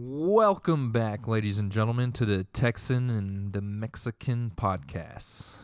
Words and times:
Welcome 0.00 0.92
back, 0.92 1.26
ladies 1.26 1.58
and 1.58 1.72
gentlemen, 1.72 2.12
to 2.12 2.24
the 2.24 2.44
Texan 2.44 3.10
and 3.10 3.52
the 3.52 3.60
Mexican 3.60 4.52
podcast. 4.54 5.56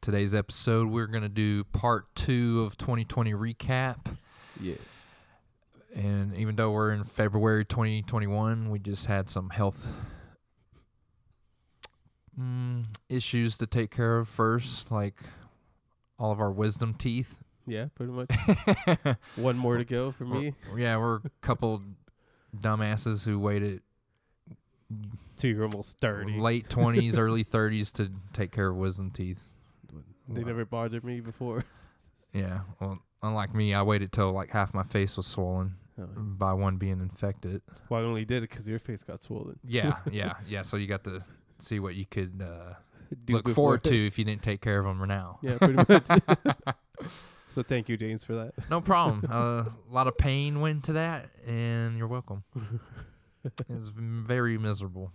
Today's 0.00 0.34
episode, 0.34 0.88
we're 0.88 1.06
going 1.06 1.22
to 1.22 1.28
do 1.28 1.62
part 1.62 2.12
two 2.16 2.64
of 2.66 2.76
2020 2.76 3.32
recap. 3.32 4.16
Yes. 4.60 4.76
And 5.94 6.36
even 6.36 6.56
though 6.56 6.72
we're 6.72 6.90
in 6.90 7.04
February 7.04 7.64
2021, 7.64 8.70
we 8.70 8.80
just 8.80 9.06
had 9.06 9.30
some 9.30 9.50
health 9.50 9.86
mm, 12.36 12.84
issues 13.08 13.56
to 13.58 13.68
take 13.68 13.92
care 13.92 14.18
of 14.18 14.26
first, 14.26 14.90
like 14.90 15.14
all 16.18 16.32
of 16.32 16.40
our 16.40 16.50
wisdom 16.50 16.92
teeth. 16.92 17.44
Yeah, 17.68 17.86
pretty 17.94 18.10
much. 18.10 19.16
One 19.36 19.56
more 19.56 19.76
to 19.76 19.84
go 19.84 20.10
for 20.10 20.24
me. 20.24 20.54
yeah, 20.76 20.96
we're 20.96 21.18
a 21.18 21.30
couple 21.40 21.80
dumbasses 22.56 23.24
who 23.24 23.38
waited 23.38 23.82
Two, 25.36 25.48
you're 25.48 25.64
almost 25.64 25.98
thirty. 26.00 26.38
late 26.38 26.68
20s, 26.68 27.16
early 27.18 27.44
30s 27.44 27.92
to 27.94 28.10
take 28.32 28.50
care 28.50 28.68
of 28.70 28.76
wisdom 28.76 29.10
teeth. 29.10 29.52
They 30.28 30.42
never 30.44 30.64
bothered 30.64 31.04
me 31.04 31.20
before. 31.20 31.64
Yeah, 32.32 32.60
well, 32.80 33.00
unlike 33.24 33.56
me, 33.56 33.74
I 33.74 33.82
waited 33.82 34.12
till 34.12 34.30
like 34.30 34.50
half 34.50 34.72
my 34.72 34.84
face 34.84 35.16
was 35.16 35.26
swollen 35.26 35.74
Oh, 36.00 36.04
by 36.16 36.52
one 36.52 36.76
being 36.76 37.00
infected. 37.00 37.60
well, 37.88 38.00
I 38.00 38.04
only 38.04 38.24
did 38.24 38.44
it 38.44 38.50
because 38.50 38.68
your 38.68 38.78
face 38.78 39.02
got 39.02 39.20
swollen. 39.20 39.58
Yeah, 39.66 39.96
yeah, 40.12 40.34
yeah. 40.46 40.62
So 40.62 40.76
you 40.76 40.86
got 40.86 41.02
to 41.04 41.24
see 41.58 41.80
what 41.80 41.96
you 41.96 42.06
could 42.06 42.40
uh, 42.40 42.74
look 43.28 43.48
forward 43.48 43.82
to 43.84 44.06
if 44.06 44.16
you 44.16 44.24
didn't 44.24 44.42
take 44.44 44.60
care 44.60 44.78
of 44.78 44.86
them 44.86 45.00
right 45.00 45.08
now. 45.08 45.40
Yeah, 45.42 45.58
pretty 45.58 45.74
much. 45.74 46.06
So 47.50 47.62
thank 47.62 47.88
you, 47.88 47.96
James, 47.96 48.24
for 48.24 48.34
that. 48.34 48.54
No 48.70 48.80
problem. 48.80 49.24
uh, 49.30 49.64
a 49.64 49.92
lot 49.92 50.06
of 50.06 50.16
pain 50.16 50.60
went 50.60 50.76
into 50.76 50.92
that, 50.94 51.30
and 51.46 51.96
you're 51.98 52.08
welcome. 52.08 52.44
It 53.42 53.70
was 53.70 53.88
very 53.94 54.58
miserable. 54.58 55.12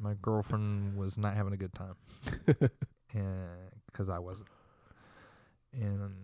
My 0.00 0.14
girlfriend 0.22 0.96
was 0.96 1.18
not 1.18 1.34
having 1.34 1.52
a 1.52 1.58
good 1.58 1.74
time, 1.74 1.94
and 3.12 3.70
because 3.86 4.08
I 4.08 4.18
wasn't, 4.18 4.48
and 5.74 6.14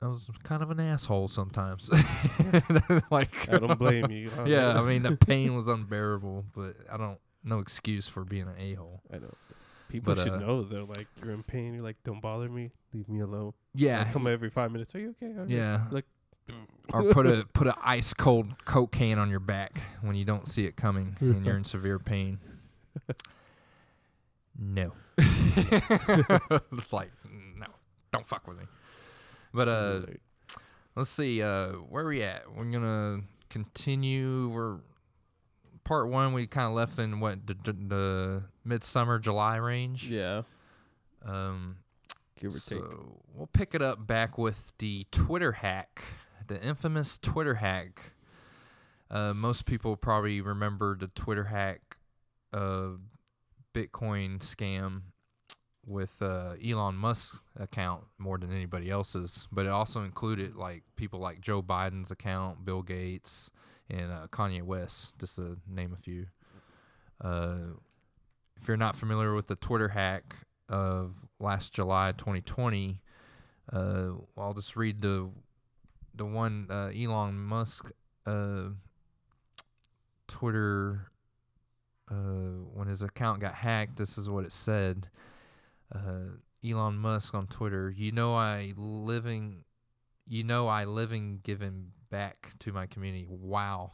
I 0.00 0.06
was 0.06 0.30
kind 0.44 0.62
of 0.62 0.70
an 0.70 0.78
asshole 0.78 1.26
sometimes. 1.26 1.90
like 3.10 3.48
I 3.52 3.58
don't 3.58 3.76
blame 3.76 4.08
you. 4.12 4.30
I 4.38 4.46
Yeah, 4.46 4.72
know. 4.74 4.84
I 4.84 4.88
mean 4.88 5.02
the 5.02 5.16
pain 5.16 5.56
was 5.56 5.66
unbearable, 5.66 6.44
but 6.54 6.76
I 6.92 6.96
don't 6.96 7.18
no 7.42 7.58
excuse 7.58 8.06
for 8.06 8.24
being 8.24 8.46
an 8.46 8.54
a 8.56 8.74
hole. 8.74 9.00
I 9.12 9.18
know. 9.18 9.34
People 9.88 10.14
But, 10.14 10.24
should 10.24 10.32
uh, 10.34 10.38
know 10.38 10.62
though. 10.62 10.88
Like 10.96 11.06
you're 11.22 11.32
in 11.32 11.42
pain. 11.42 11.74
You're 11.74 11.82
like, 11.84 11.96
don't 12.04 12.20
bother 12.20 12.48
me. 12.48 12.70
Leave 12.92 13.08
me 13.08 13.20
alone. 13.20 13.52
Yeah, 13.74 13.98
Like, 13.98 14.12
come 14.12 14.26
every 14.26 14.50
five 14.50 14.72
minutes. 14.72 14.94
Are 14.94 14.98
you 15.00 15.14
okay? 15.22 15.32
Good." 15.32 15.50
yeah. 15.50 15.84
Like, 15.90 16.04
or 16.92 17.12
put 17.12 17.26
a 17.26 17.46
put 17.52 17.66
a 17.66 17.74
ice 17.82 18.14
cold 18.14 18.64
coke 18.64 18.92
can 18.92 19.18
on 19.18 19.30
your 19.30 19.40
back 19.40 19.80
when 20.00 20.14
you 20.16 20.24
don't 20.24 20.48
see 20.48 20.64
it 20.64 20.76
coming 20.76 21.16
and 21.20 21.44
you're 21.44 21.56
in 21.56 21.64
severe 21.64 21.98
pain. 21.98 22.38
No, 24.58 24.92
it's 25.18 26.92
like 26.92 27.10
no, 27.58 27.66
don't 28.12 28.24
fuck 28.24 28.46
with 28.48 28.58
me. 28.58 28.64
But 29.52 29.68
uh, 29.68 30.00
let's 30.94 31.10
see, 31.10 31.42
uh, 31.42 31.72
where 31.72 32.04
are 32.04 32.08
we 32.08 32.22
at? 32.22 32.44
We're 32.54 32.64
gonna 32.64 33.20
continue. 33.50 34.48
We're 34.48 34.76
part 35.86 36.08
one. 36.08 36.32
We 36.32 36.46
kind 36.46 36.66
of 36.66 36.74
left 36.74 36.98
in 36.98 37.20
what 37.20 37.46
the, 37.46 37.54
the, 37.64 37.72
the 37.72 38.42
midsummer 38.64 39.18
July 39.18 39.56
range. 39.56 40.08
yeah, 40.10 40.42
Um, 41.24 41.76
give 42.38 42.54
or 42.54 42.58
so 42.58 42.76
take. 42.76 42.84
we'll 43.34 43.46
pick 43.52 43.74
it 43.74 43.80
up 43.82 44.06
back 44.06 44.36
with 44.36 44.72
the 44.78 45.06
Twitter 45.10 45.52
hack, 45.52 46.02
the 46.46 46.60
infamous 46.62 47.16
Twitter 47.18 47.54
hack. 47.54 48.00
Uh, 49.10 49.32
most 49.32 49.66
people 49.66 49.96
probably 49.96 50.40
remember 50.40 50.96
the 50.98 51.06
Twitter 51.08 51.44
hack, 51.44 51.96
uh, 52.52 52.88
Bitcoin 53.72 54.40
scam 54.40 55.02
with 55.86 56.20
uh, 56.20 56.54
Elon 56.66 56.96
Musk's 56.96 57.40
account 57.56 58.02
more 58.18 58.36
than 58.38 58.50
anybody 58.52 58.90
else's, 58.90 59.46
but 59.52 59.66
it 59.66 59.68
also 59.70 60.02
included 60.02 60.56
like 60.56 60.82
people 60.96 61.20
like 61.20 61.40
Joe 61.40 61.62
Biden's 61.62 62.10
account, 62.10 62.64
Bill 62.64 62.82
Gates, 62.82 63.52
and 63.88 64.12
uh, 64.12 64.26
Kanye 64.30 64.62
West, 64.62 65.18
just 65.18 65.36
to 65.36 65.58
name 65.68 65.92
a 65.92 65.96
few. 65.96 66.26
Uh, 67.20 67.74
if 68.60 68.68
you're 68.68 68.76
not 68.76 68.96
familiar 68.96 69.34
with 69.34 69.46
the 69.46 69.56
Twitter 69.56 69.88
hack 69.88 70.36
of 70.68 71.14
last 71.38 71.72
July 71.72 72.12
2020, 72.12 73.00
uh, 73.72 74.08
I'll 74.36 74.54
just 74.54 74.76
read 74.76 75.02
the 75.02 75.30
the 76.14 76.24
one 76.24 76.66
uh, 76.70 76.90
Elon 76.96 77.38
Musk 77.38 77.90
uh, 78.26 78.68
Twitter 80.28 81.10
uh, 82.10 82.14
when 82.72 82.88
his 82.88 83.02
account 83.02 83.40
got 83.40 83.54
hacked. 83.54 83.96
This 83.96 84.16
is 84.16 84.28
what 84.30 84.44
it 84.44 84.52
said. 84.52 85.08
Uh, 85.94 86.38
Elon 86.64 86.96
Musk 86.96 87.34
on 87.34 87.46
Twitter. 87.46 87.90
You 87.90 88.12
know 88.12 88.34
I 88.34 88.72
living. 88.76 89.64
You 90.26 90.42
know 90.42 90.66
I 90.66 90.84
living 90.84 91.40
giving 91.42 91.92
back 92.10 92.52
to 92.60 92.72
my 92.72 92.86
community. 92.86 93.26
Wow, 93.28 93.92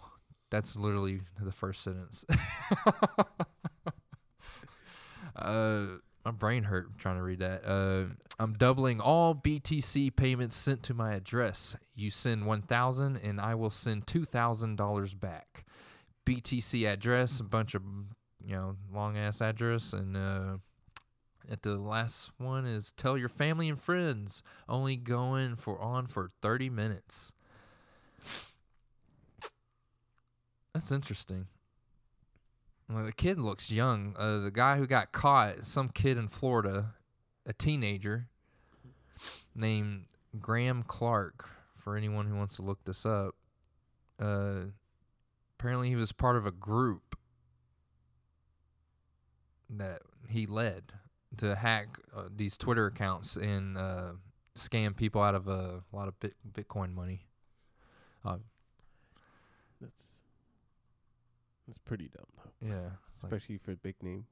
that's 0.50 0.77
literally 0.77 1.21
the 1.41 1.53
first 1.53 1.83
sentence. 1.83 2.25
uh, 5.37 5.87
my 6.25 6.31
brain 6.31 6.65
hurt 6.65 6.99
trying 6.99 7.17
to 7.17 7.23
read 7.23 7.41
that. 7.41 7.65
Uh, 7.65 8.15
I'm 8.39 8.55
doubling 8.55 9.00
all 9.00 9.34
BTC 9.34 10.15
payments 10.17 10.56
sent 10.56 10.83
to 10.84 10.95
my 10.95 11.15
address. 11.15 11.77
You 11.95 12.11
send 12.11 12.47
one 12.47 12.62
thousand, 12.62 13.17
and 13.17 13.41
I 13.41 13.55
will 13.55 13.71
send 13.71 14.06
two 14.06 14.25
thousand 14.25 14.77
dollars 14.77 15.15
back. 15.15 15.65
BTC 16.27 16.87
address, 16.87 17.41
a 17.41 17.44
bunch 17.44 17.75
of 17.75 17.83
you 18.44 18.55
know 18.55 18.77
long 18.93 19.17
ass 19.17 19.41
address, 19.41 19.93
and 19.93 20.17
uh, 20.17 20.56
at 21.50 21.62
the 21.62 21.77
last 21.77 22.31
one 22.39 22.67
is 22.67 22.93
tell 22.93 23.19
your 23.19 23.29
family 23.29 23.69
and 23.69 23.79
friends. 23.79 24.43
Only 24.69 24.97
going 24.97 25.56
for 25.56 25.81
on 25.81 26.06
for 26.06 26.31
thirty 26.41 26.71
minutes. 26.71 27.33
That's 30.75 30.91
interesting. 30.91 31.47
Well, 32.88 33.05
the 33.05 33.12
kid 33.12 33.38
looks 33.38 33.71
young. 33.71 34.15
Uh, 34.19 34.38
the 34.38 34.50
guy 34.50 34.77
who 34.77 34.87
got 34.87 35.12
caught, 35.12 35.65
some 35.65 35.88
kid 35.88 36.16
in 36.19 36.28
Florida, 36.28 36.94
a 37.47 37.53
teenager 37.53 38.28
named 39.55 40.06
Graham 40.41 40.82
Clark. 40.82 41.49
For 41.78 41.97
anyone 41.97 42.27
who 42.28 42.37
wants 42.37 42.55
to 42.56 42.62
look 42.62 42.78
this 42.84 43.05
up, 43.05 43.34
uh, 44.21 44.66
apparently 45.59 45.88
he 45.88 45.97
was 45.97 46.12
part 46.12 46.37
of 46.37 46.47
a 46.47 46.53
group 46.53 47.16
that 49.69 50.03
he 50.28 50.47
led 50.47 50.84
to 51.38 51.56
hack 51.56 51.99
uh, 52.16 52.28
these 52.34 52.56
Twitter 52.56 52.87
accounts 52.87 53.34
and 53.34 53.77
uh, 53.77 54.12
scam 54.56 54.94
people 54.97 55.21
out 55.21 55.34
of 55.34 55.49
uh, 55.49 55.81
a 55.93 55.97
lot 55.97 56.06
of 56.06 56.21
bit- 56.21 56.37
Bitcoin 56.53 56.94
money. 56.94 57.27
Uh, 58.25 58.37
That's 59.81 60.12
that's 61.72 61.78
pretty 61.78 62.10
dumb 62.15 62.27
though, 62.37 62.69
yeah, 62.69 62.91
it's 63.15 63.22
like, 63.22 63.33
especially 63.33 63.56
for 63.56 63.75
big 63.77 63.94
names. 64.03 64.27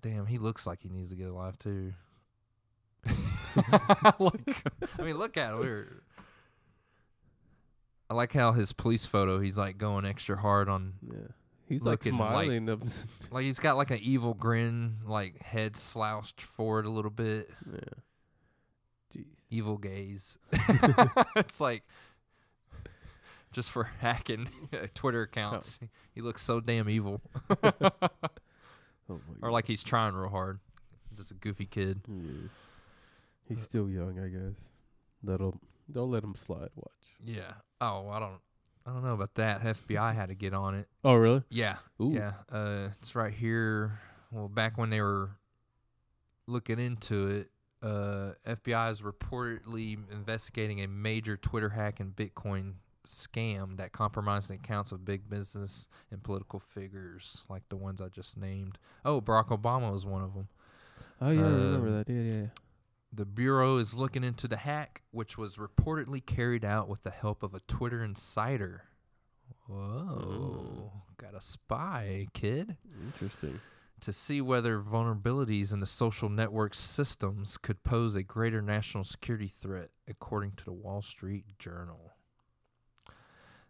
damn, 0.00 0.24
he 0.24 0.38
looks 0.38 0.66
like 0.66 0.80
he 0.82 0.88
needs 0.88 1.10
to 1.10 1.16
get 1.16 1.28
alive 1.28 1.58
too. 1.58 1.92
like, 4.18 4.62
I 4.98 5.02
mean, 5.02 5.18
look 5.18 5.36
at 5.36 5.50
him. 5.52 5.58
We're, 5.60 6.02
I 8.08 8.14
like 8.14 8.32
how 8.32 8.52
his 8.52 8.72
police 8.72 9.04
photo. 9.04 9.40
He's 9.40 9.58
like 9.58 9.76
going 9.76 10.06
extra 10.06 10.38
hard 10.38 10.70
on, 10.70 10.94
Yeah, 11.06 11.18
he's 11.68 11.82
like 11.82 12.04
like- 12.06 12.14
smiling. 12.14 12.68
up 12.70 12.80
like 13.30 13.44
he's 13.44 13.58
got 13.58 13.76
like 13.76 13.90
an 13.90 13.98
evil 14.00 14.32
grin, 14.32 14.96
like 15.04 15.42
head 15.42 15.76
slouched 15.76 16.40
forward 16.40 16.86
a 16.86 16.90
little 16.90 17.10
bit, 17.10 17.50
yeah. 17.70 17.78
Jeez. 19.14 19.24
evil 19.50 19.76
gaze. 19.76 20.38
it's 21.36 21.60
like 21.60 21.82
just 23.52 23.70
for 23.70 23.84
hacking 24.00 24.48
Twitter 24.94 25.22
accounts. 25.22 25.78
He 26.12 26.22
looks 26.22 26.42
so 26.42 26.60
damn 26.60 26.90
evil, 26.90 27.22
Oh 27.62 27.78
my 29.08 29.18
or 29.42 29.50
like 29.50 29.66
he's 29.66 29.82
trying 29.82 30.14
real 30.14 30.28
hard. 30.28 30.58
Just 31.16 31.30
a 31.30 31.34
goofy 31.34 31.64
kid. 31.66 32.02
He. 32.06 32.48
He's 33.48 33.62
still 33.62 33.88
young, 33.88 34.18
I 34.18 34.28
guess. 34.28 34.60
That'll 35.22 35.58
don't 35.90 36.10
let 36.10 36.22
him 36.22 36.34
slide. 36.34 36.68
Watch. 36.74 36.92
Yeah. 37.24 37.52
Oh, 37.80 38.08
I 38.08 38.18
don't. 38.18 38.40
I 38.86 38.92
don't 38.92 39.04
know 39.04 39.14
about 39.14 39.34
that. 39.36 39.62
FBI 39.62 40.14
had 40.14 40.28
to 40.28 40.34
get 40.34 40.52
on 40.52 40.74
it. 40.74 40.88
Oh 41.04 41.14
really? 41.14 41.42
Yeah. 41.48 41.76
Ooh. 42.00 42.12
Yeah. 42.12 42.32
Uh, 42.50 42.88
it's 42.98 43.14
right 43.14 43.32
here. 43.32 44.00
Well, 44.30 44.48
back 44.48 44.76
when 44.78 44.90
they 44.90 45.00
were 45.00 45.30
looking 46.46 46.78
into 46.78 47.28
it, 47.28 47.50
uh, 47.82 48.32
FBI 48.46 48.90
is 48.92 49.00
reportedly 49.00 49.98
investigating 50.12 50.80
a 50.82 50.88
major 50.88 51.36
Twitter 51.36 51.70
hack 51.70 52.00
and 52.00 52.14
Bitcoin 52.14 52.74
scam 53.04 53.76
that 53.78 53.92
compromised 53.92 54.50
the 54.50 54.54
accounts 54.54 54.92
of 54.92 55.04
big 55.04 55.28
business 55.28 55.88
and 56.10 56.22
political 56.22 56.58
figures 56.58 57.44
like 57.48 57.62
the 57.68 57.76
ones 57.76 58.00
I 58.00 58.08
just 58.08 58.36
named. 58.36 58.78
Oh, 59.04 59.20
Barack 59.20 59.48
Obama 59.48 59.90
was 59.92 60.04
one 60.06 60.22
of 60.22 60.34
them. 60.34 60.48
Oh 61.20 61.30
yeah, 61.30 61.40
I 61.40 61.44
Uh, 61.44 61.48
remember 61.50 61.90
that. 62.04 62.08
Yeah, 62.12 62.20
yeah. 62.22 62.40
yeah. 62.42 62.46
The 63.12 63.24
Bureau 63.26 63.76
is 63.78 63.94
looking 63.94 64.22
into 64.22 64.46
the 64.46 64.56
hack, 64.58 65.02
which 65.10 65.36
was 65.36 65.56
reportedly 65.56 66.24
carried 66.24 66.64
out 66.64 66.88
with 66.88 67.02
the 67.02 67.10
help 67.10 67.42
of 67.42 67.54
a 67.54 67.60
Twitter 67.60 68.04
insider. 68.04 68.84
Whoa. 69.66 70.92
Got 71.16 71.34
a 71.34 71.40
spy, 71.40 72.26
kid, 72.32 72.76
Interesting. 73.06 73.60
to 74.00 74.12
see 74.12 74.40
whether 74.40 74.80
vulnerabilities 74.80 75.72
in 75.72 75.80
the 75.80 75.86
social 75.86 76.28
network 76.28 76.74
systems 76.74 77.56
could 77.58 77.82
pose 77.82 78.14
a 78.16 78.22
greater 78.22 78.62
national 78.62 79.04
security 79.04 79.48
threat, 79.48 79.90
according 80.08 80.52
to 80.52 80.64
the 80.64 80.72
Wall 80.72 81.02
Street 81.02 81.44
Journal. 81.58 82.12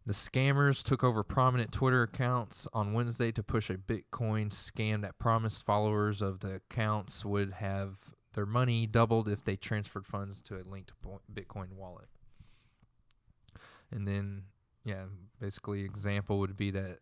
The 0.06 0.12
scammers 0.14 0.82
took 0.82 1.04
over 1.04 1.22
prominent 1.22 1.72
Twitter 1.72 2.02
accounts 2.02 2.66
on 2.72 2.94
Wednesday 2.94 3.30
to 3.32 3.42
push 3.42 3.68
a 3.68 3.76
Bitcoin 3.76 4.50
scam 4.50 5.02
that 5.02 5.18
promised 5.18 5.64
followers 5.64 6.22
of 6.22 6.40
the 6.40 6.54
accounts 6.54 7.24
would 7.24 7.52
have 7.54 8.14
their 8.32 8.46
money 8.46 8.86
doubled 8.86 9.28
if 9.28 9.44
they 9.44 9.56
transferred 9.56 10.06
funds 10.06 10.40
to 10.42 10.56
a 10.56 10.62
linked 10.62 10.92
Bitcoin 11.32 11.72
wallet. 11.72 12.08
And 13.90 14.06
then, 14.08 14.44
yeah, 14.84 15.04
basically, 15.40 15.84
example 15.84 16.38
would 16.38 16.56
be 16.56 16.70
that 16.70 17.00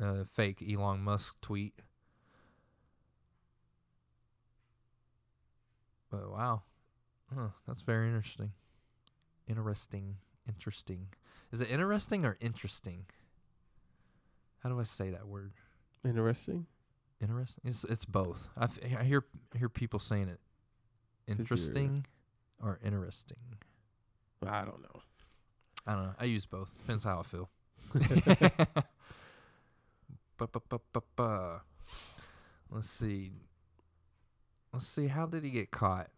uh, 0.00 0.24
fake 0.24 0.62
Elon 0.68 1.02
Musk 1.02 1.40
tweet. 1.40 1.74
But 6.10 6.30
wow, 6.30 6.62
huh, 7.32 7.48
that's 7.68 7.82
very 7.82 8.08
interesting. 8.08 8.52
Interesting, 9.46 10.16
interesting. 10.48 11.08
Is 11.52 11.60
it 11.60 11.70
interesting 11.70 12.24
or 12.24 12.36
interesting? 12.40 13.06
How 14.62 14.68
do 14.68 14.78
I 14.78 14.84
say 14.84 15.10
that 15.10 15.26
word? 15.26 15.52
Interesting. 16.04 16.66
Interesting. 17.20 17.62
It's 17.66 17.84
it's 17.84 18.04
both. 18.04 18.48
I, 18.56 18.64
f- 18.64 18.78
I 18.98 19.04
hear 19.04 19.24
hear 19.56 19.68
people 19.68 19.98
saying 19.98 20.28
it. 20.28 20.40
Interesting 21.26 22.06
or 22.62 22.78
interesting. 22.84 23.36
I 24.46 24.64
don't 24.64 24.82
know. 24.82 25.00
I 25.86 25.92
don't 25.94 26.04
know. 26.04 26.14
I 26.18 26.24
use 26.24 26.46
both. 26.46 26.70
Depends 26.78 27.04
how 27.04 27.20
I 27.20 27.22
feel. 27.22 27.50
Let's 32.70 32.88
see. 32.88 33.32
Let's 34.72 34.86
see. 34.86 35.08
How 35.08 35.26
did 35.26 35.44
he 35.44 35.50
get 35.50 35.70
caught? 35.70 36.08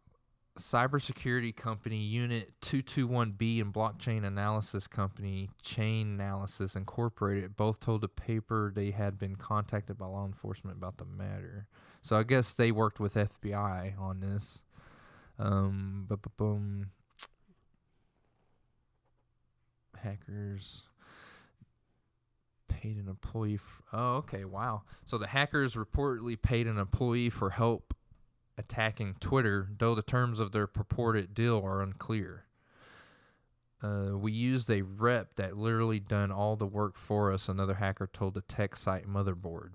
Cybersecurity 0.59 1.57
company 1.57 1.97
Unit 1.97 2.53
221B 2.61 3.61
and 3.61 3.73
blockchain 3.73 4.25
analysis 4.25 4.87
company 4.87 5.49
Chainalysis 5.65 6.77
Incorporated 6.77 7.57
both 7.57 7.81
told 7.81 8.03
the 8.03 8.09
paper 8.09 8.71
they 8.75 8.91
had 8.91 9.19
been 9.19 9.37
contacted 9.37 9.97
by 9.97 10.07
law 10.07 10.27
enforcement 10.27 10.77
about 10.77 10.99
the 10.99 11.07
matter. 11.07 11.67
So 12.03 12.17
I 12.17 12.23
guess 12.23 12.53
they 12.53 12.71
worked 12.71 13.01
with 13.01 13.15
FBI 13.15 13.99
on 13.99 14.21
this. 14.21 14.61
Um, 15.39 16.05
bu-bu-bum. 16.09 16.91
hackers 20.03 20.83
paid 22.69 22.97
an 22.97 23.09
employee. 23.09 23.55
F- 23.55 23.83
oh, 23.93 24.17
okay, 24.17 24.45
wow. 24.45 24.83
So 25.05 25.19
the 25.19 25.27
hackers 25.27 25.75
reportedly 25.75 26.41
paid 26.41 26.67
an 26.67 26.79
employee 26.79 27.31
for 27.31 27.51
help 27.51 27.95
attacking 28.59 29.17
Twitter, 29.21 29.69
though 29.79 29.95
the 29.95 30.03
terms 30.03 30.41
of 30.41 30.53
their 30.53 30.67
purported 30.67 31.35
deal 31.35 31.63
are 31.65 31.83
unclear. 31.83 32.45
Uh, 33.83 34.17
we 34.17 34.31
used 34.31 34.71
a 34.71 34.83
rep 34.83 35.35
that 35.35 35.57
literally 35.57 35.99
done 35.99 36.31
all 36.31 36.55
the 36.55 36.67
work 36.67 36.97
for 36.97 37.33
us, 37.33 37.49
another 37.49 37.75
hacker 37.75 38.07
told 38.07 38.35
the 38.35 38.43
tech 38.43 38.77
site 38.77 39.09
Motherboard. 39.09 39.71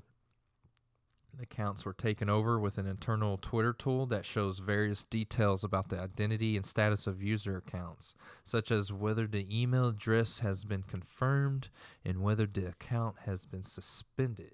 The 1.37 1.43
accounts 1.43 1.85
were 1.85 1.93
taken 1.93 2.29
over 2.29 2.59
with 2.59 2.79
an 2.79 2.87
internal 2.87 3.37
Twitter 3.37 3.71
tool 3.71 4.07
that 4.07 4.25
shows 4.25 4.57
various 4.57 5.03
details 5.03 5.63
about 5.63 5.89
the 5.89 5.99
identity 5.99 6.55
and 6.55 6.65
status 6.65 7.05
of 7.05 7.21
user 7.21 7.57
accounts, 7.57 8.15
such 8.43 8.71
as 8.71 8.91
whether 8.91 9.27
the 9.27 9.45
email 9.51 9.89
address 9.89 10.39
has 10.39 10.65
been 10.65 10.81
confirmed 10.81 11.69
and 12.03 12.23
whether 12.23 12.47
the 12.47 12.67
account 12.67 13.17
has 13.25 13.45
been 13.45 13.61
suspended, 13.61 14.53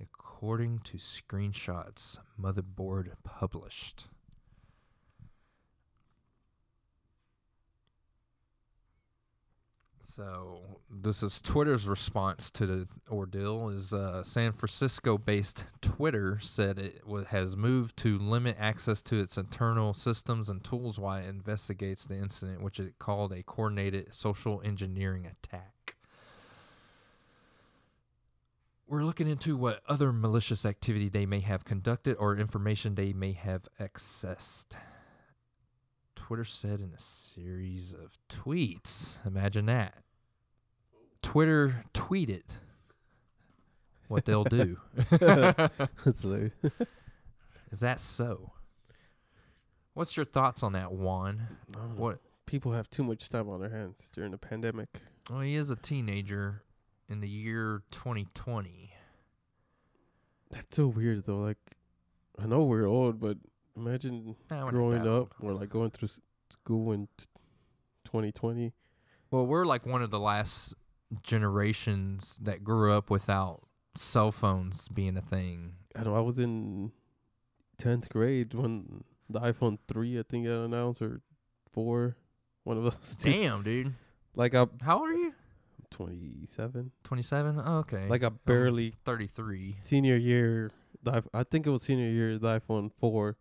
according 0.00 0.80
to 0.80 0.98
screenshots 0.98 2.18
Motherboard 2.40 3.12
published. 3.24 4.06
So 10.16 10.80
this 10.90 11.22
is 11.22 11.42
Twitter's 11.42 11.86
response 11.86 12.50
to 12.52 12.66
the 12.66 12.88
ordeal. 13.10 13.68
Is 13.68 13.92
uh, 13.92 14.22
San 14.22 14.52
Francisco-based 14.52 15.64
Twitter 15.82 16.38
said 16.38 16.78
it 16.78 17.06
wa 17.06 17.24
has 17.24 17.54
moved 17.54 17.98
to 17.98 18.18
limit 18.18 18.56
access 18.58 19.02
to 19.02 19.20
its 19.20 19.36
internal 19.36 19.92
systems 19.92 20.48
and 20.48 20.64
tools 20.64 20.98
while 20.98 21.18
it 21.18 21.28
investigates 21.28 22.06
the 22.06 22.16
incident, 22.16 22.62
which 22.62 22.80
it 22.80 22.94
called 22.98 23.30
a 23.30 23.42
coordinated 23.42 24.14
social 24.14 24.62
engineering 24.64 25.26
attack. 25.26 25.75
We're 28.88 29.02
looking 29.02 29.26
into 29.26 29.56
what 29.56 29.82
other 29.88 30.12
malicious 30.12 30.64
activity 30.64 31.08
they 31.08 31.26
may 31.26 31.40
have 31.40 31.64
conducted 31.64 32.16
or 32.18 32.36
information 32.36 32.94
they 32.94 33.12
may 33.12 33.32
have 33.32 33.62
accessed. 33.80 34.76
Twitter 36.14 36.44
said 36.44 36.78
in 36.80 36.92
a 36.94 36.98
series 36.98 37.92
of 37.92 38.16
tweets. 38.28 39.24
Imagine 39.26 39.66
that. 39.66 39.94
Twitter 41.20 41.84
tweeted 41.94 42.44
what 44.06 44.24
they'll 44.24 44.44
do. 44.44 44.78
That's 45.10 46.22
hilarious. 46.22 46.52
Is 47.72 47.80
that 47.80 47.98
so? 47.98 48.52
What's 49.94 50.16
your 50.16 50.26
thoughts 50.26 50.62
on 50.62 50.74
that, 50.74 50.92
Juan? 50.92 51.48
I 51.74 51.78
don't 51.80 51.96
know. 51.96 52.02
What? 52.02 52.18
People 52.46 52.70
have 52.72 52.88
too 52.88 53.02
much 53.02 53.28
time 53.28 53.48
on 53.48 53.60
their 53.60 53.70
hands 53.70 54.10
during 54.14 54.30
the 54.30 54.38
pandemic. 54.38 54.88
Well, 55.28 55.40
he 55.40 55.56
is 55.56 55.70
a 55.70 55.76
teenager 55.76 56.62
in 57.08 57.20
the 57.20 57.28
year 57.28 57.82
2020. 57.90 58.92
That's 60.50 60.76
so 60.76 60.86
weird 60.88 61.24
though. 61.26 61.38
Like, 61.40 61.58
I 62.38 62.46
know 62.46 62.64
we're 62.64 62.86
old, 62.86 63.20
but 63.20 63.36
imagine 63.76 64.36
Nah, 64.50 64.70
growing 64.70 65.06
up 65.06 65.34
or 65.40 65.52
like 65.52 65.68
going 65.70 65.90
through 65.90 66.08
s- 66.08 66.20
school 66.50 66.92
in 66.92 67.08
t- 67.18 67.26
2020. 68.04 68.72
Well, 69.30 69.46
we're 69.46 69.64
like 69.66 69.84
one 69.86 70.02
of 70.02 70.10
the 70.10 70.20
last 70.20 70.74
generations 71.22 72.38
that 72.42 72.64
grew 72.64 72.92
up 72.92 73.10
without 73.10 73.62
cell 73.96 74.32
phones 74.32 74.88
being 74.88 75.16
a 75.16 75.22
thing. 75.22 75.74
I 75.94 76.04
know 76.04 76.14
I 76.14 76.20
was 76.20 76.38
in 76.38 76.92
10th 77.78 78.08
grade 78.08 78.54
when 78.54 79.04
the 79.28 79.40
iPhone 79.40 79.78
3 79.88 80.18
I 80.18 80.22
think 80.22 80.46
got 80.46 80.64
announced 80.64 81.02
or 81.02 81.20
4 81.72 82.16
one 82.64 82.76
of 82.76 82.84
those 82.84 83.16
two. 83.16 83.30
Damn, 83.30 83.62
dude. 83.62 83.94
Like 84.34 84.54
I'm 84.54 84.70
How 84.82 84.98
old 85.00 85.08
are 85.10 85.14
you? 85.14 85.25
27. 85.90 86.90
27? 87.04 87.62
Oh, 87.64 87.78
okay. 87.78 88.06
Like 88.08 88.22
I 88.22 88.26
um, 88.28 88.40
barely 88.44 88.90
33. 89.04 89.76
senior 89.80 90.16
year 90.16 90.72
I 91.32 91.44
think 91.44 91.66
it 91.66 91.70
was 91.70 91.82
senior 91.82 92.08
year 92.08 92.38
the 92.38 92.60
iPhone 92.60 92.90
4 92.98 93.36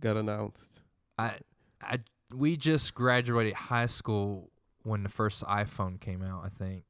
got 0.00 0.16
announced. 0.16 0.82
I 1.18 1.36
I 1.82 1.98
we 2.34 2.56
just 2.56 2.94
graduated 2.94 3.54
high 3.54 3.86
school 3.86 4.50
when 4.84 5.02
the 5.02 5.08
first 5.08 5.42
iPhone 5.44 6.00
came 6.00 6.22
out, 6.22 6.44
I 6.44 6.48
think. 6.48 6.84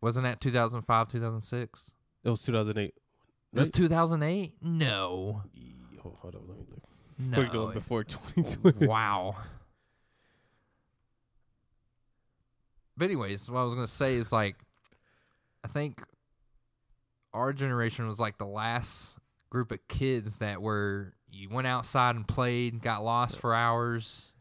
Wasn't 0.00 0.24
that 0.24 0.40
2005, 0.40 1.08
2006? 1.08 1.92
It 2.24 2.28
was 2.30 2.42
2008. 2.42 2.94
It 3.54 3.58
was 3.58 3.70
2008? 3.70 4.54
No. 4.62 5.42
Ye- 5.52 5.70
Oh, 6.06 6.18
hold 6.20 6.34
on, 6.34 6.42
let 6.48 6.58
me 6.58 6.64
look. 6.70 6.82
No. 7.18 7.38
We're 7.38 7.48
going 7.48 7.72
before 7.72 8.04
2020. 8.04 8.86
wow. 8.86 9.36
But 12.96 13.06
anyways, 13.06 13.50
what 13.50 13.60
I 13.60 13.64
was 13.64 13.74
gonna 13.74 13.86
say 13.86 14.14
is 14.14 14.30
like, 14.32 14.56
I 15.64 15.68
think 15.68 16.00
our 17.32 17.52
generation 17.52 18.06
was 18.06 18.20
like 18.20 18.38
the 18.38 18.46
last 18.46 19.18
group 19.50 19.72
of 19.72 19.86
kids 19.88 20.38
that 20.38 20.62
were 20.62 21.14
you 21.30 21.48
went 21.48 21.66
outside 21.66 22.14
and 22.14 22.26
played, 22.28 22.72
and 22.74 22.82
got 22.82 23.02
lost 23.02 23.38
for 23.40 23.54
hours, 23.54 24.32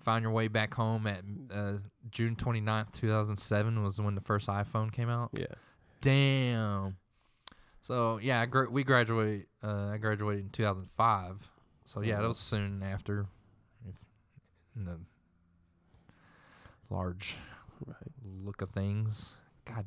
found 0.00 0.22
your 0.22 0.32
way 0.32 0.48
back 0.48 0.72
home 0.72 1.06
at 1.06 1.22
uh, 1.52 1.74
June 2.10 2.34
29th, 2.34 2.92
2007 2.92 3.82
was 3.82 4.00
when 4.00 4.14
the 4.14 4.20
first 4.22 4.48
iPhone 4.48 4.90
came 4.90 5.10
out. 5.10 5.28
Yeah. 5.34 5.44
Damn. 6.00 6.96
So 7.82 8.18
yeah, 8.22 8.40
I 8.40 8.46
gra- 8.46 8.70
we 8.70 8.84
graduated. 8.84 9.46
Uh, 9.62 9.88
I 9.88 9.98
graduated 9.98 10.44
in 10.44 10.50
2005. 10.50 11.50
So 11.84 12.00
yeah, 12.00 12.16
that 12.16 12.22
Mhm. 12.24 12.28
was 12.28 12.38
soon 12.38 12.82
after. 12.82 13.26
In 14.76 14.84
the 14.84 14.98
large. 16.90 17.36
Look 18.48 18.62
of 18.62 18.70
things. 18.70 19.36
God. 19.66 19.84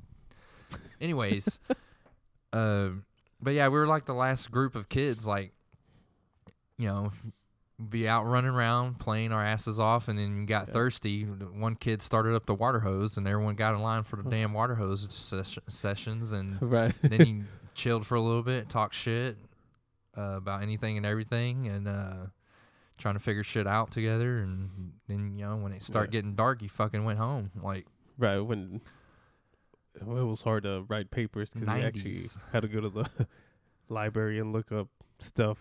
Anyways, 1.01 1.59
um, 2.53 3.03
but 3.41 3.53
yeah, 3.53 3.67
we 3.67 3.77
were 3.79 3.87
like 3.87 4.05
the 4.05 4.13
last 4.13 4.51
group 4.51 4.75
of 4.75 4.87
kids, 4.87 5.25
like, 5.27 5.51
you 6.77 6.87
know, 6.87 7.11
be 7.89 8.07
out 8.07 8.25
running 8.25 8.51
around 8.51 8.99
playing 8.99 9.31
our 9.31 9.43
asses 9.43 9.79
off, 9.79 10.07
and 10.07 10.17
then 10.19 10.45
got 10.45 10.67
Yeah. 10.67 10.73
thirsty. 10.73 11.23
One 11.23 11.75
kid 11.75 12.01
started 12.03 12.35
up 12.35 12.45
the 12.45 12.53
water 12.53 12.79
hose, 12.81 13.17
and 13.17 13.27
everyone 13.27 13.55
got 13.55 13.73
in 13.73 13.81
line 13.81 14.03
for 14.03 14.17
the 14.17 14.29
damn 14.29 14.53
water 14.53 14.75
hose 14.75 15.07
ses- 15.09 15.57
sessions, 15.67 16.31
and 16.31 16.61
Right. 16.61 16.93
then 17.01 17.25
you 17.27 17.43
chilled 17.73 18.05
for 18.05 18.13
a 18.15 18.21
little 18.21 18.43
bit, 18.43 18.69
talked 18.69 18.93
shit 18.93 19.37
uh, 20.15 20.35
about 20.37 20.61
anything 20.61 20.97
and 20.97 21.05
everything, 21.05 21.67
and 21.67 21.87
uh, 21.87 22.15
trying 22.99 23.15
to 23.15 23.19
figure 23.19 23.43
shit 23.43 23.65
out 23.65 23.89
together. 23.89 24.37
And 24.37 24.93
then 25.07 25.35
you 25.35 25.45
know 25.45 25.55
when 25.57 25.71
it 25.73 25.81
started 25.81 26.13
Yeah. 26.13 26.19
getting 26.19 26.35
dark, 26.35 26.61
you 26.61 26.69
fucking 26.69 27.03
went 27.03 27.17
home. 27.17 27.49
Like 27.59 27.87
right 28.21 28.39
when 28.39 28.81
it 29.95 30.05
was 30.05 30.41
hard 30.41 30.63
to 30.63 30.85
write 30.87 31.11
papers 31.11 31.51
because 31.53 31.67
we 31.67 31.83
actually 31.83 32.17
had 32.53 32.61
to 32.61 32.67
go 32.67 32.79
to 32.81 32.89
the 32.89 33.27
library 33.89 34.39
and 34.39 34.53
look 34.53 34.71
up 34.71 34.87
stuff 35.19 35.57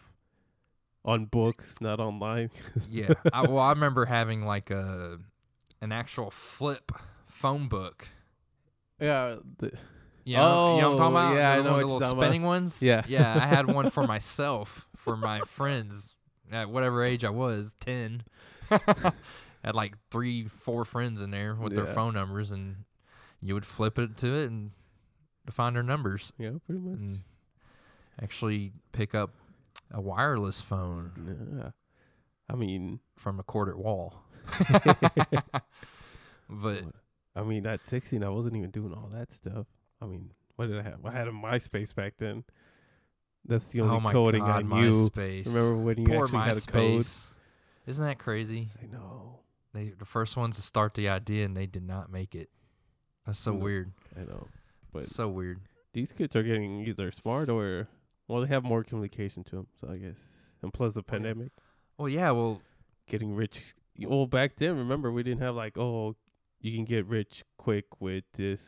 on 1.05 1.25
books, 1.27 1.75
not 1.81 1.99
online. 1.99 2.51
yeah. 2.91 3.13
I, 3.33 3.43
well, 3.43 3.59
I 3.59 3.71
remember 3.71 4.05
having 4.05 4.45
like 4.45 4.71
a 4.71 5.19
an 5.81 5.93
actual 5.93 6.31
flip 6.31 6.93
phone 7.27 7.67
book. 7.69 8.07
Yeah, 9.01 9.37
the, 9.59 9.73
You 10.25 10.37
know, 10.37 10.75
you 10.77 10.81
know 10.83 10.91
what 10.91 10.93
I'm 10.93 10.99
talking 10.99 11.17
Oh, 11.17 11.19
about? 11.31 11.35
yeah, 11.37 11.53
I 11.53 11.57
the, 11.57 11.63
know 11.65 11.71
one- 11.73 11.79
the 11.81 11.87
little 11.87 12.01
talking 12.01 12.19
about. 12.19 12.25
spinning 12.27 12.43
ones. 12.43 12.83
Yeah. 12.83 13.03
yeah. 13.09 13.35
I 13.35 13.47
had 13.47 13.67
one 13.67 13.89
for 13.91 14.07
myself, 14.15 14.87
for 14.95 15.17
my 15.17 15.41
friends 15.41 16.15
at 16.53 16.69
whatever 16.69 17.03
age 17.03 17.25
I 17.25 17.31
was, 17.31 17.75
ten. 17.81 18.23
Had 19.65 19.75
like 19.75 19.95
three, 20.11 20.47
four 20.47 20.85
friends 20.85 21.21
in 21.23 21.31
there 21.31 21.55
with 21.55 21.75
their 21.75 21.87
phone 21.87 22.15
numbers, 22.15 22.51
and 22.51 22.85
you 23.41 23.55
would 23.55 23.67
flip 23.67 23.99
it 23.99 24.17
to 24.19 24.35
it 24.35 24.51
and 24.51 24.71
to 25.47 25.53
find 25.53 25.77
their 25.77 25.83
numbers, 25.83 26.33
yeah, 26.39 26.51
pretty 26.67 26.81
much. 26.81 26.99
and 26.99 27.21
actually 28.23 28.73
pick 28.93 29.15
up 29.15 29.31
a 29.93 30.01
wireless 30.01 30.61
phone 30.61 31.57
Yeah. 31.59 31.71
I 32.49 32.57
mean, 32.57 33.01
from 33.17 33.39
a 33.39 33.43
quartered 33.43 33.77
wall. 33.77 34.23
but 36.49 36.83
I 37.37 37.43
mean, 37.43 37.67
at 37.67 37.87
16, 37.87 38.25
I 38.25 38.29
wasn't 38.29 38.57
even 38.57 38.71
doing 38.71 38.93
all 38.93 39.09
that 39.13 39.31
stuff. 39.31 39.67
I 40.03 40.07
mean, 40.07 40.31
what 40.57 40.69
did 40.69 40.79
I 40.79 40.83
have? 40.83 41.05
I 41.05 41.13
had 41.13 41.29
a 41.29 41.33
MySpace 41.33 41.95
back 41.95 42.15
then. 42.19 42.45
That's 43.47 43.69
the 43.69 43.83
only 43.83 43.97
oh 44.05 44.11
coding 44.11 44.43
god, 44.43 44.65
I 44.65 44.81
knew. 44.81 45.09
MySpace. 45.09 45.47
Remember 45.47 45.77
when 45.77 45.99
you 45.99 46.07
Poor 46.07 46.25
actually 46.25 46.41
had 46.41 46.57
a 46.57 46.61
code? 46.61 47.07
Isn't 47.87 48.05
that 48.05 48.19
crazy? 48.19 48.69
I 48.83 48.87
know. 48.87 49.40
They 49.73 49.91
the 49.91 50.05
first 50.05 50.37
ones 50.37 50.57
to 50.57 50.63
start 50.63 50.95
the 50.95 51.09
idea 51.09 51.45
and 51.45 51.57
they 51.57 51.67
did 51.67 51.85
not 51.87 52.11
make 52.11 52.35
it. 52.35 52.51
That's 53.27 53.39
so 53.39 53.53
weird. 53.53 53.93
I 54.17 54.21
know. 54.21 54.49
But 54.93 55.05
so 55.05 55.29
weird. 55.29 55.61
these 55.93 56.13
kids 56.13 56.35
are 56.35 56.43
getting 56.43 56.81
either 56.87 57.11
smart 57.13 57.49
or, 57.49 57.89
well, 58.27 58.41
they 58.41 58.49
have 58.49 58.65
more 58.65 58.83
communication 58.83 59.45
to 59.45 59.57
them. 59.57 59.67
So 59.81 59.89
I 59.93 59.97
guess. 59.99 60.19
And 60.63 60.73
plus 60.73 60.95
the 60.95 61.01
Oh, 61.01 61.03
pandemic, 61.05 61.53
Well, 61.97 62.09
yeah. 62.09 62.31
Well, 62.33 62.61
getting 63.09 63.35
rich. 63.35 63.75
Well, 63.99 64.27
back 64.27 64.57
then, 64.57 64.77
remember, 64.77 65.13
we 65.13 65.23
didn't 65.23 65.43
have 65.43 65.55
like, 65.55 65.79
oh, 65.79 66.17
you 66.61 66.75
can 66.75 66.85
get 66.85 67.07
rich 67.07 67.45
quick 67.57 67.85
with 68.01 68.25
this 68.35 68.63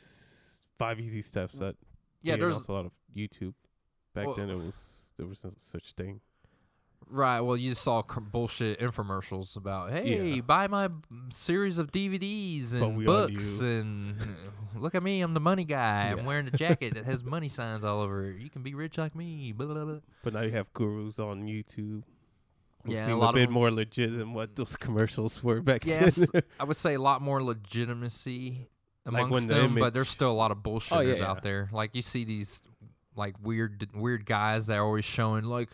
five 0.78 1.00
easy 1.00 1.22
steps 1.22 1.54
that 1.58 1.76
yeah. 2.22 2.36
There's 2.36 2.54
There's 2.54 2.68
a 2.68 2.72
lot 2.72 2.86
of 2.86 2.92
YouTube. 3.16 3.54
Back 4.14 4.26
Well- 4.26 4.36
then, 4.36 4.50
it 4.50 4.54
was 4.56 4.74
there 5.16 5.26
was 5.26 5.42
no 5.42 5.50
such 5.58 5.92
thing. 5.94 6.20
Right. 7.12 7.40
Well, 7.40 7.56
you 7.56 7.70
just 7.70 7.82
saw 7.82 8.02
bullshit 8.02 8.80
infomercials 8.80 9.56
about 9.56 9.90
hey, 9.90 10.34
Yeah. 10.34 10.40
buy 10.40 10.66
my 10.66 10.88
series 11.30 11.78
of 11.78 11.92
DVDs 11.92 12.74
and 12.74 13.04
books 13.04 13.60
and 13.60 14.16
look 14.76 14.94
at 14.94 15.02
me, 15.02 15.20
I'm 15.20 15.34
the 15.34 15.40
money 15.40 15.64
guy. 15.64 16.10
I'm 16.10 16.24
wearing 16.24 16.46
a 16.48 16.50
jacket 16.50 16.94
that 16.94 17.04
has 17.04 17.22
money 17.24 17.48
signs 17.48 17.84
all 17.84 18.00
over 18.00 18.30
it. 18.30 18.40
You 18.40 18.50
can 18.50 18.62
be 18.62 18.74
rich 18.74 18.98
like 18.98 19.14
me. 19.14 19.52
Blah, 19.52 19.66
blah, 19.66 19.84
blah. 19.84 19.98
But 20.22 20.34
now 20.34 20.42
you 20.42 20.50
have 20.52 20.72
gurus 20.72 21.18
on 21.18 21.44
YouTube. 21.46 22.02
Yeah, 22.84 23.12
a 23.12 23.14
lot 23.14 23.30
a 23.30 23.34
bit 23.34 23.50
more 23.50 23.70
legit 23.70 24.16
than 24.16 24.34
what 24.34 24.56
those 24.56 24.74
commercials 24.76 25.42
were 25.42 25.60
back 25.60 25.86
Yes, 25.86 26.16
then. 26.32 26.42
I 26.60 26.64
would 26.64 26.76
say 26.76 26.94
a 26.94 27.00
lot 27.00 27.22
more 27.22 27.40
legitimacy 27.40 28.66
Like 29.06 29.22
amongst 29.24 29.48
the 29.48 29.54
them, 29.54 29.76
but 29.76 29.94
there's 29.94 30.08
still 30.08 30.32
a 30.32 30.34
lot 30.34 30.50
of 30.50 30.58
bullshitters 30.58 31.06
yeah, 31.06 31.22
yeah. 31.22 31.30
out 31.30 31.42
there. 31.44 31.68
Like 31.72 31.94
you 31.94 32.02
see 32.02 32.24
these 32.24 32.60
like 33.14 33.34
weird 33.42 33.86
weird 33.94 34.26
guys 34.26 34.66
that 34.66 34.78
are 34.78 34.84
always 34.84 35.04
showing 35.04 35.44
like, 35.44 35.68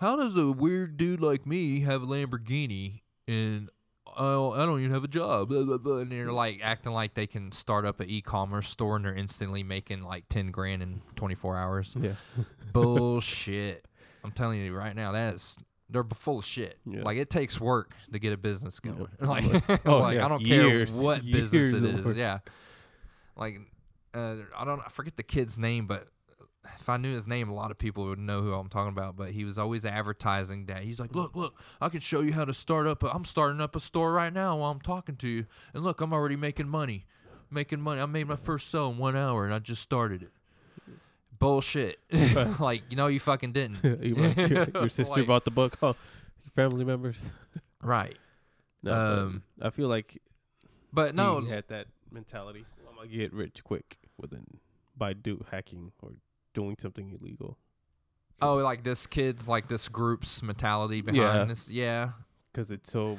how 0.00 0.16
does 0.16 0.36
a 0.36 0.50
weird 0.50 0.96
dude 0.96 1.20
like 1.20 1.46
me 1.46 1.80
have 1.80 2.02
a 2.02 2.06
Lamborghini 2.06 3.00
and 3.26 3.68
oh 4.16 4.52
I 4.52 4.66
don't 4.66 4.80
even 4.80 4.92
have 4.92 5.04
a 5.04 5.08
job? 5.08 5.48
Blah, 5.48 5.62
blah, 5.64 5.78
blah. 5.78 5.96
And 5.98 6.12
they're 6.12 6.32
like 6.32 6.60
acting 6.62 6.92
like 6.92 7.14
they 7.14 7.26
can 7.26 7.52
start 7.52 7.84
up 7.84 8.00
an 8.00 8.08
e-commerce 8.08 8.68
store 8.68 8.96
and 8.96 9.04
they're 9.04 9.14
instantly 9.14 9.62
making 9.62 10.02
like 10.02 10.24
ten 10.28 10.50
grand 10.50 10.82
in 10.82 11.02
24 11.16 11.56
hours. 11.56 11.96
yeah, 12.00 12.12
Bullshit. 12.72 13.86
I'm 14.22 14.32
telling 14.32 14.60
you 14.60 14.74
right 14.74 14.96
now, 14.96 15.12
that's 15.12 15.58
they're 15.90 16.04
full 16.14 16.38
of 16.38 16.44
shit. 16.44 16.78
Yeah. 16.86 17.02
Like 17.02 17.18
it 17.18 17.30
takes 17.30 17.60
work 17.60 17.94
to 18.12 18.18
get 18.18 18.32
a 18.32 18.36
business 18.36 18.80
going. 18.80 19.06
I'm 19.20 19.28
Like, 19.28 19.44
oh, 19.86 19.98
like, 19.98 20.16
yeah, 20.16 20.24
I 20.24 20.28
don't 20.28 20.42
years, 20.42 20.92
care 20.92 21.02
what 21.02 21.22
business 21.22 21.72
it 21.72 21.84
of 21.84 22.04
work. 22.04 22.16
Yeah. 22.16 22.38
Like 23.36 23.58
uh, 24.14 24.36
I 24.56 24.64
don't 24.64 24.80
I 24.80 24.88
forget 24.88 25.16
the 25.16 25.22
kid's 25.22 25.58
name, 25.58 25.86
but 25.86 26.08
if 26.78 26.88
I 26.88 26.96
knew 26.96 27.12
his 27.14 27.26
name, 27.26 27.48
a 27.50 27.54
lot 27.54 27.70
of 27.70 27.78
people 27.78 28.04
would 28.06 28.18
know 28.18 28.40
who 28.42 28.52
I'm 28.54 28.68
talking 28.68 28.92
about. 28.92 29.16
But 29.16 29.30
he 29.32 29.44
was 29.44 29.58
always 29.58 29.84
advertising 29.84 30.66
that. 30.66 30.82
He's 30.84 30.98
like, 30.98 31.14
look, 31.14 31.36
look, 31.36 31.60
I 31.80 31.88
can 31.88 32.00
show 32.00 32.20
you 32.20 32.32
how 32.32 32.44
to 32.44 32.54
start 32.54 32.86
up. 32.86 33.02
A, 33.02 33.08
I'm 33.14 33.24
starting 33.24 33.60
up 33.60 33.76
a 33.76 33.80
store 33.80 34.12
right 34.12 34.32
now 34.32 34.56
while 34.58 34.70
I'm 34.70 34.80
talking 34.80 35.16
to 35.16 35.28
you, 35.28 35.46
and 35.74 35.84
look, 35.84 36.00
I'm 36.00 36.12
already 36.12 36.36
making 36.36 36.68
money, 36.68 37.06
making 37.50 37.80
money. 37.80 38.00
I 38.00 38.06
made 38.06 38.26
my 38.28 38.36
first 38.36 38.70
sale 38.70 38.90
in 38.90 38.98
one 38.98 39.16
hour, 39.16 39.44
and 39.44 39.52
I 39.54 39.58
just 39.58 39.82
started 39.82 40.22
it. 40.22 40.30
Bullshit. 41.38 41.98
like 42.60 42.82
you 42.90 42.96
know, 42.96 43.08
you 43.08 43.20
fucking 43.20 43.52
didn't. 43.52 43.82
You 44.02 44.14
your, 44.36 44.68
your 44.72 44.88
sister 44.88 45.16
Like- 45.20 45.26
bought 45.26 45.44
the 45.44 45.50
book. 45.50 45.76
Oh, 45.82 45.96
your 46.42 46.50
family 46.54 46.84
members. 46.84 47.22
Right. 47.82 48.16
No, 48.82 48.92
Um, 48.94 49.42
I 49.60 49.70
feel 49.70 49.88
like 49.88 50.20
But 50.92 51.14
no, 51.14 51.40
he 51.40 51.48
had 51.50 51.68
that 51.68 51.86
mentality. 52.10 52.64
I'm 52.88 52.96
gonna 52.96 53.08
get 53.08 53.32
rich 53.32 53.62
quick 53.64 53.98
within 54.18 54.44
by 54.96 55.12
do 55.12 55.44
hacking 55.50 55.90
or 56.00 56.12
doing 56.54 56.76
something 56.78 57.10
illegal. 57.20 57.58
oh, 58.42 58.56
like 58.56 58.82
this 58.82 59.06
kid's 59.06 59.46
like 59.48 59.68
this 59.68 59.88
group's 59.88 60.42
mentality 60.42 61.00
behind 61.02 61.22
Yeah. 61.22 61.44
this. 61.44 61.68
Yeah. 61.68 62.10
Because 62.52 62.70
it's 62.70 62.90
so 62.90 63.18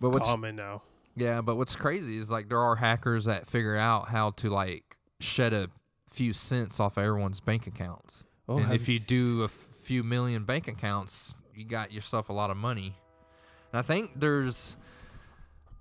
But 0.00 0.10
what's 0.10 0.26
common 0.28 0.56
now. 0.56 0.82
Yeah, 1.14 1.40
but 1.40 1.56
what's 1.56 1.74
crazy 1.76 2.16
is 2.16 2.30
like 2.30 2.48
there 2.48 2.58
are 2.60 2.76
hackers 2.76 3.24
that 3.26 3.46
figure 3.46 3.76
out 3.76 4.08
how 4.08 4.30
to 4.32 4.50
like 4.50 4.96
shed 5.20 5.52
a 5.52 5.68
few 6.10 6.32
cents 6.32 6.78
off 6.80 6.98
everyone's 6.98 7.40
bank 7.40 7.66
accounts. 7.66 8.26
Oh, 8.48 8.56
and 8.58 8.66
have 8.66 8.74
if 8.74 8.88
you 8.88 8.96
s- 8.96 9.06
do 9.06 9.42
a 9.42 9.48
few 9.48 10.02
million 10.04 10.44
bank 10.44 10.68
accounts, 10.68 11.34
you 11.54 11.64
got 11.64 11.92
yourself 11.92 12.28
a 12.28 12.32
lot 12.32 12.50
of 12.50 12.56
money. 12.56 12.96
And 13.72 13.78
I 13.78 13.82
think 13.82 14.10
there's 14.20 14.76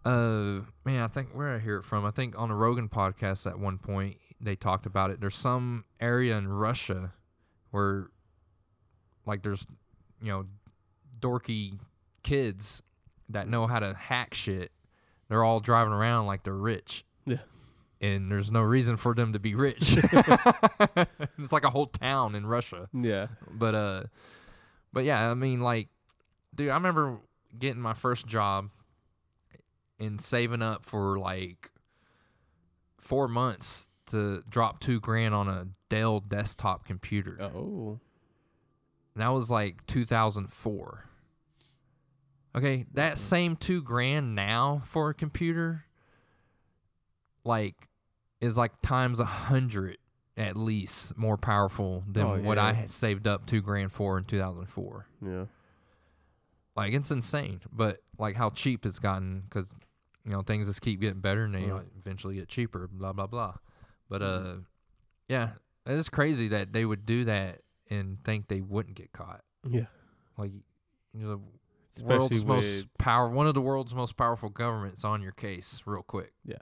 uh 0.05 0.61
man, 0.85 1.01
I 1.03 1.07
think 1.07 1.29
where 1.33 1.55
I 1.55 1.59
hear 1.59 1.77
it 1.77 1.83
from? 1.83 2.05
I 2.05 2.11
think 2.11 2.37
on 2.37 2.51
a 2.51 2.55
Rogan 2.55 2.89
podcast 2.89 3.45
at 3.49 3.57
one 3.59 3.77
point 3.77 4.17
they 4.39 4.55
talked 4.55 4.85
about 4.85 5.11
it. 5.11 5.19
There's 5.19 5.35
some 5.35 5.85
area 5.99 6.37
in 6.37 6.47
Russia 6.47 7.13
where 7.71 8.09
like 9.25 9.43
there's 9.43 9.65
you 10.21 10.31
know 10.31 10.45
dorky 11.19 11.79
kids 12.23 12.83
that 13.29 13.47
know 13.47 13.67
how 13.67 13.79
to 13.79 13.93
hack 13.93 14.33
shit. 14.33 14.71
They're 15.29 15.43
all 15.43 15.59
driving 15.59 15.93
around 15.93 16.27
like 16.27 16.43
they're 16.43 16.53
rich. 16.53 17.05
Yeah. 17.25 17.37
And 18.01 18.31
there's 18.31 18.51
no 18.51 18.61
reason 18.61 18.97
for 18.97 19.15
them 19.15 19.33
to 19.33 19.39
be 19.39 19.55
rich. 19.55 19.97
it's 21.39 21.51
like 21.51 21.63
a 21.63 21.69
whole 21.69 21.87
town 21.87 22.35
in 22.35 22.45
Russia. 22.45 22.89
Yeah. 22.93 23.27
But 23.49 23.75
uh 23.75 24.03
but 24.93 25.05
yeah, 25.05 25.29
I 25.29 25.33
mean 25.33 25.61
like 25.61 25.89
dude, 26.53 26.69
I 26.69 26.75
remember 26.75 27.17
getting 27.57 27.81
my 27.81 27.93
first 27.93 28.27
job 28.27 28.69
and 29.99 30.19
saving 30.19 30.61
up 30.61 30.83
for 30.83 31.17
like 31.17 31.71
4 32.99 33.27
months 33.27 33.87
to 34.07 34.41
drop 34.49 34.79
2 34.79 34.99
grand 34.99 35.33
on 35.33 35.47
a 35.47 35.67
Dell 35.89 36.19
desktop 36.19 36.85
computer. 36.85 37.37
Oh. 37.41 37.99
And 39.13 39.21
that 39.23 39.29
was 39.29 39.49
like 39.49 39.85
2004. 39.87 41.05
Okay, 42.55 42.85
that 42.93 43.17
same 43.17 43.55
2 43.55 43.81
grand 43.81 44.35
now 44.35 44.81
for 44.85 45.09
a 45.09 45.13
computer 45.13 45.85
like 47.43 47.75
is 48.41 48.57
like 48.57 48.71
times 48.81 49.19
a 49.19 49.25
hundred 49.25 49.97
at 50.37 50.57
least 50.57 51.17
more 51.17 51.37
powerful 51.37 52.03
than 52.11 52.25
Oh, 52.25 52.37
what 52.41 52.57
I 52.57 52.73
had 52.73 52.89
saved 52.89 53.27
up 53.27 53.45
two 53.45 53.61
grand 53.61 53.91
for 53.91 54.17
in 54.17 54.25
2004. 54.25 55.07
Yeah. 55.25 55.45
Like 56.75 56.93
it's 56.93 57.11
insane, 57.11 57.61
but 57.71 57.99
like 58.17 58.35
how 58.35 58.49
cheap 58.49 58.85
it's 58.85 58.99
gotten 58.99 59.41
because 59.41 59.73
you 60.25 60.31
know 60.31 60.41
things 60.41 60.67
just 60.67 60.81
keep 60.81 60.99
getting 60.99 61.21
better 61.21 61.45
and 61.45 61.55
they 61.55 61.65
Right. 61.65 61.85
eventually 61.99 62.35
get 62.35 62.47
cheaper. 62.49 62.89
Blah 62.91 63.13
blah 63.13 63.27
blah. 63.27 63.55
But 64.09 64.21
Mhm. 64.21 64.57
uh, 64.57 64.61
yeah, 65.27 65.53
it's 65.85 66.09
crazy 66.09 66.47
that 66.49 66.73
they 66.73 66.85
would 66.85 67.05
do 67.05 67.25
that 67.25 67.61
and 67.89 68.23
think 68.23 68.47
they 68.47 68.61
wouldn't 68.61 68.95
get 68.95 69.11
caught. 69.11 69.43
Yeah. 69.67 69.85
Like 70.37 70.51
you 71.13 71.21
know, 71.25 71.35
the 71.35 71.41
Especially 71.95 72.17
world's 72.17 72.31
with 72.33 72.47
most 72.47 72.97
power, 72.97 73.29
one 73.29 73.47
of 73.47 73.53
the 73.53 73.61
world's 73.61 73.95
most 73.95 74.17
powerful 74.17 74.49
governments 74.49 75.03
on 75.05 75.21
your 75.21 75.31
case 75.31 75.81
real 75.85 76.03
quick. 76.03 76.33
Yeah. 76.43 76.57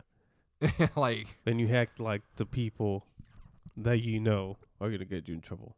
like 0.95 1.27
then 1.43 1.59
you 1.59 1.67
hack 1.67 1.89
like 1.99 2.21
the 2.35 2.45
people 2.45 3.05
that 3.75 4.01
you 4.01 4.19
know 4.19 4.57
are 4.79 4.89
gonna 4.91 5.05
get 5.05 5.27
you 5.27 5.33
in 5.33 5.41
trouble, 5.41 5.75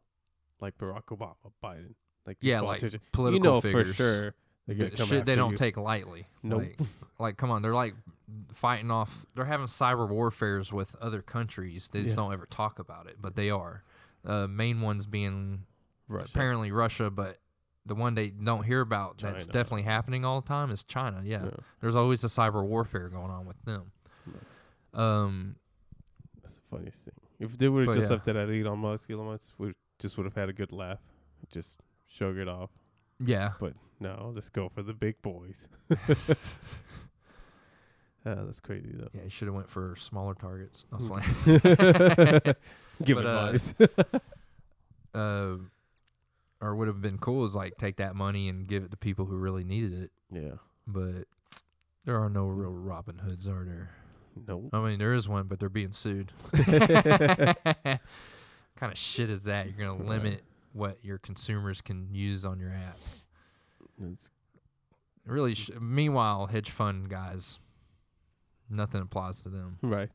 like 0.60 0.76
Barack 0.78 1.04
Obama, 1.06 1.34
Biden, 1.64 1.94
like 2.26 2.38
these 2.40 2.50
yeah, 2.50 2.60
like 2.60 2.80
politicians. 2.80 3.02
political 3.12 3.36
you 3.36 3.42
know 3.42 3.60
figures. 3.60 3.88
for 3.88 3.94
sure 3.94 4.34
they're 4.66 4.76
gonna 4.76 4.90
the 4.90 5.06
shit 5.06 5.26
they 5.26 5.36
don't 5.36 5.52
you. 5.52 5.56
take 5.56 5.76
lightly. 5.76 6.26
Nope. 6.42 6.62
Like, 6.62 6.78
like, 7.18 7.36
come 7.36 7.50
on, 7.50 7.62
they're 7.62 7.74
like 7.74 7.94
fighting 8.52 8.90
off. 8.90 9.24
They're 9.34 9.44
having 9.44 9.66
cyber 9.66 10.08
warfares 10.08 10.72
with 10.72 10.96
other 11.00 11.22
countries. 11.22 11.88
They 11.92 12.00
just 12.02 12.10
Yeah. 12.12 12.16
don't 12.24 12.32
ever 12.32 12.46
talk 12.46 12.78
about 12.78 13.06
it, 13.06 13.16
but 13.20 13.36
they 13.36 13.50
are. 13.50 13.82
Uh, 14.24 14.46
main 14.48 14.80
ones 14.80 15.06
being 15.06 15.64
Russia. 16.08 16.30
apparently 16.34 16.72
Russia, 16.72 17.10
but 17.10 17.38
the 17.84 17.94
one 17.94 18.14
they 18.16 18.28
don't 18.30 18.64
hear 18.64 18.80
about 18.80 19.18
that's 19.18 19.46
definitely 19.46 19.82
happening 19.82 20.24
all 20.24 20.40
the 20.40 20.48
time 20.48 20.72
is 20.72 20.82
China. 20.82 21.20
Yeah, 21.24 21.44
Yeah. 21.44 21.50
there's 21.80 21.94
always 21.94 22.24
a 22.24 22.26
cyber 22.26 22.64
warfare 22.66 23.08
going 23.08 23.30
on 23.30 23.46
with 23.46 23.62
them. 23.64 23.92
Um, 24.92 25.56
That's 26.42 26.56
the 26.56 26.62
funniest 26.70 27.04
thing. 27.04 27.14
If 27.38 27.58
they 27.58 27.68
would 27.68 27.86
have 27.86 27.94
just 27.96 28.08
yeah. 28.10 28.14
left 28.16 28.28
it 28.28 28.34
at 28.36 28.48
Elon 28.48 28.78
Musk, 28.78 29.10
Elon 29.10 29.26
Musk 29.26 29.54
would 29.58 29.74
just 29.98 30.16
would 30.16 30.24
have 30.24 30.34
had 30.34 30.48
a 30.48 30.52
good 30.52 30.72
laugh, 30.72 31.00
just 31.50 31.76
shrug 32.06 32.36
it 32.38 32.48
off. 32.48 32.70
Yeah. 33.24 33.52
But 33.60 33.74
no, 34.00 34.32
let's 34.34 34.48
go 34.50 34.68
for 34.68 34.82
the 34.82 34.92
big 34.94 35.20
boys. 35.22 35.68
Ah, 35.90 35.96
that's 38.24 38.60
crazy 38.60 38.90
though. 38.92 39.08
Yeah, 39.14 39.22
he 39.22 39.30
should 39.30 39.46
have 39.48 39.54
went 39.54 39.68
for 39.68 39.96
smaller 39.96 40.34
targets. 40.34 40.84
I 40.92 40.96
was 40.96 41.04
Mm. 41.04 42.42
playing. 42.42 42.54
Give 43.04 43.16
But, 43.18 43.26
uh, 43.26 43.50
advice. 43.52 43.74
uh, 45.14 45.56
or 46.60 46.74
would 46.74 46.88
have 46.88 47.02
been 47.02 47.18
cool 47.18 47.44
is 47.44 47.54
like 47.54 47.76
take 47.76 47.96
that 47.96 48.16
money 48.16 48.48
and 48.48 48.66
give 48.66 48.84
it 48.84 48.90
to 48.90 48.96
people 48.96 49.26
who 49.26 49.36
really 49.36 49.64
needed 49.64 49.92
it. 49.92 50.10
yeah. 50.32 50.52
But 50.86 51.26
there 52.04 52.16
are 52.22 52.30
no 52.30 52.46
real 52.46 52.70
Robin 52.72 53.18
Hoods, 53.18 53.46
are 53.48 53.64
there? 53.64 53.90
No. 54.48 54.68
I 54.72 54.80
mean, 54.80 54.98
there 54.98 55.12
is 55.14 55.28
one, 55.28 55.46
but 55.46 55.58
they're 55.60 55.68
being 55.68 55.92
sued. 55.92 56.32
kind 56.52 57.98
of 58.82 58.96
shit 58.98 59.28
is 59.30 59.44
that? 59.44 59.66
You're 59.76 59.88
gonna 59.96 60.08
limit 60.08 60.42
what 60.76 60.98
your 61.02 61.18
consumers 61.18 61.80
can 61.80 62.08
use 62.12 62.44
on 62.44 62.60
your 62.60 62.70
app. 62.72 62.98
It's, 64.12 64.30
Really. 65.24 65.54
Sh- 65.56 65.70
meanwhile, 65.80 66.46
hedge 66.46 66.70
fund 66.70 67.08
guys, 67.08 67.58
nothing 68.70 69.00
applies 69.02 69.40
to 69.42 69.48
them. 69.48 69.78
right. 69.82 70.10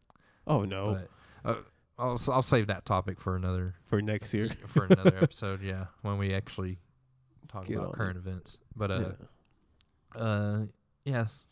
Oh 0.48 0.63
no. 0.63 1.00
But 1.44 1.50
uh, 1.50 1.56
I'll 2.00 2.20
I'll 2.32 2.41
save 2.41 2.68
that 2.68 2.86
topic 2.86 3.20
for 3.20 3.36
another 3.36 3.75
for 3.88 4.01
next 4.01 4.34
year. 4.34 4.50
for 4.68 4.86
another 4.86 5.18
episode. 5.22 5.62
Yeah, 5.62 5.88
when 6.01 6.18
we 6.18 6.34
actually 6.34 6.77
talk 7.50 7.65
Get 7.65 7.75
about 7.77 7.88
on 7.89 7.94
current 7.94 8.18
events. 8.18 8.58
But 8.75 8.91
uh, 8.91 9.10
yeah. 10.15 10.22
uh, 10.22 10.60
yes. 11.03 11.46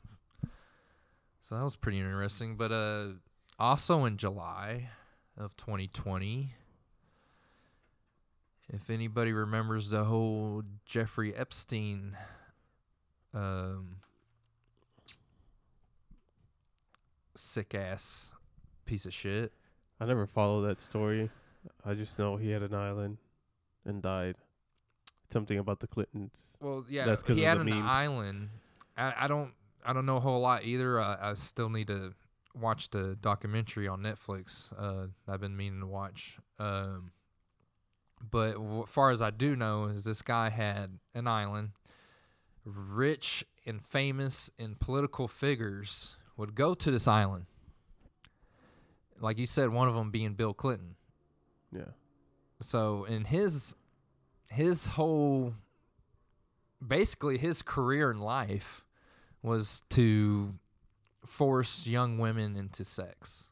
So 1.42 1.56
that 1.56 1.64
was 1.64 1.76
pretty 1.76 1.98
interesting. 2.00 2.56
But 2.56 2.72
uh, 2.72 3.08
also 3.60 4.06
in 4.06 4.16
July 4.18 4.90
of 5.38 5.56
2020, 5.58 6.54
if 8.72 8.90
anybody 8.90 9.32
remembers 9.34 9.90
the 9.90 10.04
whole 10.06 10.64
Jeffrey 10.86 11.34
Epstein, 11.36 12.16
um, 13.34 13.98
sick 17.36 17.74
ass 17.76 18.34
piece 18.86 19.06
of 19.06 19.14
shit. 19.14 19.52
I 20.00 20.06
never 20.06 20.26
followed 20.28 20.62
that 20.64 20.80
story. 20.80 21.30
I 21.86 21.94
just 21.94 22.18
know 22.18 22.38
he 22.38 22.50
had 22.52 22.64
an 22.64 22.74
island 22.74 23.18
and 23.86 24.02
died. 24.02 24.36
Something 25.32 25.60
about 25.60 25.80
the 25.80 25.88
Clintons. 25.88 26.58
Well, 26.60 26.86
yeah, 26.90 27.06
That's 27.06 27.22
'cause 27.22 27.36
he 27.36 27.44
of 27.44 27.50
had 27.50 27.58
the 27.58 27.62
an 27.62 27.70
memes. 27.70 27.86
island. 27.88 28.50
I, 28.98 29.14
I 29.26 29.28
don't 29.28 29.54
I 29.86 29.94
don't 29.94 30.06
know 30.06 30.18
a 30.18 30.22
whole 30.22 30.40
lot 30.42 30.64
either. 30.66 31.00
I, 31.00 31.32
I 31.32 31.34
still 31.36 31.70
need 31.70 31.88
to 31.88 32.14
watch 32.56 32.90
the 32.90 33.16
documentary 33.22 33.88
on 33.88 34.02
Netflix. 34.02 34.74
Uh, 34.78 35.08
I've 35.28 35.40
been 35.40 35.56
meaning 35.56 35.82
to 35.82 35.86
watch. 35.88 36.38
Um, 36.58 37.12
but 38.32 38.54
w- 38.54 38.86
far 38.86 39.12
as 39.12 39.22
I 39.22 39.30
do 39.30 39.56
know, 39.56 39.86
is 39.86 40.04
this 40.04 40.22
guy 40.22 40.50
had 40.50 41.00
an 41.14 41.28
island. 41.28 41.72
Rich 42.66 43.46
and 43.66 43.84
famous 43.84 44.52
and 44.60 44.80
political 44.80 45.28
figures 45.28 46.18
would 46.38 46.56
go 46.56 46.74
to 46.74 46.92
this 46.92 47.08
island. 47.08 47.46
Like 49.20 49.38
you 49.38 49.46
said, 49.46 49.70
one 49.70 49.88
of 49.88 49.96
them 49.96 50.12
being 50.12 50.34
Bill 50.34 50.54
Clinton. 50.54 50.96
Yeah. 51.72 51.92
So 52.62 53.06
in 53.06 53.26
his 53.26 53.76
his 54.48 54.88
whole 54.88 55.54
basically 56.86 57.38
his 57.38 57.62
career 57.62 58.10
in 58.10 58.20
life 58.20 58.84
was 59.42 59.84
to 59.90 60.56
force 61.26 61.86
young 61.86 62.18
women 62.18 62.56
into 62.56 62.84
sex. 62.84 63.49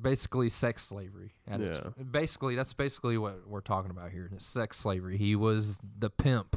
Basically 0.00 0.48
sex 0.48 0.82
slavery. 0.82 1.34
At 1.46 1.60
its, 1.60 1.78
basically 2.10 2.56
that's 2.56 2.72
basically 2.72 3.16
what 3.18 3.46
we're 3.46 3.60
talking 3.60 3.90
about 3.92 4.10
here. 4.10 4.28
It's 4.32 4.44
sex 4.44 4.76
slavery. 4.78 5.16
He 5.18 5.36
was 5.36 5.78
the 5.98 6.10
pimp, 6.10 6.56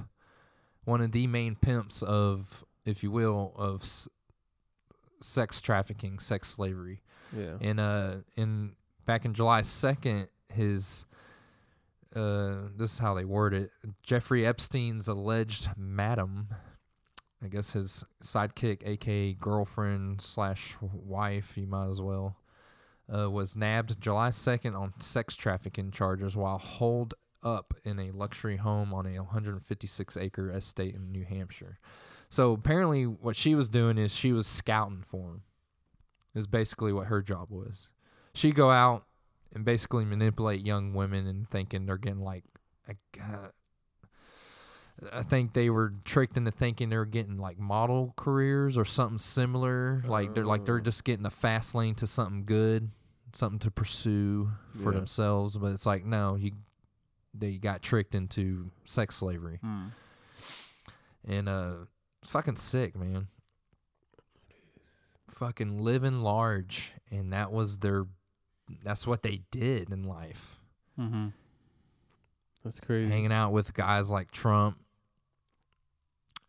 one 0.85 1.01
of 1.01 1.11
the 1.11 1.27
main 1.27 1.55
pimps 1.55 2.01
of 2.01 2.63
if 2.85 3.03
you 3.03 3.11
will 3.11 3.53
of 3.55 3.81
s- 3.83 4.07
sex 5.21 5.61
trafficking, 5.61 6.17
sex 6.19 6.47
slavery 6.49 7.01
Yeah. 7.37 7.57
in 7.61 7.77
uh 7.79 8.21
in 8.35 8.75
back 9.05 9.23
in 9.25 9.33
July 9.35 9.61
second, 9.61 10.29
his 10.51 11.05
uh 12.15 12.69
this 12.75 12.93
is 12.93 12.99
how 12.99 13.13
they 13.13 13.25
word 13.25 13.53
it. 13.53 13.71
Jeffrey 14.01 14.45
Epstein's 14.45 15.07
alleged 15.07 15.69
madam, 15.77 16.47
I 17.43 17.47
guess 17.49 17.73
his 17.73 18.03
sidekick, 18.23 18.81
aka 18.85 19.33
girlfriend 19.33 20.21
slash 20.21 20.75
wife, 20.81 21.57
you 21.57 21.67
might 21.67 21.89
as 21.89 22.01
well, 22.01 22.37
uh, 23.13 23.29
was 23.29 23.55
nabbed 23.55 23.99
July 24.01 24.29
second 24.29 24.75
on 24.75 24.93
sex 24.99 25.35
trafficking 25.35 25.91
charges 25.91 26.35
while 26.35 26.57
holed 26.57 27.13
up 27.43 27.73
in 27.83 27.99
a 27.99 28.11
luxury 28.11 28.57
home 28.57 28.93
on 28.93 29.05
a 29.05 29.17
156 29.19 30.17
acre 30.17 30.51
estate 30.51 30.95
in 30.95 31.11
New 31.11 31.23
Hampshire. 31.23 31.79
So 32.29 32.51
apparently, 32.51 33.05
what 33.05 33.35
she 33.35 33.55
was 33.55 33.69
doing 33.69 33.97
is 33.97 34.13
she 34.13 34.33
was 34.33 34.47
scouting 34.47 35.03
for 35.07 35.29
him. 35.29 35.41
Is 36.35 36.45
basically 36.45 36.93
what 36.93 37.07
her 37.07 37.21
job 37.21 37.47
was. 37.49 37.89
She 38.33 38.51
go 38.51 38.69
out 38.69 39.05
and 39.53 39.65
basically 39.65 40.05
manipulate 40.05 40.61
young 40.61 40.93
women 40.93 41.25
and 41.25 41.49
thinking 41.49 41.85
they're 41.85 41.97
getting 41.97 42.21
like, 42.21 42.43
like 42.87 42.97
uh, 43.19 43.47
I 45.13 45.21
think 45.23 45.53
they 45.53 45.69
were 45.69 45.93
tricked 46.05 46.37
into 46.37 46.49
thinking 46.51 46.89
they 46.89 46.97
were 46.97 47.05
getting 47.05 47.37
like 47.37 47.59
model 47.59 48.13
careers 48.17 48.77
or 48.77 48.85
something 48.85 49.19
similar. 49.19 50.03
Like 50.07 50.33
they're 50.33 50.45
like 50.45 50.65
they're 50.65 50.77
Oh. 50.77 50.81
just 50.81 51.03
getting 51.03 51.25
a 51.25 51.29
fast 51.29 51.75
lane 51.75 51.93
to 51.95 52.07
something 52.07 52.45
good, 52.45 52.89
something 53.33 53.59
to 53.59 53.69
pursue 53.71 54.49
for 54.75 54.91
Yeah. 54.91 54.97
themselves. 54.99 55.55
But 55.57 55.67
it's 55.73 55.85
like 55.85 56.03
no, 56.03 56.35
you 56.35 56.53
they 57.33 57.57
got 57.57 57.83
tricked 57.83 58.15
into 58.15 58.71
sex 58.85 59.15
slavery 59.15 59.59
Hmm. 59.61 59.87
and 61.27 61.47
uh, 61.47 61.73
fucking 62.23 62.55
sick, 62.55 62.95
man. 62.95 63.27
Fucking 65.29 65.77
living 65.77 66.21
large, 66.21 66.93
and 67.11 67.31
that 67.33 67.51
was 67.51 67.79
their. 67.79 68.05
That's 68.83 69.05
what 69.05 69.21
they 69.23 69.41
did 69.51 69.91
in 69.91 70.03
life. 70.03 70.57
Mm-hmm. 70.97 71.27
That's 72.63 72.79
crazy. 72.79 73.11
hanging 73.11 73.31
out 73.31 73.51
with 73.51 73.73
guys 73.73 74.09
like 74.09 74.31
Trump. 74.31 74.77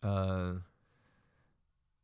Uh, 0.03 0.55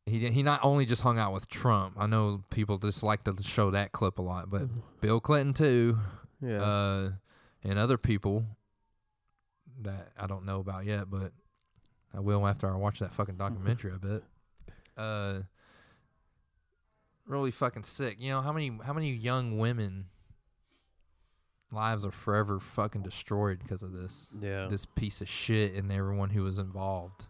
he 0.07 0.29
he 0.31 0.43
not 0.43 0.61
only 0.63 0.87
just 0.87 1.03
hung 1.03 1.19
out 1.19 1.33
with 1.33 1.49
Trump. 1.49 1.95
I 1.99 2.07
know 2.07 2.45
people 2.51 2.79
just 2.79 3.03
like 3.03 3.25
to 3.25 3.35
show 3.43 3.71
that 3.71 3.93
clip 3.93 4.19
a 4.19 4.23
lot, 4.23 4.51
but 4.51 4.69
Bill 5.01 5.21
Clinton 5.21 5.55
too, 5.55 5.99
yeah. 6.43 6.63
uh, 6.63 7.11
and 7.63 7.79
other 7.79 7.97
people 7.97 8.45
that 9.83 10.11
I 10.19 10.27
don't 10.27 10.45
know 10.45 10.61
about 10.61 10.85
yet, 10.85 11.11
but 11.11 11.33
I 12.15 12.21
will 12.21 12.47
after 12.47 12.73
I 12.73 12.77
watch 12.77 12.99
that 13.01 13.15
fucking 13.15 13.37
documentary. 13.37 13.93
I 13.93 13.97
bet. 13.97 14.23
Uh, 14.97 15.41
really 17.27 17.51
fucking 17.51 17.85
sick. 17.85 18.17
You 18.21 18.31
know 18.31 18.41
how 18.41 18.53
many 18.53 18.79
how 18.85 18.93
many 18.93 19.11
young 19.13 19.59
women 19.59 20.07
lives 21.73 22.07
are 22.07 22.11
forever 22.11 22.61
fucking 22.61 23.03
destroyed 23.03 23.59
because 23.59 23.83
of 23.83 23.93
this 23.93 24.29
yeah. 24.41 24.69
this 24.71 24.87
piece 24.87 25.21
of 25.21 25.29
shit 25.29 25.75
and 25.75 25.91
everyone 25.91 26.31
who 26.31 26.43
was 26.43 26.59
involved. 26.59 27.27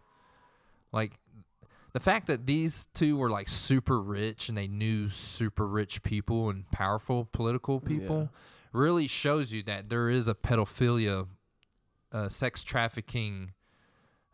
Like 0.95 1.19
the 1.93 1.99
fact 1.99 2.27
that 2.27 2.47
these 2.47 2.87
two 2.93 3.17
were 3.17 3.29
like 3.29 3.47
super 3.49 4.01
rich 4.01 4.49
and 4.49 4.57
they 4.57 4.67
knew 4.67 5.09
super 5.09 5.67
rich 5.67 6.01
people 6.03 6.49
and 6.49 6.69
powerful 6.71 7.25
political 7.31 7.79
people 7.79 8.29
really 8.73 9.07
shows 9.07 9.51
you 9.53 9.61
that 9.63 9.89
there 9.89 10.09
is 10.09 10.27
a 10.27 10.33
pedophilia, 10.33 11.27
uh, 12.11 12.29
sex 12.29 12.63
trafficking 12.63 13.51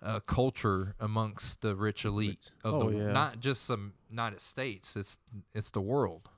uh, 0.03 0.19
culture 0.21 0.95
amongst 0.99 1.61
the 1.61 1.75
rich 1.75 2.05
elite 2.05 2.49
of 2.63 2.73
Oh, 2.75 2.89
the 2.91 2.97
yeah. 2.97 3.11
not 3.11 3.39
just 3.39 3.63
some 3.65 3.93
United 4.09 4.39
States. 4.41 4.95
It's 4.95 5.19
it's 5.53 5.71
the 5.71 5.81
world. 5.81 6.29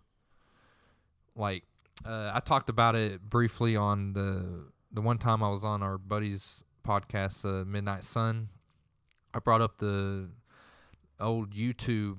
Like 1.36 1.64
uh, 2.06 2.32
I 2.34 2.40
talked 2.40 2.70
about 2.70 2.96
it 2.96 3.22
briefly 3.22 3.76
on 3.76 4.14
the 4.14 4.66
the 4.92 5.02
one 5.02 5.18
time 5.18 5.42
I 5.44 5.50
was 5.50 5.64
on 5.64 5.82
our 5.82 5.98
buddy's 5.98 6.64
podcast, 6.88 7.46
uh, 7.46 7.66
Midnight 7.66 8.04
Sun. 8.04 8.50
I 9.34 9.39
brought 9.39 9.62
up 9.62 9.78
the 9.78 10.30
old 11.19 11.52
YouTube. 11.52 12.17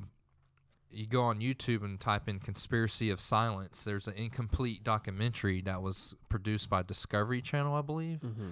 You 0.91 1.07
go 1.07 1.23
on 1.23 1.41
YouTube 1.41 1.85
and 1.85 1.99
type 1.99 2.29
in 2.29 2.39
"conspiracy 2.41 3.11
of 3.11 3.21
silence." 3.21 3.85
There's 3.85 4.09
an 4.09 4.15
incomplete 4.15 4.85
documentary 4.85 5.61
that 5.63 5.83
was 5.83 6.15
produced 6.29 6.71
by 6.71 6.83
Discovery 6.83 7.43
Channel, 7.43 7.75
I 7.75 7.83
believe. 7.83 8.21
Mm-hmm. 8.21 8.51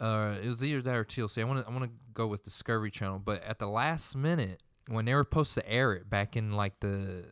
Uh, 0.00 0.34
it 0.42 0.46
was 0.46 0.64
either 0.64 0.82
that 0.82 0.94
or 0.94 1.04
TLC. 1.04 1.40
I 1.40 1.44
want 1.44 1.60
to 1.60 1.66
I 1.66 1.72
want 1.72 1.84
to 1.84 1.90
go 2.14 2.26
with 2.26 2.42
Discovery 2.42 2.90
Channel, 2.90 3.20
but 3.24 3.42
at 3.42 3.58
the 3.58 3.68
last 3.68 4.16
minute 4.16 4.62
when 4.88 5.04
they 5.04 5.14
were 5.14 5.26
supposed 5.28 5.54
to 5.54 5.70
air 5.70 5.92
it 5.92 6.08
back 6.08 6.36
in 6.36 6.52
like 6.52 6.80
the 6.80 7.26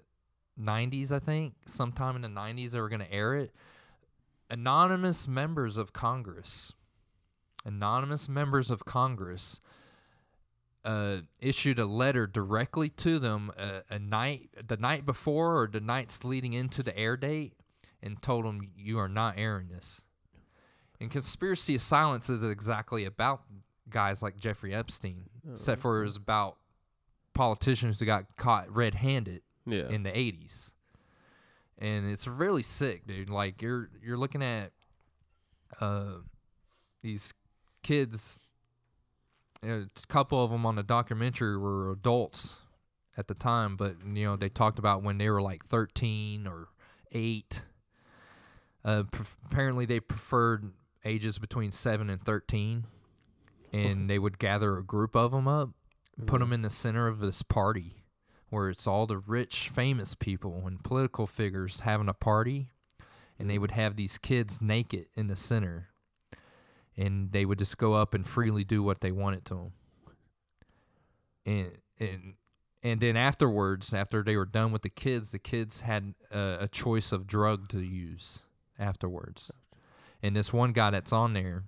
90s, 0.60 1.12
I 1.12 1.18
think, 1.18 1.54
sometime 1.64 2.16
in 2.16 2.22
the 2.22 2.28
90s 2.28 2.70
they 2.70 2.80
were 2.80 2.88
going 2.88 3.00
to 3.00 3.12
air 3.12 3.34
it. 3.34 3.54
Anonymous 4.50 5.26
members 5.26 5.76
of 5.76 5.92
Congress, 5.92 6.72
anonymous 7.64 8.28
members 8.28 8.70
of 8.70 8.84
Congress, 8.84 9.60
uh, 10.86 11.18
issued 11.40 11.78
a 11.78 11.84
letter 11.84 12.26
directly 12.26 12.88
to 12.90 13.18
them 13.18 13.50
uh, 13.58 13.80
a 13.90 13.98
night 13.98 14.50
the 14.66 14.76
night 14.76 15.04
before 15.04 15.60
or 15.60 15.66
the 15.66 15.80
nights 15.80 16.24
leading 16.24 16.52
into 16.52 16.82
the 16.82 16.96
air 16.96 17.16
date 17.16 17.54
and 18.02 18.22
told 18.22 18.44
them 18.46 18.60
you 18.76 18.98
are 18.98 19.08
not 19.08 19.34
airing 19.36 19.68
this. 19.68 20.00
And 21.00 21.10
conspiracy 21.10 21.74
of 21.74 21.80
silence 21.82 22.30
is 22.30 22.42
exactly 22.44 23.04
about 23.04 23.42
guys 23.90 24.22
like 24.22 24.36
Jeffrey 24.36 24.72
Epstein, 24.74 25.24
except 25.50 25.80
for 25.82 26.00
it 26.00 26.04
was 26.04 26.16
about 26.16 26.56
politicians 27.34 27.98
who 28.00 28.06
got 28.06 28.36
caught 28.36 28.74
red-handed 28.74 29.42
Yeah. 29.66 29.88
in 29.88 30.04
the 30.04 30.10
80s. 30.10 30.70
And 31.78 32.10
it's 32.10 32.26
really 32.26 32.62
sick, 32.62 33.06
dude. 33.06 33.28
Like 33.28 33.60
you're 33.60 33.90
you're 34.02 34.16
looking 34.16 34.42
at 34.42 34.70
uh 35.80 36.18
these 37.02 37.34
kids 37.82 38.38
a 39.62 39.86
couple 40.08 40.42
of 40.42 40.50
them 40.50 40.66
on 40.66 40.76
the 40.76 40.82
documentary 40.82 41.56
were 41.56 41.90
adults 41.92 42.60
at 43.16 43.28
the 43.28 43.34
time, 43.34 43.76
but 43.76 43.96
you 44.06 44.24
know, 44.24 44.36
they 44.36 44.48
talked 44.48 44.78
about 44.78 45.02
when 45.02 45.18
they 45.18 45.30
were 45.30 45.42
like 45.42 45.64
13 45.64 46.46
or 46.46 46.68
8. 47.12 47.62
Uh 48.84 49.02
pref- 49.04 49.36
apparently 49.46 49.86
they 49.86 50.00
preferred 50.00 50.72
ages 51.04 51.38
between 51.38 51.70
7 51.70 52.10
and 52.10 52.22
13 52.22 52.84
and 53.72 54.08
they 54.10 54.18
would 54.18 54.38
gather 54.38 54.76
a 54.76 54.82
group 54.82 55.14
of 55.16 55.32
them 55.32 55.46
up, 55.48 55.70
put 56.26 56.40
them 56.40 56.52
in 56.52 56.62
the 56.62 56.70
center 56.70 57.08
of 57.08 57.20
this 57.20 57.42
party 57.42 58.04
where 58.48 58.70
it's 58.70 58.86
all 58.86 59.06
the 59.06 59.18
rich, 59.18 59.68
famous 59.68 60.14
people 60.14 60.64
and 60.66 60.82
political 60.82 61.26
figures 61.26 61.80
having 61.80 62.08
a 62.08 62.14
party, 62.14 62.70
and 63.38 63.50
they 63.50 63.58
would 63.58 63.72
have 63.72 63.96
these 63.96 64.18
kids 64.18 64.60
naked 64.62 65.06
in 65.14 65.26
the 65.26 65.36
center, 65.36 65.88
and 66.96 67.32
they 67.32 67.44
would 67.44 67.58
just 67.58 67.78
go 67.78 67.94
up 67.94 68.14
and 68.14 68.26
freely 68.26 68.64
do 68.64 68.82
what 68.82 69.00
they 69.00 69.12
wanted 69.12 69.44
to 69.46 69.54
them. 69.54 69.72
And 71.44 71.70
and 71.98 72.34
and 72.82 73.00
then 73.00 73.16
afterwards, 73.16 73.92
after 73.94 74.22
they 74.22 74.36
were 74.36 74.44
done 74.44 74.70
with 74.72 74.82
the 74.82 74.88
kids, 74.90 75.32
the 75.32 75.38
kids 75.38 75.80
had 75.82 76.14
a, 76.30 76.58
a 76.62 76.68
choice 76.68 77.10
of 77.12 77.26
drug 77.26 77.68
to 77.70 77.80
use 77.80 78.44
afterwards. 78.78 79.50
And 80.22 80.36
this 80.36 80.52
one 80.52 80.72
guy 80.72 80.90
that's 80.90 81.12
on 81.12 81.32
there, 81.34 81.64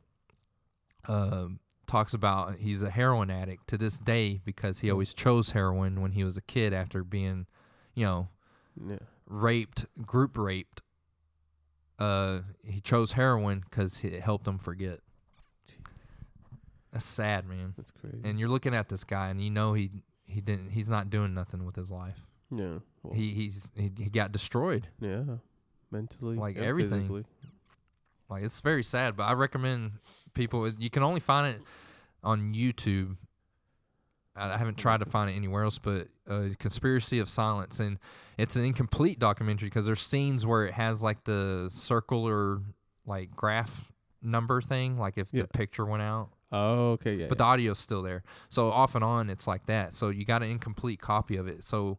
um, 1.09 1.59
talks 1.87 2.15
about 2.15 2.57
he's 2.59 2.83
a 2.83 2.91
heroin 2.91 3.31
addict 3.31 3.67
to 3.69 3.79
this 3.79 3.99
day 3.99 4.41
because 4.45 4.81
he 4.81 4.91
always 4.91 5.13
chose 5.15 5.51
heroin 5.51 6.01
when 6.01 6.13
he 6.13 6.23
was 6.25 6.37
a 6.37 6.43
kid 6.43 6.73
after 6.73 7.03
being, 7.03 7.47
you 7.95 8.05
know, 8.05 8.29
Yeah. 8.89 8.99
raped, 9.27 9.87
group 10.07 10.37
raped. 10.39 10.83
Uh, 11.99 12.41
he 12.63 12.81
chose 12.81 13.13
heroin 13.13 13.61
because 13.69 14.05
it 14.05 14.21
helped 14.23 14.47
him 14.47 14.59
forget. 14.59 15.01
That's 16.99 17.07
sad, 17.07 17.47
man. 17.49 17.75
That's 17.77 17.91
crazy. 17.93 18.19
And 18.25 18.39
you're 18.41 18.49
looking 18.49 18.75
at 18.75 18.89
this 18.89 19.05
guy, 19.05 19.29
and 19.31 19.41
you 19.43 19.51
know 19.51 19.73
he 19.73 19.91
he 20.27 20.41
didn't. 20.41 20.71
He's 20.71 20.91
not 20.91 21.11
doing 21.11 21.33
nothing 21.35 21.65
with 21.65 21.77
his 21.77 21.91
life. 21.91 22.19
yeah. 22.51 22.79
Well, 23.03 23.15
He 23.15 23.31
he's 23.31 23.71
he, 23.77 23.91
he 23.97 24.11
got 24.11 24.33
destroyed. 24.33 24.89
yeah. 25.01 25.23
Mentally. 25.91 26.37
Like 26.37 26.57
everything. 26.57 27.01
physically. 27.03 27.25
Like 28.29 28.43
it's 28.45 28.61
very 28.61 28.83
sad, 28.83 29.17
but 29.17 29.23
I 29.25 29.33
recommend 29.35 29.93
people. 30.35 30.69
You 30.69 30.91
can 30.91 31.03
only 31.03 31.21
find 31.21 31.55
it 31.57 31.63
on 32.23 32.53
YouTube. 32.55 33.17
I 34.37 34.53
I 34.53 34.57
haven't 34.59 34.77
tried 34.77 35.01
to 35.01 35.07
find 35.07 35.31
it 35.31 35.35
anywhere 35.35 35.63
else, 35.65 35.79
but 35.79 36.09
uh, 36.29 36.49
"Conspiracy 36.59 37.21
of 37.21 37.29
Silence," 37.31 37.81
and 37.81 37.99
it's 38.37 38.57
an 38.57 38.65
incomplete 38.65 39.19
documentary 39.19 39.69
because 39.69 39.87
there's 39.87 40.03
scenes 40.03 40.45
where 40.45 40.67
it 40.67 40.75
has 40.75 41.03
like 41.03 41.25
the 41.25 41.69
circular 41.71 42.61
like 43.07 43.35
graph 43.35 43.91
number 44.21 44.61
thing, 44.61 44.99
like 44.99 45.17
if 45.17 45.33
Yeah. 45.33 45.43
the 45.43 45.49
picture 45.49 45.87
went 45.87 46.03
out, 46.03 46.29
Oh, 46.51 46.93
okay. 46.93 47.15
Yeah. 47.15 47.27
but 47.29 47.39
the 47.39 47.45
audio's 47.45 47.79
still 47.79 48.03
there. 48.03 48.23
So 48.49 48.71
off 48.71 48.95
and 48.95 49.05
on, 49.05 49.29
it's 49.31 49.47
like 49.47 49.67
that. 49.67 49.93
So 49.93 50.09
you 50.09 50.25
got 50.25 50.43
an 50.43 50.51
incomplete 50.51 51.01
copy 51.01 51.37
of 51.37 51.47
it. 51.47 51.63
So, 51.63 51.99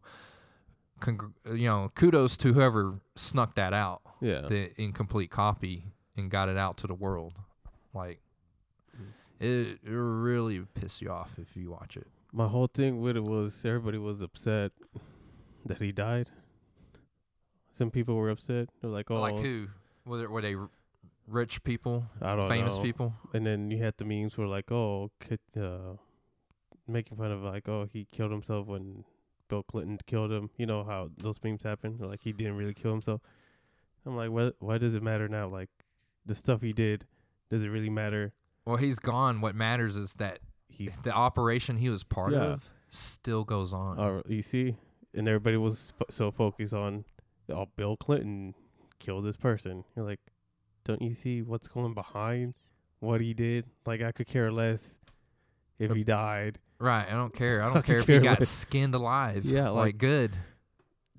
congr- 1.00 1.32
you 1.46 1.68
know, 1.68 1.92
kudos 1.94 2.36
to 2.38 2.52
whoever 2.52 3.00
snuck 3.14 3.54
that 3.54 3.72
out 3.72 4.02
yeah. 4.20 4.42
the 4.48 4.70
incomplete 4.80 5.30
copy 5.30 5.84
and 6.16 6.30
got 6.30 6.48
it 6.48 6.56
out 6.56 6.76
to 6.78 6.86
the 6.86 6.94
world. 6.94 7.34
Like 7.94 8.20
it, 9.38 9.78
it 9.84 9.90
really 9.90 10.60
piss 10.74 11.00
you 11.00 11.10
off 11.10 11.38
if 11.38 11.56
you 11.56 11.70
watch 11.70 11.96
it. 11.96 12.06
My 12.32 12.46
whole 12.46 12.68
thing 12.68 13.00
with 13.00 13.16
it 13.16 13.24
was 13.24 13.64
everybody 13.64 13.98
was 13.98 14.22
upset 14.22 14.72
that 15.66 15.78
he 15.78 15.92
died. 15.92 16.30
Some 17.72 17.90
people 17.90 18.14
were 18.14 18.30
upset. 18.30 18.68
They're 18.80 18.90
like, 18.90 19.10
"Oh, 19.10 19.20
Like 19.20 19.38
who? 19.38 19.68
Were 20.04 20.18
they, 20.18 20.26
were 20.26 20.42
they 20.42 20.56
rich 21.30 21.62
people, 21.62 22.06
I 22.20 22.34
don't 22.36 22.48
famous 22.48 22.76
know." 22.76 22.82
people? 22.82 23.14
And 23.32 23.46
then 23.46 23.70
you 23.70 23.78
had 23.78 23.96
the 23.96 24.04
memes 24.04 24.36
were 24.36 24.46
like, 24.46 24.70
"Oh, 24.72 25.10
kid, 25.20 25.40
uh, 25.56 25.94
making 26.86 27.16
fun 27.18 27.30
of 27.30 27.42
like, 27.42 27.68
oh, 27.68 27.86
he 27.90 28.06
killed 28.10 28.30
himself 28.32 28.66
when 28.66 29.04
Bill 29.48 29.62
Clinton 29.62 29.98
killed 30.06 30.32
him. 30.32 30.50
You 30.56 30.66
know 30.66 30.84
how 30.84 31.10
those 31.18 31.38
memes 31.42 31.62
happen? 31.62 31.98
Like 31.98 32.22
he 32.22 32.32
didn't 32.32 32.56
really 32.56 32.74
kill 32.74 32.90
himself." 32.92 33.20
I'm 34.06 34.16
like, 34.16 34.30
"What? 34.30 34.56
Why 34.60 34.78
does 34.78 34.94
it 34.94 35.02
matter 35.02 35.28
now? 35.28 35.48
Like 35.48 35.70
the 36.26 36.34
stuff 36.34 36.62
he 36.62 36.72
did, 36.72 37.06
does 37.50 37.62
it 37.62 37.68
really 37.68 37.90
matter? 37.90 38.32
Well, 38.64 38.76
he's 38.76 38.98
gone. 38.98 39.40
What 39.40 39.54
matters 39.54 39.96
is 39.96 40.14
that 40.14 40.40
He's 40.68 40.96
the 41.02 41.12
operation 41.12 41.76
he 41.76 41.88
was 41.90 42.04
part 42.04 42.32
Yeah. 42.32 42.40
of 42.44 42.68
still 42.88 43.44
goes 43.44 43.72
on. 43.72 43.98
Uh, 43.98 44.22
you 44.26 44.42
see, 44.42 44.76
and 45.14 45.28
everybody 45.28 45.56
was 45.56 45.92
fo- 45.98 46.06
so 46.10 46.30
focused 46.30 46.72
on, 46.74 47.04
oh, 47.50 47.66
Bill 47.76 47.96
Clinton 47.96 48.54
killed 48.98 49.24
this 49.24 49.36
person. 49.36 49.84
You're 49.96 50.04
like, 50.06 50.20
don't 50.84 51.02
you 51.02 51.14
see 51.14 51.42
what's 51.42 51.68
going 51.68 51.94
behind 51.94 52.54
what 53.00 53.20
he 53.20 53.34
did? 53.34 53.66
Like, 53.86 54.02
I 54.02 54.12
could 54.12 54.26
care 54.26 54.50
less 54.52 54.98
if 55.78 55.92
he 55.92 56.04
died. 56.04 56.58
right. 56.78 57.06
I 57.08 57.12
don't 57.12 57.34
care. 57.34 57.62
I 57.62 57.66
don't 57.72 57.74
Fucking 57.76 57.92
care 57.92 57.98
if 58.00 58.06
he 58.06 58.18
got 58.18 58.40
less. 58.40 58.48
skinned 58.48 58.94
alive. 58.94 59.44
Yeah, 59.44 59.70
Like, 59.70 59.76
like, 59.94 59.98
good. 59.98 60.32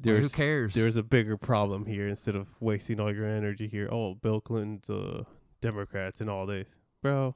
Like, 0.03 0.15
who 0.17 0.29
cares? 0.29 0.73
there's 0.73 0.95
a 0.97 1.03
bigger 1.03 1.37
problem 1.37 1.85
here 1.85 2.07
instead 2.07 2.35
of 2.35 2.47
wasting 2.59 2.99
all 2.99 3.13
your 3.13 3.27
energy 3.27 3.67
here. 3.67 3.87
Oh, 3.91 4.15
Bill 4.15 4.41
Clinton's 4.41 4.89
uh, 4.89 5.23
Democrats 5.61 6.21
and 6.21 6.29
all 6.29 6.45
this, 6.47 6.69
bro. 7.03 7.35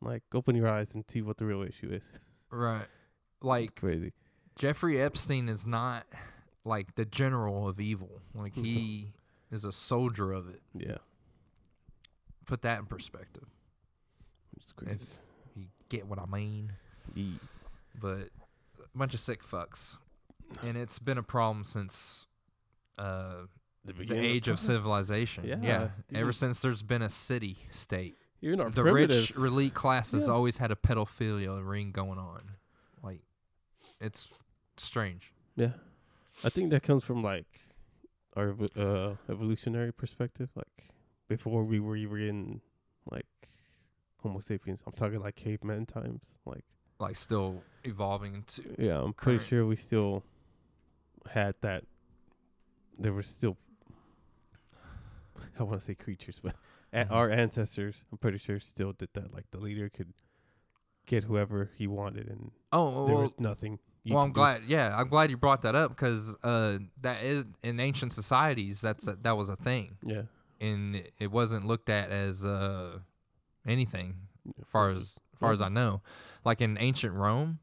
Like, 0.00 0.22
open 0.34 0.56
your 0.56 0.66
eyes 0.68 0.94
and 0.94 1.04
see 1.08 1.22
what 1.22 1.36
the 1.38 1.44
real 1.46 1.62
issue 1.62 1.90
is. 1.90 2.02
right. 2.50 2.86
It's 3.42 3.46
Like 3.46 3.74
crazy. 3.74 4.12
Jeffrey 4.56 5.00
Epstein 5.00 5.48
is 5.48 5.66
not 5.66 6.04
like 6.64 6.94
the 6.96 7.06
general 7.06 7.66
of 7.68 7.80
evil. 7.80 8.20
Like 8.34 8.54
he 8.56 9.12
is 9.50 9.64
a 9.64 9.72
soldier 9.72 10.30
of 10.32 10.46
it. 10.50 10.60
Yeah, 10.74 10.98
Put 12.50 12.62
that 12.62 12.80
in 12.80 12.86
perspective. 12.86 13.44
If 14.82 15.00
you 15.56 15.66
get 15.88 16.06
what 16.06 16.18
I 16.18 16.26
mean. 16.26 16.72
Ye- 17.14 17.38
But 18.00 18.28
a 18.78 18.98
bunch 18.98 19.14
of 19.14 19.20
sick 19.20 19.42
fucks. 19.44 19.96
And 20.64 20.76
it's 20.76 20.98
been 20.98 21.16
a 21.16 21.22
problem 21.22 21.62
since 21.64 22.26
uh, 22.98 23.42
the, 23.84 23.92
the 23.92 24.18
age 24.18 24.48
of 24.48 24.56
time. 24.56 24.66
civilization. 24.66 25.44
Yeah, 25.44 25.58
Yeah. 25.62 25.88
Ever 26.12 26.20
even- 26.22 26.32
since 26.32 26.58
there's 26.60 26.82
been 26.82 27.02
a 27.02 27.08
city 27.08 27.58
state. 27.70 28.16
Even 28.42 28.60
our 28.60 28.70
the 28.70 28.82
rich 28.82 29.36
elite 29.36 29.74
class 29.74 30.12
has 30.12 30.26
Yeah. 30.26 30.32
always 30.32 30.56
had 30.56 30.70
a 30.72 30.74
pedophilia 30.76 31.60
ring 31.64 31.92
going 31.92 32.18
on. 32.18 32.52
Like 33.02 33.20
it's 34.00 34.28
strange. 34.76 35.32
Yeah, 35.56 35.72
I 36.42 36.48
think 36.48 36.70
that 36.70 36.82
comes 36.82 37.04
from 37.04 37.22
like 37.22 37.46
our 38.34 38.56
uh, 38.76 39.14
evolutionary 39.28 39.92
perspective. 39.92 40.48
Like 40.56 40.88
before 41.30 41.62
we 41.64 41.78
were 41.80 41.96
even 41.96 42.20
in 42.20 42.60
like 43.10 43.24
Homo 44.22 44.40
sapiens, 44.40 44.82
I'm 44.86 44.92
talking 44.92 45.20
like 45.20 45.36
caveman 45.36 45.86
times. 45.86 46.34
Like 46.44 46.64
Like 46.98 47.16
still 47.16 47.62
evolving 47.84 48.34
into 48.34 48.62
yeah, 48.78 49.00
I'm 49.00 49.14
pretty 49.14 49.42
sure 49.44 49.64
we 49.64 49.76
still 49.76 50.24
had 51.30 51.54
that. 51.62 51.84
There 52.98 53.12
were 53.14 53.22
still 53.22 53.56
I 55.58 55.62
want 55.62 55.80
to 55.80 55.86
say 55.86 55.94
creatures, 55.94 56.38
but 56.42 56.54
Mhm. 56.92 57.10
our 57.10 57.30
ancestors, 57.30 58.02
I'm 58.10 58.18
pretty 58.18 58.38
sure, 58.38 58.58
still 58.60 58.92
did 58.92 59.10
that. 59.14 59.32
Like 59.32 59.50
the 59.52 59.58
leader 59.58 59.88
could 59.88 60.12
get 61.06 61.24
whoever 61.24 61.70
he 61.76 61.86
wanted, 61.86 62.28
and 62.28 62.50
Oh, 62.72 63.06
there 63.06 63.16
was 63.16 63.38
nothing. 63.38 63.78
well, 64.08 64.22
I'm 64.24 64.30
do. 64.30 64.34
glad. 64.34 64.64
Yeah, 64.66 64.94
I'm 64.96 65.08
glad 65.08 65.30
you 65.30 65.36
brought 65.36 65.62
that 65.62 65.74
up 65.76 65.90
because 65.90 66.36
uh, 66.42 66.78
that 67.00 67.22
is 67.22 67.44
in 67.62 67.78
ancient 67.80 68.12
societies. 68.12 68.80
That's 68.80 69.06
a, 69.06 69.14
that 69.22 69.36
was 69.36 69.48
a 69.50 69.56
thing, 69.56 69.96
Yeah, 70.04 70.22
and 70.60 71.02
it- 71.18 71.30
wasn't 71.30 71.64
looked 71.66 71.88
at 71.88 72.10
as 72.10 72.44
uh, 72.44 72.98
anything, 73.66 74.16
as 74.60 74.66
far 74.68 74.90
as, 74.90 75.18
as 75.32 75.38
far 75.38 75.52
as 75.52 75.62
I 75.62 75.68
know. 75.68 76.02
Like 76.44 76.60
in 76.60 76.76
ancient 76.80 77.14
Rome, 77.14 77.58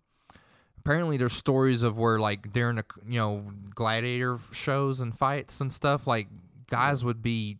apparently 0.79 1.17
there's 1.17 1.33
stories 1.33 1.83
of 1.83 1.97
where 1.97 2.19
like 2.19 2.51
during 2.53 2.75
the 2.77 2.85
you 3.07 3.19
know 3.19 3.45
gladiator 3.75 4.37
shows 4.51 4.99
and 4.99 5.17
fights 5.17 5.59
and 5.61 5.71
stuff, 5.71 6.07
like 6.07 6.27
guys 6.69 7.03
would 7.03 7.21
be 7.21 7.57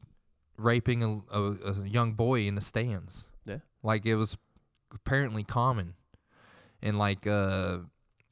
raping 0.58 1.04
a, 1.04 1.38
a, 1.38 1.42
a 1.82 1.88
young 1.88 2.14
boy 2.14 2.42
in 2.48 2.56
the 2.56 2.62
stands. 2.62 3.26
Yeah. 3.46 3.60
like 3.84 4.06
it 4.06 4.16
was 4.16 4.38
apparently 4.94 5.44
common, 5.44 5.94
and 6.82 6.98
like 6.98 7.26
uh, 7.28 7.80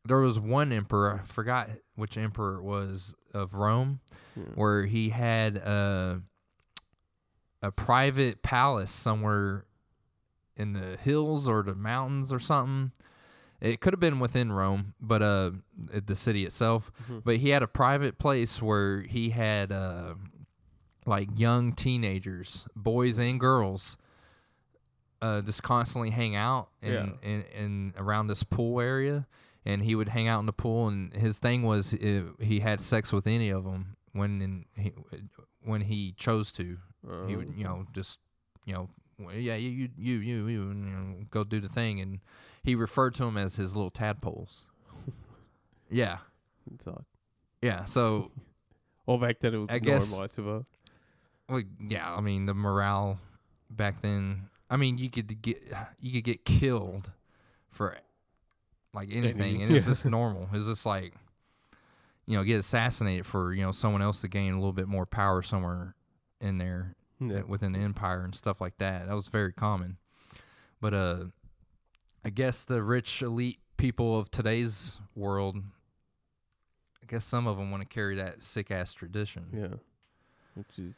there 0.05 0.19
was 0.19 0.39
one 0.39 0.71
emperor, 0.71 1.21
I 1.23 1.25
forgot 1.25 1.69
which 1.95 2.17
emperor 2.17 2.57
it 2.57 2.63
was 2.63 3.15
of 3.33 3.53
Rome, 3.53 3.99
Yeah. 4.35 4.43
where 4.55 4.85
he 4.85 5.09
had 5.09 5.57
a 5.57 6.21
a 7.65 7.71
private 7.71 8.41
palace 8.43 8.91
somewhere 8.91 9.65
in 10.55 10.73
the 10.73 10.97
hills 10.97 11.49
or 11.49 11.63
the 11.63 11.75
mountains 11.75 12.31
or 12.31 12.39
something. 12.39 12.91
It 13.61 13.79
could 13.79 13.93
have 13.93 13.99
been 13.99 14.19
within 14.19 14.51
Rome, 14.51 14.93
but 15.01 15.21
uh, 15.21 15.51
the 15.77 16.15
city 16.15 16.45
itself. 16.45 16.91
Mhm. 17.09 17.23
But 17.23 17.37
he 17.37 17.49
had 17.49 17.63
a 17.63 17.67
private 17.67 18.17
place 18.17 18.61
where 18.61 19.01
he 19.01 19.29
had 19.29 19.71
uh, 19.71 20.15
like 21.05 21.29
young 21.37 21.73
teenagers, 21.73 22.67
boys 22.75 23.17
and 23.17 23.39
girls, 23.39 23.97
uh, 25.21 25.41
just 25.41 25.63
constantly 25.63 26.11
hang 26.11 26.35
out 26.35 26.69
in, 26.81 26.93
Yeah. 26.93 27.05
in, 27.23 27.41
in 27.55 27.93
around 27.97 28.27
this 28.27 28.43
pool 28.43 28.79
area. 28.81 29.25
And 29.67 29.81
he 29.81 29.95
would 29.95 30.09
hang 30.09 30.27
out 30.27 30.41
in 30.41 30.45
the 30.45 30.53
pool, 30.53 30.87
and 30.87 31.11
his 31.13 31.39
thing 31.39 31.63
was 31.63 31.91
uh 31.95 32.23
he 32.39 32.59
had 32.59 32.81
sex 32.81 33.11
with 33.11 33.25
any 33.25 33.49
of 33.49 33.63
them 33.63 33.95
when 34.13 34.39
in, 34.41 34.65
he, 34.75 34.93
when 35.63 35.81
he 35.81 36.11
chose 36.11 36.51
to. 36.51 36.77
He 37.27 37.35
would, 37.35 37.49
Uh, 37.49 37.51
you 37.55 37.63
know, 37.63 37.85
just, 37.93 38.19
you 38.65 38.73
know, 38.73 38.89
well, 39.19 39.35
yeah, 39.35 39.55
you, 39.55 39.69
you, 39.69 39.89
you, 39.97 40.15
you, 40.19 40.47
you, 40.47 40.61
and, 40.71 40.85
you 40.85 40.91
know, 40.91 41.15
go 41.29 41.43
do 41.43 41.59
the 41.59 41.69
thing, 41.69 41.99
and 41.99 42.19
he 42.63 42.75
referred 42.75 43.13
to 43.15 43.23
them 43.25 43.37
as 43.37 43.55
his 43.55 43.75
little 43.75 43.91
tadpoles. 43.91 44.65
yeah, 45.89 46.17
it's 46.73 46.87
odd. 46.87 47.05
yeah. 47.61 47.85
So, 47.85 48.31
Well, 49.05 49.19
back 49.19 49.39
then 49.39 49.53
it 49.53 49.57
was 49.57 49.67
I 49.69 49.73
normal, 49.79 49.99
guess- 49.99 50.19
I 50.21 50.27
suppose. 50.27 50.63
well, 51.47 51.61
yeah. 51.87 52.11
I 52.13 52.21
mean, 52.21 52.47
the 52.47 52.55
morale 52.55 53.19
back 53.69 54.01
then. 54.01 54.49
I 54.67 54.77
mean, 54.77 54.97
you 54.97 55.11
could 55.11 55.43
get 55.43 55.61
you 55.99 56.11
could 56.13 56.23
get 56.23 56.43
killed 56.43 57.11
for 57.69 57.95
like 58.95 59.09
anything, 59.11 59.61
and 59.61 59.71
it's 59.75 59.85
yeah. 59.85 59.91
just 59.91 60.05
normal. 60.07 60.49
It's 60.53 60.65
just 60.65 60.87
like, 60.87 61.13
you 62.25 62.35
know, 62.35 62.43
get 62.43 62.57
assassinated 62.57 63.27
for 63.27 63.53
you 63.53 63.63
know 63.63 63.71
someone 63.71 64.01
else 64.01 64.21
to 64.21 64.27
gain 64.27 64.53
a 64.53 64.55
little 64.55 64.73
bit 64.73 64.87
more 64.87 65.05
power 65.05 65.43
somewhere 65.43 65.93
in 66.41 66.57
there 66.57 66.95
Yeah. 67.19 67.39
uh, 67.39 67.43
within 67.47 67.71
the 67.73 67.79
empire 67.79 68.23
and 68.23 68.33
stuff 68.35 68.59
like 68.61 68.77
that. 68.77 69.07
That 69.07 69.13
was 69.15 69.27
very 69.27 69.53
common. 69.53 69.97
But 70.81 70.93
uh 70.93 71.25
I 72.23 72.29
guess 72.31 72.63
the 72.65 72.81
rich 72.83 73.21
elite 73.21 73.59
people 73.77 74.17
of 74.17 74.31
today's 74.31 74.99
world 75.15 75.57
I 75.57 77.05
guess 77.07 77.23
some 77.25 77.45
of 77.45 77.57
them 77.57 77.69
want 77.71 77.81
to 77.83 77.87
carry 77.87 78.15
that 78.15 78.41
sick 78.41 78.71
ass 78.71 78.93
tradition. 78.93 79.45
Yeah. 79.53 79.77
Which 80.55 80.79
is, 80.79 80.95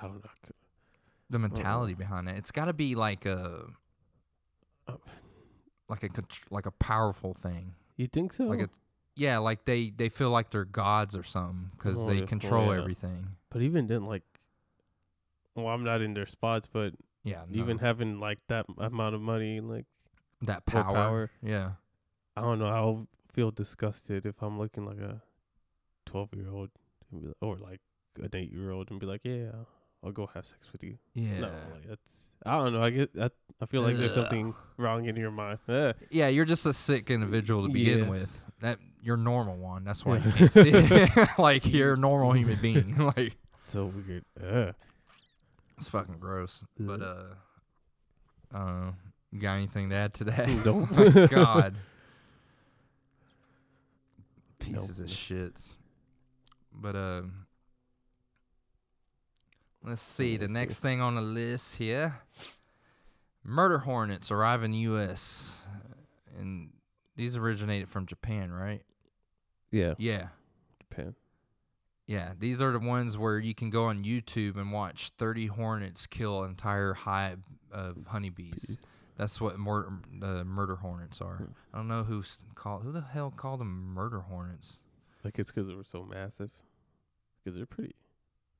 I 0.00 0.02
don't 0.06 0.14
know. 0.24 0.30
The 1.30 1.38
mentality 1.38 1.94
behind 1.94 2.26
that. 2.26 2.36
It's 2.36 2.50
got 2.50 2.64
to 2.64 2.72
be 2.72 2.94
like 2.96 3.24
a 3.26 3.66
like 5.88 6.02
a 6.02 6.08
like 6.50 6.66
a 6.66 6.70
powerful 6.72 7.34
thing. 7.34 7.74
You 7.96 8.06
think 8.06 8.32
so? 8.32 8.44
Like 8.44 8.60
it's 8.60 8.78
yeah, 9.16 9.38
like 9.38 9.64
they 9.64 9.90
they 9.90 10.08
feel 10.08 10.30
like 10.30 10.50
they're 10.50 10.64
gods 10.64 11.14
or 11.16 11.22
something 11.22 11.70
cuz 11.78 11.96
Oh, 11.98 12.06
they 12.06 12.16
yeah. 12.16 12.22
Oh, 12.22 12.26
control 12.26 12.66
yeah. 12.74 12.80
everything. 12.80 13.36
but 13.50 13.62
even 13.62 13.86
then, 13.86 14.04
like, 14.06 14.22
well, 15.54 15.68
I'm 15.68 15.84
not 15.84 16.00
in 16.02 16.14
their 16.14 16.26
spots, 16.26 16.66
but 16.70 16.94
Yeah, 17.22 17.42
no. 17.48 17.60
even 17.62 17.78
having 17.78 18.20
like 18.20 18.38
that 18.48 18.66
amount 18.78 19.14
of 19.14 19.20
money, 19.20 19.60
like, 19.60 19.86
that 20.42 20.66
power. 20.66 20.94
power. 20.94 21.30
Yeah. 21.42 21.72
I 22.36 22.40
don't 22.40 22.58
know. 22.58 22.66
I'll 22.66 23.06
feel 23.32 23.50
disgusted 23.50 24.26
if 24.26 24.42
I'm 24.42 24.58
looking 24.58 24.84
like 24.84 24.98
a 24.98 25.22
12 26.06 26.34
year 26.34 26.50
old 26.50 26.70
or 27.40 27.56
like 27.56 27.80
an 28.20 28.30
eight 28.34 28.52
year 28.52 28.70
old 28.70 28.90
and 28.90 28.98
be 29.00 29.06
like, 29.06 29.20
yeah, 29.24 29.50
I'll 30.02 30.12
go 30.12 30.28
have 30.34 30.44
sex 30.46 30.70
with 30.72 30.82
you. 30.82 30.98
Yeah. 31.14 31.40
No, 31.40 31.48
like 31.72 31.88
that's 31.88 32.28
I 32.44 32.58
don't 32.58 32.72
know. 32.74 32.82
I 32.82 32.90
get 32.90 33.10
I, 33.18 33.30
I 33.60 33.66
feel 33.66 33.82
like 33.82 33.96
there's 33.96 34.14
something 34.14 34.54
wrong 34.76 35.06
in 35.06 35.16
your 35.16 35.30
mind. 35.30 35.58
Yeah, 36.10 36.28
you're 36.28 36.44
just 36.44 36.66
a 36.66 36.72
sick 36.72 37.10
individual 37.10 37.66
to 37.66 37.72
begin 37.72 38.00
Yeah. 38.00 38.10
with. 38.10 38.44
That 38.60 38.78
you're 39.00 39.16
normal 39.16 39.56
one. 39.56 39.84
That's 39.84 40.04
why 40.04 40.18
you 40.18 40.32
can't 40.32 40.52
see 40.52 41.06
like 41.38 41.66
you're 41.66 41.94
a 41.94 41.96
normal 41.96 42.32
human 42.32 42.58
being. 42.60 42.96
like 42.98 43.36
So 43.64 43.86
weird. 43.86 44.24
Ugh. 44.44 44.74
It's 45.78 45.88
fucking 45.88 46.18
gross. 46.18 46.64
But 46.78 47.02
uh, 47.02 47.24
uh, 48.54 48.90
you 49.32 49.40
got 49.40 49.54
anything 49.54 49.90
to 49.90 49.96
add 49.96 50.14
to 50.14 50.24
that? 50.24 50.48
Nope. 50.48 50.88
oh 50.92 51.10
my 51.14 51.26
god. 51.30 51.74
Nope. 54.66 54.80
Pieces 54.88 55.00
of 55.00 55.06
shits. 55.06 55.74
But 56.72 56.96
uh, 56.96 57.22
let's 59.84 60.00
see 60.02 60.36
the 60.36 60.44
Let's 60.44 60.52
next 60.52 60.74
see. 60.76 60.82
thing 60.82 61.00
on 61.00 61.14
the 61.16 61.20
list 61.22 61.76
here. 61.76 62.14
Murder 63.44 63.78
hornets 63.78 64.30
arrive 64.30 64.62
in 64.62 64.72
U.S. 64.72 65.66
and 66.38 66.70
these 67.16 67.36
originated 67.36 67.88
from 67.90 68.06
Japan, 68.06 68.50
right? 68.50 68.82
Yeah. 69.70 69.94
Yeah. 69.98 70.28
Japan. 70.80 71.14
Yeah, 72.06 72.32
these 72.38 72.60
are 72.60 72.70
the 72.72 72.78
ones 72.78 73.16
where 73.16 73.38
you 73.38 73.54
can 73.54 73.70
go 73.70 73.86
on 73.86 74.04
YouTube 74.04 74.56
and 74.56 74.72
watch 74.72 75.10
30 75.18 75.46
hornets 75.46 76.06
kill 76.06 76.42
an 76.42 76.50
entire 76.50 76.92
hive 76.92 77.40
of 77.72 77.96
honeybees. 78.06 78.76
That's 79.16 79.40
what 79.40 79.58
mur- 79.58 80.00
the 80.18 80.44
murder 80.44 80.76
hornets 80.76 81.20
are. 81.20 81.36
Hmm. 81.36 81.44
I 81.72 81.78
don't 81.78 81.88
know 81.88 82.02
who's 82.02 82.38
called 82.54 82.82
who 82.82 82.92
the 82.92 83.00
hell 83.00 83.32
called 83.34 83.60
them 83.60 83.94
murder 83.94 84.20
hornets. 84.20 84.80
Like 85.24 85.38
it's 85.38 85.50
because 85.50 85.66
they 85.66 85.74
were 85.74 85.84
so 85.84 86.04
massive. 86.04 86.50
Because 87.42 87.56
they're 87.56 87.66
pretty. 87.66 87.94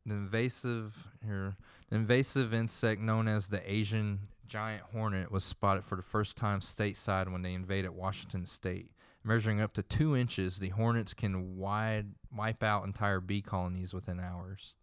The 0.07 0.15
invasive 0.15 1.09
here, 1.25 1.57
the 1.89 1.97
invasive 1.97 2.53
insect 2.53 3.01
known 3.01 3.27
as 3.27 3.49
the 3.49 3.71
Asian 3.71 4.21
giant 4.47 4.83
hornet 4.93 5.33
was 5.33 5.45
spotted 5.45 5.85
for 5.85 5.97
the 5.97 6.03
first 6.03 6.37
time 6.37 6.61
stateside 6.61 7.33
when 7.33 7.43
they 7.43 7.55
invaded 7.55 7.91
Washington 7.91 8.47
State. 8.47 8.91
Measuring 9.27 9.61
up 9.63 9.73
to 9.73 9.83
two 9.83 10.15
inches, 10.15 10.59
the 10.59 10.69
hornets 10.69 11.15
can 11.15 11.57
wide 11.57 12.09
wipe 12.37 12.63
out 12.63 12.85
entire 12.85 13.21
bee 13.21 13.43
colonies 13.43 13.93
within 13.95 14.21
hours. 14.21 14.75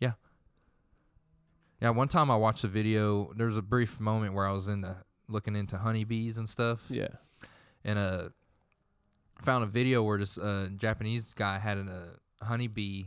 Yeah. 0.00 0.12
Yeah, 1.80 1.90
one 1.90 2.08
time 2.08 2.30
I 2.30 2.36
watched 2.36 2.64
a 2.64 2.68
video. 2.68 3.32
There 3.36 3.46
was 3.46 3.56
a 3.56 3.62
brief 3.62 4.00
moment 4.00 4.34
where 4.34 4.46
I 4.46 4.52
was 4.52 4.68
into 4.68 4.96
looking 5.28 5.56
into 5.56 5.76
honeybees 5.78 6.38
and 6.38 6.48
stuff. 6.48 6.84
Yeah. 6.88 7.08
and 7.84 7.98
uh 7.98 8.28
found 9.42 9.64
a 9.64 9.66
video 9.66 10.02
where 10.02 10.18
this 10.18 10.38
uh 10.38 10.68
Japanese 10.76 11.34
guy 11.34 11.58
had 11.58 11.78
an, 11.78 11.88
a 11.88 12.44
honeybee 12.44 13.04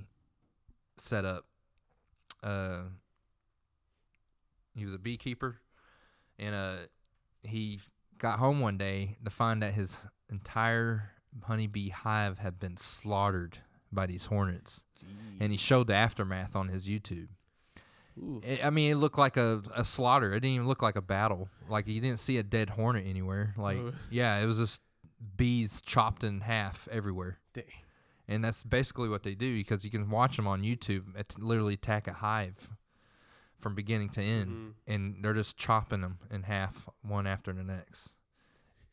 set 0.97 1.25
up. 1.25 1.45
Uh, 2.43 2.83
he 4.75 4.85
was 4.85 4.93
a 4.93 4.99
beekeeper, 4.99 5.59
and 6.37 6.55
uh, 6.55 6.75
he 7.43 7.79
got 8.17 8.39
home 8.39 8.59
one 8.59 8.77
day 8.77 9.17
to 9.23 9.29
find 9.29 9.61
that 9.61 9.73
his 9.73 10.05
entire 10.29 11.11
honeybee 11.43 11.89
hive 11.89 12.39
had 12.39 12.59
been 12.59 12.77
slaughtered 12.77 13.59
by 13.91 14.05
these 14.05 14.25
hornets, 14.25 14.83
and 15.39 15.51
he 15.51 15.57
showed 15.57 15.87
the 15.87 15.95
aftermath 15.95 16.55
on 16.55 16.67
his 16.69 16.87
YouTube. 16.87 17.27
It, 18.43 18.63
I 18.65 18.69
mean, 18.69 18.91
it 18.91 18.95
looked 18.95 19.17
like 19.17 19.37
a, 19.37 19.61
a 19.75 19.85
slaughter. 19.85 20.31
It 20.33 20.41
didn't 20.41 20.55
even 20.55 20.67
look 20.67 20.81
like 20.81 20.97
a 20.97 21.01
battle. 21.01 21.47
Like 21.69 21.87
you 21.87 22.01
didn't 22.01 22.19
see 22.19 22.37
a 22.37 22.43
dead 22.43 22.71
hornet 22.71 23.05
anywhere. 23.07 23.53
Like 23.57 23.77
Oh. 23.77 23.93
yeah, 24.09 24.37
it 24.39 24.45
was 24.45 24.57
just 24.57 24.81
bees 25.37 25.81
chopped 25.81 26.23
in 26.23 26.41
half 26.41 26.87
everywhere. 26.91 27.39
Dang. 27.53 27.63
And 28.27 28.43
that's 28.43 28.63
basically 28.63 29.07
what 29.09 29.23
they 29.23 29.35
do 29.35 29.55
because 29.55 29.83
you 29.85 29.89
can 29.89 30.09
watch 30.09 30.35
them 30.35 30.47
on 30.47 30.61
YouTube. 30.63 31.03
It's 31.17 31.37
literally 31.39 31.75
attack 31.75 32.07
a 32.07 32.13
hive 32.13 32.69
from 33.55 33.73
beginning 33.73 34.09
to 34.09 34.21
end, 34.21 34.49
Mhm. 34.51 34.73
and 34.87 35.23
they're 35.23 35.33
just 35.33 35.57
chopping 35.57 36.01
them 36.01 36.19
in 36.29 36.43
half 36.43 36.87
one 37.01 37.25
after 37.25 37.51
the 37.53 37.63
next. 37.63 38.13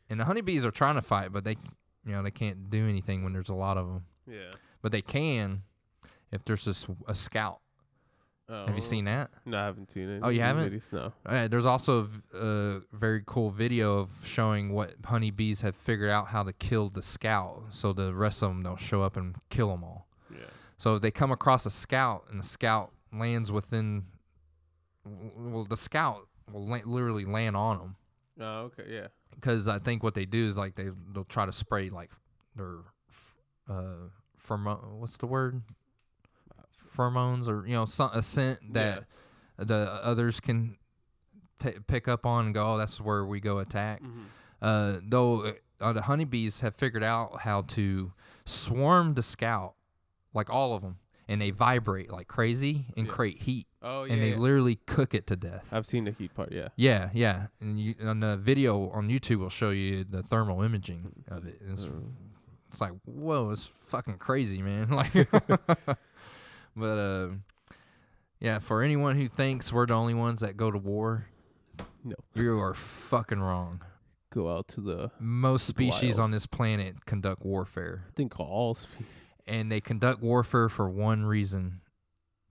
And 0.08 0.20
the 0.20 0.24
honeybees 0.24 0.64
are 0.64 0.70
trying 0.70 0.94
to 0.94 1.02
fight, 1.02 1.32
but 1.32 1.42
they, 1.44 1.56
you 2.04 2.12
know, 2.12 2.22
they 2.22 2.30
can't 2.30 2.70
do 2.70 2.88
anything 2.88 3.24
when 3.24 3.32
there's 3.32 3.48
a 3.48 3.54
lot 3.54 3.76
of 3.76 3.86
them. 3.86 4.04
Yeah. 4.26 4.52
But 4.86 4.92
they 4.92 5.02
can 5.02 5.62
if 6.30 6.44
there's 6.44 6.64
just 6.64 6.86
a 7.08 7.14
scout. 7.16 7.58
Oh. 8.48 8.66
Have 8.66 8.76
you 8.76 8.80
seen 8.80 9.06
that? 9.06 9.32
No, 9.44 9.58
I 9.58 9.64
haven't 9.64 9.90
seen 9.90 10.08
it. 10.08 10.20
Oh, 10.22 10.28
you 10.28 10.42
haven't? 10.42 10.70
videos? 10.72 10.92
No. 10.92 11.12
Uh, 11.28 11.48
there's 11.48 11.66
also 11.66 12.08
a 12.32 12.76
very 12.92 13.24
cool 13.26 13.50
video 13.50 13.98
of 13.98 14.12
showing 14.24 14.72
what 14.72 14.94
honeybees 15.04 15.62
have 15.62 15.74
figured 15.74 16.08
out 16.08 16.28
how 16.28 16.44
to 16.44 16.52
kill 16.52 16.88
the 16.88 17.02
scout, 17.02 17.64
so 17.70 17.92
the 17.92 18.14
rest 18.14 18.44
of 18.44 18.50
them 18.50 18.62
don't 18.62 18.78
show 18.78 19.02
up 19.02 19.16
and 19.16 19.34
kill 19.50 19.70
them 19.70 19.82
all. 19.82 20.06
Yeah. 20.32 20.44
So 20.78 20.94
if 20.94 21.02
they 21.02 21.10
come 21.10 21.32
across 21.32 21.66
a 21.66 21.70
scout 21.70 22.26
and 22.30 22.38
the 22.38 22.44
scout 22.46 22.92
lands 23.12 23.50
within, 23.50 24.04
well, 25.04 25.64
the 25.68 25.76
scout 25.76 26.28
will 26.52 26.64
la- 26.64 26.78
literally 26.84 27.24
land 27.24 27.56
on 27.56 27.78
them 27.78 27.96
Oh, 28.40 28.70
okay. 28.70 28.84
Yeah. 28.88 29.08
because 29.34 29.66
I 29.66 29.80
think 29.80 30.04
what 30.04 30.14
they 30.14 30.26
do 30.26 30.46
is 30.46 30.56
like 30.56 30.76
they 30.76 30.90
they'll 31.12 31.24
try 31.24 31.44
to 31.44 31.52
spray 31.52 31.90
like 31.90 32.12
their 32.54 32.76
uh 33.68 34.10
pheromone. 34.46 34.98
What's 34.98 35.16
the 35.16 35.26
word? 35.26 35.62
Pheromones 36.96 37.48
or 37.48 37.66
you 37.66 37.74
know 37.74 37.84
some 37.84 38.10
a 38.14 38.22
scent 38.22 38.58
that 38.72 39.04
the 39.58 39.74
others 40.02 40.40
can 40.40 40.76
ta 41.58 41.70
pick 41.86 42.08
up 42.08 42.24
on 42.24 42.46
and 42.46 42.54
go. 42.54 42.74
Oh, 42.74 42.78
that's 42.78 43.00
where 43.00 43.24
we 43.24 43.40
go 43.40 43.58
attack. 43.58 44.02
Mhm. 44.02 44.24
Uh, 44.62 45.00
though 45.06 45.52
uh, 45.80 45.92
the 45.92 46.02
honeybees 46.02 46.60
have 46.60 46.74
figured 46.74 47.02
out 47.02 47.40
how 47.42 47.62
to 47.62 48.12
swarm 48.46 49.12
the 49.14 49.22
scout, 49.22 49.74
like 50.32 50.48
all 50.48 50.74
of 50.74 50.80
them, 50.80 50.96
and 51.28 51.40
they 51.42 51.50
vibrate 51.50 52.10
like 52.10 52.28
crazy 52.28 52.86
and 52.96 53.06
Yeah. 53.06 53.12
create 53.12 53.42
heat, 53.42 53.66
Oh, 53.82 54.04
yeah. 54.04 54.14
and 54.14 54.22
they 54.22 54.30
yeah. 54.30 54.36
literally 54.38 54.76
cook 54.86 55.12
it 55.14 55.26
to 55.26 55.36
death. 55.36 55.68
I've 55.70 55.84
seen 55.84 56.04
the 56.04 56.12
heat 56.12 56.34
part. 56.34 56.50
Yeah. 56.50 56.68
Yeah, 56.76 57.10
yeah. 57.12 57.48
And 57.60 57.78
you, 57.78 57.94
on 58.02 58.20
the 58.20 58.38
video 58.38 58.88
on 58.90 59.08
YouTube 59.10 59.38
will 59.40 59.50
show 59.50 59.68
you 59.70 60.04
the 60.04 60.22
thermal 60.22 60.62
imaging 60.62 61.24
of 61.28 61.46
it. 61.46 61.60
It's, 61.68 61.84
Mm. 61.84 62.12
It's 62.76 62.80
like, 62.82 62.92
whoa, 63.06 63.48
it's 63.52 63.64
fucking 63.64 64.18
crazy, 64.18 64.60
man. 64.60 64.90
Like, 64.90 65.12
but 66.76 66.98
uh, 66.98 67.28
yeah, 68.38 68.58
for 68.58 68.82
anyone 68.82 69.16
who 69.18 69.28
thinks 69.28 69.72
we're 69.72 69.86
the 69.86 69.94
only 69.94 70.12
ones 70.12 70.40
that 70.40 70.58
go 70.58 70.70
to 70.70 70.76
war, 70.76 71.26
No. 72.04 72.16
you 72.34 72.60
are 72.60 72.74
fucking 72.74 73.40
wrong. 73.40 73.82
go 74.30 74.54
out 74.54 74.68
to 74.68 74.82
the. 74.82 75.10
Most 75.18 75.68
the 75.68 75.72
species 75.72 76.18
wild. 76.18 76.24
on 76.24 76.30
this 76.32 76.44
planet 76.44 77.06
conduct 77.06 77.46
warfare, 77.46 78.04
I 78.08 78.12
think 78.14 78.38
all 78.38 78.74
species. 78.74 79.06
and 79.46 79.72
they 79.72 79.80
conduct 79.80 80.20
warfare 80.22 80.68
for 80.68 80.90
one 80.90 81.24
reason. 81.24 81.80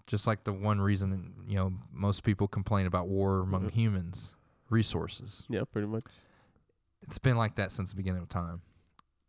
Just 0.08 0.26
like 0.26 0.44
the 0.44 0.54
one 0.54 0.82
reason, 0.82 1.34
you 1.48 1.56
know, 1.56 1.74
most 1.92 2.24
people 2.24 2.48
complain 2.48 2.88
about 2.88 3.08
war 3.08 3.42
among 3.42 3.66
Mhm. 3.68 3.72
humans, 3.74 4.34
resources. 4.72 5.44
Yeah, 5.50 5.66
pretty 5.72 5.88
much. 5.88 6.06
It's 7.04 7.20
been 7.20 7.38
like 7.38 7.56
that 7.58 7.72
since 7.72 7.92
the 7.92 7.96
beginning 7.96 8.24
of 8.24 8.30
time. 8.30 8.62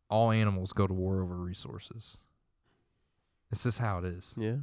All 0.09 0.31
animals 0.31 0.73
go 0.73 0.87
to 0.87 0.95
war 0.95 1.23
over 1.23 1.35
resources. 1.37 2.19
It's 3.51 3.63
just 3.65 3.79
how 3.79 3.99
it 3.99 4.05
is. 4.05 4.35
Yeah, 4.37 4.57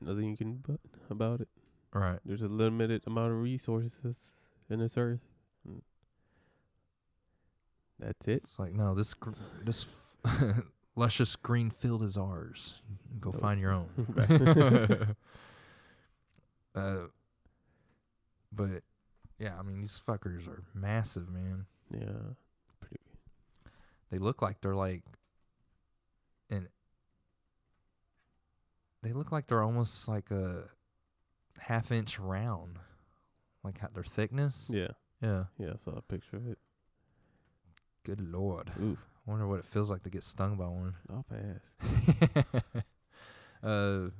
nothing 0.00 0.30
you 0.30 0.36
can 0.36 0.58
do 0.58 0.78
about 1.10 1.40
it. 1.40 1.48
Right. 1.92 2.18
There's 2.24 2.42
a 2.42 2.48
limited 2.48 3.02
amount 3.06 3.32
of 3.32 3.38
resources 3.38 4.30
in 4.70 4.78
this 4.80 4.96
earth. 4.96 5.20
Mm. 5.68 5.82
That's 7.98 8.28
it. 8.28 8.42
It's 8.44 8.58
like, 8.58 8.72
no, 8.72 8.94
this 8.94 9.14
gr- 9.14 9.32
this 9.64 9.86
luscious 10.96 11.36
green 11.42 11.70
field 11.70 12.02
is 12.02 12.16
ours. 12.16 12.82
Go 13.20 13.30
No, 13.30 13.38
find 13.38 13.60
your 13.60 13.72
own. 13.72 13.88
uh, 16.74 16.96
but 18.50 18.82
yeah, 19.38 19.58
I 19.58 19.62
mean 19.62 19.80
these 19.80 20.00
fuckers 20.06 20.48
are 20.48 20.62
massive, 20.74 21.28
man. 21.28 21.66
Yeah. 21.90 22.34
They 24.12 24.18
look 24.18 24.42
like 24.42 24.60
they're 24.60 24.74
like, 24.76 25.02
and 26.50 26.68
they 29.02 29.12
look 29.14 29.32
like 29.32 29.46
they're 29.46 29.62
almost 29.62 30.06
like 30.06 30.30
a 30.30 30.64
half 31.58 31.90
inch 31.90 32.18
round, 32.18 32.78
like 33.64 33.78
how 33.78 33.88
their 33.94 34.04
thickness. 34.04 34.68
Yeah, 34.70 34.88
Yeah. 35.22 35.44
yeah. 35.58 35.70
I 35.72 35.76
saw 35.78 35.92
a 35.92 36.02
picture 36.02 36.36
of 36.36 36.46
it. 36.46 36.58
Good 38.04 38.20
lord. 38.20 38.70
Oof, 38.82 38.98
I 39.26 39.30
Wonder 39.30 39.48
what 39.48 39.60
it 39.60 39.64
feels 39.64 39.88
like 39.90 40.02
to 40.02 40.10
get 40.10 40.22
stung 40.24 40.56
by 40.58 40.66
one. 40.66 40.94
off 41.10 41.26
ass. 41.32 42.52
uh, 43.62 44.10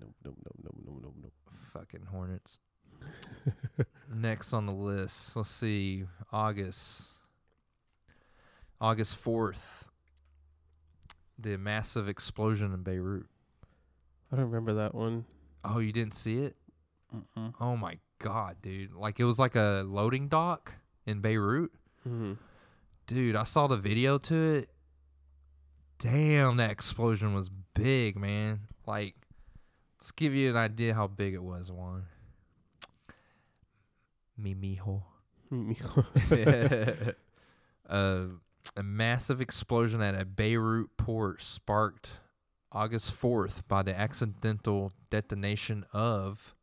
Nope, 0.00 0.14
nope, 0.24 0.36
nope, 0.44 0.56
nope, 0.64 0.74
nope, 0.84 0.98
nope, 1.02 1.14
nope. 1.22 1.32
fucking 1.72 2.06
hornets. 2.10 2.58
Next 4.12 4.52
on 4.52 4.66
the 4.66 4.72
list, 4.72 5.36
let's 5.36 5.48
see, 5.50 6.06
August. 6.32 7.11
August 8.82 9.14
fourth. 9.14 9.88
The 11.38 11.56
massive 11.56 12.08
explosion 12.08 12.74
in 12.74 12.82
Beirut. 12.82 13.26
I 14.32 14.36
don't 14.36 14.46
remember 14.46 14.74
that 14.74 14.92
one. 14.92 15.24
Oh, 15.64 15.78
you 15.78 15.92
didn't 15.92 16.14
see 16.14 16.38
it? 16.38 16.56
Mm-mm. 17.14 17.54
Oh 17.60 17.76
my 17.76 17.98
god, 18.18 18.56
dude! 18.60 18.92
Like 18.92 19.20
it 19.20 19.24
was 19.24 19.38
like 19.38 19.54
a 19.54 19.84
loading 19.86 20.26
dock 20.26 20.74
in 21.06 21.20
Beirut. 21.20 21.70
Mm-hmm. 22.06 22.32
Dude, 23.06 23.36
I 23.36 23.44
saw 23.44 23.68
the 23.68 23.76
video 23.76 24.18
to 24.18 24.54
it. 24.54 24.70
Damn, 25.98 26.56
that 26.56 26.72
explosion 26.72 27.34
was 27.34 27.50
big, 27.74 28.16
man. 28.16 28.62
Like, 28.84 29.14
let's 29.98 30.10
give 30.10 30.34
you 30.34 30.50
an 30.50 30.56
idea 30.56 30.94
how 30.94 31.06
big 31.06 31.34
it 31.34 31.42
was, 31.42 31.70
Juan. 31.70 32.02
Mi 34.36 34.56
mijo. 34.56 35.02
uh, 37.88 38.24
a 38.76 38.82
massive 38.82 39.40
explosion 39.40 40.00
at 40.00 40.14
a 40.14 40.24
Beirut 40.24 40.96
port 40.96 41.42
sparked 41.42 42.10
August 42.70 43.12
4th 43.18 43.62
by 43.68 43.82
the 43.82 43.98
accidental 43.98 44.92
detonation 45.10 45.84
of 45.92 46.54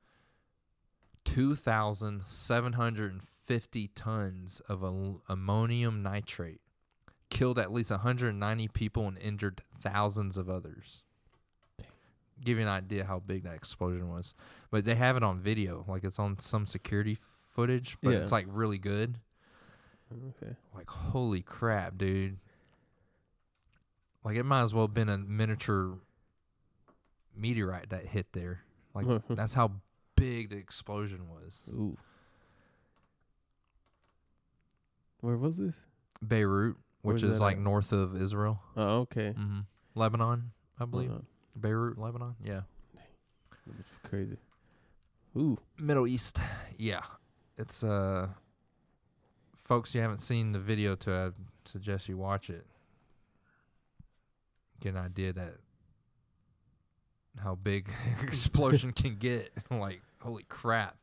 2,750 1.26 3.88
tons 3.90 4.62
of 4.68 4.84
ammonium 5.30 6.02
nitrate. 6.02 6.62
Killed 7.30 7.60
at 7.60 7.72
least 7.72 7.92
190 7.92 8.68
people 8.70 9.08
and 9.08 9.18
injured 9.20 9.62
thousands 9.82 10.36
of 10.38 10.50
others. 10.50 11.04
Give 12.44 12.58
you 12.58 12.64
an 12.64 12.70
idea 12.70 13.04
how 13.06 13.20
big 13.20 13.44
that 13.44 13.54
explosion 13.54 14.10
was. 14.10 14.34
But 14.72 14.86
they 14.86 14.96
have 14.96 15.16
it 15.18 15.22
on 15.24 15.40
video. 15.40 15.86
Like 15.88 16.04
it's 16.04 16.18
on 16.18 16.40
some 16.40 16.66
security 16.66 17.18
footage, 17.50 17.98
but 18.02 18.14
Yeah. 18.14 18.20
it's 18.20 18.32
like 18.32 18.48
really 18.50 18.80
good 18.80 19.20
okay. 20.12 20.56
like 20.76 20.89
holy 20.89 21.41
crap 21.41 21.98
dude 21.98 22.38
like 24.24 24.36
it 24.38 24.43
might 24.43 24.62
as 24.63 24.74
well 24.74 24.86
have 24.88 24.93
been 24.93 25.10
a 25.10 25.17
miniature 25.17 25.98
meteorite 27.36 27.89
that 27.89 28.06
hit 28.06 28.28
there 28.34 28.62
like 28.93 29.06
that's 29.30 29.54
how 29.54 29.72
big 30.15 30.50
the 30.50 30.58
explosion 30.58 31.28
was 31.30 31.62
Ooh. 31.69 31.98
Where 35.22 35.38
was 35.38 35.58
this? 35.58 35.76
beirut 36.26 36.76
which 37.02 37.22
Where's 37.22 37.34
is 37.36 37.39
like 37.39 37.56
at? 37.58 37.62
north 37.62 37.91
of 37.93 38.22
israel 38.22 38.60
Oh, 38.76 39.00
okay. 39.02 39.32
hmm 39.32 39.60
lebanon 39.95 40.52
i 40.80 40.86
believe 40.86 41.12
on. 41.12 41.26
beirut 41.60 41.98
lebanon 41.98 42.36
yeah 42.43 42.62
That's 43.67 43.88
crazy. 44.04 44.38
Ooh. 45.38 45.58
middle 45.78 46.08
east 46.08 46.39
yeah 46.78 47.02
it's 47.58 47.84
uh 47.84 48.28
folks 49.69 49.93
you 49.93 50.01
haven't 50.01 50.17
seen 50.17 50.51
the 50.51 50.58
video 50.60 50.95
to 50.95 51.12
i 51.13 51.29
suggest 51.69 52.10
you 52.10 52.17
watch 52.17 52.49
it 52.49 52.65
get 54.82 54.95
an 54.95 54.97
idea 54.97 55.32
that 55.32 55.53
how 57.43 57.53
big 57.53 57.88
explosion 58.23 58.91
can 58.91 59.15
get 59.15 59.51
like 59.69 60.01
holy 60.21 60.43
crap 60.49 60.97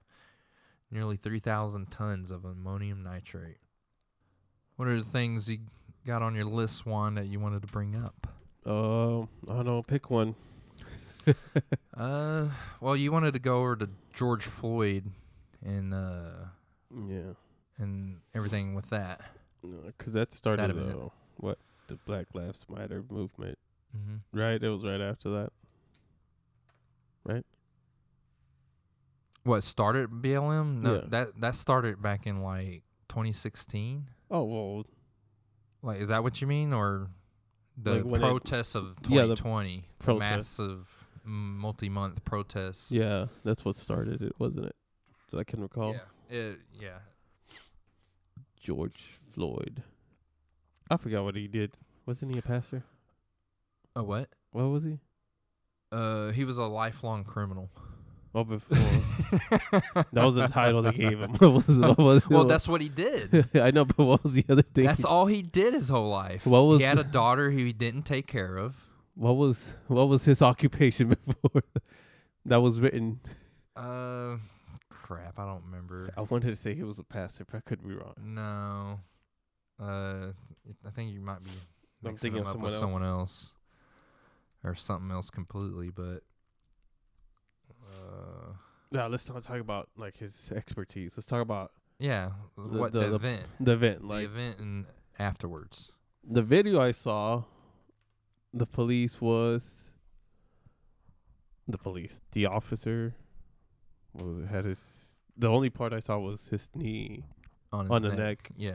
nearly 0.91 1.17
3000 1.17 1.89
tons 1.93 2.33
of 2.33 2.45
ammonium 2.45 3.05
nitrate 3.05 3.59
what 4.75 4.89
are 4.89 4.99
the 4.99 5.05
things 5.05 5.49
you 5.49 5.59
got 6.05 6.21
on 6.21 6.35
your 6.35 6.45
list 6.45 6.85
juan 6.85 7.15
that 7.15 7.27
you 7.27 7.39
wanted 7.39 7.63
to 7.63 7.69
bring 7.69 7.95
up 7.95 8.27
Um, 8.67 9.29
I 9.49 9.55
don't 9.55 9.67
know. 9.67 9.83
Pick 9.83 10.11
one. 10.11 10.35
uh 11.97 12.49
well 12.81 12.97
you 12.97 13.13
wanted 13.13 13.33
to 13.33 13.39
go 13.39 13.61
over 13.61 13.77
to 13.77 13.89
george 14.13 14.45
floyd 14.45 15.05
and 15.65 15.95
uh 15.95 16.47
Yeah. 17.09 17.35
And 17.79 18.19
everything 18.35 18.75
with 18.75 18.91
that 18.91 19.21
Because 19.87 20.13
that 20.15 20.33
started 20.33 20.63
That'd 20.63 20.77
be 20.77 20.93
uh, 20.93 21.09
what 21.39 21.59
the 21.89 21.97
Black 22.07 22.27
Lives 22.35 22.65
Matter 22.69 23.05
movement, 23.11 23.59
mm-hmm. 23.97 24.39
right? 24.39 24.63
It 24.63 24.69
was 24.69 24.85
right 24.85 25.01
after 25.01 25.31
that. 25.31 25.53
Right? 27.25 27.45
What 29.45 29.63
started 29.63 30.11
BLM? 30.11 30.83
No, 30.83 30.95
Yeah. 30.97 31.01
that 31.09 31.41
that 31.41 31.55
started 31.55 32.03
back 32.03 32.27
in 32.27 32.43
like 32.43 32.83
2016. 33.09 34.09
Oh 34.31 34.45
well, 34.45 34.85
Like, 35.83 36.01
is 36.01 36.09
that 36.09 36.23
what 36.25 36.41
you 36.41 36.47
mean, 36.49 36.73
or 36.73 37.09
the 37.77 37.97
Like 37.97 38.05
when 38.05 38.23
it- 38.23 38.25
protests 38.25 38.75
of 38.75 38.97
Yeah, 39.09 39.27
the 39.27 39.37
2020? 39.37 39.77
the 39.99 40.05
protest. 40.05 40.21
massive 40.59 41.07
mm, 41.25 41.57
multi-month 41.57 42.25
protests. 42.25 42.91
yeah, 42.91 43.27
that's 43.45 43.65
what 43.65 43.77
started 43.77 44.23
it, 44.23 44.33
wasn't 44.39 44.67
it? 44.67 44.77
That 45.31 45.39
I 45.39 45.45
can 45.45 45.61
recall. 45.61 45.93
yeah, 45.93 46.37
it, 46.37 46.59
yeah. 46.81 46.99
George 48.67 49.21
Floyd. 49.33 49.85
I 50.91 50.97
forgot 50.97 51.23
what 51.23 51.37
he 51.37 51.47
did. 51.47 51.71
Wasn't 52.05 52.33
he 52.33 52.41
a 52.41 52.43
pastor? 52.43 52.83
A 53.95 54.03
what? 54.03 54.29
What 54.51 54.65
was 54.65 54.83
he? 54.83 54.99
Uh, 55.93 56.33
he 56.33 56.45
was 56.45 56.59
a 56.59 56.65
lifelong 56.65 57.23
criminal. 57.23 57.71
Well, 58.33 58.43
before 58.43 58.77
that 60.13 60.25
was 60.25 60.35
the 60.35 60.49
title 60.49 60.83
they 60.83 60.91
gave 60.91 61.21
him. 61.21 61.35
what 61.39 61.53
was? 61.53 61.69
What 61.69 61.97
was 61.97 62.29
well, 62.29 62.45
that's 62.45 62.67
what 62.67 62.81
he 62.81 62.89
did. 62.89 63.49
I 63.55 63.71
know, 63.71 63.85
but 63.85 64.05
what 64.05 64.25
was 64.25 64.33
the 64.33 64.45
other 64.49 64.63
thing? 64.63 64.85
That's 64.85 65.05
all 65.05 65.27
he 65.27 65.43
did 65.43 65.73
his 65.73 65.89
whole 65.89 66.09
life. 66.09 66.45
What 66.45 66.63
was 66.63 66.81
he 66.81 66.87
had 66.87 66.99
a 66.99 67.05
daughter 67.05 67.53
who 67.53 67.59
he 67.59 67.73
didn't 67.73 68.03
take 68.03 68.27
care 68.27 68.57
of. 68.57 68.75
what 69.15 69.37
was 69.37 69.77
what 69.87 70.09
was 70.09 70.25
his 70.25 70.43
occupation 70.43 71.11
before 71.25 71.63
that 72.45 72.61
was 72.61 72.81
written? 72.81 73.21
Uh, 73.77 74.39
crap, 75.07 75.39
I 75.39 75.45
don't 75.47 75.63
remember. 75.65 76.11
I 76.17 76.23
wanted 76.23 76.49
to 76.49 76.57
say 76.57 76.75
he 76.75 76.83
was 76.83 76.99
a 76.99 77.05
pastor, 77.05 77.45
but 77.45 77.59
I 77.59 77.61
could 77.61 77.87
be 77.87 77.95
wrong. 77.95 78.15
No. 78.19 79.01
Uh, 79.79 80.33
I 80.87 80.91
think 80.95 81.13
you 81.13 81.21
might 81.21 81.45
be 81.45 81.51
I'm 81.51 82.13
mixing 82.13 82.33
thinking 82.33 82.43
them 82.45 82.51
of 82.51 82.57
up 82.57 82.63
with 82.63 82.73
someone 82.73 83.03
someone 83.03 83.09
else, 83.09 83.53
or 84.65 84.75
something 84.75 85.11
else 85.11 85.31
completely. 85.31 85.91
But 85.91 86.23
uh, 87.89 88.53
Now 88.93 89.09
let's 89.09 89.29
not 89.29 89.43
talk 89.43 89.59
about 89.61 89.89
like 89.97 90.17
his 90.17 90.51
expertise. 90.55 91.15
Let's 91.17 91.27
talk 91.27 91.41
about 91.43 91.73
yeah, 91.99 92.31
The- 92.57 92.63
what 92.79 92.93
the- 92.93 93.01
the, 93.01 93.07
the 93.11 93.15
event, 93.17 93.43
the 93.61 93.73
event. 93.73 94.05
Like 94.05 94.21
the 94.27 94.33
event, 94.33 94.59
and 94.61 94.87
afterwards. 95.19 95.93
the 96.25 96.43
video 96.43 96.81
I 96.81 96.91
saw, 96.93 97.45
the 98.53 98.67
police 98.67 99.21
was 99.21 99.91
the 101.69 101.79
police. 101.79 102.21
The 102.33 102.47
officer 102.47 103.15
was 104.17 104.49
had 104.49 104.65
his. 104.65 105.13
The 105.37 105.49
only 105.51 105.71
part 105.71 105.93
I 105.93 106.01
saw 106.01 106.19
was 106.19 106.47
his 106.49 106.71
knee. 106.75 107.25
On, 107.73 107.87
his 107.87 107.91
On 107.91 108.03
the 108.03 108.15
neck. 108.17 108.49
yeah. 108.57 108.71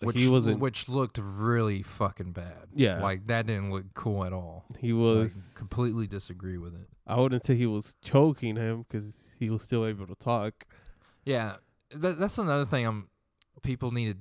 Like, 0.00 0.06
Which 0.08 0.20
he 0.20 0.28
wasn't. 0.28 0.58
which 0.58 0.88
looked 0.88 1.18
really 1.22 1.82
fucking 1.84 2.32
bad. 2.32 2.66
Yeah. 2.74 3.00
like 3.00 3.28
that 3.28 3.46
didn't 3.46 3.70
look 3.72 3.84
cool 3.94 4.24
at 4.24 4.32
all. 4.32 4.64
he 4.80 4.92
Like, 4.92 5.18
was 5.20 5.54
completely 5.56 6.06
disagree 6.08 6.58
with 6.58 6.74
it. 6.74 6.88
I 7.06 7.20
wouldn't 7.20 7.46
say 7.46 7.54
he 7.54 7.66
was 7.66 7.94
choking 8.02 8.56
him 8.56 8.82
because 8.82 9.28
he 9.38 9.48
was 9.48 9.62
still 9.62 9.86
able 9.86 10.06
to 10.08 10.16
talk. 10.16 10.64
Yeah, 11.24 11.54
that, 11.94 12.18
that's 12.18 12.38
another 12.38 12.64
thing. 12.64 12.84
I'm 12.84 13.08
people 13.62 13.92
need 13.92 14.12
to 14.14 14.18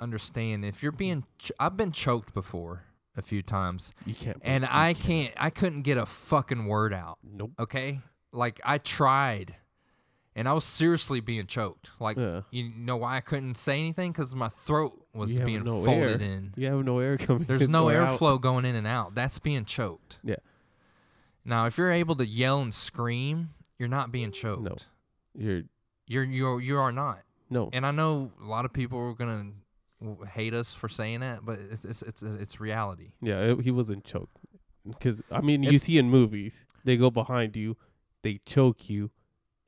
understand 0.00 0.64
if 0.64 0.82
you're 0.82 0.90
being. 0.92 1.24
Ch- 1.38 1.52
I've 1.60 1.76
been 1.76 1.92
choked 1.92 2.34
before 2.34 2.82
a 3.16 3.22
few 3.22 3.42
times, 3.42 3.92
You 4.04 4.14
can't. 4.14 4.38
and 4.42 4.66
I 4.66 4.92
can't. 4.94 5.32
I 5.36 5.50
couldn't 5.50 5.82
get 5.82 5.98
a 5.98 6.06
fucking 6.06 6.66
word 6.66 6.92
out. 6.92 7.18
Nope. 7.22 7.52
Okay, 7.60 8.00
like 8.32 8.60
I 8.64 8.78
tried, 8.78 9.54
and 10.34 10.48
I 10.48 10.52
was 10.52 10.64
seriously 10.64 11.20
being 11.20 11.46
choked. 11.46 11.90
Like 12.00 12.16
Yeah. 12.16 12.42
you 12.50 12.70
know 12.76 12.96
why 12.96 13.16
I 13.16 13.20
couldn't 13.20 13.56
say 13.56 13.78
anything 13.78 14.12
because 14.12 14.34
my 14.34 14.48
throat 14.48 14.98
was 15.14 15.32
You 15.38 15.44
being 15.44 15.64
no 15.64 15.84
folded 15.84 16.22
air. 16.22 16.28
in. 16.28 16.52
You 16.56 16.66
have 16.68 16.84
no 16.84 16.98
air 16.98 17.16
coming. 17.18 17.44
There's 17.44 17.68
no 17.68 17.86
airflow 17.86 18.40
going 18.40 18.64
in 18.64 18.74
and 18.74 18.86
out. 18.86 19.14
That's 19.14 19.38
being 19.38 19.64
choked. 19.64 20.18
Yeah. 20.24 20.36
Now, 21.44 21.66
if 21.66 21.76
you're 21.76 21.90
able 21.90 22.14
to 22.16 22.26
yell 22.26 22.62
and 22.62 22.72
scream, 22.72 23.50
you're 23.78 23.88
not 23.88 24.12
being 24.12 24.30
choked. 24.32 24.62
No. 24.62 24.76
You're 25.34 25.62
You're 26.06 26.24
you're 26.24 26.60
you 26.60 26.78
are 26.78 26.92
not. 26.92 27.20
no. 27.50 27.70
And 27.72 27.84
I 27.86 27.90
know 27.90 28.30
a 28.40 28.44
lot 28.46 28.64
of 28.64 28.72
people 28.72 28.98
are 28.98 29.14
gonna 29.14 29.50
hate 30.32 30.54
us 30.54 30.72
for 30.74 30.88
saying 30.88 31.20
that, 31.20 31.44
but 31.44 31.58
it's 31.58 31.84
it's 31.84 32.02
it's, 32.02 32.22
it's 32.22 32.60
reality. 32.60 33.12
Yeah, 33.20 33.40
it, 33.40 33.60
he 33.62 33.70
wasn't 33.70 34.04
choked. 34.04 34.36
Because 34.86 35.22
I 35.30 35.40
mean, 35.40 35.62
you 35.62 35.78
see 35.78 35.96
in 35.98 36.10
movies, 36.10 36.64
they 36.84 36.96
go 36.96 37.10
behind 37.10 37.56
you, 37.56 37.76
they 38.22 38.40
choke 38.46 38.90
you, 38.90 39.10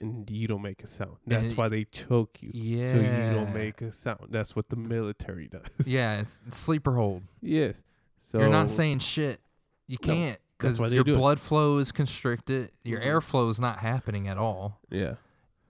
and 0.05 0.31
you 0.31 0.47
don't 0.49 0.63
make 0.63 0.83
a 0.83 0.87
sound. 0.87 1.17
That's 1.27 1.57
why 1.57 1.69
they 1.69 1.85
choke 1.85 2.39
you, 2.41 2.51
Yeah. 2.53 2.93
so 2.93 2.97
you 2.99 3.35
don't 3.35 3.55
make 3.55 3.81
a 3.83 3.91
sound. 3.93 4.29
That's 4.31 4.55
what 4.57 4.69
the 4.69 4.77
military 4.77 5.49
does. 5.49 5.87
Yeah, 5.89 6.21
it's, 6.21 6.43
sleeper 6.51 6.95
hold. 6.95 7.23
yes. 7.41 7.83
So 8.21 8.39
you're 8.39 8.49
not 8.49 8.71
saying 8.71 9.01
shit. 9.01 9.41
You 9.87 9.99
No, 10.07 10.15
can't 10.15 10.39
because 10.59 10.79
your 10.93 11.05
do 11.05 11.13
it. 11.13 11.17
blood 11.17 11.39
flow 11.39 11.79
is 11.79 11.93
constricted. 11.93 12.71
Your 12.85 13.01
Mhm. 13.01 13.07
airflow 13.07 13.51
is 13.51 13.61
not 13.61 13.81
happening 13.81 14.29
at 14.29 14.39
all. 14.39 14.81
Yeah. 14.91 15.17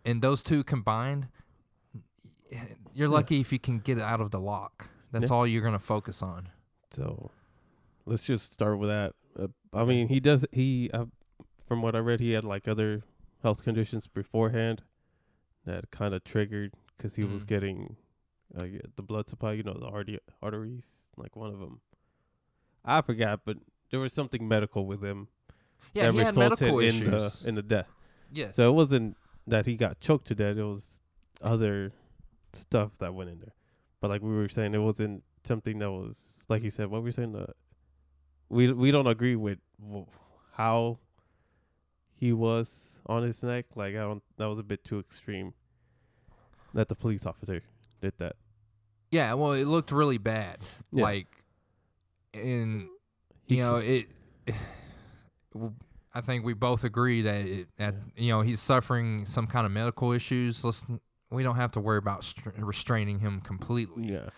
and 0.07 0.21
those 0.21 0.43
two 0.43 0.63
combined, 0.63 1.29
you're 2.51 3.09
Yeah. 3.09 3.09
lucky 3.09 3.41
if 3.41 3.53
you 3.53 3.59
can 3.59 3.79
get 3.81 3.99
it 3.99 4.03
out 4.03 4.21
of 4.21 4.31
the 4.31 4.41
lock. 4.41 4.89
That's 5.13 5.31
Yeah. 5.31 5.35
all 5.37 5.47
you're 5.47 5.63
gonna 5.63 5.79
focus 5.79 6.23
on. 6.23 6.49
So 6.91 7.31
let's 8.07 8.25
just 8.25 8.53
start 8.53 8.79
with 8.79 8.89
that. 8.91 9.15
Uh, 9.39 9.49
I 9.73 9.85
mean, 9.85 10.09
he 10.09 10.21
does. 10.21 10.45
He, 10.53 10.91
uh, 10.93 11.07
from 11.67 11.83
what 11.83 11.97
I 11.97 11.99
read, 12.01 12.21
he 12.21 12.33
had 12.33 12.45
like 12.45 12.69
other 12.69 13.03
health 13.45 13.63
conditions 13.63 14.09
beforehand 14.09 14.83
that 15.67 15.91
kind 15.93 16.13
of 16.15 16.25
triggered 16.25 16.73
because 16.97 17.15
he 17.15 17.23
was 17.25 17.45
Mhm. 17.45 17.47
getting 17.47 17.97
uh, 18.57 18.67
the 18.97 19.03
blood 19.03 19.29
supply. 19.29 19.53
You 19.53 19.63
know, 19.63 19.75
the 19.75 19.87
artery, 19.87 20.19
arteries. 20.43 20.87
Like 21.17 21.37
one 21.37 21.51
of 21.51 21.59
them, 21.61 21.81
I 22.85 23.01
forgot, 23.03 23.41
but 23.45 23.59
there 23.91 24.01
was 24.01 24.13
something 24.13 24.47
medical 24.49 24.87
with 24.87 25.03
him 25.03 25.29
Yeah, 25.93 26.07
that 26.07 26.13
he 26.15 26.19
had 26.19 26.27
resulted 26.37 26.61
medical 26.61 26.79
in 26.81 26.89
issues. 26.89 27.41
the 27.43 27.49
in 27.49 27.55
the 27.55 27.63
death. 27.63 27.89
yes. 28.33 28.57
So 28.57 28.69
it 28.69 28.73
wasn't 28.73 29.17
that 29.47 29.67
he 29.67 29.77
got 29.77 30.01
choked 30.01 30.27
to 30.29 30.35
death. 30.35 30.57
It 30.57 30.63
was 30.65 31.01
other 31.43 31.93
stuff 32.53 32.99
that 32.99 33.15
went 33.15 33.31
in 33.31 33.39
there. 33.41 33.55
But 34.01 34.09
like 34.11 34.23
we 34.23 34.35
were 34.35 34.49
saying, 34.49 34.75
it 34.75 34.79
wasn't 34.79 35.23
something 35.45 35.79
that 35.81 35.91
was 35.91 36.45
like 36.49 36.63
you 36.63 36.71
said. 36.71 36.89
What 36.89 37.03
were 37.03 37.09
you 37.09 37.13
saying? 37.13 37.35
Uh, 37.37 37.53
we 38.49 38.73
we 38.73 38.91
don't 38.91 39.07
agree 39.07 39.37
with 39.37 39.59
how 40.53 40.99
he 42.15 42.33
was 42.33 42.94
on 43.07 43.23
his 43.23 43.43
neck. 43.43 43.67
Like 43.75 43.95
I 43.95 43.99
don't. 44.01 44.23
That 44.39 44.47
was 44.47 44.59
a 44.59 44.63
bit 44.63 44.85
too 44.85 44.99
extreme. 44.99 45.55
That 46.75 46.89
the 46.89 46.95
police 46.97 47.25
officer 47.27 47.63
did 48.01 48.15
that. 48.19 48.37
yeah, 49.11 49.33
well, 49.35 49.53
it 49.53 49.65
looked 49.67 49.93
really 49.93 50.19
bad. 50.19 50.59
Yeah. 50.93 51.05
Like, 51.05 51.29
and 52.33 52.89
He 53.45 53.57
you 53.57 53.63
know 53.63 53.81
should- 53.81 54.07
it. 54.47 54.55
I 56.17 56.21
think 56.21 56.45
we 56.45 56.55
both 56.55 56.85
agree 56.85 57.23
that 57.23 57.45
it, 57.47 57.69
that 57.77 57.95
you 58.17 58.31
know 58.33 58.41
he's 58.43 58.61
suffering 58.61 59.27
some 59.27 59.47
kind 59.47 59.67
of 59.67 59.73
medical 59.73 60.13
issues. 60.13 60.65
Let's 60.65 60.85
we 61.31 61.43
don't 61.43 61.57
have 61.57 61.73
to 61.73 61.81
worry 61.81 61.99
about 61.99 62.23
str- 62.25 62.51
restraining 62.59 63.19
him 63.19 63.41
completely. 63.41 64.05
Yeah. 64.13 64.29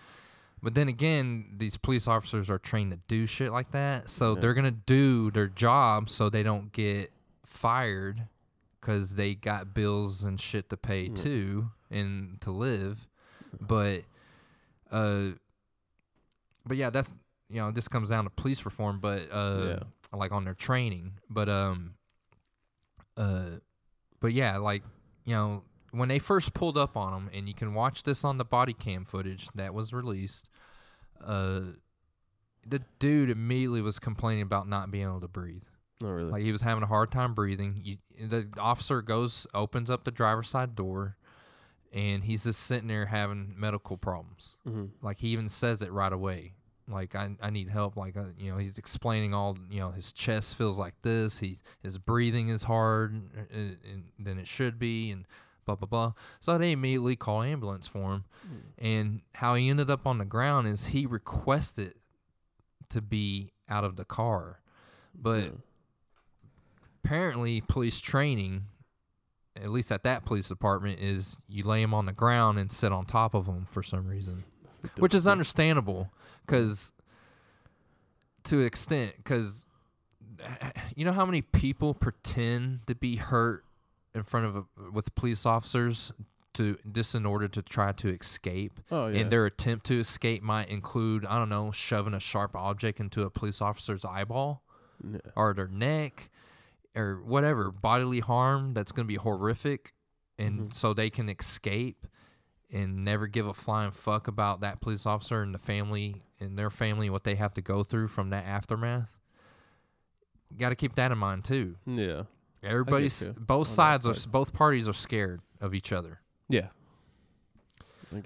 But 0.63 0.75
then 0.75 0.89
again, 0.89 1.55
these 1.59 1.77
police 1.77 2.09
officers 2.09 2.49
are 2.49 2.59
trained 2.59 2.93
to 2.93 2.99
do 3.09 3.27
shit 3.27 3.53
like 3.53 3.73
that, 3.73 4.09
so 4.09 4.35
Yeah. 4.35 4.41
they're 4.41 4.55
gonna 4.55 4.71
do 4.71 5.31
their 5.31 5.49
job 5.49 6.09
so 6.09 6.31
they 6.31 6.43
don't 6.43 6.73
get 6.73 7.13
fired 7.45 8.23
because 8.87 9.17
they 9.17 9.35
got 9.35 9.75
bills 9.75 10.23
and 10.23 10.41
shit 10.41 10.69
to 10.71 10.77
pay 10.77 11.07
Yeah. 11.07 11.15
too 11.15 11.71
and 11.91 12.41
to 12.43 12.53
live. 12.53 13.09
But, 13.61 14.05
uh, 14.93 15.31
but 16.65 16.77
yeah, 16.77 16.91
that's 16.91 17.13
you 17.49 17.57
know 17.61 17.73
this 17.73 17.89
comes 17.89 18.11
down 18.11 18.25
to 18.25 18.31
police 18.31 18.65
reform, 18.65 19.01
but 19.01 19.29
uh, 19.33 19.79
like 20.13 20.31
on 20.31 20.45
their 20.45 20.55
training, 20.55 21.15
but 21.29 21.49
um, 21.49 21.95
uh, 23.17 23.59
but 24.21 24.33
yeah, 24.33 24.57
like 24.59 24.83
you 25.25 25.35
know 25.35 25.63
when 25.91 26.09
they 26.09 26.19
first 26.19 26.55
pulled 26.55 26.79
up 26.79 26.97
on 26.97 27.13
them, 27.13 27.31
and 27.33 27.49
you 27.49 27.55
can 27.55 27.75
watch 27.75 28.05
this 28.05 28.25
on 28.25 28.37
the 28.39 28.45
body 28.45 28.73
cam 28.73 29.05
footage 29.05 29.49
that 29.55 29.75
was 29.75 29.93
released. 29.93 30.49
Uh, 31.25 31.61
the 32.69 32.83
dude 32.99 33.31
immediately 33.31 33.81
was 33.81 33.99
complaining 33.99 34.43
about 34.43 34.69
not 34.69 34.91
being 34.91 35.05
able 35.07 35.21
to 35.21 35.29
breathe. 35.29 35.63
Not 36.01 36.11
really. 36.11 36.31
Like 36.31 36.43
he 36.43 36.53
was 36.53 36.63
having 36.63 36.83
a 36.83 36.87
hard 36.87 37.11
time 37.11 37.35
breathing. 37.35 37.81
You, 37.83 37.97
the 38.29 38.49
officer 38.59 39.03
goes, 39.03 39.47
opens 39.55 39.91
up 39.91 40.05
the 40.05 40.11
driver's 40.11 40.49
side 40.49 40.75
door, 40.75 41.17
and 41.93 42.25
he's 42.25 42.45
just 42.45 42.61
sitting 42.61 42.89
there 42.89 43.07
having 43.07 43.55
medical 43.57 43.97
problems. 43.97 44.57
mm-hmm. 44.69 44.87
Like 45.03 45.21
he 45.21 45.29
even 45.29 45.49
says 45.49 45.83
it 45.83 45.93
right 45.93 46.13
away. 46.13 46.53
Like 46.89 47.17
I, 47.17 47.31
I 47.43 47.51
need 47.51 47.69
help. 47.69 47.97
Like 47.97 48.17
uh, 48.17 48.27
you 48.39 48.53
know, 48.53 48.59
he's 48.59 48.79
explaining 48.79 49.35
all. 49.35 49.57
You 49.71 49.81
know, 49.81 49.91
his 49.91 50.13
chest 50.13 50.57
feels 50.57 50.79
like 50.79 50.95
this. 51.03 51.39
He 51.39 51.59
his 51.83 51.99
breathing 51.99 52.49
is 52.49 52.63
hard 52.63 53.23
uh, 53.37 53.59
uh, 53.59 53.99
than 54.19 54.39
it 54.39 54.47
should 54.47 54.79
be, 54.79 55.11
and 55.11 55.27
blah 55.65 55.75
blah 55.75 55.89
blah. 55.89 56.13
So 56.41 56.57
they 56.59 56.73
immediately 56.73 57.17
call 57.17 57.43
ambulance 57.43 57.89
for 57.89 58.13
him. 58.13 58.25
And 58.79 59.23
how 59.35 59.55
he 59.55 59.69
ended 59.69 59.91
up 59.91 60.07
on 60.07 60.19
the 60.19 60.25
ground 60.25 60.69
is 60.69 60.87
he 60.87 61.07
requested 61.07 61.95
to 62.91 63.01
be 63.01 63.51
out 63.69 63.83
of 63.83 63.97
the 63.97 64.05
car, 64.05 64.61
but 65.13 65.53
apparently 67.07 67.61
police 67.63 68.01
training 68.01 68.65
at 69.57 69.71
least 69.71 69.91
at 69.91 70.03
that 70.05 70.25
police 70.27 70.49
department 70.49 71.01
is 71.01 71.39
you 71.49 71.63
lay 71.65 71.81
them 71.81 71.95
on 71.95 72.05
the 72.07 72.13
ground 72.13 72.59
and 72.59 72.71
sit 72.71 72.93
on 72.93 73.05
top 73.07 73.33
of 73.35 73.47
them 73.47 73.67
for 73.71 73.83
some 73.83 74.07
reason 74.07 74.45
which 74.99 75.15
is 75.15 75.27
understandable 75.27 76.11
because 76.45 76.93
to 78.45 78.61
an 78.61 78.67
extent 78.67 79.13
because 79.17 79.65
you 80.95 81.05
know 81.05 81.13
how 81.13 81.25
many 81.25 81.41
people 81.43 81.95
pretend 81.95 82.81
to 82.87 82.95
be 82.95 83.17
hurt 83.17 83.65
in 84.15 84.23
front 84.23 84.47
of 84.47 84.57
a, 84.57 84.65
with 84.93 85.15
police 85.15 85.47
officers 85.47 86.13
to 86.55 86.77
just 86.93 87.15
in 87.15 87.27
order 87.27 87.49
to 87.49 87.61
try 87.63 87.93
to 87.93 88.09
escape 88.09 88.81
Oh 88.91 89.09
yeah. 89.09 89.21
and 89.21 89.31
their 89.33 89.47
attempt 89.47 89.87
to 89.87 89.99
escape 89.99 90.43
might 90.43 90.69
include 90.69 91.25
i 91.27 91.39
don't 91.39 91.49
know 91.49 91.71
shoving 91.71 92.15
a 92.15 92.21
sharp 92.21 92.55
object 92.55 93.01
into 93.01 93.23
a 93.23 93.31
police 93.31 93.61
officer's 93.63 94.05
eyeball 94.05 94.63
Yeah. 95.03 95.19
or 95.35 95.55
their 95.55 95.69
neck 95.69 96.31
or 96.97 97.21
whatever 97.25 97.71
bodily 97.71 98.21
harm 98.21 98.73
that's 98.75 98.91
going 98.91 99.05
to 99.05 99.09
be 99.09 99.17
horrific 99.17 99.93
and 100.39 100.71
Mhm. 100.71 100.73
so 100.75 100.93
they 100.95 101.11
can 101.11 101.29
escape 101.29 102.07
and 102.73 103.05
never 103.05 103.27
give 103.27 103.47
a 103.47 103.55
flying 103.55 103.91
fuck 103.93 104.27
about 104.27 104.61
that 104.61 104.81
police 104.81 105.07
officer 105.07 105.43
and 105.43 105.55
the 105.55 105.59
family 105.59 106.25
and 106.41 106.59
their 106.59 106.71
family 106.71 107.09
what 107.11 107.23
they 107.25 107.35
have 107.37 107.55
to 107.55 107.63
go 107.63 107.83
through 107.85 108.09
from 108.09 108.31
that 108.31 108.45
aftermath 108.45 109.11
got 110.59 110.71
to 110.71 110.75
keep 110.75 110.95
that 110.95 111.13
in 111.13 111.19
mind 111.19 111.45
too 111.45 111.77
Yeah. 111.87 112.25
everybody's 112.63 113.27
both 113.39 113.69
sides 113.69 114.07
are 114.07 114.15
both 114.31 114.53
parties 114.53 114.89
are 114.89 114.93
scared 114.95 115.41
of 115.61 115.75
each 115.75 115.93
other 115.93 116.21
Yeah. 116.49 116.69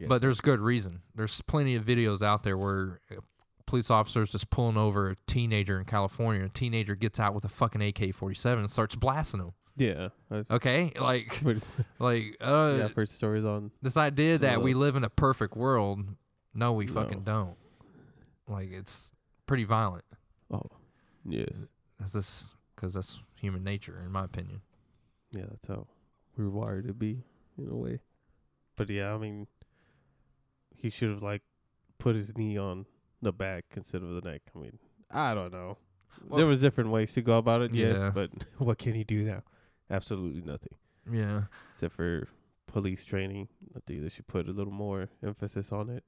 But 0.09 0.21
there's 0.21 0.41
good 0.41 0.61
reason 0.61 1.03
there's 1.15 1.41
plenty 1.43 1.75
of 1.75 1.85
videos 1.85 2.23
out 2.23 2.43
there 2.45 2.57
where 2.57 3.01
police 3.71 3.91
officers 3.91 4.33
just 4.33 4.51
pulling 4.51 4.77
over 4.77 5.11
a 5.11 5.17
teenager 5.27 5.79
in 5.79 5.85
california 5.85 6.45
a 6.45 6.49
teenager 6.49 6.95
gets 6.95 7.21
out 7.21 7.35
with 7.35 7.45
a 7.45 7.49
fucking 7.49 7.81
ak-47 7.83 8.59
and 8.59 8.71
starts 8.71 8.97
blasting 8.97 9.41
him 9.41 9.53
Yeah. 9.77 10.09
Okay 10.51 10.93
like 11.01 11.41
like 12.01 12.37
uh 12.41 12.75
yeah, 12.79 12.85
I've 12.87 12.95
heard 12.95 13.09
stories 13.09 13.45
on. 13.45 13.71
this 13.81 13.97
idea 13.97 14.39
that 14.39 14.61
we 14.61 14.75
live 14.75 14.97
in 14.97 15.05
a 15.05 15.09
perfect 15.11 15.57
world 15.57 16.01
no 16.53 16.73
we 16.73 16.87
No. 16.87 16.93
fucking 16.95 17.23
don't 17.23 17.55
like 18.49 18.71
it's 18.73 19.13
pretty 19.47 19.65
violent 19.65 20.05
Oh, 20.53 20.63
yes. 21.25 21.49
that's 22.01 22.13
just 22.15 22.49
because 22.75 22.95
that's 22.95 23.21
human 23.37 23.63
nature 23.63 24.01
in 24.05 24.11
my 24.11 24.25
opinion 24.25 24.63
Yeah, 25.31 25.45
that's 25.49 25.69
how 25.69 25.87
we're 26.37 26.51
wired 26.51 26.89
to 26.89 26.95
be 26.95 27.23
in 27.57 27.69
a 27.69 27.77
way. 27.77 28.01
But 28.77 28.89
yeah, 28.91 29.15
I 29.15 29.19
mean, 29.19 29.47
he 30.75 30.89
should 30.91 31.11
have 31.11 31.23
like 31.23 31.43
put 31.99 32.17
his 32.17 32.37
knee 32.37 32.57
on 32.57 32.87
the 33.23 33.33
back 33.33 33.65
instead 33.77 34.03
of 34.03 34.11
the 34.11 34.29
neck. 34.31 34.43
I 34.55 34.59
mean, 34.59 34.79
I 35.11 35.35
don't 35.35 35.53
know. 35.53 35.77
Well, 36.29 36.39
there 36.39 36.47
was 36.47 36.61
different 36.61 36.91
ways 36.91 37.13
to 37.15 37.23
go 37.23 37.39
about 37.39 37.63
it, 37.63 37.73
yes, 37.75 37.99
Yeah. 37.99 38.11
but 38.11 38.31
what 38.59 38.79
can 38.79 38.95
he 38.95 39.05
do 39.05 39.25
now? 39.25 39.43
Absolutely 39.91 40.43
nothing 40.43 40.75
yeah 41.11 41.45
except 41.73 41.95
for 41.97 42.29
police 42.67 43.05
training. 43.05 43.49
I 43.75 43.81
think 43.87 44.03
they 44.03 44.09
should 44.11 44.27
put 44.29 44.49
a 44.49 44.53
little 44.53 44.73
more 44.73 45.09
emphasis 45.25 45.73
on 45.73 45.89
it, 45.91 46.05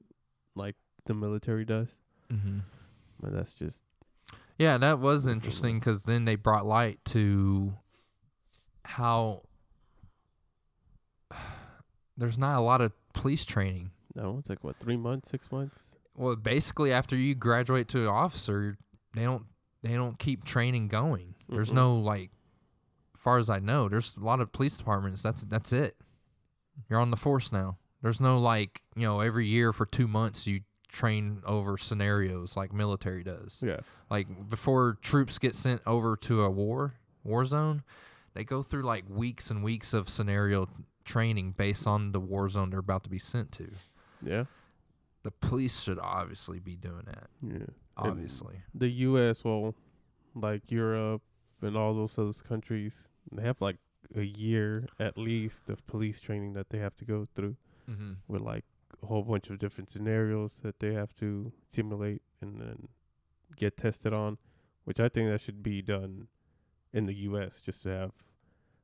like 0.55 0.75
the 1.05 1.13
military 1.13 1.65
does. 1.65 1.97
mm-hmm. 2.31 2.59
But 3.19 3.33
that's 3.33 3.53
just 3.53 3.81
Yeah, 4.57 4.77
that 4.77 4.99
was 4.99 5.27
interesting 5.27 5.79
because 5.79 6.03
then 6.03 6.25
they 6.25 6.35
brought 6.35 6.65
light 6.65 7.03
to 7.05 7.73
how 8.85 9.41
there's 12.17 12.37
not 12.37 12.57
a 12.57 12.61
lot 12.61 12.81
of 12.81 12.91
police 13.13 13.45
training 13.45 13.91
No, 14.15 14.37
it's 14.39 14.49
like 14.49 14.63
what 14.63 14.77
three 14.77 14.97
months, 14.97 15.29
six 15.29 15.51
months. 15.51 15.89
Well, 16.15 16.35
basically, 16.35 16.91
after 16.93 17.15
you 17.15 17.33
graduate 17.35 17.87
to 17.89 18.01
an 18.01 18.07
officer, 18.07 18.77
they 19.13 19.23
don't 19.23 19.45
they 19.81 19.93
don't 19.95 20.17
keep 20.17 20.43
training 20.45 20.87
going. 20.87 21.35
There's 21.49 21.71
Mhm. 21.71 21.75
no 21.75 21.97
like, 21.97 22.31
far 23.15 23.37
as 23.37 23.49
I 23.49 23.59
know, 23.59 23.89
there's 23.89 24.15
a 24.15 24.21
lot 24.23 24.39
of 24.39 24.51
police 24.51 24.77
departments. 24.77 25.21
That's 25.21 25.43
that's 25.43 25.73
it. 25.73 25.97
You're 26.89 26.99
on 26.99 27.11
the 27.11 27.17
force 27.17 27.51
now. 27.51 27.77
There's 28.01 28.21
no 28.21 28.37
like 28.39 28.81
you 28.95 29.03
know 29.03 29.19
every 29.19 29.47
year 29.47 29.73
for 29.73 29.85
two 29.85 30.07
months 30.07 30.45
you 30.47 30.61
train 30.87 31.41
over 31.45 31.75
scenarios 31.77 32.55
like 32.55 32.71
military 32.71 33.23
does. 33.23 33.63
Yeah. 33.65 33.79
Like 34.11 34.49
before 34.49 34.97
troops 35.01 35.39
get 35.39 35.55
sent 35.55 35.81
over 35.87 36.15
to 36.17 36.43
a 36.43 36.49
war 36.51 36.93
war 37.23 37.45
zone, 37.45 37.83
they 38.35 38.43
go 38.43 38.61
through 38.61 38.83
like 38.83 39.05
weeks 39.09 39.49
and 39.49 39.63
weeks 39.63 39.93
of 39.93 40.09
scenario 40.09 40.69
training 41.05 41.51
based 41.57 41.87
on 41.87 42.11
the 42.11 42.19
war 42.19 42.47
zone 42.47 42.69
they're 42.69 42.79
about 42.79 43.03
to 43.05 43.09
be 43.09 43.19
sent 43.19 43.51
to. 43.53 43.71
Yeah. 44.21 44.45
The 45.23 45.31
police 45.31 45.81
should 45.81 45.99
obviously 45.99 46.59
be 46.59 46.75
doing 46.75 47.03
that. 47.05 47.27
Yeah. 47.41 47.53
And 47.55 47.71
Obviously. 47.97 48.55
the 48.73 48.89
U.S. 48.89 49.43
well, 49.43 49.73
like 50.35 50.69
Europe 50.69 51.21
and 51.61 51.77
all 51.77 51.93
those 51.93 52.17
other 52.17 52.33
countries, 52.47 53.09
they 53.31 53.43
have 53.43 53.61
like 53.61 53.77
a 54.15 54.23
year 54.23 54.85
at 54.99 55.17
least 55.17 55.69
of 55.69 55.85
police 55.87 56.19
training 56.19 56.53
that 56.53 56.69
they 56.69 56.77
have 56.79 56.95
to 56.97 57.05
go 57.05 57.27
through 57.35 57.55
Mm-hmm. 57.89 58.13
with 58.29 58.41
like 58.41 58.63
a 59.01 59.05
whole 59.07 59.23
bunch 59.23 59.49
of 59.49 59.59
different 59.59 59.89
scenarios 59.89 60.61
that 60.63 60.79
they 60.79 60.93
have 60.93 61.13
to 61.15 61.51
simulate 61.69 62.21
and 62.41 62.61
then 62.61 62.87
get 63.57 63.75
tested 63.75 64.13
on, 64.13 64.37
which 64.85 65.01
I 65.01 65.09
think 65.09 65.29
that 65.29 65.41
should 65.41 65.61
be 65.61 65.81
done 65.81 66.27
in 66.93 67.05
the 67.07 67.13
U.S. 67.29 67.59
just 67.61 67.83
to 67.83 67.89
have. 67.89 68.11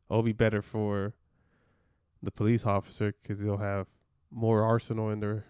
It'll 0.10 0.22
be 0.22 0.34
better 0.34 0.62
for 0.62 1.14
the 2.22 2.30
police 2.32 2.66
officer 2.66 3.14
because 3.22 3.40
they'll 3.40 3.58
have 3.58 3.88
more 4.32 4.64
arsenal 4.64 5.10
in 5.12 5.22
their 5.22 5.46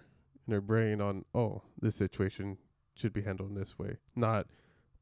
in 0.49 0.51
their 0.51 0.61
brain 0.61 0.99
on 0.99 1.23
oh 1.35 1.61
this 1.79 1.95
situation 1.95 2.57
should 2.95 3.13
be 3.13 3.21
handled 3.21 3.49
in 3.49 3.55
this 3.55 3.77
way, 3.77 3.97
not 4.15 4.47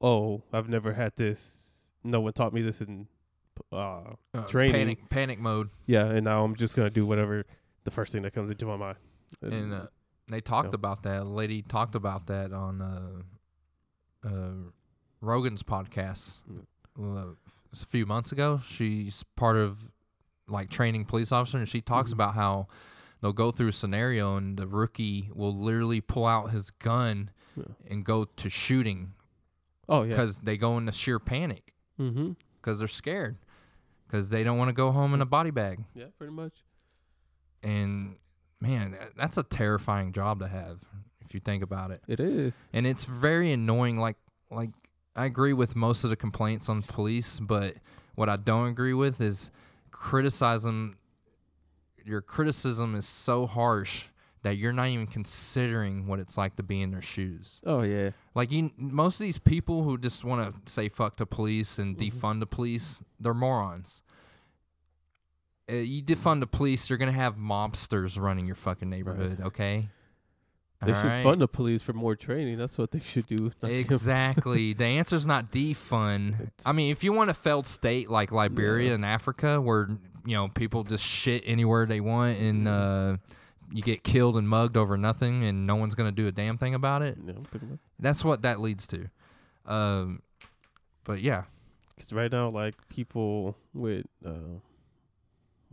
oh 0.02 0.44
I've 0.52 0.68
never 0.70 0.94
had 0.94 1.16
this. 1.16 1.90
No 2.04 2.20
one 2.22 2.34
taught 2.34 2.54
me 2.54 2.62
this 2.62 2.82
in 2.82 3.08
uh 3.72 4.02
Uh, 4.34 4.42
Training. 4.48 4.74
Panic, 4.74 5.10
panic 5.10 5.40
mode. 5.40 5.70
yeah, 5.86 6.06
and 6.08 6.26
now 6.26 6.44
I'm 6.44 6.56
just 6.56 6.76
gonna 6.76 6.90
do 6.90 7.06
whatever 7.06 7.46
the 7.86 7.92
first 7.92 8.12
thing 8.12 8.22
that 8.24 8.34
comes 8.34 8.52
into 8.52 8.66
my 8.66 8.76
mind. 8.76 8.98
And 9.42 9.74
uh, 9.74 9.88
they 10.30 10.42
talked 10.42 10.70
Yeah. 10.70 10.76
about 10.76 11.04
that. 11.04 11.22
A 11.22 11.26
lady 11.26 11.62
talked 11.62 11.96
about 11.96 12.28
that 12.28 12.52
on 12.52 12.82
uh, 12.82 14.28
uh, 14.28 14.72
Rogan's 15.22 15.64
podcast 15.64 16.42
Mm. 17.00 17.18
uh, 17.30 17.34
a 17.72 17.76
few 17.86 18.06
months 18.06 18.32
ago. 18.34 18.60
She's 18.62 19.24
part 19.36 19.56
of 19.56 19.90
like 20.50 20.70
training 20.70 21.06
police 21.06 21.32
officer, 21.32 21.58
and 21.58 21.68
she 21.68 21.82
talks 21.82 22.12
Mhm. 22.12 22.14
about 22.14 22.34
how 22.36 22.68
they'll 23.22 23.34
go 23.34 23.52
through 23.52 23.70
a 23.70 23.74
scenario, 23.74 24.36
and 24.38 24.58
the 24.58 24.68
rookie 24.68 25.30
will 25.34 25.56
literally 25.56 26.02
pull 26.02 26.26
out 26.26 26.52
his 26.52 26.70
gun 26.72 27.30
Yeah. 27.56 27.64
and 27.90 28.06
go 28.06 28.26
to 28.26 28.50
shooting 28.50 29.14
Oh 29.90 30.04
yeah. 30.04 30.10
because 30.10 30.40
they 30.40 30.58
go 30.58 30.78
into 30.78 30.92
sheer 30.92 31.20
panic 31.20 31.74
Mm-hmm. 32.00 32.34
because 32.56 32.80
they're 32.80 32.88
scared 32.88 33.38
because 34.08 34.30
they 34.30 34.44
don't 34.44 34.58
want 34.58 34.70
to 34.70 34.74
go 34.74 34.92
home 34.92 35.14
in 35.14 35.22
a 35.22 35.26
body 35.26 35.50
bag. 35.52 35.84
Yeah, 35.96 36.06
pretty 36.18 36.32
much. 36.34 36.54
And 37.64 38.18
man, 38.62 38.96
that's 39.18 39.38
a 39.38 39.44
terrifying 39.44 40.14
job 40.14 40.40
to 40.40 40.48
have 40.48 40.80
if 41.26 41.34
you 41.34 41.40
think 41.40 41.64
about 41.64 41.92
it. 41.92 42.02
It 42.08 42.20
is. 42.20 42.54
And 42.74 42.86
it's 42.88 43.04
very 43.06 43.52
annoying. 43.52 43.98
Like, 43.98 44.18
like 44.52 44.70
I 45.16 45.26
agree 45.26 45.54
with 45.54 45.76
most 45.76 46.04
of 46.04 46.10
the 46.10 46.16
complaints 46.16 46.70
on 46.70 46.84
police, 46.84 47.40
but 47.40 47.76
what 48.16 48.30
I 48.30 48.36
don't 48.38 48.68
agree 48.68 48.94
with 48.94 49.20
is 49.20 49.52
criticism. 49.92 50.98
Your 52.08 52.22
criticism 52.22 52.96
is 52.96 53.06
so 53.06 53.46
harsh 53.46 54.08
that 54.44 54.56
you're 54.56 54.72
not 54.72 54.88
even 54.88 55.08
considering 55.08 56.08
what 56.08 56.20
it's 56.20 56.38
like 56.38 56.56
to 56.56 56.64
be 56.64 56.82
in 56.82 56.92
their 56.92 57.02
shoes. 57.02 57.60
Oh 57.66 57.82
yeah. 57.82 58.12
Like 58.34 58.52
you, 58.52 58.72
most 58.78 59.20
of 59.20 59.26
these 59.26 59.38
people 59.40 59.84
who 59.84 59.98
just 59.98 60.24
want 60.24 60.66
to 60.66 60.72
say 60.72 60.88
fuck 60.90 61.18
the 61.18 61.26
police 61.26 61.78
and 61.80 61.98
Mhm. 61.98 62.12
defund 62.12 62.40
the 62.40 62.46
police, 62.48 63.04
they're 63.20 63.34
morons. 63.34 64.04
Uh, 65.70 65.76
you 65.76 66.02
defund 66.02 66.40
the 66.40 66.48
police, 66.48 66.90
you're 66.90 66.98
gonna 66.98 67.12
have 67.12 67.36
mobsters 67.36 68.18
running 68.20 68.46
your 68.46 68.56
fucking 68.56 68.90
neighborhood. 68.90 69.42
Okay. 69.42 69.90
They 70.80 70.94
should 70.94 70.98
Alright? 71.06 71.24
fund 71.24 71.42
the 71.42 71.48
police 71.48 71.82
for 71.82 71.94
more 71.94 72.16
training. 72.16 72.60
That's 72.60 72.78
what 72.78 72.92
they 72.92 73.00
should 73.00 73.26
do. 73.26 73.52
Exactly. 73.64 74.74
the 74.78 74.86
answer's 74.86 75.26
not 75.26 75.52
defund. 75.52 76.36
It's- 76.36 76.62
I 76.68 76.72
mean, 76.72 76.92
if 76.92 77.04
you 77.04 77.12
want 77.12 77.32
a 77.32 77.34
failed 77.34 77.66
state 77.66 78.10
like 78.12 78.32
Liberia 78.32 78.90
Yeah. 78.90 78.94
and 78.96 79.04
Africa, 79.04 79.60
where 79.60 79.90
you 80.28 80.36
know 80.36 80.50
people 80.50 80.84
just 80.84 81.06
shit 81.06 81.42
anywhere 81.46 81.86
they 81.86 82.02
want 82.02 82.38
and 82.38 82.68
uh, 82.68 83.16
you 83.72 83.82
get 83.82 84.04
killed 84.04 84.36
and 84.36 84.48
mugged 84.48 84.76
over 84.76 84.98
nothing, 84.98 85.46
and 85.46 85.66
no 85.66 85.78
one's 85.78 85.96
gonna 85.96 86.12
do 86.12 86.28
a 86.28 86.32
damn 86.32 86.58
thing 86.58 86.76
about 86.76 87.02
it. 87.02 87.18
Yeah, 87.26 87.34
pretty 87.50 87.66
much. 87.68 87.80
That's 87.98 88.26
what 88.26 88.42
that 88.42 88.60
leads 88.60 88.86
to. 88.88 89.10
Um, 89.66 90.22
but 91.06 91.22
yeah, 91.22 91.44
Because 91.96 92.12
right 92.12 92.30
now, 92.30 92.50
like 92.50 92.76
people 92.90 93.56
with 93.74 94.06
uh, 94.26 94.60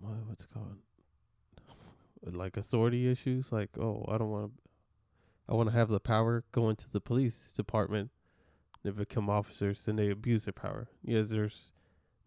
what 0.00 0.12
what's 0.28 0.44
it 0.44 0.50
called, 0.54 0.76
like 2.34 2.56
authority 2.56 3.10
issues, 3.10 3.50
like 3.50 3.70
oh, 3.76 4.04
I 4.08 4.18
don't 4.18 4.30
want 4.30 4.52
to, 4.52 4.62
I 5.48 5.54
want 5.54 5.68
to 5.68 5.74
have 5.74 5.88
the 5.88 6.00
power 6.00 6.44
go 6.52 6.68
into 6.68 6.88
the 6.88 7.00
police 7.00 7.52
department. 7.56 8.10
They 8.84 8.90
become 8.90 9.28
officers, 9.28 9.82
and 9.88 9.98
they 9.98 10.10
abuse 10.10 10.44
their 10.44 10.52
power. 10.52 10.86
Yes, 11.02 11.30
there's 11.30 11.72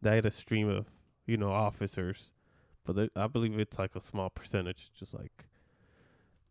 that 0.02 0.26
a 0.26 0.32
stream 0.32 0.70
of 0.70 0.88
you 1.28 1.38
know 1.38 1.52
officers, 1.52 2.32
but 2.84 2.96
there, 2.96 3.10
I 3.16 3.28
believe 3.28 3.60
it's 3.60 3.78
like 3.78 3.96
a 3.96 4.02
small 4.02 4.30
percentage, 4.32 4.90
just 4.98 5.14
like 5.14 5.46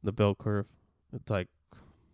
the 0.02 0.12
bell 0.12 0.34
curve. 0.36 0.66
It's 1.12 1.30
like 1.30 1.48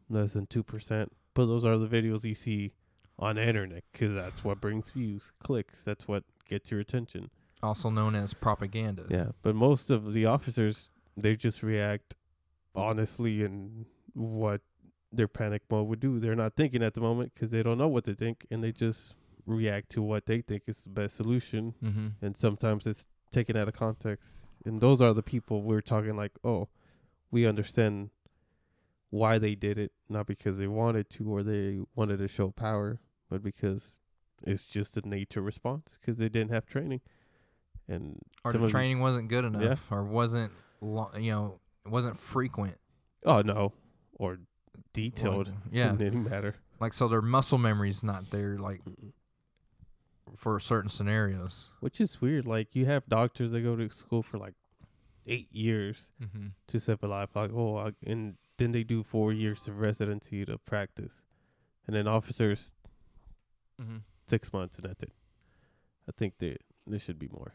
less 0.08 0.32
than 0.32 0.46
two 0.46 0.62
percent. 0.62 1.12
But 1.34 1.46
those 1.46 1.64
are 1.64 1.76
the 1.76 1.88
videos 1.88 2.24
you 2.24 2.34
see 2.34 2.72
on 3.18 3.36
the 3.36 3.46
internet 3.46 3.84
because 3.92 4.12
that's 4.14 4.44
what 4.44 4.60
brings 4.60 4.90
views, 4.90 5.32
clicks. 5.42 5.84
That's 5.84 6.06
what 6.08 6.24
gets 6.48 6.70
your 6.70 6.80
attention. 6.80 7.30
also 7.62 7.90
known 7.90 8.14
as 8.14 8.32
propaganda. 8.34 9.04
Yeah, 9.08 9.28
but 9.42 9.54
most 9.54 9.90
of 9.90 10.12
the 10.12 10.26
officers 10.26 10.88
they 11.16 11.36
just 11.36 11.62
react 11.62 12.14
honestly 12.74 13.44
and 13.44 13.84
what 14.14 14.62
their 15.12 15.28
panic 15.28 15.62
mode 15.70 15.86
would 15.88 16.00
do. 16.00 16.18
They're 16.18 16.34
not 16.34 16.54
thinking 16.56 16.82
at 16.82 16.94
the 16.94 17.00
moment 17.00 17.32
because 17.34 17.50
they 17.50 17.62
don't 17.62 17.76
know 17.78 17.88
what 17.88 18.04
to 18.04 18.14
think, 18.14 18.46
and 18.50 18.62
they 18.64 18.72
just 18.72 19.14
react 19.46 19.90
to 19.90 20.02
what 20.02 20.26
they 20.26 20.40
think 20.40 20.62
is 20.66 20.82
the 20.84 20.90
best 20.90 21.16
solution. 21.16 21.74
Mm-hmm. 21.84 22.06
And 22.20 22.36
sometimes 22.36 22.86
it's 22.86 23.06
taken 23.30 23.56
out 23.56 23.68
of 23.68 23.74
context. 23.74 24.30
And 24.64 24.80
those 24.80 25.00
are 25.00 25.12
the 25.12 25.22
people 25.22 25.62
we're 25.62 25.80
talking 25.80 26.16
like, 26.16 26.32
oh, 26.44 26.68
we 27.30 27.46
understand 27.46 28.10
why 29.10 29.38
they 29.38 29.54
did 29.54 29.78
it, 29.78 29.92
not 30.08 30.26
because 30.26 30.56
they 30.58 30.66
wanted 30.66 31.10
to 31.10 31.28
or 31.30 31.42
they 31.42 31.80
wanted 31.94 32.18
to 32.18 32.28
show 32.28 32.50
power, 32.50 33.00
but 33.28 33.42
because 33.42 34.00
it's 34.44 34.64
just 34.64 34.96
a 34.96 35.06
nature 35.08 35.42
response 35.42 35.98
because 36.00 36.18
they 36.18 36.28
didn't 36.28 36.50
have 36.50 36.66
training. 36.66 37.00
And 37.88 38.20
Or 38.44 38.52
the 38.52 38.58
of 38.58 38.62
these- 38.62 38.70
training 38.70 39.00
wasn't 39.00 39.28
good 39.28 39.44
enough, 39.44 39.62
Yeah. 39.90 39.96
or 39.96 40.04
wasn't, 40.04 40.52
lo- 40.80 41.10
you 41.18 41.32
know, 41.32 41.60
wasn't 41.86 42.18
frequent. 42.18 42.78
oh 43.24 43.40
no, 43.42 43.72
or 44.14 44.38
detailed 44.92 45.48
Like, 45.48 45.56
yeah, 45.72 45.90
in 45.92 46.00
any 46.02 46.16
matter. 46.16 46.54
like 46.80 46.92
so 46.94 47.08
their 47.08 47.22
muscle 47.22 47.58
memory's 47.58 48.02
not 48.04 48.30
there, 48.30 48.56
like 48.58 48.80
for 50.36 50.58
certain 50.60 50.88
scenarios. 50.90 51.68
Which 51.80 52.00
is 52.00 52.20
weird. 52.20 52.46
Like 52.46 52.74
you 52.74 52.86
have 52.86 53.06
doctors 53.06 53.52
that 53.52 53.60
go 53.60 53.76
to 53.76 53.88
school 53.90 54.22
for 54.22 54.38
like 54.38 54.54
eight 55.26 55.52
years 55.54 56.12
Mm-hmm. 56.22 56.46
to 56.68 56.80
save 56.80 57.02
a 57.02 57.06
life. 57.08 57.30
Like 57.34 57.50
oh, 57.54 57.76
I, 57.78 57.92
and 58.06 58.36
then 58.58 58.72
they 58.72 58.82
do 58.84 59.02
four 59.02 59.32
years 59.32 59.66
of 59.68 59.78
residency 59.80 60.44
to 60.44 60.58
practice, 60.58 61.20
and 61.86 61.94
then 61.96 62.06
officers 62.06 62.74
Mm-hmm. 63.80 63.98
six 64.28 64.52
months 64.52 64.76
and 64.76 64.86
that's 64.88 65.02
it. 65.02 65.12
I 66.08 66.12
think 66.16 66.38
that 66.38 66.58
there 66.86 66.98
should 66.98 67.18
be 67.18 67.28
more. 67.28 67.52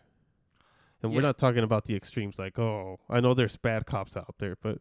And 1.03 1.11
Yeah. 1.11 1.17
we're 1.17 1.21
not 1.21 1.37
talking 1.37 1.63
about 1.63 1.85
the 1.85 1.95
extremes. 1.95 2.39
Like 2.39 2.57
oh, 2.59 2.99
I 3.09 3.19
know 3.19 3.33
there's 3.33 3.55
bad 3.57 3.85
cops 3.85 4.17
out 4.17 4.35
there, 4.39 4.55
but 4.61 4.79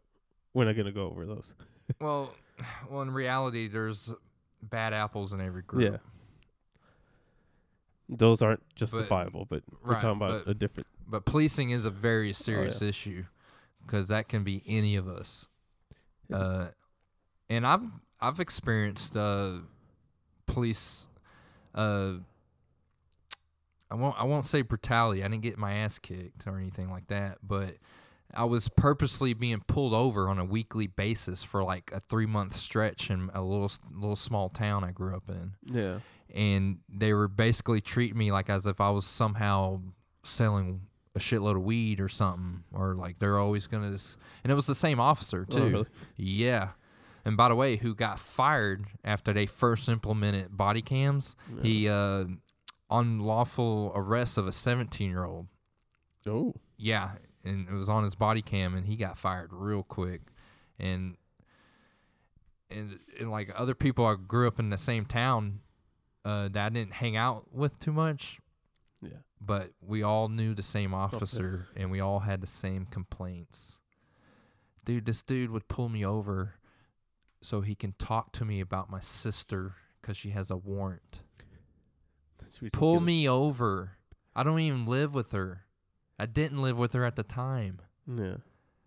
we're 0.55 0.65
not 0.65 0.77
gonna 0.77 0.93
go 0.93 1.07
over 1.09 1.27
those. 1.27 1.55
Well, 2.01 2.33
well, 2.91 3.03
in 3.03 3.11
reality, 3.11 3.69
there's 3.69 4.13
bad 4.63 4.93
apples 4.95 5.33
in 5.33 5.41
every 5.41 5.63
group. 5.63 5.83
Yeah. 5.93 5.99
Those 8.09 8.41
aren't 8.43 8.63
justifiable, 8.77 9.47
but, 9.47 9.63
we're 9.85 9.93
right, 9.95 10.01
talking 10.01 10.17
about 10.23 10.45
but- 10.45 10.51
a 10.51 10.55
different. 10.55 10.87
But 11.09 11.25
policing 11.25 11.71
is 11.71 11.85
a 11.85 11.91
very 11.91 12.31
Oh, 12.31 12.33
serious 12.33 12.83
issue 12.83 13.25
because 13.85 14.09
that 14.09 14.29
can 14.29 14.43
be 14.43 14.63
any 14.67 14.97
of 14.97 15.07
us. 15.09 15.49
Uh, 16.33 16.67
and 17.49 17.65
I've 17.67 17.85
I've 18.21 18.41
experienced 18.41 19.17
uh, 19.17 19.59
police. 20.47 21.07
Uh, 21.75 22.15
I 23.91 23.95
won't 23.95 24.17
I 24.21 24.25
won't 24.25 24.47
say 24.47 24.63
brutality. 24.63 25.23
I 25.23 25.29
didn't 25.29 25.43
get 25.45 25.59
my 25.59 25.75
ass 25.75 25.99
kicked 26.01 26.47
or 26.47 26.59
anything 26.59 26.91
like 26.91 27.07
that, 27.09 27.39
but 27.43 27.77
I 28.35 28.45
was 28.45 28.69
purposely 28.69 29.33
being 29.33 29.61
pulled 29.69 29.95
over 29.95 30.29
on 30.29 30.41
a 30.41 30.45
weekly 30.45 30.89
basis 30.89 31.45
for 31.45 31.63
like 31.63 31.93
a 31.93 32.01
three 32.01 32.27
month 32.27 32.57
stretch 32.57 33.11
in 33.11 33.31
a 33.33 33.43
little 33.43 33.71
little 33.93 34.17
small 34.17 34.49
town 34.49 34.83
I 34.83 34.91
grew 34.91 35.15
up 35.15 35.29
in 35.29 35.53
Yeah. 35.73 35.99
And 36.35 36.79
they 36.89 37.13
were 37.13 37.29
basically 37.29 37.81
treating 37.81 38.19
me 38.19 38.33
like 38.33 38.49
as 38.51 38.67
if 38.67 38.81
I 38.81 38.91
was 38.91 39.07
somehow 39.07 39.81
selling 40.25 40.83
a 41.15 41.19
shitload 41.19 41.57
of 41.57 41.63
weed 41.63 42.01
or 42.01 42.09
something, 42.09 42.65
or 42.73 42.95
like 42.95 43.19
they're 43.19 43.39
always 43.39 43.67
gonna. 43.67 43.91
Just, 43.91 44.19
and 44.45 44.51
it 44.53 44.55
was 44.55 44.67
the 44.67 44.75
same 44.75 45.01
officer 45.01 45.47
Oh, 45.51 45.55
too. 45.55 45.65
really? 45.71 45.87
Yeah. 46.17 46.69
And 47.25 47.37
by 47.37 47.49
the 47.49 47.55
way, 47.57 47.77
who 47.77 47.95
got 47.95 48.21
fired 48.21 48.85
after 49.03 49.33
they 49.33 49.47
first 49.47 49.89
implemented 49.89 50.57
body 50.57 50.83
cams? 50.83 51.35
Yeah. 51.57 51.63
He 51.63 51.89
uh, 51.89 52.25
unlawful 52.91 53.93
arrest 53.95 54.39
of 54.39 54.47
a 54.47 54.53
17 54.53 55.11
year 55.11 55.25
old. 55.25 55.47
Oh. 56.27 56.55
Yeah, 56.77 57.13
and 57.45 57.69
it 57.69 57.73
was 57.73 57.89
on 57.89 58.05
his 58.05 58.15
body 58.15 58.43
cam, 58.43 58.75
and 58.75 58.87
he 58.87 58.97
got 58.97 59.19
fired 59.19 59.49
real 59.53 59.83
quick. 59.83 60.21
And 60.79 61.17
and, 62.71 62.99
and 63.19 63.31
like 63.31 63.51
other 63.57 63.75
people 63.75 64.05
I 64.07 64.15
grew 64.17 64.47
up 64.49 64.59
in 64.59 64.71
the 64.71 64.79
same 64.79 65.05
town 65.07 65.61
uh, 66.27 66.49
that 66.49 66.67
I 66.67 66.69
didn't 66.71 66.95
hang 66.95 67.17
out 67.17 67.55
with 67.55 67.79
too 67.79 67.93
much, 67.93 68.39
Yeah. 69.01 69.19
but 69.41 69.71
we 69.81 70.03
all 70.03 70.29
knew 70.29 70.55
the 70.55 70.63
same 70.63 70.93
officer, 70.93 71.69
and 71.77 71.91
we 71.91 72.01
all 72.01 72.21
had 72.21 72.41
the 72.41 72.47
same 72.47 72.85
complaints. 72.87 73.79
Dude, 74.85 75.07
this 75.07 75.23
dude 75.23 75.51
would 75.51 75.69
pull 75.69 75.89
me 75.89 76.05
over 76.05 76.55
so 77.41 77.61
he 77.61 77.75
can 77.75 77.95
talk 77.99 78.33
to 78.33 78.45
me 78.45 78.61
about 78.61 78.91
my 78.91 79.01
sister 79.01 79.77
because 80.01 80.17
she 80.17 80.31
has 80.31 80.51
a 80.51 80.57
warrant. 80.57 81.21
Pull 82.73 83.01
me 83.01 83.29
over. 83.29 83.93
I 84.35 84.43
don't 84.43 84.61
even 84.61 84.87
live 84.87 85.15
with 85.15 85.33
her. 85.33 85.63
I 86.19 86.27
didn't 86.27 86.63
live 86.63 86.79
with 86.79 86.93
her 86.95 87.05
at 87.05 87.17
the 87.17 87.23
time. 87.23 87.81
Yeah. 88.07 88.37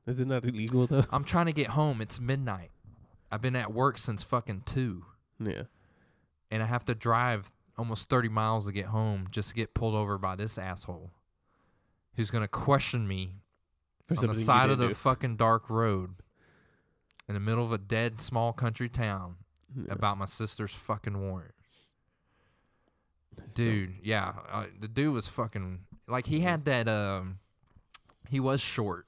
Is 0.08 0.20
it 0.20 0.28
not 0.28 0.44
illegal 0.46 0.88
though? 0.88 1.04
I'm 1.12 1.24
trying 1.24 1.46
to 1.48 1.52
get 1.54 1.68
home. 1.68 2.02
It's 2.02 2.20
midnight. 2.20 2.72
I've 3.32 3.42
been 3.42 3.56
at 3.56 3.74
work 3.74 3.98
since 3.98 4.24
fucking 4.24 4.64
two, 4.66 5.06
yeah. 5.40 5.64
And 6.52 6.62
I 6.64 6.66
have 6.66 6.86
to 6.86 6.96
drive 6.96 7.52
almost 7.78 8.10
30 8.10 8.30
miles 8.30 8.66
to 8.68 8.72
get 8.72 8.86
home 8.88 9.28
just 9.32 9.50
to 9.50 9.56
get 9.56 9.74
pulled 9.74 9.96
over 9.96 10.18
by 10.18 10.36
this 10.36 10.58
asshole 10.58 11.12
who's 12.16 12.30
going 12.32 12.44
to 12.44 12.48
question 12.50 13.08
me 13.08 13.36
on 14.10 14.28
the 14.28 14.34
side 14.34 14.70
of 14.70 14.78
the 14.80 14.90
fucking 14.96 15.38
dark 15.38 15.70
road 15.70 16.16
in 17.28 17.34
the 17.36 17.40
middle 17.40 17.64
of 17.64 17.72
a 17.72 17.78
dead 17.78 18.20
small 18.20 18.52
country 18.54 18.90
town. 18.90 19.36
Yeah. 19.76 19.94
about 19.94 20.18
my 20.18 20.26
sister's 20.26 20.72
fucking 20.74 21.16
warrant. 21.30 21.54
That's. 23.38 23.54
Dude, 23.54 23.96
yeah, 24.04 24.34
uh, 24.52 24.66
the 24.80 24.88
dude 24.88 25.14
was 25.14 25.28
fucking 25.28 25.82
like 26.08 26.26
he 26.26 26.40
had 26.40 26.66
that 26.66 26.88
um 26.88 27.38
he 28.28 28.40
was 28.40 28.62
short. 28.62 29.06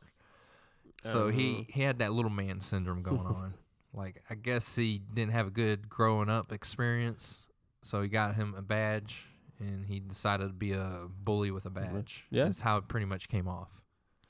So 1.03 1.29
he 1.29 1.53
Uh-huh. 1.53 1.63
he 1.67 1.81
had 1.81 1.97
that 1.99 2.13
little 2.13 2.29
man 2.31 2.61
syndrome 2.61 3.01
going 3.01 3.19
on. 3.25 3.53
Like 3.93 4.23
I 4.29 4.35
guess 4.35 4.75
he 4.75 5.01
didn't 5.13 5.33
have 5.33 5.47
a 5.47 5.51
good 5.51 5.89
growing 5.89 6.29
up 6.29 6.51
experience, 6.51 7.47
so 7.81 8.01
he 8.01 8.07
got 8.07 8.35
him 8.35 8.55
a 8.57 8.61
badge 8.61 9.25
and 9.59 9.85
he 9.85 9.99
decided 9.99 10.47
to 10.47 10.53
be 10.53 10.71
a 10.73 11.07
bully 11.23 11.51
with 11.51 11.65
a 11.65 11.69
badge. 11.69 12.25
Yeah. 12.31 12.45
That's 12.45 12.61
how 12.61 12.77
it 12.77 12.87
pretty 12.87 13.05
much 13.05 13.29
came 13.29 13.47
off. 13.47 13.69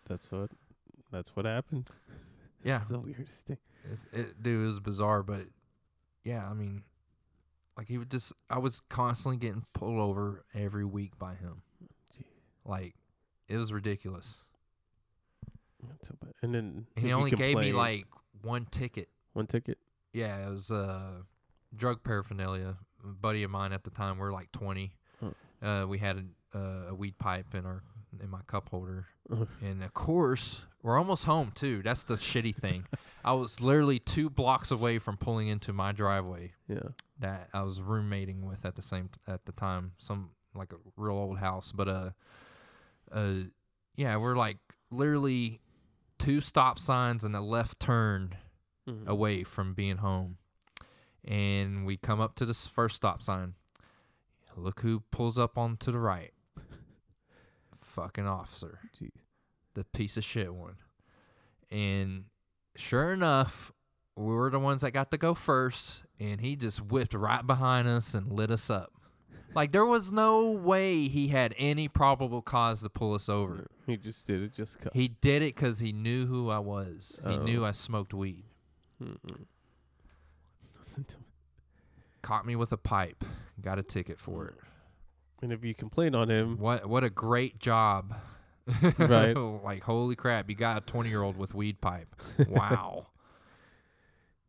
That's 0.07 0.32
what. 0.32 0.51
That's 1.12 1.36
what 1.36 1.45
happens. 1.45 1.97
Yeah. 2.64 2.78
It's 2.78 2.89
the 2.89 2.99
weirdest 2.99 3.47
thing. 3.47 3.57
It's, 3.89 4.05
it, 4.14 4.43
dude, 4.43 4.62
it 4.62 4.66
was 4.68 4.80
bizarre, 4.80 5.24
but 5.24 5.47
yeah, 6.24 6.47
I 6.47 6.53
mean, 6.53 6.84
like 7.76 7.88
he 7.88 7.97
would 7.97 8.12
just, 8.12 8.34
I 8.51 8.59
was 8.59 8.82
constantly 8.88 9.38
getting 9.38 9.66
pulled 9.74 9.97
over 9.97 10.45
every 10.53 10.86
week 10.86 11.18
by 11.18 11.34
him. 11.34 11.64
Jeez. 12.16 12.26
Like, 12.64 12.93
it 13.47 13.57
was 13.57 13.74
ridiculous. 13.74 14.43
So 16.03 16.14
bad. 16.22 16.34
And 16.43 16.53
then 16.53 16.86
And 16.95 17.03
he 17.03 17.14
only 17.14 17.32
gave 17.32 17.57
me 17.57 17.74
like 17.74 18.05
one 18.43 18.68
ticket. 18.70 19.09
One 19.34 19.48
ticket. 19.48 19.78
Yeah, 20.14 20.48
it 20.48 20.52
was 20.52 20.72
uh, 20.72 21.22
drug 21.76 22.04
paraphernalia. 22.04 22.78
A 23.04 23.08
buddy 23.08 23.44
of 23.44 23.52
mine 23.52 23.72
at 23.74 23.84
the 23.84 23.90
time, 23.90 24.18
we 24.18 24.26
are 24.26 24.32
like 24.32 24.52
20. 24.52 24.92
Oh. 25.24 25.34
Uh, 25.68 25.88
we 25.88 25.98
had 25.98 26.18
a, 26.54 26.58
uh, 26.58 26.90
a 26.90 26.96
weed 26.96 27.18
pipe 27.18 27.54
in 27.56 27.66
our 27.66 27.84
in 28.22 28.30
my 28.30 28.42
cup 28.46 28.68
holder, 28.70 29.06
and 29.62 29.82
of 29.84 29.94
course, 29.94 30.66
we're 30.84 30.98
almost 30.98 31.24
home 31.24 31.52
too. 31.56 31.82
That's 31.82 32.04
the 32.04 32.16
shitty 32.16 32.54
thing. 32.54 32.86
I 33.24 33.32
was 33.34 33.62
literally 33.62 34.00
two 34.00 34.30
blocks 34.30 34.70
away 34.70 35.00
from 35.00 35.16
pulling 35.16 35.48
into 35.48 35.72
my 35.72 35.94
driveway. 35.94 36.52
Yeah. 36.68 36.90
that 37.20 37.48
I 37.54 37.62
was 37.62 37.80
roommating 37.82 38.46
with 38.46 38.66
at 38.66 38.76
the 38.76 38.82
same 38.82 39.10
t- 39.10 39.32
at 39.32 39.46
the 39.46 39.54
time, 39.54 39.94
some 39.98 40.32
like 40.54 40.74
a 40.74 40.78
real 40.98 41.16
old 41.16 41.38
house, 41.38 41.72
but 41.72 41.88
uh, 41.88 42.10
uh, 43.12 43.34
yeah, 43.96 44.18
we're 44.18 44.36
like 44.36 44.58
literally 44.90 45.62
two 46.20 46.42
stop 46.42 46.78
signs 46.80 47.24
and 47.24 47.36
a 47.36 47.42
left 47.42 47.80
turn 47.80 48.36
Mhm. 48.88 49.08
away 49.08 49.44
from 49.44 49.74
being 49.74 49.98
home, 49.98 50.38
and 51.24 51.86
we 51.86 51.98
come 51.98 52.20
up 52.20 52.36
to 52.36 52.46
this 52.46 52.68
first 52.68 52.96
stop 52.96 53.22
sign. 53.22 53.56
Look 54.56 54.82
who 54.82 55.02
pulls 55.12 55.38
up 55.40 55.58
onto 55.58 55.92
the 55.92 56.00
right. 56.00 56.34
Fucking 57.76 58.26
officer 58.28 58.80
Jeez. 59.00 59.12
the 59.74 59.84
piece 59.84 60.18
of 60.18 60.24
shit 60.24 60.54
one. 60.54 60.76
And 61.70 62.26
sure 62.76 63.12
enough, 63.14 63.72
we 64.16 64.34
were 64.34 64.50
the 64.50 64.60
ones 64.60 64.82
that 64.82 64.92
got 64.92 65.12
to 65.12 65.18
go 65.18 65.34
first, 65.34 66.04
and 66.20 66.42
he 66.42 66.56
just 66.56 66.82
whipped 66.82 67.14
right 67.14 67.46
behind 67.46 67.88
us 67.88 68.14
and 68.14 68.32
lit 68.32 68.52
us 68.52 68.70
up. 68.70 68.94
Like 69.54 69.74
there 69.74 69.86
was 69.86 70.12
no 70.14 70.50
way 70.52 71.08
he 71.10 71.28
had 71.30 71.54
any 71.58 71.88
probable 71.90 72.42
cause 72.42 72.82
to 72.84 72.90
pull 72.90 73.14
us 73.14 73.28
over. 73.28 73.68
He 73.86 73.98
just 73.98 74.26
did 74.26 74.42
it 74.42 74.54
just 74.54 74.80
cut. 74.80 74.94
He 74.94 75.10
did 75.10 75.42
it 75.42 75.56
because 75.56 75.80
he 75.82 75.92
knew 75.92 76.26
who 76.26 76.50
I 76.50 76.60
was. 76.60 77.20
He 77.26 77.34
Oh. 77.36 77.44
knew 77.44 77.66
I 77.66 77.72
smoked 77.72 78.14
weed. 78.14 78.46
Mm-mm. 79.02 79.45
Listen 80.80 81.04
to 81.06 81.18
me. 81.18 81.24
Caught 82.22 82.45
me 82.45 82.56
with 82.56 82.72
a 82.72 82.78
pipe. 82.78 83.24
Got 83.62 83.80
a 83.80 83.84
ticket 83.84 84.20
for 84.20 84.47
it. 84.47 84.56
And 85.41 85.52
if 85.52 85.64
you 85.64 85.74
complain 85.74 86.14
on 86.14 86.30
him, 86.30 86.58
What 86.60 86.88
what 86.88 87.04
a 87.04 87.10
great 87.10 87.60
job. 87.60 88.14
Right. 88.99 89.34
like 89.36 89.84
holy 89.84 90.16
crap, 90.16 90.47
you 90.49 90.56
got 90.56 90.78
a 90.78 90.82
twenty 90.86 91.10
year 91.10 91.24
old 91.24 91.36
with 91.38 91.54
weed 91.56 91.82
pipe. 91.82 92.16
Wow. 92.47 93.08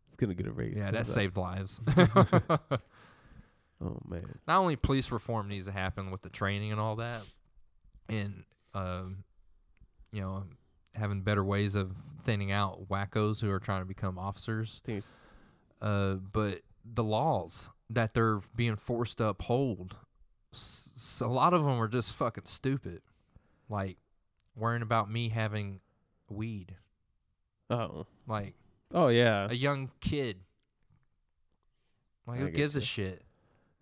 it's 0.09 0.17
gonna 0.19 0.35
get 0.35 0.47
erased. 0.47 0.77
yeah, 0.77 0.91
that 0.91 0.95
How's 0.99 1.09
saved 1.13 1.37
lives. 1.37 1.81
Oh 3.85 3.99
man. 4.07 4.39
not 4.47 4.61
only 4.61 4.77
police 4.77 5.11
reform 5.11 5.49
needs 5.49 5.67
to 5.67 5.73
happen 5.73 6.13
with 6.13 6.23
the 6.23 6.29
training 6.29 6.71
and 6.71 6.81
all 6.81 6.97
that, 6.97 7.23
and 8.09 8.45
um, 8.75 9.25
you 10.13 10.21
know, 10.21 10.45
having 10.95 11.23
better 11.23 11.43
ways 11.45 11.75
of 11.75 11.97
thinning 12.25 12.51
out 12.53 12.89
wackos 12.89 13.41
who 13.41 13.51
are 13.51 13.59
trying 13.61 13.81
to 13.83 13.87
become 13.87 14.19
officers. 14.19 14.81
I 14.85 14.87
think 14.87 14.99
it's- 14.99 15.19
Uh, 15.81 16.15
but 16.15 16.63
the 16.85 17.03
laws 17.05 17.71
that 17.91 18.15
they're 18.15 18.41
being 18.55 18.77
forced 18.77 19.19
to 19.19 19.27
uphold, 19.29 19.97
s- 20.53 21.21
a 21.21 21.27
lot 21.27 21.53
of 21.55 21.63
them 21.65 21.79
are 21.81 21.89
just 21.89 22.13
fucking 22.15 22.45
stupid. 22.47 23.03
Like 23.69 23.99
worrying 24.55 24.83
about 24.83 25.11
me 25.11 25.31
having 25.31 25.81
weed, 26.29 26.77
oh. 27.71 28.07
like 28.27 28.55
Oh 28.93 29.09
yeah. 29.09 29.49
a 29.51 29.55
young 29.55 29.91
kid. 30.01 30.45
Like 32.27 32.39
I 32.39 32.43
who 32.43 32.51
gives 32.51 32.77
a 32.77 32.81
shit? 32.81 33.23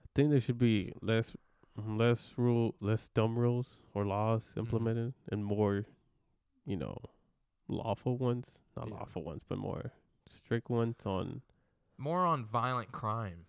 I 0.05 0.09
think 0.15 0.31
there 0.31 0.41
should 0.41 0.59
be 0.59 0.93
less 1.03 1.37
less 1.77 2.33
rule 2.37 2.75
less 2.81 3.09
dumb 3.09 3.39
rules 3.39 3.79
or 3.95 4.05
laws 4.05 4.49
Mm-hmm. 4.51 4.61
implemented 4.61 5.15
and 5.31 5.45
more, 5.45 5.85
you 6.71 6.77
know, 6.77 6.97
lawful 7.67 8.17
ones. 8.17 8.53
Not 8.77 8.89
Yeah. 8.89 8.95
lawful 8.95 9.25
ones, 9.25 9.43
but 9.49 9.59
more 9.59 9.91
strict 10.29 10.71
ones 10.71 11.05
on 11.05 11.43
more 11.99 12.25
on 12.25 12.45
violent 12.45 12.93
crime 12.93 13.45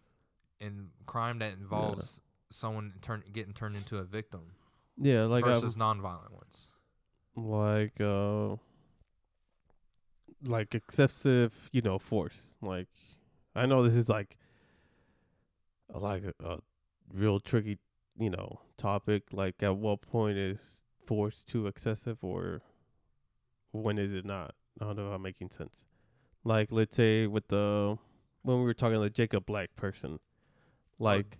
and 0.59 0.89
crime 1.05 1.38
that 1.39 1.53
involves 1.53 2.22
someone 2.49 2.93
turn 3.01 3.24
getting 3.32 3.53
turned 3.53 3.76
into 3.76 3.97
a 3.99 4.03
victim 4.03 4.41
Yeah, 4.97 5.26
like 5.26 5.45
versus 5.45 5.76
nonviolent 5.76 6.32
ones. 6.32 6.67
like 7.36 8.01
uh 8.01 8.55
like 10.43 10.74
excessive, 10.74 11.69
you 11.72 11.82
know, 11.82 11.99
force. 11.99 12.55
Like 12.61 12.88
I 13.55 13.67
know 13.67 13.84
this 13.84 13.95
is 13.95 14.09
like 14.09 14.36
a, 15.93 15.99
like 15.99 16.24
a, 16.24 16.34
a 16.43 16.59
real 17.13 17.39
tricky, 17.39 17.78
you 18.17 18.32
know, 18.32 18.59
topic. 18.78 19.26
Like 19.32 19.61
at 19.61 19.78
what 19.78 20.01
point 20.01 20.38
is 20.38 20.82
force 21.05 21.43
too 21.43 21.67
excessive 21.67 22.17
or 22.24 22.61
when 23.72 23.97
is 23.97 24.13
it 24.13 24.26
not? 24.26 24.53
I 24.80 24.86
don't 24.86 24.95
know 24.97 25.07
if 25.09 25.13
I'm 25.15 25.22
making 25.22 25.49
sense. 25.51 25.86
Like 26.43 26.69
let's 26.72 26.95
say 26.97 27.28
with 27.28 27.47
the 27.49 27.97
when 28.43 28.57
we 28.57 28.63
were 28.63 28.74
talking 28.74 28.95
to 28.97 29.03
the 29.03 29.09
Jacob 29.09 29.45
Black 29.45 29.76
person. 29.76 30.19
Like 30.99 31.38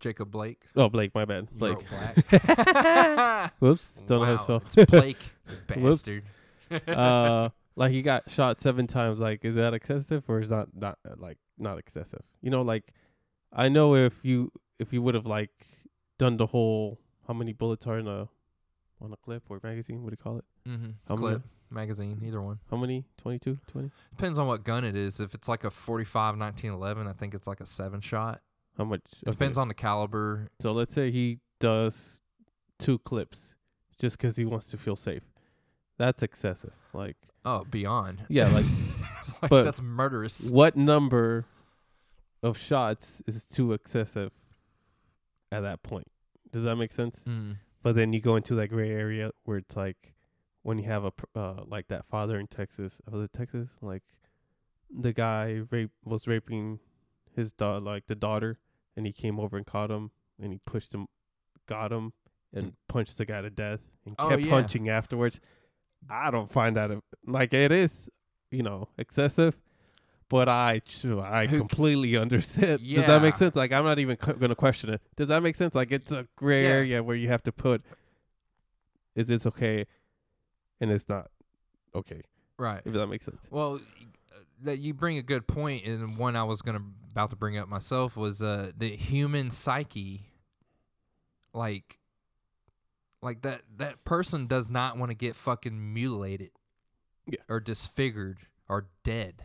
Jacob 0.00 0.30
Blake. 0.30 0.62
oh 0.76 0.88
Blake, 0.88 1.14
my 1.14 1.24
bad. 1.24 1.48
You 1.52 1.58
Blake. 1.58 1.78
Black. 2.26 3.52
Whoops, 3.60 4.02
don't 4.06 4.20
know 4.20 4.36
how 4.36 4.44
to 4.44 4.52
Wow, 4.52 4.60
spell. 4.60 4.82
It's 4.82 4.90
Blake, 4.90 5.22
you 5.76 5.82
Whoops. 5.82 6.08
bastard. 6.70 6.88
uh 6.98 7.48
like 7.76 7.92
he 7.92 8.02
got 8.02 8.28
shot 8.30 8.60
seven 8.60 8.86
times 8.86 9.18
like 9.18 9.44
is 9.44 9.54
that 9.54 9.72
excessive 9.74 10.22
or 10.28 10.40
is 10.40 10.50
that 10.50 10.68
not 10.74 10.98
uh, 11.08 11.14
like 11.16 11.38
not 11.58 11.78
excessive 11.78 12.20
you 12.42 12.50
know 12.50 12.60
like 12.62 12.92
i 13.52 13.68
know 13.70 13.94
if 13.94 14.22
you 14.22 14.52
if 14.78 14.92
you 14.92 15.00
would 15.00 15.14
have 15.14 15.24
like 15.24 15.50
done 16.18 16.36
the 16.36 16.44
whole 16.46 16.98
how 17.26 17.32
many 17.32 17.52
bullets 17.54 17.86
are 17.86 17.98
in 17.98 18.06
a 18.06 18.28
on 19.00 19.12
a 19.12 19.16
clip 19.16 19.44
or 19.48 19.58
magazine 19.62 20.02
what 20.02 20.10
do 20.10 20.12
you 20.18 20.22
call 20.22 20.36
it 20.38 20.44
mm-hmm. 20.68 20.90
How 21.08 21.16
many- 21.16 21.26
Clip, 21.36 21.42
magazine, 21.70 22.20
either 22.24 22.40
one. 22.40 22.58
how 22.70 22.76
many 22.76 23.04
22 23.22 23.58
20 23.70 23.90
Depends 24.10 24.38
on 24.38 24.46
what 24.46 24.64
gun 24.64 24.84
it 24.84 24.96
is. 24.96 25.20
If 25.20 25.34
it's 25.34 25.48
like 25.48 25.64
a 25.64 25.70
45 25.70 26.38
1911, 26.38 27.06
I 27.06 27.12
think 27.12 27.34
it's 27.34 27.46
like 27.46 27.60
a 27.60 27.66
seven 27.66 28.00
shot. 28.00 28.40
how 28.76 28.84
much 28.84 29.02
It 29.26 29.30
Depends 29.30 29.58
on 29.58 29.68
the 29.68 29.74
caliber. 29.74 30.48
so 30.60 30.72
let's 30.72 30.94
say 30.94 31.10
he 31.10 31.38
does 31.60 32.22
two 32.78 32.98
clips 33.00 33.54
just 33.98 34.16
because 34.16 34.36
he 34.36 34.44
wants 34.44 34.70
to 34.70 34.76
feel 34.78 34.96
safe. 34.96 35.22
That's 35.98 36.22
excessive. 36.22 36.72
Like, 36.92 37.16
Oh, 37.44 37.64
beyond. 37.70 38.24
yeah, 38.28 38.48
like 38.48 38.64
like 39.42 39.50
but- 39.50 39.64
that's 39.64 39.82
murderous. 39.82 40.50
what 40.50 40.76
number 40.76 41.44
of 42.42 42.56
shots 42.56 43.20
is 43.26 43.44
too 43.44 43.72
excessive 43.72 44.30
at 45.50 45.60
that 45.60 45.82
point? 45.82 46.06
Does 46.52 46.62
that 46.64 46.76
make 46.76 46.92
sense? 46.92 47.24
Mm. 47.28 47.56
But 47.82 47.94
then 47.94 48.12
you 48.12 48.20
go 48.20 48.36
into 48.36 48.54
that 48.56 48.68
gray 48.68 48.90
area 48.90 49.32
where 49.44 49.58
it's 49.58 49.76
like 49.76 50.14
when 50.62 50.78
you 50.78 50.84
have 50.84 51.04
a 51.04 51.10
pr- 51.12 51.26
uh, 51.34 51.62
like 51.66 51.88
that 51.88 52.06
father 52.06 52.38
in 52.38 52.46
Texas, 52.46 53.00
was 53.10 53.22
it 53.24 53.32
Texas? 53.32 53.70
Like 53.80 54.02
the 54.90 55.12
guy 55.12 55.62
rape 55.70 55.90
was 56.04 56.26
raping 56.26 56.80
his 57.34 57.52
daughter, 57.52 57.80
like 57.80 58.06
the 58.06 58.14
daughter, 58.14 58.58
and 58.96 59.06
he 59.06 59.12
came 59.12 59.38
over 59.38 59.56
and 59.56 59.66
caught 59.66 59.90
him, 59.90 60.10
and 60.40 60.52
he 60.52 60.60
pushed 60.66 60.92
him, 60.94 61.06
got 61.66 61.92
him, 61.92 62.12
and 62.52 62.72
punched 62.88 63.18
the 63.18 63.24
guy 63.24 63.42
to 63.42 63.50
death, 63.50 63.80
and 64.06 64.14
Oh, 64.18 64.28
kept 64.28 64.42
yeah. 64.42 64.50
punching 64.50 64.88
afterwards. 64.88 65.40
I 66.08 66.30
don't 66.30 66.50
find 66.50 66.76
that 66.76 66.90
a- 66.90 67.02
like 67.26 67.52
it 67.54 67.72
is, 67.72 68.08
you 68.50 68.62
know, 68.62 68.88
excessive. 68.98 69.56
But 70.30 70.46
I, 70.46 70.82
I 71.24 71.46
Who 71.46 71.56
completely 71.58 72.14
understand. 72.16 72.86
Does 72.86 73.06
that 73.06 73.22
make 73.22 73.34
sense? 73.34 73.56
Like 73.56 73.72
I'm 73.72 73.84
not 73.84 73.98
even 73.98 74.16
gonna 74.38 74.54
question 74.54 74.90
it. 74.90 75.00
Does 75.16 75.28
that 75.28 75.42
make 75.42 75.56
sense? 75.56 75.74
Like 75.74 75.90
it's 75.90 76.12
a 76.12 76.28
gray 76.36 76.64
Yeah. 76.64 76.68
area 76.68 77.02
where 77.02 77.16
you 77.16 77.28
have 77.28 77.42
to 77.44 77.52
put, 77.52 77.82
is 79.14 79.28
this 79.28 79.46
okay, 79.46 79.86
and 80.80 80.90
it's 80.90 81.08
not 81.08 81.30
okay. 81.94 82.22
Right. 82.58 82.82
If 82.84 82.92
that 82.94 83.06
makes 83.06 83.24
sense. 83.26 83.48
Well, 83.50 83.76
uh, 83.76 84.38
that 84.62 84.78
you 84.78 84.92
bring 84.94 85.18
a 85.18 85.22
good 85.22 85.46
point, 85.46 85.84
and 85.86 86.16
one 86.16 86.34
I 86.36 86.44
was 86.44 86.62
gonna 86.62 86.82
about 87.12 87.30
to 87.30 87.36
bring 87.36 87.56
up 87.58 87.68
myself 87.68 88.16
was 88.16 88.42
uh 88.42 88.72
the 88.76 88.96
human 88.96 89.50
psyche. 89.50 90.24
Like, 91.54 91.98
like 93.22 93.42
that 93.42 93.62
that 93.78 94.04
person 94.04 94.46
does 94.46 94.70
not 94.70 94.98
want 94.98 95.10
to 95.10 95.14
get 95.16 95.34
fucking 95.36 95.92
mutilated, 95.94 96.50
Yeah. 97.26 97.38
or 97.48 97.60
disfigured, 97.60 98.38
or 98.68 98.86
dead. 99.02 99.44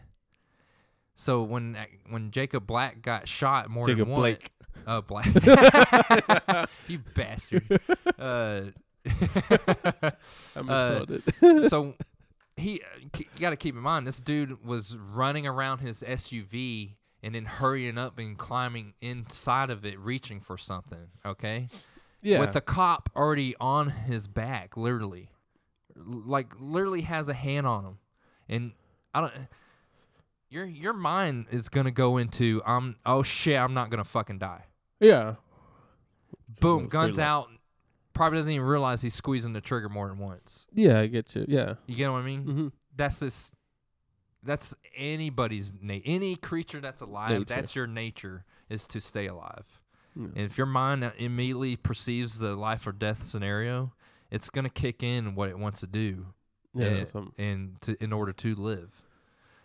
So 1.15 1.43
when 1.43 1.75
uh, 1.75 1.85
when 2.09 2.31
Jacob 2.31 2.65
Black 2.67 3.01
got 3.01 3.27
shot 3.27 3.69
more 3.69 3.85
Jacob 3.85 3.99
than 3.99 4.09
one, 4.09 4.19
Blake. 4.21 4.51
Oh, 4.87 5.01
Black. 5.01 5.27
you 6.87 6.99
bastard. 7.15 7.79
Uh, 8.19 8.61
I 9.05 10.11
uh, 10.55 10.61
misspelled 10.63 11.11
it. 11.11 11.69
so 11.69 11.95
he, 12.57 12.81
uh, 12.81 12.99
you 13.17 13.25
got 13.39 13.51
to 13.51 13.55
keep 13.55 13.75
in 13.75 13.81
mind, 13.81 14.07
this 14.07 14.19
dude 14.19 14.65
was 14.65 14.95
running 14.95 15.47
around 15.47 15.79
his 15.79 16.01
SUV 16.01 16.91
and 17.21 17.35
then 17.35 17.45
hurrying 17.45 17.97
up 17.97 18.19
and 18.19 18.37
climbing 18.37 18.93
inside 19.01 19.69
of 19.69 19.85
it, 19.85 19.97
reaching 19.99 20.39
for 20.39 20.57
something. 20.57 21.07
Okay, 21.25 21.67
yeah. 22.21 22.39
with 22.39 22.55
a 22.55 22.61
cop 22.61 23.09
already 23.15 23.55
on 23.59 23.89
his 23.89 24.27
back, 24.27 24.77
literally, 24.77 25.29
like 25.95 26.53
literally 26.59 27.01
has 27.01 27.29
a 27.29 27.33
hand 27.33 27.65
on 27.65 27.85
him, 27.85 27.97
and 28.49 28.71
I 29.13 29.21
don't. 29.21 29.33
Your 30.49 30.65
your 30.65 30.93
mind 30.93 31.47
is 31.51 31.67
gonna 31.69 31.91
go 31.91 32.17
into 32.17 32.61
I'm 32.65 32.97
oh 33.05 33.23
shit 33.23 33.57
I'm 33.57 33.73
not 33.73 33.89
gonna 33.89 34.03
fucking 34.03 34.37
die. 34.37 34.65
yeah. 34.99 35.35
Boom, 36.59 36.87
guns 36.87 37.17
out. 37.17 37.49
Probably 38.13 38.37
doesn't 38.39 38.51
even 38.53 38.65
realize 38.67 39.01
he's 39.01 39.15
squeezing 39.15 39.53
the 39.53 39.61
trigger 39.61 39.89
more 39.89 40.07
than 40.07 40.19
once. 40.19 40.67
Yeah, 40.73 40.99
I 40.99 41.07
get 41.07 41.35
you. 41.35 41.45
Yeah. 41.47 41.75
You 41.87 41.95
get 41.95 42.11
what 42.11 42.19
I 42.19 42.25
mean? 42.25 42.43
Mm-hmm. 42.43 42.67
That's 42.95 43.19
this. 43.19 43.51
That's 44.43 44.75
anybody's 44.95 45.73
na- 45.81 45.99
any 46.05 46.35
creature 46.35 46.81
that's 46.81 47.01
alive. 47.01 47.31
Nature. 47.31 47.45
That's 47.45 47.75
your 47.75 47.87
nature 47.87 48.45
is 48.69 48.85
to 48.87 48.99
stay 48.99 49.27
alive. 49.27 49.79
Yeah. 50.15 50.25
And 50.25 50.37
if 50.39 50.57
your 50.57 50.67
mind 50.67 51.11
immediately 51.17 51.75
perceives 51.75 52.39
the 52.39 52.55
life 52.55 52.85
or 52.85 52.91
death 52.91 53.23
scenario, 53.23 53.93
it's 54.29 54.49
gonna 54.49 54.69
kick 54.69 55.01
in 55.01 55.33
what 55.35 55.49
it 55.49 55.57
wants 55.57 55.79
to 55.79 55.87
do, 55.87 56.27
Yeah. 56.73 57.05
and, 57.15 57.31
and 57.37 57.81
to 57.81 58.03
in 58.03 58.11
order 58.13 58.33
to 58.33 58.53
live. 58.55 59.01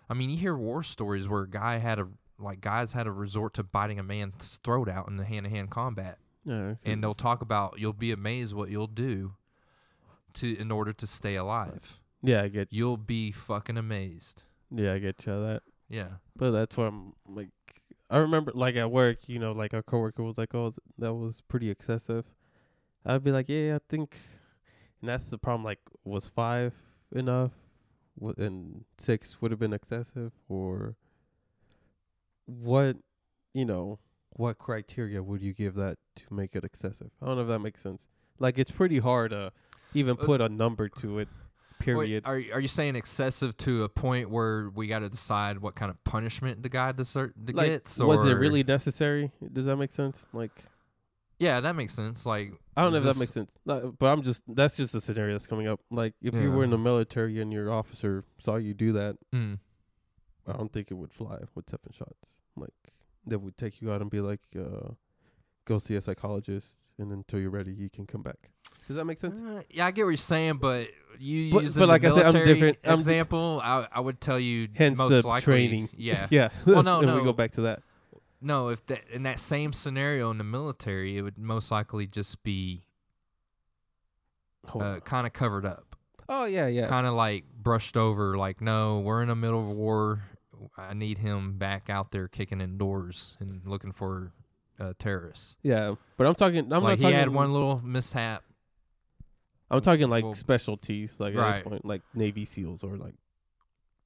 I 0.09 0.15
mean, 0.15 0.31
you 0.31 0.37
hear 0.39 0.57
war 0.57 0.83
stories 0.83 1.29
where 1.29 1.43
a 1.43 1.49
guy 1.51 1.79
had 1.79 1.99
a 1.99 2.09
like 2.39 2.61
guys 2.61 2.93
had 2.93 3.03
to 3.03 3.11
resort 3.13 3.53
to 3.55 3.63
biting 3.65 3.99
a 3.99 4.03
man's 4.03 4.59
throat 4.63 4.89
out 4.89 5.09
in 5.09 5.17
the 5.17 5.25
hand 5.25 5.45
to 5.45 5.51
hand 5.51 5.71
combat 5.71 6.19
Oh, 6.49 6.77
yeah. 6.83 6.93
and 6.93 7.03
they'll 7.03 7.15
talk 7.15 7.43
about 7.43 7.79
you'll 7.79 7.93
be 7.93 8.11
amazed 8.11 8.55
what 8.55 8.71
you'll 8.71 8.87
do 8.87 9.35
to 10.35 10.57
in 10.59 10.71
order 10.71 10.93
to 10.93 11.07
stay 11.07 11.35
alive. 11.37 12.01
Yeah, 12.23 12.43
I 12.43 12.49
get. 12.49 12.69
You'll 12.71 12.97
be 12.97 13.31
fucking 13.33 13.77
amazed. 13.77 14.43
Yeah, 14.75 14.95
I 14.95 14.99
get 14.99 15.25
you 15.27 15.33
that. 15.33 15.63
Yeah. 15.89 16.09
But 16.37 16.51
that's 16.53 16.77
what 16.77 16.85
I'm 16.89 17.13
like. 17.29 17.51
I 18.11 18.19
remember, 18.19 18.53
like 18.55 18.77
at 18.77 18.91
work, 18.91 19.29
you 19.29 19.39
know, 19.39 19.53
like 19.53 19.75
our 19.75 19.83
coworker 19.83 20.23
was 20.23 20.39
like, 20.39 20.55
"Oh, 20.55 20.73
that 20.99 21.13
was 21.15 21.43
pretty 21.43 21.69
excessive." 21.71 22.25
I'd 23.05 23.23
be 23.23 23.31
like, 23.33 23.49
"Yeah, 23.49 23.77
I 23.77 23.81
think," 23.89 24.17
and 25.01 25.09
that's 25.11 25.29
the 25.29 25.39
problem. 25.39 25.65
Like, 25.65 25.81
was 26.05 26.27
five 26.27 26.75
enough? 27.13 27.53
Wa- 28.19 28.33
And 28.39 28.85
six 28.97 29.41
would 29.41 29.51
have 29.51 29.61
been 29.61 29.73
excessive, 29.75 30.33
or 30.49 30.97
what? 32.47 32.97
You 33.55 33.65
know, 33.65 33.99
what 34.39 34.57
criteria 34.57 35.22
would 35.22 35.43
you 35.43 35.53
give 35.53 35.74
that 35.74 35.99
to 36.16 36.32
make 36.32 36.57
it 36.57 36.64
excessive? 36.64 37.11
I 37.20 37.26
don't 37.26 37.36
know 37.36 37.43
if 37.43 37.49
that 37.49 37.59
makes 37.59 37.82
sense. 37.82 38.09
Like, 38.39 38.59
it's 38.59 38.70
pretty 38.70 38.99
hard 38.99 39.32
to 39.32 39.53
even 39.95 40.16
Uh, 40.18 40.24
put 40.24 40.41
a 40.41 40.49
number 40.49 40.89
to 40.89 41.18
it. 41.18 41.28
Wait, 41.80 41.84
Period. 41.84 42.22
are 42.26 42.41
are 42.55 42.61
you 42.61 42.66
saying 42.68 42.97
excessive 42.97 43.57
to 43.59 43.84
a 43.84 43.89
point 43.89 44.30
where 44.30 44.68
we 44.70 44.86
got 44.89 44.99
to 45.01 45.09
decide 45.09 45.59
what 45.59 45.74
kind 45.76 45.91
of 45.91 46.03
punishment 46.05 46.62
the 46.62 46.68
guy 46.68 46.93
deser- 46.93 47.32
like, 47.53 47.68
gets? 47.70 47.99
was 48.01 48.28
it 48.28 48.34
really 48.34 48.64
necessary? 48.64 49.30
Does 49.53 49.66
that 49.66 49.76
make 49.76 49.93
sense? 49.93 50.26
Like. 50.32 50.51
Yeah, 51.41 51.61
that 51.61 51.76
makes 51.76 51.95
sense. 51.95 52.26
Like 52.26 52.53
I 52.76 52.82
don't 52.82 52.91
know 52.91 52.99
if 52.99 53.05
that 53.05 53.16
makes 53.16 53.32
sense, 53.32 53.53
No, 53.64 53.95
but 53.97 54.07
I'm 54.07 54.22
just 54.22 54.43
that's 54.49 54.76
just 54.76 54.93
a 54.97 55.01
scenario 55.01 55.34
that's 55.34 55.47
coming 55.47 55.68
up. 55.68 55.78
Like 55.89 56.14
if 56.20 56.34
you 56.34 56.51
were 56.51 56.64
in 56.64 56.70
the 56.70 56.78
military 56.78 57.41
and 57.41 57.53
your 57.53 57.70
officer 57.70 58.24
saw 58.41 58.57
you 58.57 58.74
do 58.74 58.91
that, 58.95 59.16
Mm. 59.32 59.61
I 60.49 60.55
don't 60.55 60.72
think 60.72 60.91
it 60.91 60.95
would 60.95 61.12
fly 61.12 61.39
with 61.55 61.70
seven 61.70 61.93
shots. 61.93 62.34
Like 62.57 62.72
they 63.29 63.37
would 63.37 63.57
take 63.57 63.81
you 63.81 63.93
out 63.93 64.01
and 64.01 64.11
be 64.11 64.20
like, 64.20 64.41
uh, 64.59 64.91
"Go 65.64 65.79
see 65.79 65.95
a 65.97 66.01
psychologist, 66.01 66.68
and 66.99 67.12
until 67.12 67.41
you're 67.41 67.51
ready, 67.51 67.72
you 67.72 67.89
can 67.91 68.07
come 68.07 68.22
back." 68.22 68.51
Does 68.87 68.97
that 68.97 69.05
make 69.05 69.18
sense? 69.18 69.41
Uh, 69.41 69.62
yeah, 69.70 69.87
I 69.87 69.91
get 69.91 70.05
what 70.05 70.11
you're 70.11 70.16
saying, 70.16 70.59
but 70.59 70.89
you 71.18 71.53
But- 71.53 71.62
using 71.64 71.81
but 71.83 71.89
like 71.89 72.03
the 72.03 72.09
I 72.09 72.11
said, 72.11 72.18
I'm 72.26 72.33
military 72.33 72.55
different. 72.55 72.79
I'm- 72.85 72.95
example, 72.99 73.61
I 73.62 73.87
I 73.93 74.01
would 74.01 74.20
tell 74.20 74.41
you 74.41 74.68
Hence 74.74 74.97
most 74.97 75.11
the 75.22 75.26
likely, 75.29 75.45
training. 75.45 75.89
Yeah. 75.97 76.26
yeah. 76.31 76.49
Well, 76.64 76.83
no, 76.83 77.01
and 77.03 77.14
we 77.14 77.22
go 77.22 77.33
back 77.35 77.53
to 77.53 77.62
that. 77.62 77.83
No, 78.41 78.68
if 78.68 78.87
that 78.87 79.09
in 79.11 79.24
that 79.24 79.39
same 79.41 79.72
scenario 79.72 80.31
in 80.31 80.39
the 80.39 80.45
military, 80.45 81.16
it 81.18 81.22
would 81.22 81.39
most 81.39 81.70
likely 81.70 82.07
just 82.07 82.43
be 82.45 82.85
uh, 84.74 85.01
kind 85.01 85.26
of 85.26 85.33
covered 85.33 85.64
up, 85.64 85.97
Oh 86.29 86.45
yeah, 86.45 86.66
yeah. 86.66 86.89
kind 86.89 87.07
of 87.07 87.14
like 87.14 87.45
brushed 87.61 87.97
over. 87.97 88.37
Like, 88.37 88.61
no, 88.61 89.01
we're 89.01 89.22
in 89.22 89.29
the 89.29 89.35
middle 89.37 89.61
of 89.61 89.76
war. 89.76 90.22
I 90.77 90.95
need 90.95 91.19
him 91.19 91.59
back 91.59 91.89
out 91.91 92.11
there 92.13 92.29
kicking 92.29 92.61
in 92.61 92.79
doors 92.79 93.37
and 93.41 93.67
looking 93.67 93.93
for 93.93 94.33
uh, 94.81 94.93
terrorists. 94.99 95.57
yeah, 95.63 95.95
but 96.17 96.27
I'm 96.27 96.35
talking. 96.35 96.73
I'm 96.73 96.83
like 96.83 96.83
not 96.83 96.99
he 96.99 97.03
talking. 97.05 97.17
had 97.19 97.29
one 97.31 97.53
little 97.53 97.81
mishap. 97.85 98.45
I'm 99.71 99.81
talking 99.81 100.09
like 100.09 100.25
well, 100.25 100.35
specialties, 100.35 101.19
like 101.19 101.35
at 101.35 101.39
right. 101.41 101.55
this 101.57 101.63
point, 101.63 101.85
like 101.85 102.03
Navy 102.15 102.47
SEAls 102.47 102.83
or 102.83 102.97
like 102.97 103.15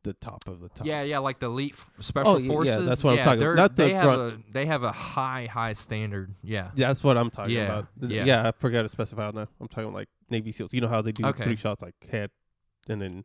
the 0.02 0.12
top 0.14 0.42
of 0.48 0.60
the 0.60 0.68
top. 0.68 0.84
Yeah, 0.86 1.02
yeah, 1.02 1.18
like 1.18 1.38
the 1.38 1.46
elite 1.46 1.76
special 2.00 2.32
Oh, 2.32 2.36
yeah, 2.38 2.42
yeah, 2.42 2.48
forces. 2.52 2.88
that's 2.88 3.04
what 3.04 3.18
I'm 3.18 3.24
talking- 3.24 3.54
not 3.54 3.76
the 3.76 3.84
they 3.84 3.94
have 3.94 4.18
a 4.18 4.38
they 4.50 4.66
have 4.66 4.82
a 4.82 4.90
high 4.90 5.46
high 5.46 5.74
standard. 5.74 6.34
Yeah. 6.42 6.70
That's 6.74 7.04
what 7.04 7.16
I'm 7.16 7.30
talking 7.30 7.54
Yeah, 7.54 7.64
about. 7.66 7.86
Yeah. 8.00 8.24
Yeah. 8.24 8.48
I 8.48 8.52
forgot 8.52 8.82
to 8.82 8.88
specify 8.88 9.30
now. 9.30 9.46
I'm 9.60 9.68
talking 9.68 9.92
like 9.92 10.08
Navy 10.28 10.50
SEALs. 10.50 10.74
You 10.74 10.80
know 10.80 10.88
how 10.88 11.02
they 11.02 11.12
do 11.12 11.24
Okay. 11.26 11.44
three 11.44 11.56
shots 11.56 11.82
like 11.82 11.94
head, 12.10 12.30
and 12.88 13.00
then 13.00 13.24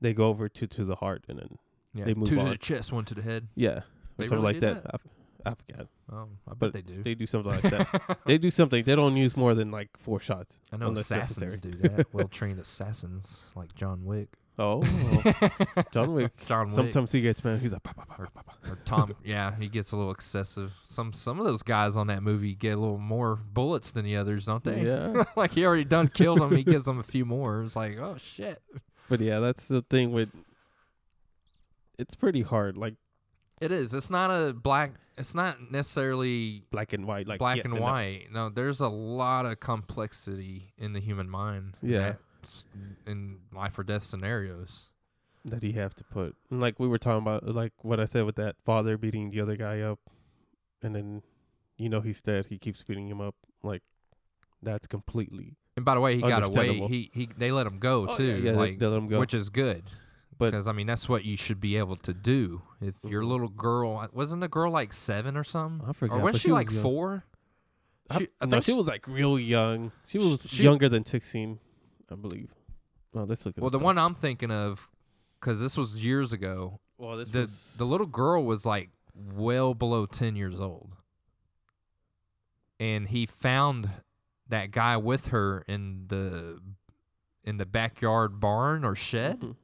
they 0.00 0.12
go 0.12 0.28
over 0.28 0.48
to 0.48 0.66
to 0.66 0.84
the 0.84 0.96
heart, 0.96 1.24
and 1.28 1.38
then 1.38 1.58
Yeah. 1.94 2.04
They 2.04 2.14
move 2.14 2.28
Two 2.28 2.36
to 2.36 2.44
the 2.44 2.56
chest, 2.58 2.92
one 2.92 3.04
to 3.06 3.14
the 3.14 3.22
head. 3.22 3.48
yeah, 3.54 3.80
They 4.16 4.24
or 4.24 4.28
something 4.28 4.44
really 4.44 4.60
like 4.60 4.60
do 4.60 4.80
that. 4.82 5.00
I 5.46 5.54
forgot. 5.54 5.86
Um, 6.12 6.38
I 6.46 6.50
bet 6.50 6.58
But 6.58 6.72
they 6.74 6.82
do. 6.82 7.02
They 7.02 7.14
do 7.14 7.26
something 7.26 7.50
like 7.50 7.62
that. 7.62 8.18
they 8.26 8.36
do 8.36 8.50
something. 8.50 8.84
They 8.84 8.94
don't 8.94 9.16
use 9.16 9.36
more 9.36 9.54
than 9.54 9.70
like 9.70 9.88
four 9.98 10.20
shots. 10.20 10.58
I 10.72 10.76
know 10.76 10.92
assassins 10.92 11.40
necessary. 11.40 11.72
do 11.72 11.78
that. 11.88 12.06
well 12.12 12.28
trained 12.28 12.60
assassins 12.60 13.46
like 13.56 13.74
John 13.74 14.04
Wick. 14.04 14.28
Oh, 14.58 14.82
John 15.92 16.12
Wick. 16.12 16.36
John 16.46 16.66
Wick. 16.66 16.74
Sometimes 16.74 17.12
he 17.12 17.22
gets 17.22 17.42
mad. 17.42 17.60
He's 17.60 17.72
like, 17.72 17.82
"Pa, 17.82 17.92
pa, 17.94 18.04
pa, 18.04 18.16
pa, 18.16 18.26
pa, 18.34 18.42
pa." 18.42 18.70
or 18.70 18.76
Tom. 18.84 19.14
yeah, 19.24 19.56
he 19.56 19.68
gets 19.68 19.92
a 19.92 19.96
little 19.96 20.12
excessive. 20.12 20.74
Some 20.84 21.14
some 21.14 21.38
of 21.40 21.46
those 21.46 21.62
guys 21.62 21.96
on 21.96 22.08
that 22.08 22.22
movie 22.22 22.54
get 22.54 22.74
a 22.74 22.76
little 22.80 22.98
more 22.98 23.36
bullets 23.36 23.92
than 23.92 24.04
the 24.04 24.16
others, 24.16 24.44
don't 24.44 24.62
they? 24.62 24.84
Yeah. 24.84 25.24
like 25.36 25.52
he 25.52 25.64
already 25.64 25.84
done 25.84 26.08
killed 26.08 26.40
them. 26.40 26.54
He 26.54 26.62
gives 26.64 26.84
them 26.84 26.98
a 26.98 27.02
few 27.02 27.24
more. 27.24 27.62
It's 27.62 27.74
like, 27.76 27.96
oh 27.98 28.16
shit. 28.18 28.60
but 29.08 29.20
yeah, 29.20 29.38
that's 29.38 29.66
the 29.68 29.80
thing 29.82 30.12
with. 30.12 30.28
It's 32.00 32.14
pretty 32.14 32.42
hard, 32.42 32.76
like 32.76 32.94
It 33.60 33.72
is. 33.72 33.92
It's 33.94 34.10
not 34.10 34.30
a 34.30 34.52
black. 34.52 34.92
It's 35.18 35.34
not 35.34 35.70
necessarily 35.70 36.62
black 36.70 36.92
and 36.94 37.06
white, 37.06 37.26
like 37.28 37.38
black 37.38 37.58
yes 37.58 37.66
and 37.66 37.74
no. 37.74 37.80
white. 37.82 38.28
No, 38.32 38.48
there's 38.48 38.80
a 38.80 38.88
lot 38.88 39.44
of 39.44 39.60
complexity 39.60 40.72
in 40.78 40.94
the 40.94 41.00
human 41.00 41.28
mind. 41.28 41.74
Yeah. 41.82 42.14
In 43.06 43.38
life 43.52 43.78
or 43.78 43.82
death 43.84 44.04
scenarios. 44.04 44.86
that 45.44 45.62
you 45.62 45.74
have 45.74 45.94
to 45.96 46.04
put. 46.04 46.36
And 46.50 46.60
like 46.60 46.80
we 46.80 46.88
were 46.88 46.98
talking 46.98 47.22
about, 47.22 47.46
like 47.46 47.72
what 47.82 48.00
I 48.00 48.06
said 48.06 48.24
with 48.24 48.36
that 48.36 48.56
father 48.64 48.96
beating 48.96 49.30
the 49.30 49.40
other 49.42 49.56
guy 49.56 49.80
up, 49.80 49.98
and 50.82 50.94
then 50.94 51.22
you 51.76 51.90
know 51.90 52.00
he's 52.00 52.22
dead. 52.22 52.46
He 52.46 52.56
keeps 52.58 52.82
beating 52.82 53.08
him 53.08 53.20
up. 53.20 53.34
Like 53.62 53.82
that's 54.62 54.86
completely 54.86 55.56
And 55.76 55.84
by 55.84 55.94
the 55.94 56.00
way, 56.00 56.16
he 56.16 56.22
got 56.22 56.44
away. 56.46 56.78
He 56.88 57.10
he 57.12 57.28
they 57.36 57.52
let 57.52 57.66
him 57.66 57.78
go 57.78 58.06
Oh, 58.08 58.16
too, 58.16 58.24
yeah, 58.24 58.34
yeah, 58.36 58.50
they- 58.52 58.56
like 58.56 58.78
they 58.78 58.86
let 58.86 58.96
him 58.98 59.08
go. 59.08 59.20
which 59.20 59.34
is 59.34 59.50
good. 59.50 59.82
But- 60.40 60.50
because 60.50 60.66
I 60.66 60.72
mean 60.72 60.86
that's 60.88 61.08
what 61.08 61.24
you 61.24 61.36
should 61.36 61.60
be 61.60 61.76
able 61.76 61.94
to 61.96 62.12
do. 62.12 62.62
If 62.80 62.96
your 63.04 63.22
Mhm. 63.22 63.28
little 63.28 63.48
girl 63.48 64.08
wasn't 64.12 64.40
the 64.40 64.48
girl 64.48 64.72
like 64.72 64.92
seven 64.92 65.36
or 65.36 65.44
something, 65.44 65.86
I 65.88 65.92
forgot, 65.92 66.18
or 66.18 66.24
was 66.24 66.36
she, 66.36 66.48
she 66.48 66.52
was 66.52 66.64
like 66.64 66.70
young. 66.72 66.82
four? 66.82 67.24
I, 68.10 68.18
She- 68.18 68.28
I 68.40 68.46
no, 68.46 68.50
think 68.50 68.64
she 68.64 68.72
was 68.72 68.86
like 68.88 69.06
real 69.06 69.38
young. 69.38 69.92
She 70.06 70.18
was 70.18 70.42
She- 70.48 70.64
younger 70.64 70.88
than 70.88 71.04
sixteen, 71.04 71.60
I 72.10 72.16
believe. 72.16 72.52
Oh, 73.14 73.22
let's 73.24 73.46
look 73.46 73.54
Well, 73.58 73.70
the 73.70 73.78
one 73.78 73.98
I'm 73.98 74.14
thinking 74.16 74.50
of, 74.50 74.88
because 75.38 75.60
this 75.60 75.76
was 75.76 76.02
years 76.04 76.32
ago. 76.32 76.80
Well, 76.98 77.16
this 77.18 77.30
The 77.30 77.42
was 77.42 77.74
the 77.78 77.86
little 77.86 78.06
girl 78.06 78.42
was 78.44 78.66
like 78.66 78.90
well 79.14 79.74
below 79.74 80.06
ten 80.06 80.34
years 80.36 80.58
old, 80.60 80.92
and 82.78 83.08
he 83.08 83.26
found 83.26 83.90
that 84.48 84.70
guy 84.70 84.96
with 84.96 85.28
her 85.28 85.64
in 85.68 86.06
the 86.08 86.60
in 87.44 87.56
the 87.56 87.66
backyard 87.66 88.38
barn 88.40 88.84
or 88.84 88.94
shed 88.94 89.40
Mhm. 89.40 89.56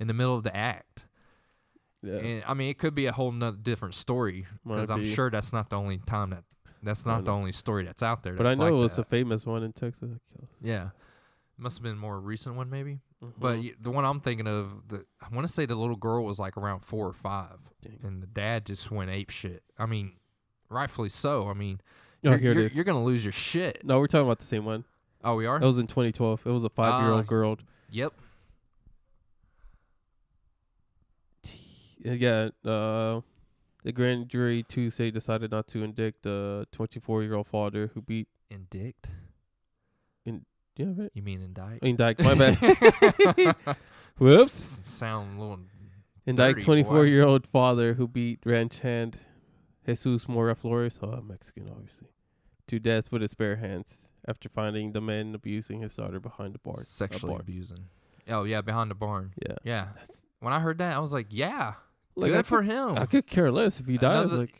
In 0.00 0.06
the 0.06 0.14
middle 0.14 0.34
of 0.36 0.42
the 0.44 0.54
act. 0.56 1.04
Yeah. 2.02 2.14
And 2.14 2.44
I 2.46 2.54
mean, 2.54 2.70
it 2.70 2.78
could 2.78 2.94
be 2.94 3.06
a 3.06 3.12
whole 3.12 3.32
nother 3.32 3.56
different 3.56 3.94
story 3.94 4.46
because 4.64 4.88
I'm 4.90 5.02
be. 5.02 5.08
sure 5.08 5.30
that's 5.30 5.52
not 5.52 5.68
the 5.70 5.76
only 5.76 5.98
time 5.98 6.30
that 6.30 6.44
that's 6.82 7.04
not 7.04 7.24
the 7.24 7.32
only 7.32 7.50
story 7.52 7.84
that's 7.84 8.02
out 8.04 8.22
there. 8.22 8.34
but 8.34 8.46
I 8.46 8.54
know 8.54 8.64
like 8.64 8.72
it 8.72 8.76
was 8.76 8.96
that. 8.96 9.02
a 9.02 9.04
famous 9.06 9.44
one 9.44 9.62
in 9.64 9.72
Texas. 9.72 10.10
yeah. 10.60 10.90
Must 11.60 11.76
have 11.78 11.82
been 11.82 11.94
a 11.94 11.96
more 11.96 12.20
recent 12.20 12.54
one, 12.54 12.70
maybe. 12.70 13.00
But 13.36 13.56
Mhm. 13.56 13.62
y 13.64 13.72
the 13.80 13.90
one 13.90 14.04
I'm 14.04 14.20
thinking 14.20 14.46
of, 14.46 14.86
the 14.86 15.04
I 15.20 15.26
want 15.34 15.44
to 15.44 15.52
say 15.52 15.66
the 15.66 15.74
little 15.74 15.96
girl 15.96 16.24
was 16.24 16.38
like 16.38 16.56
around 16.56 16.80
four 16.80 17.08
or 17.08 17.12
five, 17.12 17.58
Dang. 17.82 17.98
and 18.04 18.22
the 18.22 18.28
dad 18.28 18.64
just 18.64 18.92
went 18.92 19.10
ape 19.10 19.30
shit. 19.30 19.64
I 19.76 19.86
mean, 19.86 20.12
rightfully 20.70 21.08
so. 21.08 21.48
I 21.48 21.54
mean, 21.54 21.80
Oh, 22.24 22.30
you're, 22.36 22.52
you're, 22.54 22.66
you're 22.68 22.84
gonna 22.84 23.02
lose 23.02 23.24
your 23.24 23.32
shit. 23.32 23.84
no, 23.84 23.98
we're 23.98 24.06
talking 24.06 24.26
about 24.26 24.38
the 24.38 24.44
same 24.46 24.64
one. 24.64 24.84
Oh, 25.24 25.34
we 25.34 25.46
are. 25.46 25.58
That 25.58 25.66
was 25.66 25.78
in 25.78 25.88
2012. 25.88 26.46
It 26.46 26.50
was 26.50 26.62
a 26.62 26.68
five-year-old 26.68 27.24
Ah. 27.24 27.28
girl. 27.28 27.58
Yep. 27.90 28.12
Yeah, 32.02 32.50
uh, 32.64 33.20
the 33.82 33.92
grand 33.92 34.28
jury 34.28 34.62
Tuesday 34.62 35.10
decided 35.10 35.50
not 35.50 35.66
to 35.68 35.82
indict 35.82 36.22
the 36.22 36.66
24-year-old 36.72 37.46
father 37.46 37.90
who 37.94 38.02
beat. 38.02 38.28
Indict. 38.50 39.06
Yeah, 40.24 40.86
right. 40.96 41.10
You 41.12 41.22
mean 41.22 41.42
indict? 41.42 41.80
Indict. 41.82 42.20
My 42.20 42.34
bad. 42.34 42.56
Whoops. 44.18 44.80
Sound 44.84 45.36
a 45.36 45.40
little. 45.40 45.58
Indict 46.24 46.60
24 46.60 47.06
year 47.06 47.24
old 47.24 47.48
father 47.48 47.94
who 47.94 48.06
beat 48.06 48.38
ranch 48.44 48.78
hand 48.80 49.18
Jesus 49.88 50.28
Mora 50.28 50.54
Flores, 50.54 50.98
oh, 51.02 51.22
Mexican, 51.22 51.68
obviously, 51.70 52.08
to 52.66 52.78
death 52.78 53.10
with 53.10 53.22
his 53.22 53.34
bare 53.34 53.56
hands 53.56 54.10
after 54.26 54.48
finding 54.48 54.92
the 54.92 55.00
man 55.00 55.34
abusing 55.34 55.80
his 55.80 55.96
daughter 55.96 56.20
behind 56.20 56.54
the 56.54 56.58
barn. 56.58 56.84
sexually 56.84 57.36
abusing. 57.40 57.88
Oh 58.28 58.44
yeah, 58.44 58.60
behind 58.60 58.90
the 58.90 58.94
barn. 58.94 59.32
Yeah. 59.42 59.56
Yeah. 59.64 59.86
That's, 59.96 60.22
When 60.40 60.52
I 60.52 60.60
heard 60.60 60.78
that, 60.78 60.94
I 60.94 60.98
was 60.98 61.12
like, 61.14 61.28
yeah, 61.30 61.74
like, 62.18 62.32
good 62.32 62.38
I 62.38 62.42
for 62.42 62.58
could, 62.62 62.66
him. 62.70 62.98
I 62.98 63.06
could 63.06 63.26
care 63.26 63.50
less 63.50 63.80
if 63.80 63.86
he 63.86 63.98
dies. 63.98 64.26
Another- 64.26 64.36
Like, 64.42 64.54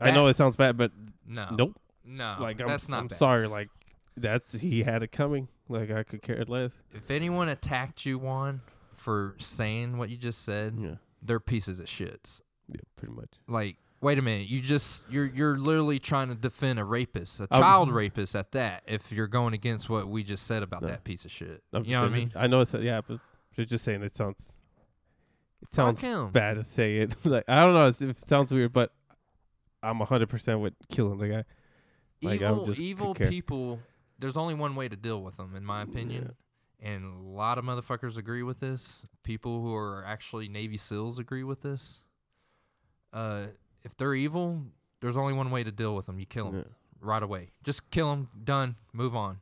I 0.00 0.10
know 0.10 0.26
it 0.26 0.36
sounds 0.36 0.56
bad, 0.56 0.76
but 0.76 0.90
no, 1.26 1.48
nope. 1.52 1.80
no, 2.04 2.36
like, 2.40 2.60
I'm, 2.60 2.68
that's 2.68 2.88
not 2.88 3.00
I'm 3.00 3.06
bad. 3.08 3.18
sorry. 3.18 3.46
Like, 3.48 3.68
that's 4.16 4.54
he 4.54 4.82
had 4.82 5.02
it 5.02 5.12
coming. 5.12 5.48
Like, 5.68 5.90
I 5.90 6.02
could 6.02 6.22
care 6.22 6.42
less. 6.46 6.72
If 6.92 7.10
anyone 7.10 7.48
attacked 7.48 8.04
you, 8.06 8.18
Juan, 8.18 8.62
for 8.92 9.34
saying 9.38 9.98
what 9.98 10.10
you 10.10 10.16
just 10.16 10.42
said, 10.44 10.76
Yeah. 10.78 10.94
they're 11.22 11.40
pieces 11.40 11.78
of 11.80 11.86
shits. 11.86 12.40
Yeah, 12.68 12.80
pretty 12.96 13.14
much. 13.14 13.30
Like, 13.48 13.76
wait 14.00 14.18
a 14.18 14.22
minute, 14.22 14.48
you 14.48 14.60
just 14.60 15.04
you're 15.10 15.26
you're 15.26 15.54
literally 15.56 15.98
trying 15.98 16.28
to 16.28 16.34
defend 16.34 16.78
a 16.78 16.84
rapist, 16.84 17.40
a 17.40 17.46
I'm- 17.50 17.60
child 17.62 17.90
rapist 17.90 18.34
at 18.34 18.52
that. 18.52 18.82
If 18.86 19.12
you're 19.12 19.26
going 19.28 19.52
against 19.54 19.88
what 19.90 20.08
we 20.08 20.22
just 20.22 20.46
said 20.46 20.62
about 20.62 20.82
No. 20.82 20.88
that 20.88 21.04
piece 21.04 21.24
of 21.24 21.30
shit, 21.30 21.62
I'm 21.72 21.84
you 21.84 21.92
know 21.92 22.00
what 22.02 22.04
I 22.04 22.08
saying 22.08 22.12
mean? 22.18 22.28
it's- 22.28 22.42
I 22.44 22.46
know 22.46 22.60
it's 22.60 22.74
yeah, 22.74 23.00
but 23.06 23.18
you're 23.56 23.66
just 23.66 23.84
saying 23.84 24.02
it 24.02 24.14
sounds. 24.16 24.54
It 25.62 25.74
sounds 25.74 26.02
bad 26.32 26.54
to 26.54 26.64
say 26.64 26.98
it. 26.98 27.14
like 27.24 27.44
I 27.48 27.62
don't 27.64 27.74
know 27.74 27.88
if 27.88 28.02
it 28.02 28.28
sounds 28.28 28.52
weird, 28.52 28.72
but 28.72 28.92
I'm 29.82 29.98
hundred 30.00 30.28
percent 30.28 30.60
with 30.60 30.74
killing 30.90 31.18
the 31.18 31.28
guy. 31.28 31.44
Like, 32.22 32.40
evil 32.40 32.66
just 32.66 32.80
evil 32.80 33.14
people. 33.14 33.80
There's 34.18 34.36
only 34.36 34.54
one 34.54 34.76
way 34.76 34.88
to 34.88 34.94
deal 34.96 35.22
with 35.22 35.36
them, 35.36 35.56
in 35.56 35.64
my 35.64 35.82
opinion. 35.82 36.34
And 36.80 37.04
a 37.04 37.28
lot 37.28 37.58
of 37.58 37.64
motherfuckers 37.64 38.16
agree 38.16 38.42
with 38.42 38.60
this. 38.60 39.06
People 39.22 39.60
who 39.62 39.74
are 39.74 40.04
actually 40.04 40.48
Navy 40.48 40.76
SEALs 40.76 41.18
agree 41.18 41.44
with 41.44 41.62
this. 41.62 42.02
Uh, 43.12 43.46
if 43.82 43.96
they're 43.96 44.14
evil, 44.14 44.62
there's 45.00 45.16
only 45.16 45.32
one 45.32 45.50
way 45.50 45.62
to 45.64 45.70
deal 45.72 45.94
with 45.94 46.06
them. 46.06 46.18
You 46.18 46.26
kill 46.26 46.46
them 46.50 46.56
Yeah. 46.58 46.72
right 47.00 47.22
away. 47.22 47.50
Just 47.62 47.90
kill 47.90 48.10
them. 48.10 48.28
Done. 48.44 48.76
Move 48.92 49.14
on. 49.14 49.38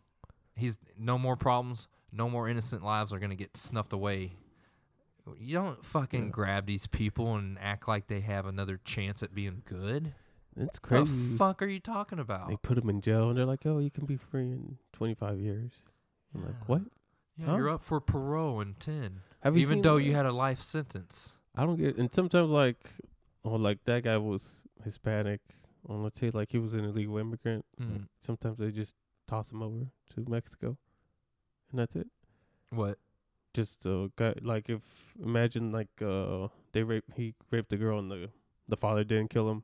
He's 0.57 0.79
no 0.99 1.19
more 1.19 1.37
problems. 1.37 1.89
No 2.13 2.29
more 2.29 2.49
innocent 2.49 2.83
lives 2.85 3.13
are 3.13 3.19
gonna 3.19 3.35
get 3.37 3.57
snuffed 3.57 3.93
away. 3.93 4.33
You 5.39 5.55
don't 5.55 5.85
fucking 5.85 6.25
Yeah. 6.27 6.31
grab 6.31 6.67
these 6.67 6.87
people 6.87 7.35
and 7.37 7.59
act 7.59 7.87
like 7.89 8.07
they 8.09 8.21
have 8.21 8.47
another 8.47 8.79
chance 8.85 9.23
at 9.23 9.35
being 9.35 9.63
good. 9.65 10.15
That's 10.57 10.79
crazy. 10.79 11.03
What 11.03 11.31
the 11.31 11.37
fuck 11.37 11.63
are 11.63 11.67
you 11.69 11.81
talking 11.81 12.19
about? 12.19 12.49
They 12.49 12.57
put 12.57 12.75
them 12.75 12.91
in 12.91 13.01
jail 13.01 13.29
and 13.29 13.39
they're 13.39 13.47
like, 13.47 13.65
"Oh, 13.67 13.79
you 13.79 13.91
can 13.91 14.05
be 14.07 14.17
free 14.17 14.51
in 14.51 14.79
25 14.93 15.39
years." 15.39 15.73
I'm 16.35 16.41
Yeah. 16.43 16.47
like, 16.49 16.69
"What? 16.69 16.83
Yeah, 17.37 17.47
Huh? 17.47 17.57
you're 17.57 17.69
up 17.71 17.83
for 17.83 18.01
parole 18.01 18.61
in 18.61 18.75
ten, 18.75 19.23
Have 19.41 19.57
you 19.57 19.63
even 19.63 19.81
though 19.83 19.97
that? 19.99 20.05
you 20.05 20.15
had 20.15 20.27
a 20.27 20.33
life 20.33 20.61
sentence. 20.61 21.39
I 21.55 21.65
don't 21.65 21.77
get. 21.77 21.97
And 21.97 22.13
sometimes 22.13 22.51
like, 22.51 22.93
oh, 23.45 23.55
like 23.57 23.85
that 23.85 24.03
guy 24.05 24.17
was 24.19 24.65
Hispanic. 24.85 25.41
Well, 25.85 25.99
let's 26.01 26.21
say 26.21 26.31
like 26.31 26.53
he 26.53 26.59
was 26.59 26.75
an 26.75 26.85
illegal 26.85 27.17
immigrant. 27.19 27.65
like, 27.79 27.89
Mm. 27.89 28.09
sometimes 28.21 28.59
they 28.59 28.71
just 28.71 28.95
toss 29.27 29.51
him 29.53 29.63
over 29.63 29.87
to 30.11 30.25
Mexico, 30.29 30.77
and 31.71 31.79
that's 31.79 31.97
it. 31.97 32.09
What? 32.71 32.99
Just 33.55 33.85
a 33.87 34.11
guy 34.17 34.35
like 34.43 34.69
if 34.71 34.81
imagine 35.23 35.73
like 35.73 35.89
uh 36.03 36.49
they 36.73 36.83
rape 36.83 37.05
he 37.15 37.35
raped 37.51 37.69
the 37.71 37.77
girl 37.77 37.99
and 37.99 38.11
the 38.11 38.31
the 38.69 38.77
father 38.77 39.03
didn't 39.05 39.29
kill 39.31 39.51
him 39.51 39.63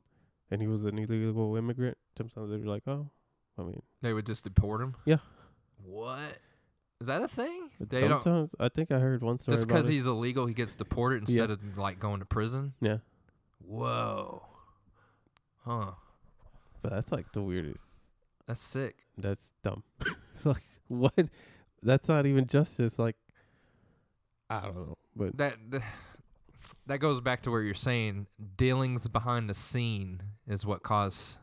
and 0.51 0.61
he 0.61 0.67
was 0.67 0.83
an 0.83 0.97
illegal 0.97 1.55
immigrant 1.55 1.97
sometimes 2.17 2.49
they'd 2.49 2.61
be 2.61 2.67
like 2.67 2.83
oh 2.87 3.09
i 3.57 3.61
mean 3.63 3.81
They 4.01 4.13
would 4.13 4.25
just 4.25 4.43
deport 4.43 4.81
him? 4.81 4.95
Yeah. 5.05 5.17
What? 5.83 6.37
Is 6.99 7.07
that 7.07 7.21
a 7.21 7.27
thing? 7.27 7.69
but 7.79 7.89
They 7.89 8.01
don't. 8.01 8.21
sometimes 8.21 8.55
i 8.59 8.67
think 8.69 8.91
i 8.91 8.99
heard 8.99 9.21
one 9.23 9.37
story 9.37 9.55
Just 9.55 9.67
because 9.67 9.87
he's 9.87 10.05
illegal, 10.07 10.45
he 10.47 10.53
gets 10.53 10.75
deported 10.75 11.29
Yeah. 11.29 11.43
instead 11.43 11.51
of 11.51 11.77
like 11.77 11.99
going 11.99 12.19
to 12.19 12.25
prison. 12.25 12.73
yeah 12.81 12.97
Whoa. 13.65 14.43
Huh. 15.65 15.91
but 16.81 16.91
that's 16.91 17.11
like 17.11 17.31
the 17.33 17.41
weirdest 17.41 17.85
That's 18.47 18.63
sick. 18.63 18.95
that's 19.17 19.51
dumb 19.63 19.83
like 20.43 20.63
what 20.87 21.13
that's 21.83 22.07
not 22.07 22.25
even 22.25 22.47
justice 22.47 22.97
like 22.99 23.15
i 24.49 24.61
don't 24.61 24.75
know 24.75 24.97
but 25.15 25.35
That 25.37 25.55
th- 25.71 25.83
that 26.87 26.99
goes 26.99 27.19
back 27.21 27.41
to 27.43 27.51
where 27.51 27.61
you're 27.61 27.73
saying 27.73 28.27
dealings 28.55 29.07
behind 29.07 29.49
the 29.49 29.53
scene 29.53 30.21
is 30.47 30.65
what 30.65 30.83
cause 30.83 31.37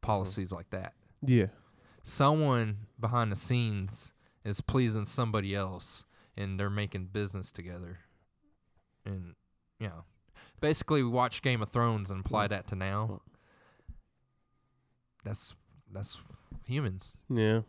policies 0.00 0.52
like 0.52 0.70
that. 0.70 0.92
yeah 1.22 1.46
Someone 2.02 2.76
behind 3.00 3.32
the 3.32 3.36
scenes 3.36 4.12
is 4.44 4.60
pleasing 4.60 5.04
somebody 5.04 5.54
else, 5.56 6.04
and 6.36 6.58
they're 6.58 6.70
making 6.70 7.06
business 7.06 7.50
together. 7.50 7.98
And 9.04 9.34
you 9.80 9.88
know, 9.88 10.04
basically, 10.60 11.02
we 11.02 11.08
watch 11.10 11.42
Game 11.42 11.60
of 11.62 11.68
Thrones 11.70 12.10
and 12.12 12.24
apply 12.24 12.46
Mm. 12.46 12.50
that 12.50 12.66
to 12.68 12.76
now. 12.76 13.06
Mm. 13.10 13.20
That's 15.24 15.54
that's 15.92 16.20
humans 16.66 17.16
yeah 17.28 17.60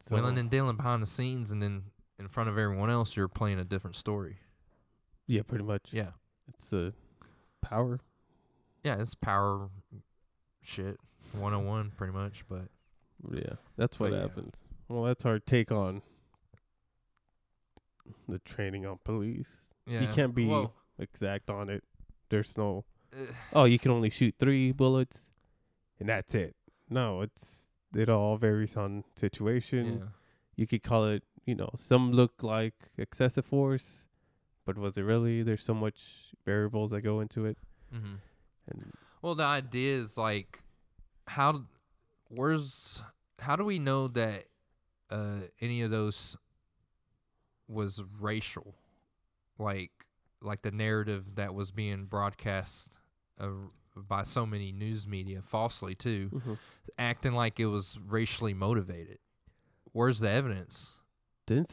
so, 0.00 0.16
willing 0.16 0.36
and 0.38 0.50
dealing 0.50 0.76
behind 0.76 1.02
the 1.02 1.06
scenes, 1.06 1.50
and 1.52 1.62
then 1.62 1.82
in 2.22 2.28
front 2.28 2.48
of 2.48 2.56
everyone 2.56 2.88
else, 2.90 3.16
you're 3.16 3.28
playing 3.28 3.58
a 3.58 3.64
different 3.64 3.96
story. 3.96 4.38
yeah 5.26 5.42
pretty 5.42 5.64
much 5.64 5.92
Yeah. 5.92 6.10
it's 6.48 6.72
a 6.72 6.92
power 7.60 8.00
Yeah, 8.84 8.96
it's 9.00 9.14
power 9.14 9.68
shit. 10.62 10.98
101 11.32 11.92
pretty 11.96 12.12
much, 12.12 12.44
but 12.48 12.68
Yeah, 13.30 13.54
that's 13.76 13.98
what 14.00 14.10
But 14.10 14.16
yeah. 14.16 14.22
happens. 14.22 14.54
Well, 14.88 15.04
that's 15.04 15.24
our 15.24 15.38
take 15.38 15.70
on 15.72 16.02
the 18.28 18.38
training 18.40 18.84
on 18.86 18.98
police. 19.04 19.58
yeah. 19.86 20.00
You 20.02 20.08
can't 20.08 20.34
be- 20.34 20.46
well, 20.46 20.74
Exact 20.98 21.48
on 21.50 21.70
it. 21.70 21.82
There's 22.28 22.56
no, 22.56 22.84
uh, 23.16 23.26
oh, 23.54 23.64
you 23.64 23.78
can 23.78 23.90
only 23.90 24.10
shoot 24.10 24.34
three 24.38 24.70
bullets, 24.72 25.30
and 25.98 26.08
that's 26.08 26.34
it. 26.34 26.54
No, 26.88 27.22
it's 27.22 27.66
it 27.96 28.08
all 28.08 28.36
varies 28.36 28.76
on 28.76 29.04
situation. 29.16 29.98
yeah. 30.00 30.06
You 30.56 30.66
could 30.66 30.82
call 30.82 31.06
it, 31.06 31.24
you 31.46 31.54
know, 31.54 31.70
some 31.78 32.12
look 32.12 32.42
like 32.42 32.74
excessive 32.98 33.44
force, 33.44 34.06
but 34.64 34.78
was 34.78 34.96
it 34.96 35.02
really? 35.02 35.42
There's 35.42 35.64
so 35.64 35.74
much 35.74 36.32
variables 36.44 36.90
that 36.92 37.00
go 37.02 37.20
into 37.20 37.46
it, 37.46 37.58
hmm 37.92 38.14
and 38.68 38.92
Well, 39.22 39.34
the 39.34 39.44
idea 39.44 39.96
is 39.96 40.16
like 40.16 40.60
how 41.26 41.64
where's 42.28 43.02
how 43.38 43.56
do 43.56 43.64
we 43.64 43.78
know 43.78 44.08
that 44.08 44.44
uh 45.10 45.40
any 45.60 45.82
of 45.82 45.90
those 45.90 46.36
was 47.68 48.02
racial? 48.20 48.74
Like 49.58 49.90
like 50.40 50.62
the 50.62 50.70
narrative 50.72 51.36
that 51.36 51.54
was 51.54 51.70
being 51.70 52.06
broadcast 52.06 52.96
uh, 53.40 53.48
by 53.96 54.24
so 54.24 54.44
many 54.44 54.72
news 54.72 55.06
media 55.06 55.40
falsely 55.42 55.94
too, 55.94 56.30
acting 56.98 57.32
like 57.32 57.60
it 57.60 57.66
was 57.66 57.98
racially 58.08 58.54
motivated. 58.54 59.18
where's 59.92 60.18
the 60.20 60.30
evidence? 60.30 60.96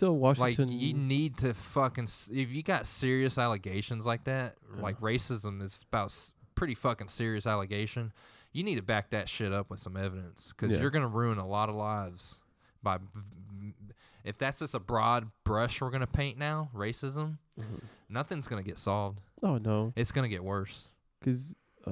Washington. 0.02 0.70
Like 0.70 0.82
you 0.82 0.94
need 0.94 1.38
to 1.38 1.54
fucking 1.54 2.06
s- 2.06 2.30
if 2.32 2.52
you 2.54 2.64
got 2.64 2.86
serious 2.86 3.38
allegations 3.38 4.06
like 4.06 4.24
that, 4.26 4.56
Yeah. 4.76 4.82
like 4.82 5.00
racism 5.02 5.62
is 5.62 5.86
about 5.92 6.06
s- 6.06 6.34
pretty 6.56 6.76
fucking 6.76 7.08
serious 7.08 7.46
allegation. 7.48 8.12
You 8.52 8.64
need 8.64 8.76
to 8.76 8.82
back 8.82 9.12
that 9.12 9.30
shit 9.30 9.54
up 9.54 9.70
with 9.70 9.80
some 9.80 9.96
evidence 9.96 10.52
because 10.54 10.74
Yeah. 10.76 10.82
you're 10.82 10.90
gonna 10.92 11.08
ruin 11.08 11.38
a 11.38 11.48
lot 11.48 11.70
of 11.70 11.76
lives 11.76 12.40
by. 12.84 12.98
If 14.24 14.38
that's 14.38 14.60
just 14.60 14.76
a 14.76 14.80
broad 14.80 15.30
brush 15.44 15.82
we're 15.82 15.90
gonna 15.92 16.06
paint 16.08 16.38
now, 16.38 16.70
racism, 16.76 17.38
Mhm. 17.60 17.82
nothing's 18.10 18.48
gonna 18.48 18.64
get 18.64 18.78
solved. 18.78 19.22
Oh 19.42 19.58
no, 19.58 19.94
It's 19.96 20.12
gonna 20.12 20.28
get 20.28 20.44
worse 20.44 20.88
because 21.20 21.56
uh, 21.88 21.92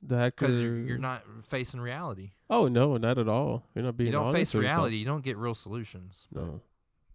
the 0.00 0.32
because 0.36 0.62
you're, 0.62 0.78
you're 0.78 0.98
not 0.98 1.24
facing 1.42 1.80
reality. 1.80 2.30
Oh 2.48 2.68
no, 2.68 2.96
not 2.96 3.18
at 3.18 3.28
all. 3.28 3.64
You're 3.74 3.84
not 3.84 3.96
being. 3.96 4.06
you 4.06 4.12
don't 4.12 4.32
face 4.32 4.54
reality. 4.54 4.96
You 4.96 5.04
don't 5.04 5.24
get 5.24 5.36
real 5.36 5.54
solutions. 5.54 6.28
No. 6.32 6.60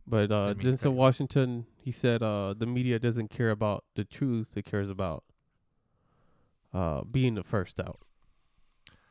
But 0.06 0.32
uh, 0.32 0.49
Didn't 0.54 0.64
mean 0.66 0.78
to 0.78 0.84
cut 0.84 0.89
Denzel. 0.91 0.93
Washington, 0.95 1.66
he 1.78 1.91
said 1.91 2.22
uh, 2.22 2.54
the 2.58 2.66
media 2.66 2.99
doesn't 2.99 3.30
care 3.30 3.51
about 3.51 3.86
the 3.95 4.04
truth; 4.04 4.58
it 4.58 4.66
cares 4.66 4.89
about 4.89 5.24
uh, 6.74 7.04
being 7.04 7.36
the 7.36 7.43
first 7.43 7.80
out. 7.80 7.99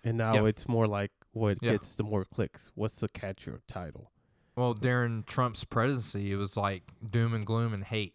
And 0.05 0.19
now 0.19 0.47
it's 0.47 0.69
more 0.69 0.87
like 0.87 1.13
what 1.33 1.59
Yeah. 1.63 1.73
gets 1.73 1.95
the 1.95 2.03
more 2.05 2.25
clicks. 2.25 2.71
What's 2.75 2.97
the 2.97 3.09
catchier 3.09 3.61
title? 3.69 4.11
Well, 4.57 4.75
during 4.75 5.23
Trump's 5.23 5.65
presidency, 5.65 6.33
it 6.33 6.37
was 6.37 6.57
like 6.57 6.83
doom 7.09 7.33
and 7.33 7.47
gloom 7.47 7.73
and 7.73 7.85
hate 7.85 8.15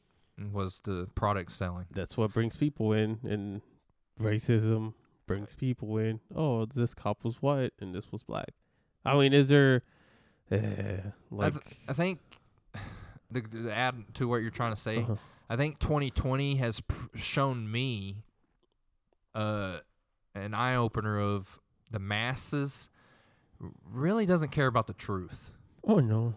was 0.54 0.82
the 0.82 1.08
product 1.16 1.52
selling. 1.52 1.86
That's 1.92 2.16
what 2.16 2.32
brings 2.34 2.56
people 2.56 2.94
in, 2.94 3.20
and 3.24 3.62
racism 4.22 4.94
brings 5.26 5.56
people 5.56 5.98
in. 5.98 6.20
Oh, 6.36 6.66
this 6.66 6.94
cop 6.94 7.24
was 7.24 7.42
white 7.42 7.74
and 7.80 7.96
this 7.96 8.12
was 8.12 8.22
black. 8.22 8.50
I 9.04 9.18
mean, 9.18 9.34
is 9.34 9.48
there, 9.50 9.82
eh, 10.52 10.98
like, 11.32 11.56
I 11.88 11.94
think 11.94 12.20
the, 13.32 13.42
to 13.42 13.72
add 13.72 13.96
to 14.16 14.28
what 14.28 14.38
you're 14.38 14.52
trying 14.52 14.74
to 14.74 14.80
say, 14.80 14.98
uh-huh. 14.98 15.16
I 15.50 15.56
think 15.56 15.80
2020 15.80 16.56
has 16.56 16.82
pr- 16.82 17.18
shown 17.18 17.70
me 17.72 18.24
uh, 19.36 19.80
an 20.36 20.54
eye 20.54 20.76
opener 20.76 21.20
of 21.20 21.60
the 21.92 22.00
masses 22.00 22.90
really 23.90 24.26
doesn't 24.26 24.50
care 24.50 24.68
about 24.68 24.88
the 24.88 24.94
truth. 24.94 25.52
oh 25.86 26.00
no, 26.00 26.34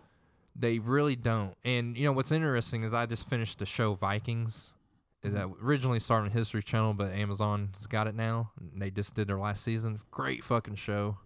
They 0.56 0.78
really 0.78 1.16
don't. 1.16 1.54
And 1.64 1.96
you 1.96 2.04
know 2.06 2.12
what's 2.12 2.32
interesting 2.32 2.82
is 2.82 2.94
I 2.94 3.06
just 3.06 3.28
finished 3.28 3.58
the 3.58 3.66
show 3.66 3.94
Vikings. 3.94 4.74
That 5.22 5.50
originally 5.62 5.98
started 6.00 6.26
on 6.26 6.30
History 6.30 6.62
Channel, 6.62 6.94
but 6.94 7.12
Amazon's 7.12 7.86
got 7.86 8.06
it 8.06 8.14
now. 8.14 8.52
And 8.58 8.80
they 8.80 8.90
just 8.90 9.14
did 9.14 9.28
their 9.28 9.38
last 9.38 9.62
season. 9.62 10.00
Great 10.10 10.42
fucking 10.42 10.76
show. 10.76 11.18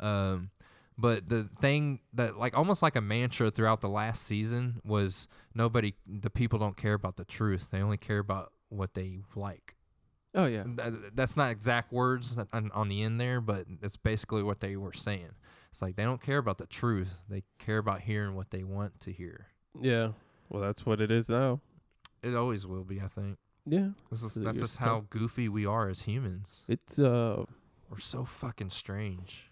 Um, 0.00 0.50
but 0.98 1.28
the 1.28 1.48
thing 1.60 2.00
that 2.14 2.36
like 2.36 2.56
almost 2.58 2.82
like 2.82 2.96
a 2.96 3.00
mantra 3.00 3.50
throughout 3.50 3.80
the 3.80 3.88
last 3.88 4.24
season 4.24 4.80
was 4.84 5.28
nobody, 5.54 5.94
the 6.06 6.28
people 6.30 6.58
don't 6.58 6.76
care 6.76 6.94
about 6.94 7.16
the 7.16 7.24
truth. 7.24 7.68
They 7.70 7.80
only 7.80 7.96
care 7.96 8.18
about 8.18 8.52
what 8.68 8.94
they 8.94 9.20
like. 9.36 9.76
oh 10.34 10.46
yeah, 10.46 10.64
Th- 10.64 10.94
That's 11.14 11.36
not 11.36 11.50
exact 11.52 11.92
words 11.92 12.38
on, 12.52 12.70
on 12.74 12.88
the 12.88 13.02
end 13.02 13.20
there, 13.20 13.40
but 13.40 13.66
that's 13.80 13.96
basically 13.96 14.42
what 14.42 14.60
they 14.60 14.76
were 14.76 14.92
saying. 14.92 15.30
It's 15.70 15.80
like 15.82 15.96
they 15.96 16.02
don't 16.04 16.20
care 16.22 16.38
about 16.38 16.58
the 16.58 16.66
truth. 16.66 17.22
They 17.28 17.44
care 17.58 17.78
about 17.78 18.00
hearing 18.00 18.34
what 18.34 18.50
they 18.50 18.64
want 18.64 19.00
to 19.00 19.12
hear. 19.12 19.46
yeah. 19.80 20.10
Well, 20.50 20.62
that's 20.62 20.84
what 20.86 21.00
it 21.02 21.10
is 21.10 21.28
now. 21.28 21.60
It 22.22 22.34
always 22.34 22.66
will 22.66 22.82
be, 22.84 23.00
I 23.02 23.08
think. 23.08 23.36
Yeah, 23.66 23.88
This 24.10 24.22
is 24.22 24.32
that's 24.34 24.58
just 24.58 24.78
how 24.78 25.04
goofy 25.10 25.48
we 25.50 25.66
are 25.66 25.90
as 25.90 26.02
humans. 26.02 26.64
it's 26.68 26.98
uh. 26.98 27.44
We're 27.90 27.98
so 28.00 28.24
fucking 28.24 28.70
strange. 28.70 29.47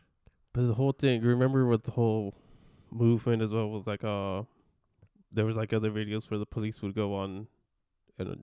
But 0.57 0.67
the 0.69 0.75
whole 0.75 0.93
thing, 0.93 1.21
remember 1.23 1.67
what 1.67 1.85
the 1.85 1.91
whole 1.91 2.35
movement 2.91 3.43
as 3.43 3.53
well 3.53 3.69
was 3.69 3.87
like 3.87 4.03
uh 4.03 4.43
there 5.31 5.45
was 5.45 5.55
like 5.57 5.75
other 5.75 5.91
videos 5.91 6.31
where 6.31 6.39
the 6.39 6.47
police 6.47 6.81
would 6.81 6.95
go 6.95 7.15
on 7.15 7.47
and 8.19 8.43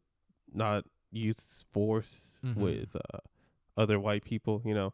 not 0.54 0.86
use 1.12 1.66
force 1.72 2.38
Mhm. 2.46 2.56
with 2.58 2.96
uh 2.96 3.18
other 3.76 4.00
white 4.00 4.24
people, 4.24 4.62
you 4.64 4.76
know. 4.76 4.94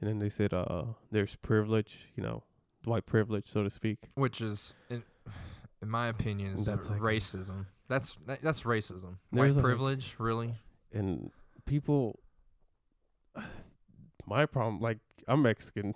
And 0.00 0.10
then 0.10 0.18
they 0.18 0.28
said 0.28 0.52
uh 0.52 0.84
there's 1.10 1.34
privilege, 1.36 2.12
you 2.14 2.22
know, 2.22 2.42
white 2.84 3.06
privilege 3.06 3.46
so 3.46 3.62
to 3.62 3.70
speak. 3.70 4.10
Which 4.14 4.42
is, 4.42 4.74
in, 4.90 5.02
in 5.80 5.88
my 5.88 6.08
opinion, 6.08 6.54
is 6.58 6.66
That's 6.66 6.90
like- 6.90 7.00
racism. 7.00 7.66
That's 7.88 8.16
that, 8.26 8.42
that's 8.42 8.64
racism. 8.64 9.16
White 9.30 9.56
a- 9.56 9.60
privilege, 9.62 10.16
really? 10.18 10.56
And 10.92 11.30
people 11.64 12.20
my 14.26 14.44
problem 14.44 14.80
like 14.82 14.98
I'm 15.26 15.40
Mexican, 15.40 15.94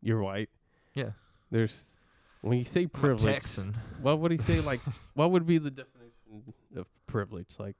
you're 0.00 0.22
white. 0.22 0.48
Yeah. 0.94 1.10
There's 1.50 1.96
when 2.42 2.58
you 2.58 2.64
say 2.64 2.86
privilege 2.86 3.22
Texan. 3.34 3.76
What 4.02 4.20
would 4.20 4.30
he 4.32 4.38
say? 4.38 4.60
Like, 4.68 4.80
what 5.14 5.30
would 5.30 5.46
be 5.46 5.58
the 5.58 5.70
definition 5.70 6.54
of 6.76 6.86
privilege? 7.06 7.54
Like, 7.58 7.76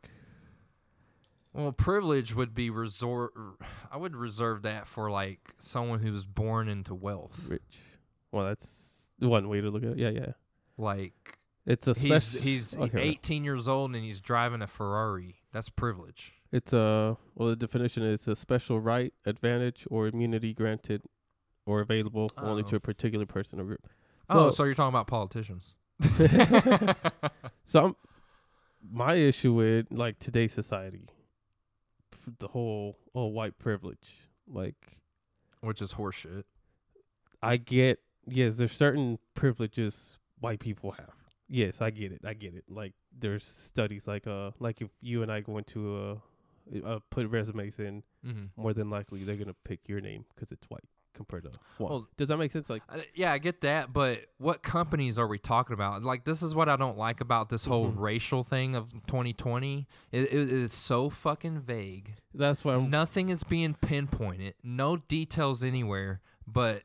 Well, 1.52 1.72
privilege 1.72 2.34
would 2.34 2.54
be 2.54 2.70
resort. 2.70 3.32
I 3.90 3.96
would 3.96 4.14
reserve 4.16 4.62
that 4.62 4.86
for 4.86 5.10
like 5.10 5.40
someone 5.58 6.00
who 6.00 6.12
was 6.12 6.26
born 6.26 6.68
into 6.68 6.94
wealth. 6.94 7.46
rich. 7.48 7.80
Well, 8.32 8.44
that's 8.46 9.10
one 9.18 9.48
way 9.48 9.60
to 9.60 9.70
look 9.70 9.82
at 9.82 9.90
it. 9.90 9.98
Yeah, 9.98 10.10
yeah. 10.10 10.32
Like 10.76 11.38
It's 11.66 11.86
a 11.88 11.94
he's 11.94 12.22
special. 12.24 12.40
he's 12.40 12.76
okay. 12.76 13.00
18 13.00 13.44
years 13.44 13.66
old 13.68 13.94
and 13.94 14.04
he's 14.04 14.20
driving 14.20 14.62
a 14.62 14.66
Ferrari. 14.66 15.36
That's 15.52 15.70
privilege. 15.70 16.34
It's 16.52 16.72
a 16.72 17.16
well. 17.34 17.48
The 17.50 17.56
definition 17.56 18.02
is 18.04 18.26
a 18.28 18.34
special 18.36 18.80
right, 18.80 19.12
advantage, 19.26 19.86
or 19.90 20.06
immunity 20.08 20.54
granted 20.54 21.02
or 21.68 21.80
available 21.80 22.30
only 22.38 22.62
Oh. 22.62 22.66
to 22.70 22.76
a 22.76 22.80
particular 22.80 23.26
person 23.26 23.60
or 23.60 23.64
group. 23.64 23.86
oh, 24.30 24.48
So- 24.48 24.50
so 24.56 24.64
you're 24.64 24.74
talking 24.74 24.88
about 24.96 25.06
politicians? 25.06 25.74
So, 27.64 27.84
I'm, 27.84 27.96
my 28.90 29.14
issue 29.14 29.52
with 29.52 29.86
like 29.90 30.18
today's 30.18 30.52
society, 30.54 31.06
the 32.38 32.48
whole 32.48 32.96
oh 33.14 33.26
white 33.26 33.58
privilege. 33.58 34.14
Like, 34.50 34.76
Which 35.60 35.82
is 35.82 35.92
horseshit. 35.94 36.44
I 37.42 37.58
get 37.58 38.00
yes, 38.26 38.56
there's 38.56 38.72
certain 38.72 39.18
privileges 39.34 40.18
white 40.40 40.60
people 40.60 40.92
have. 40.92 41.12
Yes, 41.48 41.80
I 41.82 41.90
get 41.90 42.12
it. 42.12 42.22
I 42.24 42.32
get 42.34 42.54
it. 42.54 42.64
Like 42.70 42.94
there's 43.18 43.44
studies 43.44 44.06
like 44.06 44.26
uh 44.26 44.52
like 44.58 44.80
if 44.80 44.88
you 45.02 45.22
and 45.22 45.30
I 45.30 45.40
go 45.40 45.58
into 45.58 45.80
a 45.98 46.86
uh 46.86 47.00
put 47.10 47.28
resumes 47.28 47.78
in, 47.78 48.02
Mm-hmm. 48.26 48.60
more 48.60 48.72
than 48.72 48.88
likely 48.90 49.22
they're 49.24 49.36
gonna 49.36 49.54
pick 49.64 49.80
your 49.88 50.00
name 50.00 50.24
because 50.34 50.50
it's 50.52 50.68
white 50.70 50.82
compared 51.18 51.42
to 51.42 51.50
one. 51.76 51.90
Well- 51.90 52.08
Does 52.16 52.28
that 52.28 52.38
make 52.38 52.50
sense? 52.52 52.70
Like 52.70 52.82
Uh, 52.88 53.00
yeah, 53.14 53.30
I 53.32 53.36
get 53.38 53.60
that, 53.60 53.92
but 53.92 54.24
what 54.38 54.62
companies 54.62 55.18
are 55.18 55.26
we 55.26 55.38
talking 55.38 55.74
about? 55.74 56.02
Like, 56.02 56.24
this 56.24 56.42
is 56.42 56.54
what 56.54 56.70
I 56.70 56.76
don't 56.76 56.96
like 56.96 57.20
about 57.20 57.50
this 57.50 57.66
whole 57.66 57.90
Mhm. 57.92 57.98
racial 57.98 58.42
thing 58.44 58.74
of 58.74 58.90
2020. 59.06 59.86
It, 60.10 60.22
it 60.22 60.32
is 60.32 60.72
so 60.72 61.10
fucking 61.10 61.60
vague. 61.60 62.14
that's 62.32 62.64
why 62.64 62.74
I'm 62.76 62.88
Nothing 62.88 63.28
is 63.28 63.42
being 63.42 63.74
pinpointed. 63.74 64.54
No 64.62 64.96
details 64.96 65.62
anywhere, 65.62 66.20
but 66.46 66.84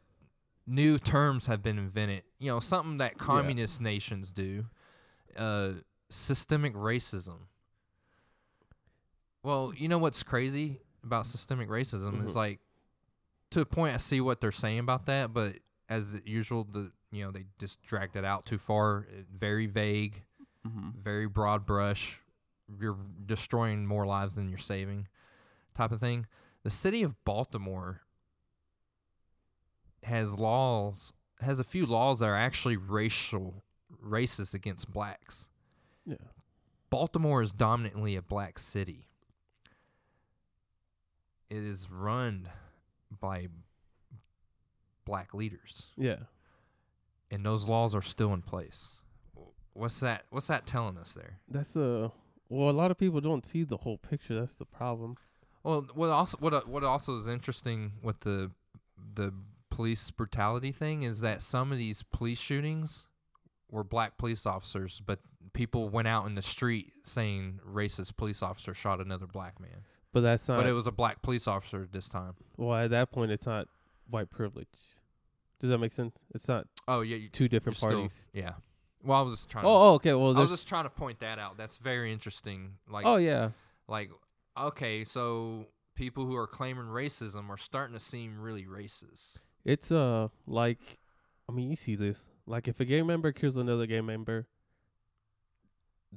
new 0.68 0.98
terms 0.98 1.46
have 1.48 1.62
been 1.64 1.78
invented. 1.78 2.24
You 2.40 2.52
know, 2.52 2.60
something 2.60 2.98
that 2.98 3.18
communist 3.18 3.80
nations 3.82 4.34
do. 4.34 4.66
Uh, 5.38 5.74
systemic 6.10 6.74
racism. 6.76 7.48
Well, 9.44 9.74
you 9.76 9.88
know 9.88 9.98
what's 9.98 10.24
crazy 10.24 10.80
about 11.04 11.26
systemic 11.26 11.70
racism 11.70 12.24
is 12.24 12.32
Mhm. 12.32 12.36
like, 12.36 12.60
to 13.54 13.62
a 13.62 13.66
point, 13.66 13.94
I 13.94 13.98
see 13.98 14.22
what 14.22 14.42
they're 14.42 14.52
saying 14.52 14.80
about 14.80 15.06
that, 15.08 15.34
but 15.34 15.56
as 15.90 16.20
usual, 16.26 16.64
the 16.66 16.92
you 17.12 17.24
know 17.24 17.32
they 17.32 17.46
just 17.60 17.82
dragged 17.84 18.16
it 18.16 18.26
out 18.26 18.46
too 18.46 18.58
far. 18.58 19.08
uh, 19.10 19.22
Very 19.36 19.66
vague 19.68 20.24
Mhm. 20.68 20.94
very 21.04 21.28
broad 21.28 21.66
brush. 21.66 22.20
You're 22.80 22.98
destroying 23.26 23.86
more 23.86 24.06
lives 24.06 24.36
than 24.36 24.48
you're 24.50 24.58
saving, 24.58 25.08
type 25.74 25.92
of 25.92 26.00
thing. 26.00 26.26
The 26.64 26.70
city 26.70 27.04
of 27.04 27.22
Baltimore 27.26 28.02
has 30.04 30.34
laws, 30.36 31.14
has 31.42 31.60
a 31.60 31.64
few 31.64 31.86
laws 31.86 32.20
that 32.20 32.28
are 32.30 32.36
actually 32.36 32.78
racial, 32.78 33.64
racist 34.04 34.54
against 34.54 34.92
blacks. 34.92 35.50
yeah. 36.06 36.16
Baltimore 36.90 37.42
is 37.42 37.52
dominantly 37.52 38.16
a 38.16 38.22
black 38.22 38.58
city. 38.60 39.08
It 41.50 41.58
is 41.64 41.90
run 41.90 42.50
by 43.20 43.48
black 45.06 45.34
leaders, 45.34 45.88
Yeah. 45.98 46.20
and 47.32 47.46
those 47.46 47.68
laws 47.68 47.94
are 47.96 48.02
still 48.02 48.34
in 48.34 48.42
place. 48.42 48.90
What's 49.74 50.00
that? 50.02 50.26
What's 50.30 50.48
that 50.48 50.66
telling 50.68 50.98
us 50.98 51.14
there? 51.14 51.40
That's 51.48 51.76
a 51.76 52.12
well, 52.50 52.70
a 52.70 52.72
lot 52.72 52.92
of 52.92 52.98
people 52.98 53.22
don't 53.22 53.46
see 53.46 53.64
the 53.64 53.78
whole 53.78 53.98
picture. 53.98 54.36
That's 54.40 54.56
the 54.56 54.66
problem. 54.66 55.16
Well, 55.64 55.88
what 55.96 56.10
also 56.10 56.38
what 56.40 56.54
uh, 56.54 56.62
what 56.66 56.84
also 56.84 57.18
is 57.18 57.28
interesting 57.28 57.94
with 58.04 58.20
the 58.22 58.52
the 59.16 59.34
police 59.72 60.12
brutality 60.12 60.72
thing 60.72 61.02
is 61.04 61.22
that 61.22 61.42
some 61.42 61.72
of 61.72 61.80
these 61.80 62.04
police 62.04 62.40
shootings 62.40 63.08
were 63.72 63.84
black 63.84 64.20
police 64.20 64.46
officers, 64.46 65.02
but 65.04 65.20
people 65.54 65.90
went 65.90 66.08
out 66.08 66.28
in 66.28 66.36
the 66.36 66.42
street 66.44 66.94
saying 67.04 67.60
racist 67.68 68.16
police 68.16 68.44
officer 68.44 68.76
shot 68.76 69.00
another 69.02 69.26
black 69.26 69.60
man. 69.60 69.84
But 70.14 70.22
that's 70.22 70.48
not 70.48 70.58
but 70.58 70.68
it 70.68 70.74
was 70.74 70.88
a 70.88 70.92
black 70.92 71.22
police 71.22 71.48
officer 71.48 71.88
this 71.92 72.08
time. 72.08 72.36
well, 72.56 72.78
at 72.78 72.92
that 72.92 73.12
point 73.12 73.32
it's 73.32 73.46
not 73.46 73.68
white 74.10 74.30
privilege. 74.30 74.68
Does 75.60 75.70
that 75.72 75.80
make 75.80 75.92
sense? 75.94 76.16
It's 76.34 76.48
not 76.48 76.68
Oh 76.88 77.02
yeah, 77.02 77.18
you, 77.18 77.30
two 77.30 77.48
different 77.48 77.82
you're 77.82 77.90
still- 77.90 78.00
parties. 78.02 78.24
yeah. 78.34 78.54
Well, 79.04 79.20
I 79.20 79.22
was 79.22 79.34
just 79.34 79.50
trying. 79.50 79.66
Oh, 79.66 79.68
to, 79.68 79.74
oh, 79.74 79.94
okay. 79.96 80.14
Well, 80.14 80.38
I 80.38 80.42
was 80.42 80.50
just 80.50 80.68
trying 80.70 80.86
to 80.86 80.90
point 80.90 81.20
that 81.20 81.38
out. 81.38 81.58
That's 81.58 81.76
very 81.76 82.14
interesting. 82.14 82.76
Like, 82.90 83.06
oh 83.06 83.18
yeah. 83.18 83.50
like 83.88 84.12
okay, 84.58 85.04
so 85.04 85.66
people 85.96 86.26
who 86.26 86.36
are 86.38 86.48
claiming 86.48 86.86
racism 86.86 87.50
are 87.50 87.58
starting 87.58 87.94
to 87.96 88.00
seem 88.00 88.40
really 88.40 88.64
racist. 88.66 89.40
It's 89.66 89.92
uh 89.92 90.30
like, 90.48 91.00
I 91.50 91.52
mean, 91.52 91.70
you 91.70 91.76
see 91.76 91.96
this. 91.96 92.28
Like, 92.46 92.68
if 92.68 92.80
a 92.80 92.86
gang 92.86 93.08
member 93.08 93.32
kills 93.32 93.58
another 93.58 93.86
gang 93.86 94.06
member, 94.06 94.48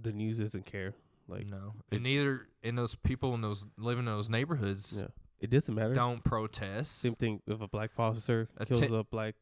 the 0.00 0.12
news 0.12 0.38
doesn't 0.38 0.66
care. 0.66 0.94
Like, 1.28 1.46
no, 1.46 1.74
it- 1.90 1.96
and 1.96 2.04
neither 2.04 2.48
in 2.62 2.76
those 2.76 2.94
people 2.94 3.34
in 3.34 3.40
those 3.40 3.66
living 3.76 4.00
in 4.06 4.12
those 4.12 4.30
neighborhoods 4.30 4.98
Yeah. 5.00 5.08
it 5.40 5.50
doesn't 5.50 5.74
matter. 5.74 5.92
don't 5.94 6.22
protest. 6.22 7.00
Same 7.00 7.14
thing 7.14 7.42
if 7.46 7.60
a 7.60 7.66
black 7.68 7.90
officer 7.98 8.48
A 8.56 8.64
kills 8.66 8.82
a 8.82 9.02
black 9.04 9.34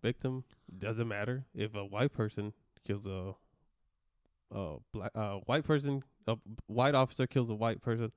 victim, 0.00 0.44
doesn't 0.76 1.08
matter. 1.08 1.44
If 1.54 1.74
a 1.74 1.84
white 1.84 2.12
person 2.12 2.52
kills 2.86 3.06
a 3.06 3.34
a 4.50 4.76
black 4.92 5.10
uh, 5.14 5.38
white 5.46 5.64
person, 5.64 6.02
a 6.26 6.38
white 6.66 6.94
officer 6.94 7.26
kills 7.26 7.50
a 7.50 7.54
white 7.54 7.82
person, 7.82 8.12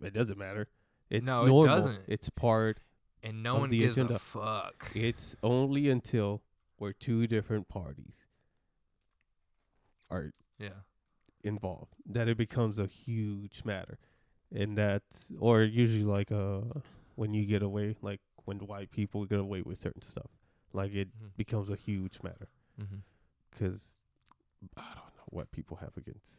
it 0.00 0.12
doesn't 0.14 0.38
matter. 0.38 0.68
It's 1.10 1.24
No, 1.26 1.62
it 1.64 1.66
doesn't. 1.66 2.00
It's 2.06 2.30
part. 2.30 2.78
and 3.22 3.42
no 3.42 3.56
of 3.56 3.60
one 3.62 3.70
the 3.70 3.78
gives 3.80 3.98
agenda. 3.98 4.14
a 4.16 4.18
fuck. 4.18 4.90
It's 4.94 5.34
only 5.42 5.88
until 5.90 6.42
we're 6.78 6.92
two 6.92 7.26
different 7.26 7.68
parties 7.68 8.26
are 10.10 10.32
Yeah. 10.58 10.70
Involved 11.44 11.94
that 12.06 12.26
it 12.28 12.36
becomes 12.36 12.78
a 12.78 12.86
huge 12.86 13.64
matter, 13.64 13.98
and 14.54 14.76
that's 14.78 15.30
or 15.38 15.62
usually 15.62 16.04
like 16.04 16.32
uh 16.32 16.62
when 17.14 17.32
you 17.34 17.44
get 17.44 17.62
away 17.62 17.94
like 18.02 18.20
when 18.46 18.58
white 18.58 18.90
people 18.90 19.24
get 19.26 19.38
away 19.38 19.62
with 19.62 19.78
certain 19.78 20.02
stuff, 20.02 20.30
like 20.72 20.92
it 20.94 21.08
Mhm. 21.08 21.36
becomes 21.36 21.70
a 21.70 21.76
huge 21.76 22.18
matter 22.22 22.48
Mm-hmm. 22.80 22.96
because 23.50 23.94
I 24.76 24.82
don't 24.94 25.14
know 25.16 25.24
what 25.26 25.50
people 25.52 25.76
have 25.78 25.96
against 25.96 26.32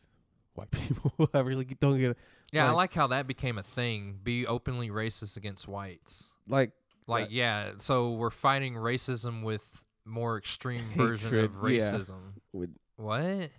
white 0.54 0.72
people. 0.72 1.30
I 1.34 1.40
really 1.40 1.66
don't 1.66 1.98
get 2.00 2.12
it. 2.12 2.18
Yeah, 2.52 2.66
I 2.66 2.68
Like- 2.70 2.76
like 2.76 2.94
how 2.94 3.08
that 3.08 3.28
became 3.28 3.58
a 3.58 3.64
thing. 3.64 4.20
Be 4.24 4.46
openly 4.48 4.90
racist 4.90 5.38
against 5.38 5.68
whites. 5.68 6.34
Like 6.48 6.72
Like, 7.08 7.28
yeah, 7.32 7.74
so 7.78 8.14
we're 8.14 8.30
fighting 8.32 8.74
racism 8.74 9.44
with 9.44 9.84
more 10.06 10.38
extreme 10.38 10.90
version 10.96 11.28
of 11.36 11.54
Hatred, 11.54 11.72
yeah. 11.82 11.92
racism. 11.92 12.34
with, 12.52 12.72
What? 12.98 13.52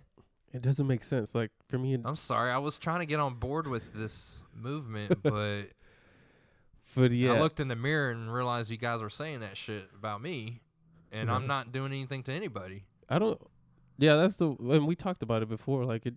It 0.57 0.61
doesn't 0.63 0.87
make 0.87 1.03
sense. 1.03 1.33
Like 1.33 1.51
for 1.67 1.77
me, 1.77 1.97
I'm 2.03 2.15
sorry. 2.15 2.51
I 2.51 2.57
was 2.57 2.77
trying 2.77 2.99
to 2.99 3.05
get 3.05 3.19
on 3.19 3.35
board 3.35 3.67
with 3.67 3.93
this 3.93 4.43
movement, 4.53 5.17
but 5.23 5.63
but 6.95 7.11
yeah, 7.11 7.33
I 7.33 7.39
looked 7.39 7.59
in 7.59 7.67
the 7.67 7.75
mirror 7.75 8.11
and 8.11 8.33
realized 8.33 8.69
you 8.69 8.77
guys 8.77 9.01
were 9.01 9.09
saying 9.09 9.39
that 9.41 9.55
shit 9.55 9.89
about 9.95 10.21
me, 10.21 10.61
and 11.11 11.31
I'm 11.31 11.47
not 11.47 11.71
doing 11.71 11.91
anything 11.91 12.23
to 12.23 12.33
anybody. 12.33 12.83
I 13.09 13.19
don't. 13.19 13.39
Yeah, 13.97 14.15
that's 14.15 14.37
the 14.37 14.49
when 14.49 14.85
we 14.85 14.95
talked 14.95 15.23
about 15.23 15.41
it 15.41 15.49
before. 15.49 15.85
Like 15.85 16.05
it, 16.05 16.15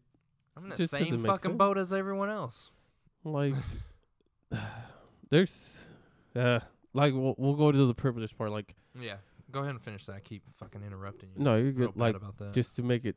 I'm 0.56 0.64
in 0.64 0.70
the 0.70 0.88
same 0.88 1.24
fucking 1.24 1.56
boat 1.56 1.78
as 1.78 1.92
everyone 1.92 2.30
else. 2.30 2.70
like 3.24 3.54
there's, 5.30 5.86
uh, 6.34 6.60
like 6.92 7.14
we'll 7.14 7.34
we'll 7.38 7.54
go 7.54 7.70
to 7.72 7.86
the 7.86 7.94
privilege 7.94 8.36
part. 8.36 8.50
Like 8.50 8.74
Yeah. 8.98 9.16
Go 9.52 9.60
ahead 9.60 9.70
and 9.72 9.82
finish 9.82 10.06
that. 10.06 10.14
I 10.14 10.20
keep 10.20 10.44
fucking 10.58 10.82
interrupting 10.84 11.30
you. 11.36 11.42
no, 11.42 11.56
you're 11.56 11.72
Real 11.72 11.88
good. 11.88 11.94
bad 11.94 12.00
Like 12.00 12.16
about 12.16 12.38
that. 12.38 12.52
just 12.52 12.76
to 12.76 12.82
make 12.84 13.04
it, 13.04 13.16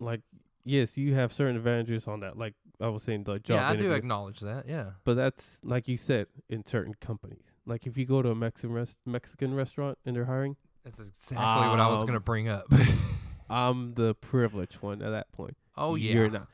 like 0.00 0.20
yes, 0.64 0.96
you 0.96 1.14
have 1.14 1.32
certain 1.32 1.56
advantages 1.56 2.06
on 2.06 2.20
that. 2.20 2.36
Like 2.36 2.54
I 2.80 2.88
was 2.88 3.02
saying, 3.02 3.24
the 3.24 3.38
job 3.38 3.56
yeah, 3.60 3.68
I 3.70 3.76
do 3.76 3.92
acknowledge 3.92 4.40
that. 4.40 4.68
Yeah. 4.68 4.90
but 5.04 5.14
that's 5.14 5.60
like 5.62 5.88
you 5.88 5.96
said 5.96 6.26
in 6.48 6.64
certain 6.66 6.94
companies. 7.00 7.42
Like 7.66 7.86
if 7.86 7.96
you 7.98 8.06
go 8.06 8.22
to 8.22 8.30
a 8.30 8.34
Mexican 8.34 8.72
rest, 8.74 8.98
Mexican 9.04 9.54
restaurant 9.54 9.98
and 10.06 10.14
they're 10.16 10.24
hiring, 10.24 10.56
That's 10.84 11.00
exactly 11.00 11.36
what 11.68 11.80
I 11.80 11.90
was 11.90 12.00
Um, 12.00 12.06
gonna 12.06 12.20
bring 12.20 12.48
up. 12.48 12.66
I'm 13.50 13.94
the 13.94 14.14
privileged 14.14 14.82
one 14.82 15.02
at 15.02 15.10
that 15.10 15.30
point. 15.32 15.56
oh 15.76 15.94
yeah. 15.94 16.12
you're 16.12 16.30
not. 16.30 16.48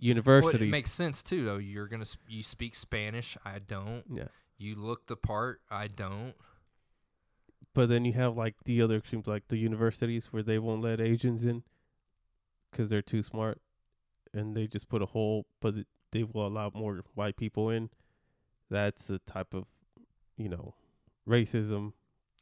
Well, 0.00 0.70
makes 0.70 0.92
sense 0.92 1.22
too, 1.22 1.44
though. 1.44 1.56
You're 1.58 1.86
gonna 1.88 2.04
sp- 2.04 2.28
you 2.28 2.42
speak 2.42 2.74
Spanish. 2.74 3.36
I 3.44 3.58
don't. 3.58 4.04
yeah. 4.12 4.28
You 4.58 4.76
look 4.76 5.06
the 5.06 5.16
part. 5.16 5.60
I 5.70 5.88
don't. 5.88 6.34
But 7.74 7.88
then 7.88 8.04
you 8.04 8.12
have 8.12 8.36
like 8.36 8.54
the 8.64 8.82
other 8.82 8.96
extremes, 8.96 9.26
like 9.26 9.48
the 9.48 9.56
universities 9.56 10.26
where 10.30 10.42
they 10.42 10.58
won't 10.58 10.82
let 10.82 11.00
Asians 11.00 11.44
in 11.44 11.62
because 12.74 12.90
they're 12.90 13.02
too 13.02 13.22
smart, 13.22 13.60
and 14.32 14.56
they 14.56 14.66
just 14.66 14.88
put 14.88 15.00
a 15.00 15.06
hole, 15.06 15.46
but 15.60 15.74
they 16.10 16.24
will 16.24 16.46
allow 16.46 16.70
more 16.74 17.02
white 17.14 17.36
people 17.36 17.70
in. 17.70 17.88
That's 18.68 19.06
the 19.06 19.20
type 19.20 19.54
of, 19.54 19.66
you 20.36 20.48
know, 20.48 20.74
racism. 21.28 21.92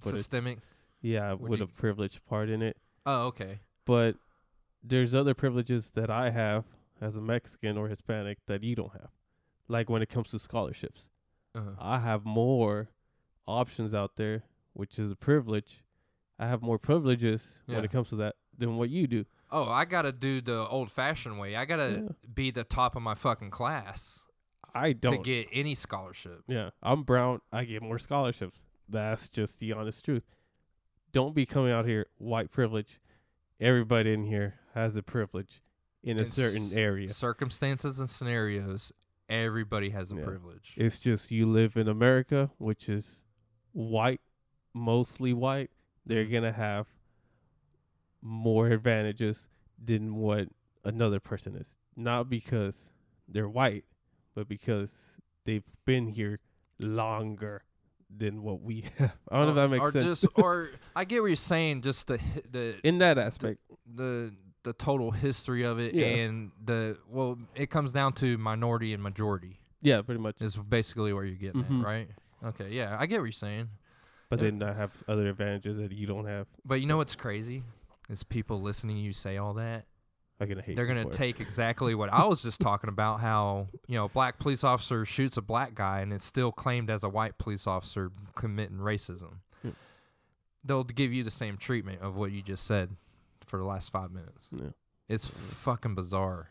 Systemic. 0.00 0.58
Yeah, 1.02 1.32
Would 1.34 1.50
with 1.50 1.58
you- 1.60 1.64
a 1.64 1.68
privileged 1.68 2.24
part 2.24 2.48
in 2.48 2.62
it. 2.62 2.76
Oh, 3.04 3.26
okay. 3.26 3.58
But 3.84 4.16
there's 4.82 5.12
other 5.14 5.34
privileges 5.34 5.90
that 5.90 6.08
I 6.10 6.30
have 6.30 6.64
as 7.00 7.16
a 7.16 7.20
Mexican 7.20 7.76
or 7.76 7.88
Hispanic 7.88 8.38
that 8.46 8.62
you 8.62 8.74
don't 8.74 8.92
have. 8.92 9.10
Like 9.68 9.90
when 9.90 10.02
it 10.02 10.08
comes 10.08 10.30
to 10.30 10.38
scholarships. 10.38 11.08
Uh-huh. 11.54 11.72
I 11.78 11.98
have 11.98 12.24
more 12.24 12.88
options 13.46 13.94
out 13.94 14.16
there, 14.16 14.44
which 14.72 14.98
is 14.98 15.10
a 15.10 15.16
privilege. 15.16 15.82
I 16.38 16.46
have 16.46 16.62
more 16.62 16.78
privileges 16.78 17.58
when 17.66 17.84
it 17.84 17.90
comes 17.90 18.08
to 18.10 18.16
that 18.16 18.36
than 18.56 18.76
what 18.76 18.88
you 18.90 19.06
do. 19.06 19.24
Oh, 19.52 19.68
I 19.68 19.84
gotta 19.84 20.10
do 20.12 20.40
the 20.40 20.66
old-fashioned 20.66 21.38
way. 21.38 21.54
I 21.54 21.64
gotta 21.66 22.02
Yeah. 22.06 22.08
be 22.34 22.50
the 22.50 22.64
top 22.64 22.96
of 22.96 23.02
my 23.02 23.14
fucking 23.14 23.50
class 23.50 24.20
I 24.74 24.92
don't. 24.94 25.18
to 25.18 25.22
get 25.22 25.48
any 25.52 25.74
scholarship. 25.74 26.42
yeah, 26.48 26.70
I'm 26.82 27.02
brown. 27.02 27.40
I 27.52 27.64
get 27.64 27.82
more 27.82 27.98
scholarships. 27.98 28.64
That's 28.88 29.28
just 29.28 29.60
the 29.60 29.72
honest 29.72 30.04
truth. 30.04 30.24
Don't 31.12 31.34
be 31.34 31.44
coming 31.46 31.70
out 31.70 31.84
here 31.86 32.06
white 32.16 32.50
privilege. 32.50 32.98
Everybody 33.60 34.12
in 34.14 34.24
here 34.24 34.54
has 34.74 34.96
a 34.96 35.02
privilege 35.02 35.62
in 36.02 36.18
a 36.18 36.22
It's 36.22 36.32
certain 36.32 36.70
area. 36.76 37.08
Circumstances 37.10 38.00
and 38.00 38.08
scenarios. 38.08 38.92
Everybody 39.28 39.90
has 39.90 40.10
a 40.12 40.16
Yeah. 40.16 40.24
privilege. 40.24 40.74
It's 40.76 40.98
just 40.98 41.30
you 41.30 41.46
live 41.46 41.76
in 41.76 41.88
America, 41.88 42.50
which 42.58 42.88
is 42.88 43.22
white, 43.72 44.20
mostly 44.74 45.32
white. 45.34 45.70
They're 46.06 46.24
Mm-hmm. 46.24 46.32
gonna 46.32 46.52
have 46.52 46.86
more 48.22 48.68
advantages 48.68 49.48
than 49.84 50.14
what 50.16 50.48
another 50.84 51.20
person 51.20 51.56
is. 51.56 51.76
Not 51.96 52.30
because 52.30 52.90
they're 53.28 53.48
white, 53.48 53.84
but 54.34 54.48
because 54.48 54.94
they've 55.44 55.64
been 55.84 56.08
here 56.08 56.38
longer 56.78 57.62
than 58.14 58.42
what 58.42 58.60
we 58.62 58.84
have. 58.98 59.12
I 59.30 59.36
don't 59.44 59.46
know 59.46 59.50
if 59.50 59.56
that 59.56 59.68
makes 59.76 59.82
or 59.88 59.92
sense. 59.92 60.20
Just, 60.20 60.26
or 60.36 60.70
I 60.96 61.04
get 61.04 61.20
what 61.20 61.28
you're 61.28 61.36
saying. 61.36 61.82
Just 61.82 62.08
the 62.08 62.18
the 62.50 62.76
in 62.84 62.98
that 62.98 63.18
aspect, 63.18 63.60
the 63.94 64.32
the 64.64 64.72
total 64.72 65.10
history 65.10 65.64
of 65.64 65.78
it 65.80 65.94
Yeah. 65.94 66.06
and 66.06 66.52
the 66.64 66.96
well, 67.08 67.38
it 67.54 67.68
comes 67.70 67.92
down 67.92 68.12
to 68.14 68.38
minority 68.38 68.92
and 68.94 69.02
majority 69.02 69.58
yeah, 69.80 70.02
pretty 70.02 70.20
much. 70.20 70.36
is 70.40 70.56
basically 70.56 71.12
where 71.12 71.24
you're 71.24 71.34
getting 71.34 71.64
Mhm. 71.64 71.80
at, 71.80 71.84
right? 71.84 72.08
Okay, 72.44 72.70
yeah, 72.70 72.96
I 72.98 73.06
get 73.06 73.18
what 73.18 73.24
you're 73.24 73.32
saying. 73.32 73.68
But 74.28 74.38
yeah. 74.38 74.50
then 74.50 74.62
I 74.62 74.72
have 74.72 74.92
other 75.08 75.28
advantages 75.28 75.76
that 75.78 75.90
you 75.92 76.06
don't 76.06 76.26
have. 76.26 76.46
But 76.64 76.80
you 76.80 76.86
know 76.86 76.96
what's 76.96 77.16
crazy? 77.16 77.62
Is 78.08 78.22
people 78.22 78.60
listening 78.60 78.96
to 78.96 79.02
you 79.02 79.12
say 79.12 79.36
all 79.36 79.54
that, 79.54 79.86
I'm 80.40 80.48
gonna 80.48 80.62
hate. 80.62 80.76
they're 80.76 80.86
gonna 80.86 81.08
take 81.10 81.40
exactly 81.40 81.94
what 81.94 82.12
I 82.12 82.24
was 82.24 82.42
just 82.42 82.60
talking 82.60 82.88
about. 82.88 83.20
How 83.20 83.68
you 83.86 83.96
know, 83.96 84.06
a 84.06 84.08
black 84.08 84.38
police 84.38 84.64
officer 84.64 85.04
shoots 85.04 85.36
a 85.36 85.42
black 85.42 85.74
guy, 85.74 86.00
and 86.00 86.12
it's 86.12 86.24
still 86.24 86.52
claimed 86.52 86.90
as 86.90 87.04
a 87.04 87.08
white 87.08 87.38
police 87.38 87.66
officer 87.66 88.10
committing 88.34 88.78
racism. 88.78 89.36
Hmm. 89.62 89.70
They'll 90.64 90.84
give 90.84 91.12
you 91.12 91.22
the 91.22 91.30
same 91.30 91.56
treatment 91.56 92.02
of 92.02 92.16
what 92.16 92.32
you 92.32 92.42
just 92.42 92.64
said 92.66 92.90
for 93.44 93.58
the 93.58 93.64
last 93.64 93.92
five 93.92 94.10
minutes. 94.10 94.48
Yeah. 94.50 94.70
It's 95.08 95.26
fucking 95.26 95.94
bizarre. 95.94 96.50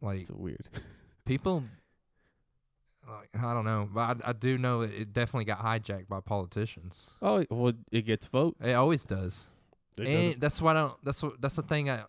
Like 0.00 0.20
It's 0.20 0.30
weird. 0.30 0.68
people, 1.24 1.64
like 3.08 3.30
I 3.38 3.54
don't 3.54 3.64
know, 3.64 3.88
but 3.92 4.22
I, 4.24 4.30
I 4.30 4.32
do 4.32 4.58
know 4.58 4.82
it, 4.82 4.90
it 4.92 5.12
definitely 5.12 5.44
got 5.44 5.60
hijacked 5.60 6.08
by 6.08 6.20
politicians. 6.20 7.08
oh 7.22 7.44
well, 7.48 7.72
it 7.90 8.02
gets 8.02 8.26
votes. 8.26 8.58
It 8.62 8.72
always 8.72 9.04
does. 9.04 9.46
And 10.00 10.40
that's 10.40 10.60
why 10.62 10.70
I 10.72 10.74
don't. 10.74 11.04
That's 11.04 11.22
what. 11.22 11.40
That's 11.40 11.56
the 11.56 11.62
thing. 11.62 11.90
I. 11.90 12.04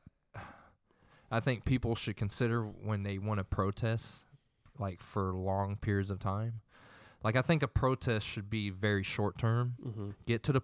I 1.32 1.40
think 1.40 1.66
people 1.66 1.96
should 1.96 2.16
consider 2.16 2.64
when 2.64 3.04
they 3.04 3.18
want 3.18 3.40
to 3.40 3.44
protest, 3.44 4.26
like 4.78 5.02
for 5.02 5.34
long 5.34 5.78
periods 5.78 6.12
of 6.12 6.20
time. 6.20 6.62
Like 7.24 7.36
I 7.36 7.42
think 7.42 7.64
a 7.64 7.68
protest 7.68 8.28
should 8.28 8.50
be 8.50 8.70
very 8.70 9.02
short 9.04 9.38
term, 9.38 9.76
Mhm. 9.84 10.14
get 10.28 10.44
to 10.44 10.52
the 10.52 10.62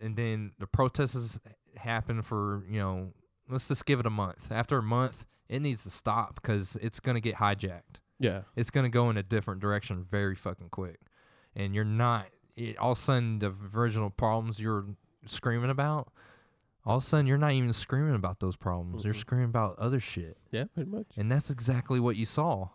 and 0.00 0.14
then 0.16 0.52
the 0.58 0.66
protests 0.66 1.40
happen 1.76 2.22
for 2.22 2.64
you 2.68 2.80
know. 2.80 3.12
Let's 3.48 3.68
just 3.68 3.86
give 3.86 3.98
it 4.00 4.06
a 4.06 4.10
month. 4.10 4.52
After 4.52 4.78
a 4.78 4.82
month, 4.82 5.24
it 5.48 5.60
needs 5.60 5.82
to 5.84 5.90
stop 5.90 6.36
because 6.36 6.76
it's 6.76 7.00
gonna 7.00 7.20
get 7.20 7.36
hijacked 7.36 8.00
Yeah. 8.18 8.42
it's 8.56 8.70
gonna 8.70 8.88
go 8.88 9.08
in 9.10 9.16
a 9.16 9.22
different 9.22 9.60
direction 9.60 10.02
very 10.04 10.34
fucking 10.34 10.68
quick, 10.70 11.00
and 11.56 11.74
you're 11.74 11.84
not. 11.84 12.26
It, 12.56 12.76
all 12.76 12.92
of 12.92 12.98
a 12.98 13.00
sudden, 13.00 13.38
the 13.38 13.54
original 13.74 14.10
problems 14.10 14.60
you're 14.60 14.84
screaming 15.26 15.70
about, 15.70 16.12
all 16.84 16.96
of 16.98 17.02
a 17.02 17.06
sudden 17.06 17.26
you're 17.26 17.38
not 17.38 17.52
even 17.52 17.72
screaming 17.72 18.14
about 18.14 18.40
those 18.40 18.56
problems. 18.56 19.04
You're 19.04 19.14
Mhm. 19.14 19.18
screaming 19.20 19.46
about 19.46 19.78
other 19.78 20.00
shit, 20.00 20.36
Yeah, 20.50 20.64
pretty 20.74 20.90
much. 20.90 21.06
and 21.16 21.30
that's 21.30 21.50
exactly 21.50 22.00
what 22.00 22.16
you 22.16 22.24
saw 22.26 22.70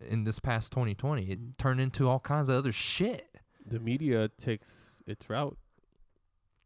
in 0.00 0.24
this 0.24 0.40
past 0.40 0.72
2020. 0.72 1.30
It 1.30 1.40
Mhm. 1.40 1.56
turned 1.56 1.80
into 1.80 2.08
all 2.08 2.20
kinds 2.20 2.48
of 2.48 2.56
other 2.56 2.72
shit. 2.72 3.38
The 3.64 3.78
media 3.80 4.28
takes 4.28 5.02
its 5.06 5.28
route. 5.30 5.56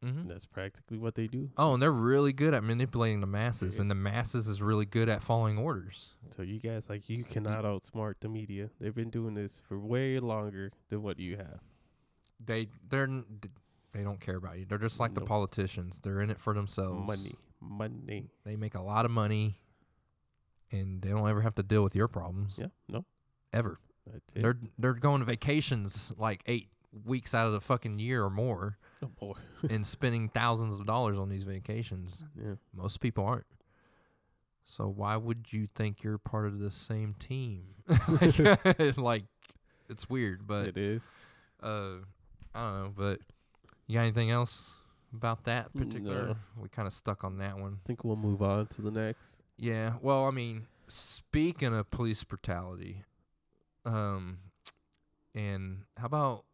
hmm 0.03 0.27
That's 0.27 0.47
practically 0.47 0.97
what 0.97 1.15
they 1.15 1.27
do. 1.27 1.51
Oh, 1.59 1.75
and 1.75 1.83
they're 1.83 1.93
really 1.93 2.33
good 2.33 2.55
at 2.55 2.65
manipulating 2.65 3.21
the 3.21 3.27
masses, 3.27 3.75
Yeah. 3.77 3.83
and 3.83 3.91
the 3.91 3.95
masses 3.95 4.49
is 4.49 4.63
really 4.63 4.87
good 4.87 5.11
at 5.11 5.23
following 5.23 5.59
orders. 5.59 6.15
So 6.31 6.41
you 6.41 6.59
guys 6.59 6.89
like 6.89 7.11
you 7.11 7.23
cannot 7.23 7.65
outsmart 7.65 8.15
the 8.21 8.31
media. 8.31 8.71
They've 8.81 8.95
been 8.95 9.11
doing 9.11 9.35
this 9.35 9.59
for 9.61 9.79
way 9.79 10.19
longer 10.19 10.73
than 10.89 11.03
what 11.03 11.19
you 11.19 11.37
have. 11.37 11.61
They 12.43 12.69
they're 12.89 13.05
n- 13.05 13.27
d- 13.41 13.51
they 13.93 14.03
don't 14.03 14.21
care 14.21 14.37
about 14.37 14.59
you. 14.59 14.67
They're 14.69 14.79
just 14.79 15.01
like 15.01 15.15
the 15.15 15.21
politicians. 15.23 16.01
They're 16.03 16.21
in 16.21 16.31
it 16.31 16.39
for 16.39 16.55
themselves. 16.55 17.07
Money, 17.07 17.35
money. 17.61 18.31
They 18.45 18.57
make 18.57 18.75
a 18.75 18.81
lot 18.83 19.05
of 19.05 19.11
money, 19.11 19.59
and 20.71 21.03
they 21.03 21.09
don't 21.11 21.29
ever 21.29 21.41
have 21.43 21.55
to 21.57 21.62
deal 21.62 21.83
with 21.83 21.95
your 21.95 22.09
problems 22.09 22.57
Yeah, 22.61 22.69
no, 22.89 23.05
ever. 23.53 23.79
They're 24.35 24.59
they're 24.79 24.95
going 24.95 25.21
to 25.21 25.25
vacations 25.25 26.12
like 26.17 26.43
eight 26.47 26.69
weeks 27.05 27.35
out 27.35 27.47
of 27.47 27.53
the 27.53 27.61
fucking 27.61 27.99
year 28.01 28.25
or 28.25 28.31
more, 28.31 28.77
oh 29.03 29.07
boy. 29.09 29.35
and 29.71 29.87
spending 29.87 30.29
thousands 30.29 30.81
of 30.81 30.87
dollars 30.87 31.19
on 31.19 31.29
these 31.29 31.45
vacations. 31.45 32.25
Yeah, 32.41 32.55
Most 32.75 33.01
people 33.01 33.25
aren't. 33.25 33.47
So 34.65 34.89
why 34.89 35.17
would 35.17 35.53
you 35.53 35.67
think 35.67 36.03
you're 36.03 36.19
part 36.19 36.47
of 36.47 36.59
the 36.61 36.71
same 36.71 37.15
team? 37.19 37.65
like, 38.21 38.39
like, 38.97 39.25
it's 39.89 40.09
weird, 40.09 40.47
but 40.47 40.69
it 40.69 40.77
is. 40.77 41.03
uh, 41.62 41.97
I 42.55 42.61
don't 42.61 42.83
know. 42.83 42.93
But 42.97 43.21
you 43.91 43.97
got 43.99 44.03
anything 44.03 44.31
else 44.31 44.75
about 45.12 45.45
that 45.45 45.75
particular? 45.75 46.27
No. 46.29 46.37
We 46.61 46.69
kind 46.69 46.87
of 46.87 46.93
stuck 46.95 47.25
on 47.25 47.39
that 47.39 47.59
one. 47.59 47.79
I 47.85 47.87
think 47.87 48.05
we'll 48.05 48.17
move 48.17 48.41
on 48.41 48.69
to 48.69 48.83
the 48.83 48.91
next. 48.91 49.39
Yeah. 49.57 49.95
Well, 50.01 50.27
I 50.27 50.31
mean, 50.31 50.67
speaking 50.87 51.75
of 51.75 51.91
police 51.91 52.23
brutality, 52.23 53.03
um, 53.85 54.39
and 55.35 55.83
how 55.97 56.07
about 56.07 56.45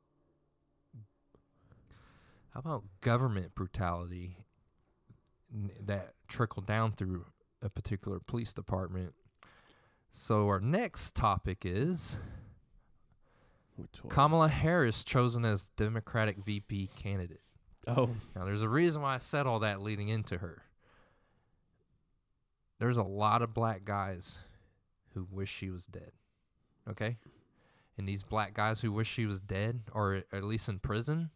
how 2.55 2.61
about 2.61 2.85
government 3.03 3.55
brutality 3.55 4.39
n- 5.53 5.71
that 5.85 6.15
trickled 6.27 6.67
down 6.67 6.93
through 6.93 7.27
a 7.61 7.69
particular 7.69 8.19
police 8.19 8.55
department? 8.55 9.13
So 10.11 10.47
our 10.49 10.61
next 10.61 11.15
topic 11.15 11.59
is? 11.67 12.17
Kamala 14.09 14.48
Harris 14.48 15.05
chosen 15.05 15.44
as 15.44 15.69
Democratic 15.77 16.39
VP 16.39 16.90
candidate. 16.97 17.40
oh, 17.86 18.11
Now, 18.35 18.44
there's 18.44 18.62
a 18.62 18.69
reason 18.69 19.03
why 19.03 19.15
I 19.15 19.19
said 19.19 19.47
all 19.47 19.61
that 19.61 19.81
leading 19.82 20.09
into 20.09 20.39
her. 20.39 20.62
There's 22.78 22.98
a 22.98 23.03
lot 23.03 23.43
of 23.43 23.55
black 23.55 23.85
guys 23.85 24.39
who 25.15 25.27
wish 25.31 25.51
she 25.51 25.70
was 25.70 25.86
dead. 25.86 26.12
Okay? 26.89 27.16
And 27.97 28.07
these 28.07 28.23
black 28.23 28.53
guys 28.55 28.82
who 28.82 28.93
wish 28.93 29.09
she 29.09 29.24
was 29.24 29.40
dead, 29.40 29.81
or 29.93 30.23
at 30.32 30.44
least 30.44 30.69
in 30.69 30.78
prison, 30.78 31.31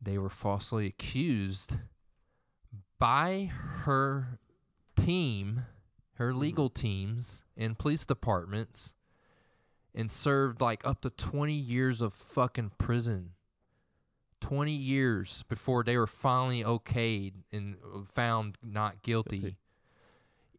they 0.00 0.16
were 0.16 0.30
falsely 0.30 0.86
accused 0.86 1.76
by 2.98 3.50
her 3.84 4.38
team, 4.96 5.66
her 6.14 6.32
Mhm. 6.32 6.38
legal 6.38 6.70
teams, 6.70 7.42
and 7.56 7.78
police 7.78 8.06
departments, 8.06 8.93
and 9.94 10.10
served 10.10 10.60
like 10.60 10.86
up 10.86 11.00
to 11.02 11.10
20 11.10 11.52
years 11.52 12.00
of 12.00 12.12
fucking 12.12 12.72
prison. 12.78 13.30
20 14.40 14.72
years 14.72 15.42
before 15.48 15.82
they 15.82 15.96
were 15.96 16.06
finally 16.06 16.62
okayed 16.62 17.32
and 17.50 17.76
uh, 17.82 18.00
found 18.12 18.58
not 18.62 19.00
guilty. 19.02 19.38
Guilty. 19.38 19.56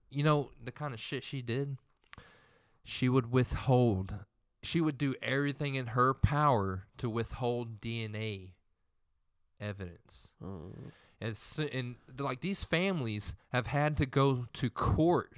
You 0.10 0.24
know, 0.24 0.50
the 0.64 0.72
kind 0.72 0.94
of 0.94 1.00
shit 1.00 1.24
she 1.24 1.42
did? 1.42 1.78
She 2.84 3.10
would 3.10 3.32
withhold, 3.32 4.16
she 4.64 4.82
would 4.82 4.98
do 4.98 5.14
everything 5.22 5.76
in 5.76 5.88
her 5.88 6.14
power 6.14 6.88
to 6.98 7.10
withhold 7.10 7.80
DNA 7.80 8.54
evidence. 9.60 10.32
oh, 10.44 10.72
And, 11.22 11.38
and 11.72 11.96
like 12.18 12.42
these 12.42 12.64
families 12.64 13.36
have 13.50 13.68
had 13.68 13.98
to 13.98 14.06
go 14.06 14.48
to 14.54 14.70
court 14.70 15.34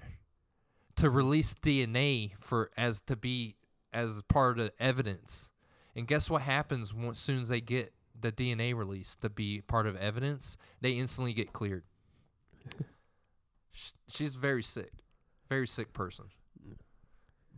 to 0.96 1.10
release 1.10 1.54
DNA 1.54 2.32
for 2.40 2.72
as 2.78 3.02
to 3.02 3.16
be 3.16 3.57
as 3.98 4.22
part 4.22 4.60
of 4.60 4.70
evidence. 4.80 5.50
And 5.96 6.08
guess 6.08 6.30
what 6.30 6.44
happens 6.44 6.94
once 6.94 7.20
soon 7.20 7.42
as 7.42 7.50
they 7.50 7.62
get 7.62 7.94
the 8.20 8.32
DNA 8.32 8.76
released 8.76 9.22
to 9.22 9.30
be 9.30 9.62
part 9.62 9.88
of 9.88 9.96
evidence? 9.96 10.56
They 10.82 10.92
instantly 10.92 11.34
get 11.34 11.52
cleared. 11.52 11.84
She's 14.08 14.36
very 14.36 14.62
sick, 14.62 14.92
very 15.50 15.66
sick 15.66 15.94
person. 15.94 16.26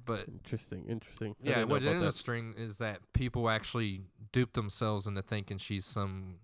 But 0.06 0.28
interesting, 0.30 0.86
interesting. 0.88 1.36
I 1.46 1.50
yeah, 1.50 1.64
what's 1.66 1.84
that. 1.84 1.96
interesting 1.96 2.56
is 2.58 2.78
that 2.78 3.00
people 3.14 3.50
actually 3.50 4.04
dupe 4.32 4.54
themselves 4.54 5.08
into 5.08 5.22
thinking 5.22 5.58
she's 5.58 5.86
some 5.86 6.36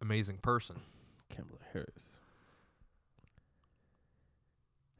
amazing 0.00 0.38
person. 0.38 0.76
Kamala 1.28 1.58
Harris. 1.72 2.18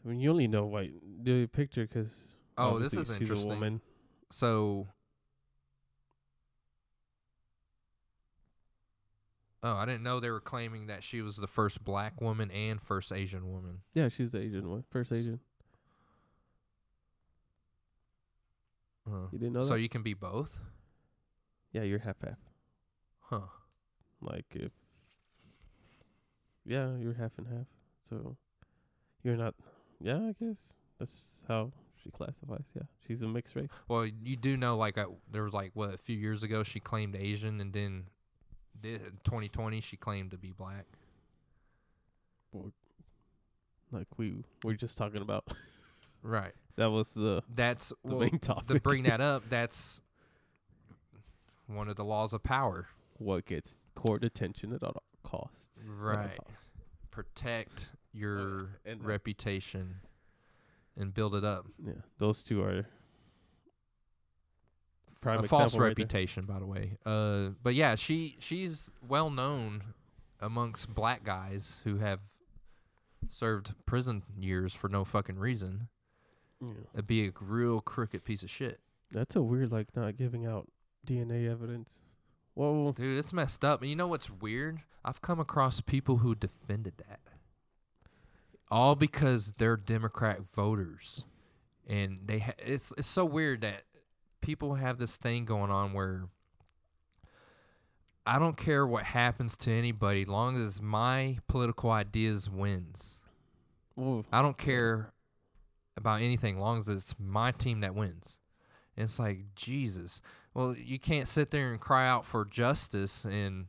I 0.04 0.08
mean, 0.08 0.20
you 0.20 0.30
only 0.30 0.46
know 0.46 0.66
white 0.66 0.92
the 1.22 1.46
picture 1.46 1.86
because 1.86 2.12
Oh, 2.60 2.78
this 2.78 2.92
is 2.92 3.06
she's 3.06 3.10
a 3.10 3.14
interesting. 3.16 3.48
woman. 3.48 3.80
So, 4.30 4.88
oh, 9.62 9.74
I 9.74 9.84
didn't 9.86 10.02
know 10.02 10.20
they 10.20 10.30
were 10.30 10.40
claiming 10.40 10.86
that 10.86 11.02
she 11.02 11.22
was 11.22 11.36
the 11.36 11.46
first 11.46 11.84
black 11.84 12.20
woman 12.20 12.50
and 12.50 12.80
first 12.80 13.12
Asian 13.12 13.50
woman. 13.52 13.78
Yeah, 13.94 14.08
she's 14.08 14.30
the 14.30 14.38
Asian 14.40 14.68
one, 14.70 14.84
first 14.90 15.12
Asian. 15.12 15.40
Uh, 19.06 19.26
You 19.32 19.38
didn't 19.38 19.54
know 19.54 19.64
so 19.64 19.74
that? 19.74 19.80
you 19.80 19.88
can 19.88 20.02
be 20.02 20.14
both, 20.14 20.58
yeah, 21.72 21.82
you're 21.82 21.98
half 21.98 22.20
half. 22.22 22.38
huh? 23.20 23.40
Like 24.20 24.44
if, 24.54 24.70
yeah, 26.64 26.96
you're 26.98 27.14
half 27.14 27.32
and 27.38 27.46
half. 27.48 27.66
So 28.08 28.36
you're 29.24 29.36
not. 29.36 29.54
Yeah, 30.00 30.18
I 30.18 30.34
guess 30.38 30.74
that's 30.98 31.44
how 31.48 31.72
she 32.02 32.10
classifies. 32.10 32.64
Yeah, 32.74 32.82
she's 33.06 33.22
a 33.22 33.28
mixed 33.28 33.54
race. 33.56 33.68
Well, 33.88 34.06
you 34.06 34.36
do 34.36 34.56
know, 34.56 34.76
like, 34.76 34.98
there 35.30 35.42
was 35.42 35.52
like 35.52 35.72
what 35.74 35.94
a 35.94 35.98
few 35.98 36.16
years 36.16 36.42
ago 36.42 36.62
she 36.62 36.80
claimed 36.80 37.16
Asian, 37.16 37.60
and 37.60 37.72
then 37.72 38.04
did 38.80 39.00
2020 39.24 39.80
she 39.80 39.96
claimed 39.96 40.30
to 40.30 40.38
be 40.38 40.52
black. 40.52 40.86
Like 43.92 44.06
we 44.16 44.34
we're 44.64 44.74
just 44.74 44.96
talking 44.96 45.20
about. 45.20 45.46
Right. 46.22 46.52
that 46.76 46.90
was 46.90 47.12
the 47.12 47.42
That's 47.54 47.94
the 48.04 48.14
well, 48.14 48.18
main 48.18 48.38
to 48.40 48.78
bring 48.82 49.04
that 49.04 49.20
up. 49.22 49.42
That's 49.48 50.02
one 51.66 51.88
of 51.88 51.96
the 51.96 52.04
laws 52.04 52.34
of 52.34 52.42
power. 52.42 52.88
what 53.16 53.46
gets 53.46 53.78
court 53.94 54.22
attention 54.22 54.74
at 54.74 54.82
all 54.82 55.02
costs. 55.22 55.80
Right. 55.88 56.16
all 56.18 56.44
costs. 56.44 56.52
Protect 57.10 57.88
your 58.12 58.68
and, 58.84 59.00
uh, 59.02 59.08
reputation 59.08 59.94
and 61.00 61.12
build 61.14 61.34
it 61.34 61.44
up. 61.44 61.66
Yeah, 61.84 61.94
those 62.18 62.42
two 62.42 62.62
are 62.62 62.86
prime 65.20 65.40
a 65.44 65.48
false 65.48 65.74
right 65.74 65.78
there. 65.78 65.88
reputation, 65.88 66.44
by 66.44 66.58
the 66.58 66.66
way. 66.66 66.98
Uh, 67.04 67.50
but 67.62 67.74
yeah, 67.74 67.94
she 67.94 68.36
she's 68.38 68.90
well 69.06 69.30
known 69.30 69.82
amongst 70.40 70.94
black 70.94 71.24
guys 71.24 71.80
who 71.84 71.98
have 71.98 72.20
served 73.28 73.74
prison 73.86 74.22
years 74.38 74.74
for 74.74 74.88
no 74.88 75.04
fucking 75.04 75.38
reason. 75.38 75.88
Yeah. 76.60 76.72
It'd 76.94 77.06
be 77.06 77.26
a 77.26 77.32
real 77.40 77.80
crooked 77.80 78.24
piece 78.24 78.42
of 78.42 78.50
shit, 78.50 78.80
That's 79.10 79.34
a 79.36 79.42
weird, 79.42 79.72
like 79.72 79.94
not 79.96 80.16
giving 80.16 80.46
out 80.46 80.68
DNA 81.06 81.50
evidence. 81.50 81.94
Well, 82.54 82.92
dude. 82.92 83.18
It's 83.18 83.32
messed 83.32 83.64
up. 83.64 83.80
And 83.80 83.88
you 83.88 83.96
know 83.96 84.08
what's 84.08 84.28
weird? 84.30 84.80
I've 85.04 85.22
come 85.22 85.40
across 85.40 85.80
people 85.80 86.18
who 86.18 86.34
defended 86.34 86.94
that, 87.08 87.20
all 88.70 88.94
because 88.94 89.54
they're 89.58 89.76
Democrat 89.76 90.40
voters, 90.54 91.24
and 91.86 92.20
they. 92.24 92.40
Ha- 92.40 92.52
it's 92.58 92.92
it's 92.96 93.08
so 93.08 93.24
weird 93.24 93.62
that 93.62 93.82
people 94.40 94.74
have 94.76 94.98
this 94.98 95.16
thing 95.16 95.44
going 95.44 95.70
on 95.70 95.92
where 95.92 96.28
I 98.26 98.38
don't 98.38 98.56
care 98.56 98.86
what 98.86 99.04
happens 99.04 99.56
to 99.58 99.72
anybody, 99.72 100.24
long 100.24 100.56
as 100.56 100.80
my 100.80 101.38
political 101.48 101.90
ideas 101.90 102.48
wins. 102.48 103.16
well, 103.96 104.24
I 104.32 104.42
don't 104.42 104.58
care 104.58 105.12
about 105.96 106.22
anything, 106.22 106.58
long 106.58 106.78
as 106.78 106.88
it's 106.88 107.14
my 107.18 107.50
team 107.50 107.80
that 107.80 107.94
wins. 107.94 108.38
And 108.96 109.04
it's 109.04 109.18
like 109.18 109.54
Jesus. 109.54 110.20
Well, 110.54 110.74
you 110.76 110.98
can't 110.98 111.28
sit 111.28 111.50
there 111.50 111.70
and 111.72 111.80
cry 111.80 112.08
out 112.08 112.24
for 112.26 112.44
justice 112.44 113.24
and 113.24 113.66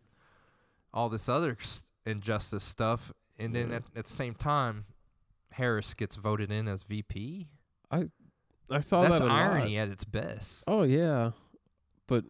all 0.94 1.10
this 1.10 1.30
other 1.30 1.58
injustice 2.06 2.64
stuff, 2.64 3.14
and 3.42 3.56
then 3.56 3.70
Yeah. 3.70 3.76
at, 3.78 3.84
at 3.96 4.04
the 4.06 4.10
same 4.12 4.36
time, 4.36 4.86
Harris 5.52 5.94
gets 5.94 6.16
voted 6.16 6.52
in 6.52 6.68
as 6.68 6.84
VP. 6.84 7.48
I 7.90 8.10
I 8.70 8.80
saw 8.80 9.02
That's 9.02 9.20
that 9.20 9.26
a 9.26 9.28
lot. 9.28 9.52
irony 9.52 9.78
at 9.78 9.90
its 9.90 10.06
best. 10.06 10.64
Oh 10.68 10.84
yeah, 10.84 11.32
but 12.08 12.24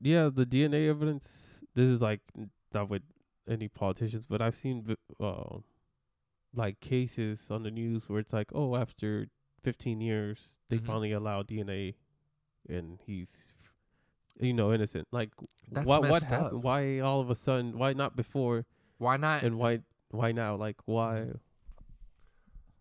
yeah, 0.00 0.30
the 0.32 0.46
DNA 0.46 0.88
evidence. 0.88 1.60
This 1.74 1.86
is 1.86 2.00
like 2.00 2.20
not 2.72 2.88
with 2.88 3.02
any 3.48 3.68
politicians, 3.68 4.24
but 4.26 4.40
I've 4.40 4.56
seen 4.56 4.96
uh, 5.20 5.58
like 6.54 6.80
cases 6.80 7.46
on 7.50 7.62
the 7.62 7.70
news 7.70 8.08
where 8.08 8.18
it's 8.20 8.32
like, 8.32 8.48
oh, 8.54 8.76
after 8.76 9.26
15 9.62 10.00
years, 10.00 10.58
they 10.70 10.78
Mhm. 10.78 10.86
finally 10.86 11.12
allow 11.12 11.42
DNA, 11.42 11.94
and 12.68 12.98
he's 13.04 13.52
you 14.38 14.52
know, 14.52 14.70
innocent. 14.72 15.08
Like, 15.12 15.30
That's 15.72 15.86
what 15.86 16.02
what 16.02 16.22
happened? 16.22 16.58
up. 16.58 16.62
Why 16.64 16.98
all 17.00 17.20
of 17.20 17.30
a 17.30 17.34
sudden? 17.34 17.78
Why 17.78 17.94
not 17.94 18.16
before? 18.16 18.66
Why 18.98 19.16
not? 19.16 19.42
And 19.42 19.58
why 19.58 19.80
why 20.16 20.32
now? 20.32 20.56
Like, 20.56 20.76
why? 20.86 21.14
Mm-hmm. 21.16 21.36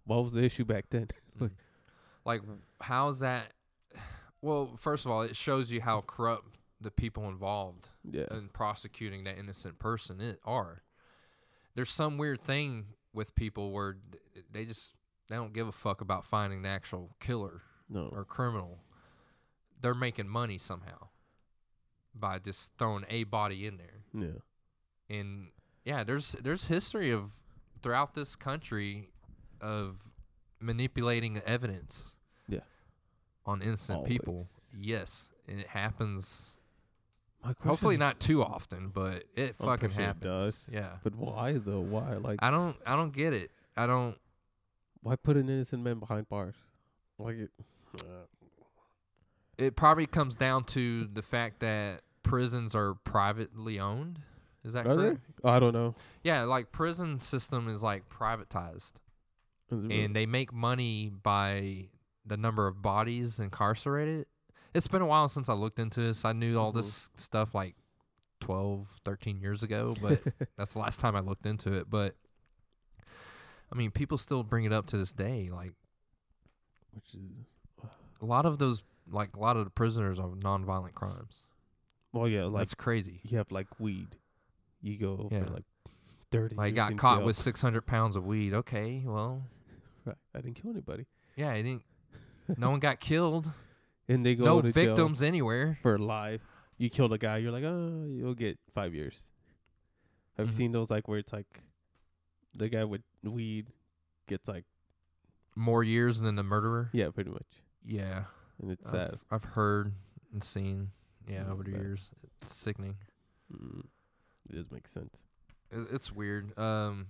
What 0.05 0.23
was 0.23 0.33
the 0.33 0.43
issue 0.43 0.65
back 0.65 0.85
then? 0.89 1.07
Mm. 1.39 1.51
like, 2.23 2.41
how's 2.79 3.19
that? 3.19 3.51
Well, 4.41 4.75
first 4.77 5.03
of 5.05 5.11
all, 5.11 5.21
it 5.23 5.35
shows 5.35 5.69
you 5.69 5.81
how 5.81 5.99
corrupt 5.99 6.55
the 6.79 6.91
people 6.91 7.27
involved 7.27 7.89
Yeah, 8.09 8.27
in 8.31 8.47
prosecuting 8.53 9.25
that 9.25 9.37
innocent 9.37 9.77
person 9.79 10.21
it 10.21 10.39
are. 10.45 10.83
There's 11.75 11.89
some 11.89 12.17
weird 12.17 12.41
thing 12.41 12.85
with 13.13 13.35
people 13.35 13.71
where 13.71 13.97
they 14.49 14.63
just 14.63 14.93
they 15.29 15.35
don't 15.35 15.51
give 15.51 15.67
a 15.67 15.73
fuck 15.73 15.99
about 15.99 16.25
finding 16.25 16.61
the 16.61 16.69
actual 16.69 17.15
killer 17.19 17.63
no, 17.89 18.07
or 18.13 18.23
criminal. 18.23 18.79
They're 19.81 19.93
making 19.93 20.29
money 20.29 20.57
somehow 20.57 21.09
by 22.17 22.39
just 22.39 22.71
throwing 22.77 23.03
a 23.09 23.25
body 23.25 23.65
in 23.67 23.75
there. 23.77 24.03
yeah, 24.13 25.17
And 25.17 25.47
yeah, 25.85 26.03
there's 26.03 26.33
there's 26.41 26.67
history 26.67 27.11
of 27.11 27.39
throughout 27.81 28.15
this 28.15 28.35
country 28.35 29.11
of 29.61 30.11
manipulating 30.59 31.41
evidence. 31.45 32.15
Yeah. 32.49 32.59
On 33.45 33.61
innocent 33.61 34.05
people. 34.05 34.47
Yes, 34.77 35.29
and 35.47 35.59
it 35.59 35.67
happens. 35.67 36.57
Hopefully 37.63 37.95
not 37.95 38.19
too 38.19 38.43
often, 38.43 38.89
but 38.89 39.25
it 39.35 39.55
I'm 39.59 39.67
fucking 39.67 39.91
sure 39.91 40.01
it 40.01 40.05
happens. 40.05 40.23
does. 40.23 40.65
Yeah. 40.71 40.89
But 41.03 41.15
why 41.15 41.53
though? 41.53 41.79
Why 41.79 42.15
like 42.15 42.39
I 42.41 42.49
don't 42.49 42.75
I 42.85 42.95
don't 42.95 43.13
get 43.13 43.33
it. 43.33 43.51
I 43.77 43.85
don't 43.85 44.17
why 45.03 45.15
put 45.15 45.37
an 45.37 45.47
innocent 45.47 45.83
man 45.83 45.99
behind 45.99 46.27
bars? 46.27 46.55
Like 47.19 47.35
it. 47.35 47.51
Uh, 47.99 48.25
it 49.59 49.75
probably 49.75 50.07
comes 50.07 50.35
down 50.35 50.63
to 50.65 51.05
the 51.05 51.21
fact 51.21 51.59
that 51.59 52.01
prisons 52.23 52.73
are 52.73 52.95
privately 52.95 53.79
owned. 53.79 54.19
Is 54.65 54.73
that 54.73 54.87
are 54.87 54.95
they? 54.95 55.03
correct? 55.03 55.21
I 55.43 55.59
don't 55.59 55.73
know. 55.73 55.93
Yeah, 56.23 56.43
like 56.43 56.71
prison 56.71 57.19
system 57.19 57.67
is 57.69 57.83
like 57.83 58.09
privatized. 58.09 58.93
Is 59.71 59.71
it 59.71 59.75
really? 59.75 60.03
and 60.03 60.15
they 60.15 60.25
make 60.25 60.51
money 60.51 61.11
by 61.23 61.89
the 62.25 62.35
number 62.37 62.67
of 62.67 62.81
bodies 62.81 63.39
incarcerated. 63.39 64.25
It's 64.73 64.87
been 64.87 65.01
a 65.01 65.05
while 65.05 65.27
since 65.27 65.47
I 65.49 65.53
looked 65.53 65.79
into 65.79 66.01
this. 66.01 66.25
I 66.25 66.33
knew 66.33 66.57
all 66.57 66.71
Mhm. 66.73 66.77
this 66.77 67.09
stuff 67.15 67.53
like 67.55 67.75
12, 68.41 68.99
13 69.05 69.39
years 69.39 69.63
ago, 69.63 69.95
but 70.01 70.21
that's 70.57 70.73
the 70.73 70.79
last 70.79 70.99
time 70.99 71.15
I 71.15 71.19
looked 71.21 71.45
into 71.45 71.73
it. 71.73 71.89
But 71.89 72.15
I 73.71 73.75
mean, 73.75 73.91
people 73.91 74.17
still 74.17 74.43
bring 74.43 74.65
it 74.65 74.73
up 74.73 74.87
to 74.87 74.97
this 74.97 75.13
day. 75.13 75.49
Like 75.51 75.71
Which 76.93 77.13
is 77.13 77.21
a 78.21 78.25
lot 78.25 78.45
of 78.45 78.57
those, 78.57 78.83
like 79.09 79.35
a 79.35 79.39
lot 79.39 79.57
of 79.57 79.65
the 79.65 79.71
prisoners 79.71 80.19
are 80.19 80.29
nonviolent 80.29 80.93
crimes. 80.95 81.45
well, 82.13 82.27
yeah, 82.27 82.45
like 82.45 82.61
that's 82.61 82.73
crazy. 82.75 83.21
you 83.23 83.37
have 83.37 83.51
like 83.51 83.67
weed. 83.79 84.17
You 84.85 84.97
go 84.99 85.29
Yeah. 85.31 85.43
for 85.45 85.49
like 85.49 85.63
thirty. 86.31 86.55
Like 86.55 86.75
got 86.75 86.95
caught 86.97 87.17
jail. 87.19 87.25
with 87.25 87.35
600 87.35 87.85
pounds 87.85 88.15
of 88.15 88.25
weed. 88.25 88.53
Okay, 88.53 89.03
well, 89.05 89.43
Right. 90.05 90.15
I 90.35 90.41
didn't 90.41 90.55
kill 90.61 90.71
anybody. 90.71 91.07
yeah, 91.35 91.49
I 91.51 91.61
didn't. 91.61 91.83
No 92.59 92.69
one 92.69 92.79
got 92.79 92.99
killed. 92.99 93.51
And 94.07 94.23
they 94.23 94.35
go 94.35 94.45
No 94.45 94.61
to 94.61 94.71
jail 94.71 94.85
victims 94.95 95.23
anywhere. 95.23 95.79
for 95.81 95.97
life. 95.97 96.41
You 96.77 96.89
killed 96.91 97.11
a 97.13 97.17
guy. 97.17 97.37
You're 97.37 97.51
like, 97.51 97.63
oh, 97.63 98.05
you'll 98.07 98.35
get 98.35 98.59
five 98.75 98.93
years. 98.93 99.17
Have 100.37 100.45
Mhm. 100.45 100.49
you 100.49 100.53
seen 100.55 100.71
those 100.71 100.91
like 100.91 101.07
where 101.07 101.17
it's 101.17 101.33
like 101.33 101.63
the 102.53 102.69
guy 102.69 102.83
with 102.83 103.01
weed 103.23 103.71
gets 104.27 104.47
like 104.47 104.65
More 105.55 105.83
years 105.83 106.19
than 106.21 106.35
the 106.35 106.43
murderer. 106.43 106.89
yeah, 106.93 107.09
pretty 107.09 107.31
much, 107.31 107.47
Yeah. 107.83 108.25
and 108.61 108.69
it's 108.69 108.87
sad. 108.91 109.13
I've, 109.13 109.23
I've 109.31 109.43
heard 109.55 109.93
and 110.31 110.43
seen, 110.43 110.91
yeah, 111.27 111.45
Yeah, 111.45 111.51
over 111.51 111.63
the 111.63 111.71
years. 111.71 112.11
It's 112.41 112.53
sickening. 112.55 112.97
Mm, 113.51 113.85
it 114.49 114.55
does 114.55 114.71
make 114.71 114.87
sense. 114.87 115.23
It, 115.71 115.87
it's 115.91 116.11
weird. 116.11 116.57
Um, 116.57 117.07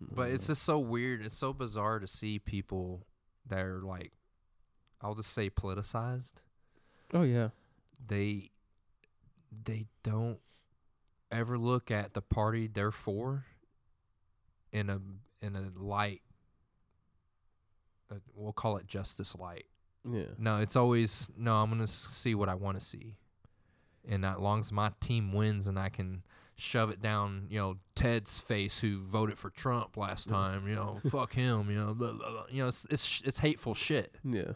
but 0.00 0.30
it's 0.30 0.44
Mm. 0.44 0.48
just 0.48 0.62
so 0.64 0.78
weird. 0.78 1.22
It's 1.24 1.36
so 1.36 1.52
bizarre 1.52 1.98
to 2.00 2.06
see 2.06 2.38
people 2.38 3.06
that 3.48 3.60
are 3.64 3.80
like, 3.82 4.12
I'll 5.00 5.14
just 5.14 5.32
say 5.32 5.48
politicized. 5.50 6.34
oh 7.14 7.22
yeah, 7.22 7.50
They, 8.06 8.50
they 9.64 9.86
don't 10.02 10.38
ever 11.30 11.56
look 11.58 11.90
at 11.90 12.14
the 12.14 12.22
party 12.22 12.66
they're 12.66 12.90
for 12.92 13.44
in 14.72 14.90
a 14.90 15.00
in 15.40 15.54
a 15.56 15.70
light. 15.78 16.22
Uh, 18.10 18.16
we'll 18.34 18.52
call 18.52 18.76
it 18.76 18.86
justice 18.86 19.34
light. 19.36 19.66
yeah, 20.08 20.24
No, 20.38 20.58
it's 20.58 20.76
always 20.76 21.28
no. 21.36 21.54
I'm 21.56 21.70
gonna 21.70 21.84
s- 21.84 22.08
see 22.10 22.34
what 22.34 22.48
I 22.48 22.54
want 22.54 22.78
to 22.78 22.84
see, 22.84 23.16
and 24.08 24.24
as 24.24 24.38
long 24.38 24.60
as 24.60 24.72
my 24.72 24.92
team 25.00 25.32
wins 25.32 25.66
and 25.66 25.78
I 25.78 25.88
can 25.88 26.22
shove 26.56 26.90
it 26.90 27.02
down, 27.02 27.46
you 27.50 27.58
know, 27.58 27.76
Ted's 27.94 28.38
face 28.38 28.80
who 28.80 29.02
voted 29.02 29.38
for 29.38 29.50
Trump 29.50 29.96
last 29.96 30.28
mm. 30.28 30.32
time, 30.32 30.68
you 30.68 30.74
know, 30.74 30.98
fuck 31.10 31.34
him, 31.34 31.70
you 31.70 31.76
know, 31.76 31.94
blah, 31.94 32.12
blah, 32.12 32.30
blah. 32.30 32.44
you 32.50 32.62
know, 32.62 32.68
it's 32.68 32.86
it's 32.90 33.22
it's 33.24 33.38
hateful 33.40 33.74
shit 33.74 34.18
yeah. 34.24 34.52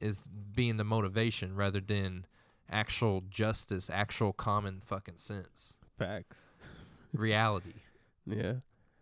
is 0.00 0.28
being 0.54 0.76
the 0.76 0.84
motivation 0.84 1.54
rather 1.56 1.80
than 1.80 2.26
actual 2.70 3.22
justice, 3.28 3.90
actual 3.90 4.32
common 4.32 4.80
fucking 4.84 5.18
sense, 5.18 5.76
Facts. 5.98 6.48
reality. 7.12 7.82
Yeah. 8.26 8.54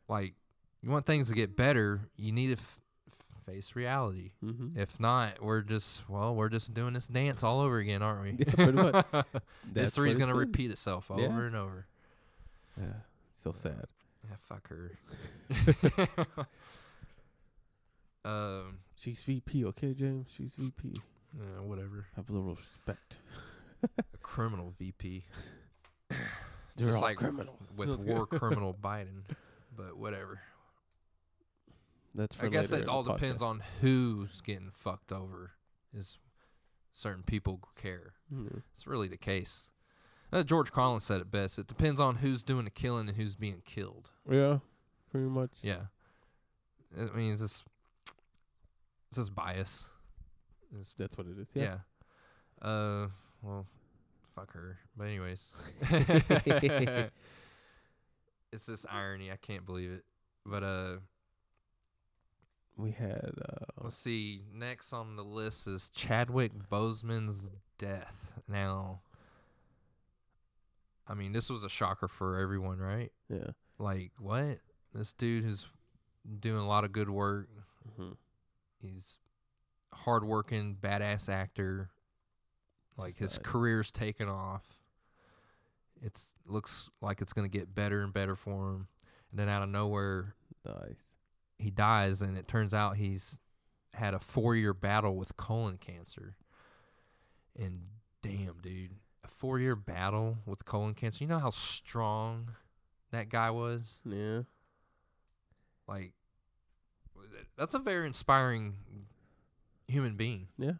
Like, 0.08 0.34
you 0.82 0.90
want 0.90 1.06
things 1.06 1.28
to 1.28 1.34
get 1.34 1.56
better, 1.56 2.08
you 2.16 2.32
need 2.32 2.48
to 2.48 2.54
f- 2.54 2.80
face 3.46 3.74
reality. 3.76 4.32
Mm-hmm. 4.44 4.78
If 4.78 4.98
not, 5.00 5.42
we're 5.42 5.62
just 5.62 6.08
well, 6.08 6.34
we're 6.34 6.48
just 6.48 6.74
doing 6.74 6.94
this 6.94 7.08
dance 7.08 7.42
all 7.42 7.60
over 7.60 7.78
again, 7.78 8.02
aren't 8.02 8.22
we? 8.38 8.44
Yeah, 8.46 8.54
pretty 8.54 8.72
much. 8.72 9.06
History's 9.74 10.16
gonna 10.16 10.34
repeat 10.34 10.70
itself 10.70 11.10
over 11.10 11.20
Yeah. 11.20 11.40
and 11.46 11.56
over. 11.56 11.86
Yeah. 12.80 12.86
So 13.34 13.52
sad. 13.52 13.86
Yeah, 14.28 14.36
fuck 14.40 14.68
her. 14.68 14.92
um, 18.24 18.78
She's 18.94 19.22
VP, 19.24 19.64
okay, 19.66 19.94
James. 19.94 20.28
She's 20.36 20.54
VP. 20.54 20.94
yeah, 21.36 21.60
whatever. 21.60 22.06
Have 22.16 22.30
a 22.30 22.32
little 22.32 22.54
respect. 22.54 23.18
A 23.98 24.16
criminal 24.18 24.72
VP 24.78 25.24
They're 26.76 26.88
Just 26.88 26.96
all 26.96 27.02
like 27.02 27.16
criminals. 27.16 27.58
with 27.76 27.98
war 28.06 28.26
criminal 28.26 28.76
Biden, 28.80 29.24
but 29.76 29.96
whatever. 29.96 30.40
That's 32.14 32.36
I 32.40 32.48
guess 32.48 32.72
it 32.72 32.88
all 32.88 33.02
depends 33.02 33.42
podcast. 33.42 33.46
on 33.46 33.62
who's 33.80 34.40
getting 34.42 34.70
fucked 34.72 35.12
over. 35.12 35.52
Is 35.94 36.18
certain 36.92 37.22
people 37.22 37.60
care. 37.76 38.14
Mhm. 38.32 38.62
It's 38.74 38.86
really 38.86 39.08
the 39.08 39.16
case. 39.16 39.68
Uh, 40.32 40.42
George 40.42 40.72
Carlin 40.72 41.00
said 41.00 41.20
it 41.20 41.30
best. 41.30 41.58
It 41.58 41.66
depends 41.66 42.00
on 42.00 42.16
who's 42.16 42.42
doing 42.42 42.64
the 42.64 42.70
killing 42.70 43.08
and 43.08 43.16
who's 43.16 43.34
being 43.36 43.62
killed. 43.64 44.10
Yeah, 44.30 44.58
pretty 45.10 45.26
much. 45.28 45.50
Yeah. 45.62 45.86
I 46.98 47.04
mean, 47.16 47.32
it's 47.34 47.42
just, 47.42 47.64
it's 49.08 49.16
just 49.16 49.34
bias. 49.34 49.84
It's, 50.80 50.94
That's 50.98 51.16
what 51.18 51.26
it 51.26 51.38
is. 51.38 51.46
yeah. 51.54 51.78
Uh, 52.62 53.08
well, 53.42 53.66
fuck 54.34 54.52
her. 54.52 54.78
But 54.96 55.04
anyways, 55.04 55.50
it's 58.52 58.66
this 58.66 58.86
irony. 58.90 59.30
I 59.30 59.36
can't 59.36 59.66
believe 59.66 59.90
it. 59.92 60.04
But 60.46 60.62
uh, 60.62 60.96
We 62.76 62.92
had 62.92 63.32
uh 63.40 63.64
let's 63.82 63.96
see. 63.96 64.42
Next 64.52 64.92
on 64.92 65.16
the 65.16 65.22
list 65.24 65.66
is 65.66 65.88
Chadwick 65.90 66.52
Boseman's 66.70 67.50
death. 67.78 68.32
Now, 68.48 69.00
I 71.06 71.14
mean, 71.14 71.32
this 71.32 71.50
was 71.50 71.64
a 71.64 71.68
shocker 71.68 72.08
for 72.08 72.38
everyone, 72.38 72.78
right? 72.78 73.12
yeah. 73.28 73.50
Like, 73.78 74.12
what? 74.18 74.58
This 74.94 75.12
dude 75.12 75.44
who's 75.44 75.66
doing 76.40 76.58
a 76.58 76.66
lot 76.66 76.84
of 76.84 76.92
good 76.92 77.10
work. 77.10 77.48
hmm 77.96 78.12
He's 78.80 79.18
hardworking, 79.92 80.76
badass 80.80 81.28
actor. 81.28 81.90
Like 82.96 83.10
Just 83.10 83.18
his 83.18 83.32
died. 83.34 83.44
career's 83.44 83.90
taken 83.90 84.28
off. 84.28 84.64
It's 86.02 86.34
looks 86.46 86.90
like 87.00 87.20
it's 87.20 87.32
gonna 87.32 87.48
get 87.48 87.74
better 87.74 88.02
and 88.02 88.12
better 88.12 88.34
for 88.34 88.70
him. 88.70 88.88
And 89.30 89.38
then 89.38 89.48
out 89.48 89.62
of 89.62 89.68
nowhere, 89.68 90.34
Nice. 90.64 90.96
He 91.62 91.70
dies, 91.70 92.22
and 92.22 92.36
it 92.36 92.46
turns 92.48 92.74
out 92.74 92.96
he's 92.96 93.38
had 93.94 94.14
a 94.14 94.18
four-year 94.18 94.74
battle 94.74 95.16
with 95.16 95.36
colon 95.36 95.76
cancer. 95.78 96.36
And 97.58 97.82
damn, 98.22 98.58
dude, 98.62 98.92
a 99.24 99.28
four-year 99.28 99.76
battle 99.76 100.38
with 100.46 100.64
colon 100.64 100.94
cancer. 100.94 101.24
You 101.24 101.28
know 101.28 101.38
how 101.38 101.50
strong 101.50 102.52
that 103.10 103.28
guy 103.28 103.50
was. 103.50 104.00
Yeah. 104.04 104.42
Like, 105.86 106.12
that's 107.58 107.74
a 107.74 107.78
very 107.78 108.06
inspiring 108.06 108.74
human 109.88 110.16
being. 110.16 110.48
Yeah. 110.58 110.74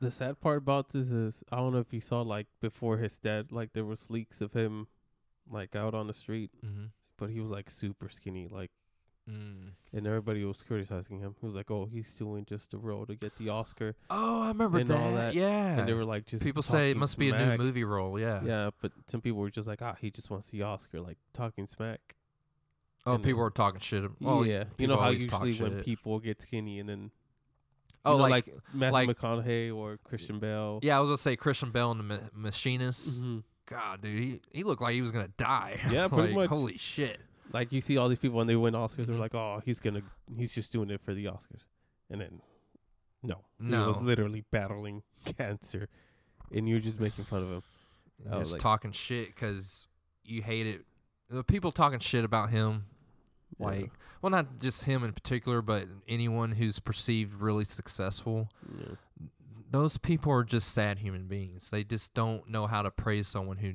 The 0.00 0.10
sad 0.10 0.40
part 0.40 0.58
about 0.58 0.90
this 0.90 1.10
is 1.10 1.42
I 1.52 1.56
don't 1.56 1.72
know 1.72 1.78
if 1.78 1.92
you 1.92 2.00
saw 2.00 2.22
like 2.22 2.46
before 2.60 2.96
his 2.98 3.18
death, 3.18 3.46
like 3.50 3.72
there 3.72 3.84
was 3.84 4.08
leaks 4.10 4.40
of 4.40 4.52
him 4.52 4.86
like 5.50 5.74
out 5.76 5.94
on 5.94 6.06
the 6.06 6.12
street, 6.14 6.50
Mm-hmm. 6.64 6.86
but 7.18 7.30
he 7.30 7.40
was 7.40 7.50
like 7.50 7.70
super 7.70 8.08
skinny, 8.08 8.48
like 8.50 8.70
Mm. 9.30 9.70
and 9.92 10.06
everybody 10.06 10.44
was 10.44 10.62
criticizing 10.62 11.20
him. 11.20 11.34
He 11.40 11.46
was 11.46 11.54
like, 11.54 11.70
"Oh, 11.70 11.88
he's 11.92 12.10
doing 12.14 12.44
just 12.44 12.74
a 12.74 12.78
role 12.78 13.06
to 13.06 13.14
get 13.14 13.36
the 13.38 13.48
Oscar," 13.50 13.94
Oh, 14.10 14.42
I 14.42 14.48
remember 14.48 14.78
And 14.78 14.88
that. 14.88 15.00
all 15.00 15.14
that. 15.14 15.34
Yeah. 15.34 15.78
and 15.78 15.88
they 15.88 15.92
were 15.94 16.04
like, 16.04 16.26
"Just 16.26 16.44
People 16.44 16.62
say 16.62 16.90
it 16.90 16.96
must 16.96 17.18
be 17.18 17.30
a 17.30 17.38
new 17.38 17.56
movie 17.62 17.84
role. 17.84 18.18
Yeah. 18.18 18.42
Yeah, 18.44 18.70
but 18.80 18.92
some 19.08 19.20
people 19.20 19.40
were 19.40 19.50
just 19.50 19.68
like, 19.68 19.82
"Ah, 19.82 19.96
he 20.00 20.10
just 20.10 20.30
wants 20.30 20.50
the 20.50 20.62
Oscar," 20.62 21.00
like 21.00 21.18
talking 21.32 21.66
smack. 21.66 22.16
Oh, 23.06 23.14
And, 23.14 23.24
people 23.24 23.40
were 23.40 23.50
talking 23.50 23.80
shit. 23.80 24.04
Well, 24.20 24.44
yeah, 24.44 24.64
you 24.78 24.86
know 24.86 24.96
how 24.98 25.10
usually 25.10 25.54
when 25.54 25.82
people 25.82 26.18
get 26.20 26.42
skinny 26.42 26.78
and 26.80 26.88
then 26.88 27.10
Oh, 28.04 28.12
you 28.12 28.18
know, 28.18 28.28
like, 28.28 28.54
Matthew 28.72 28.92
like- 28.92 29.08
McConaughey 29.10 29.74
or 29.74 29.98
Christian 30.04 30.38
Bale. 30.38 30.80
yeah, 30.82 30.96
I 30.96 31.00
was 31.00 31.08
gonna 31.08 31.18
say 31.18 31.36
Christian 31.36 31.70
Bale 31.70 31.90
and 31.92 32.00
the 32.00 32.04
Ma- 32.04 32.18
Machinist. 32.34 33.22
Mhm. 33.22 33.42
God, 33.66 34.00
dude, 34.02 34.18
he, 34.22 34.40
he 34.52 34.64
looked 34.64 34.80
like 34.82 34.94
he 34.94 35.00
was 35.02 35.10
gonna 35.12 35.28
die. 35.36 35.78
Yeah, 35.90 36.08
pretty 36.08 36.34
much. 36.34 36.48
Holy 36.48 36.76
shit. 36.76 37.20
Like 37.52 37.72
you 37.72 37.80
see 37.80 37.96
all 37.98 38.08
these 38.08 38.18
people 38.18 38.36
when 38.38 38.46
they 38.46 38.56
win 38.56 38.74
Oscars, 38.74 39.06
they're 39.06 39.16
Mhm. 39.16 39.20
like, 39.20 39.34
"Oh, 39.34 39.60
he's 39.64 39.80
gonna, 39.80 40.02
he's 40.36 40.52
just 40.54 40.72
doing 40.72 40.90
it 40.90 41.00
for 41.00 41.14
the 41.14 41.24
Oscars," 41.26 41.64
and 42.08 42.20
then 42.20 42.40
no, 43.22 43.44
he 43.60 43.66
was 43.74 44.00
literally 44.00 44.44
battling 44.50 45.02
cancer, 45.38 45.88
and 46.52 46.68
you're 46.68 46.80
just 46.80 47.00
making 47.00 47.24
fun 47.24 47.42
of 47.42 47.50
him. 47.50 47.62
Oh, 48.30 48.38
just 48.40 48.52
like- 48.52 48.60
talking 48.62 48.92
shit 48.92 49.28
because 49.34 49.86
you 50.24 50.42
hate 50.42 50.66
it. 50.66 50.84
The 51.28 51.44
people 51.44 51.72
talking 51.72 51.98
shit 51.98 52.24
about 52.24 52.50
him, 52.50 52.86
Yeah. 53.58 53.66
like, 53.66 53.92
well, 54.22 54.30
not 54.30 54.58
just 54.58 54.84
him 54.84 55.02
in 55.04 55.12
particular, 55.12 55.60
but 55.62 55.86
anyone 56.08 56.52
who's 56.52 56.78
perceived 56.78 57.34
really 57.34 57.64
successful. 57.64 58.48
Yeah. 58.78 58.94
Those 59.70 59.96
people 59.98 60.32
are 60.32 60.42
just 60.44 60.72
sad 60.72 60.98
human 60.98 61.28
beings. 61.28 61.70
They 61.70 61.84
just 61.84 62.12
don't 62.14 62.48
know 62.48 62.66
how 62.66 62.82
to 62.82 62.90
praise 62.90 63.28
someone 63.28 63.58
who 63.58 63.74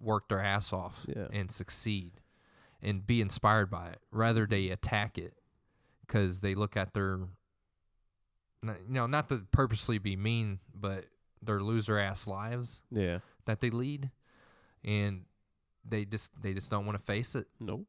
worked 0.00 0.28
their 0.30 0.40
ass 0.42 0.72
off 0.72 1.04
Yeah. 1.08 1.28
and 1.32 1.50
succeed 1.50 2.20
and 2.82 3.06
be 3.06 3.20
inspired 3.20 3.70
by 3.70 3.88
it. 3.88 4.00
Rather, 4.10 4.46
they 4.46 4.68
attack 4.70 5.18
it 5.18 5.34
because 6.06 6.40
they 6.40 6.54
look 6.54 6.76
at 6.76 6.94
their, 6.94 7.18
you 8.62 8.74
know, 8.88 9.06
not 9.06 9.28
to 9.28 9.42
purposely 9.52 9.98
be 9.98 10.16
mean, 10.16 10.58
but 10.74 11.06
their 11.42 11.60
loser 11.60 11.98
ass 11.98 12.26
lives 12.26 12.82
yeah, 12.90 13.18
that 13.46 13.60
they 13.60 13.70
lead, 13.70 14.10
and 14.84 15.24
they 15.84 16.04
just 16.04 16.32
they 16.42 16.52
just 16.54 16.70
don't 16.70 16.84
want 16.86 16.98
to 16.98 17.04
face 17.04 17.34
it. 17.34 17.46
nope, 17.60 17.86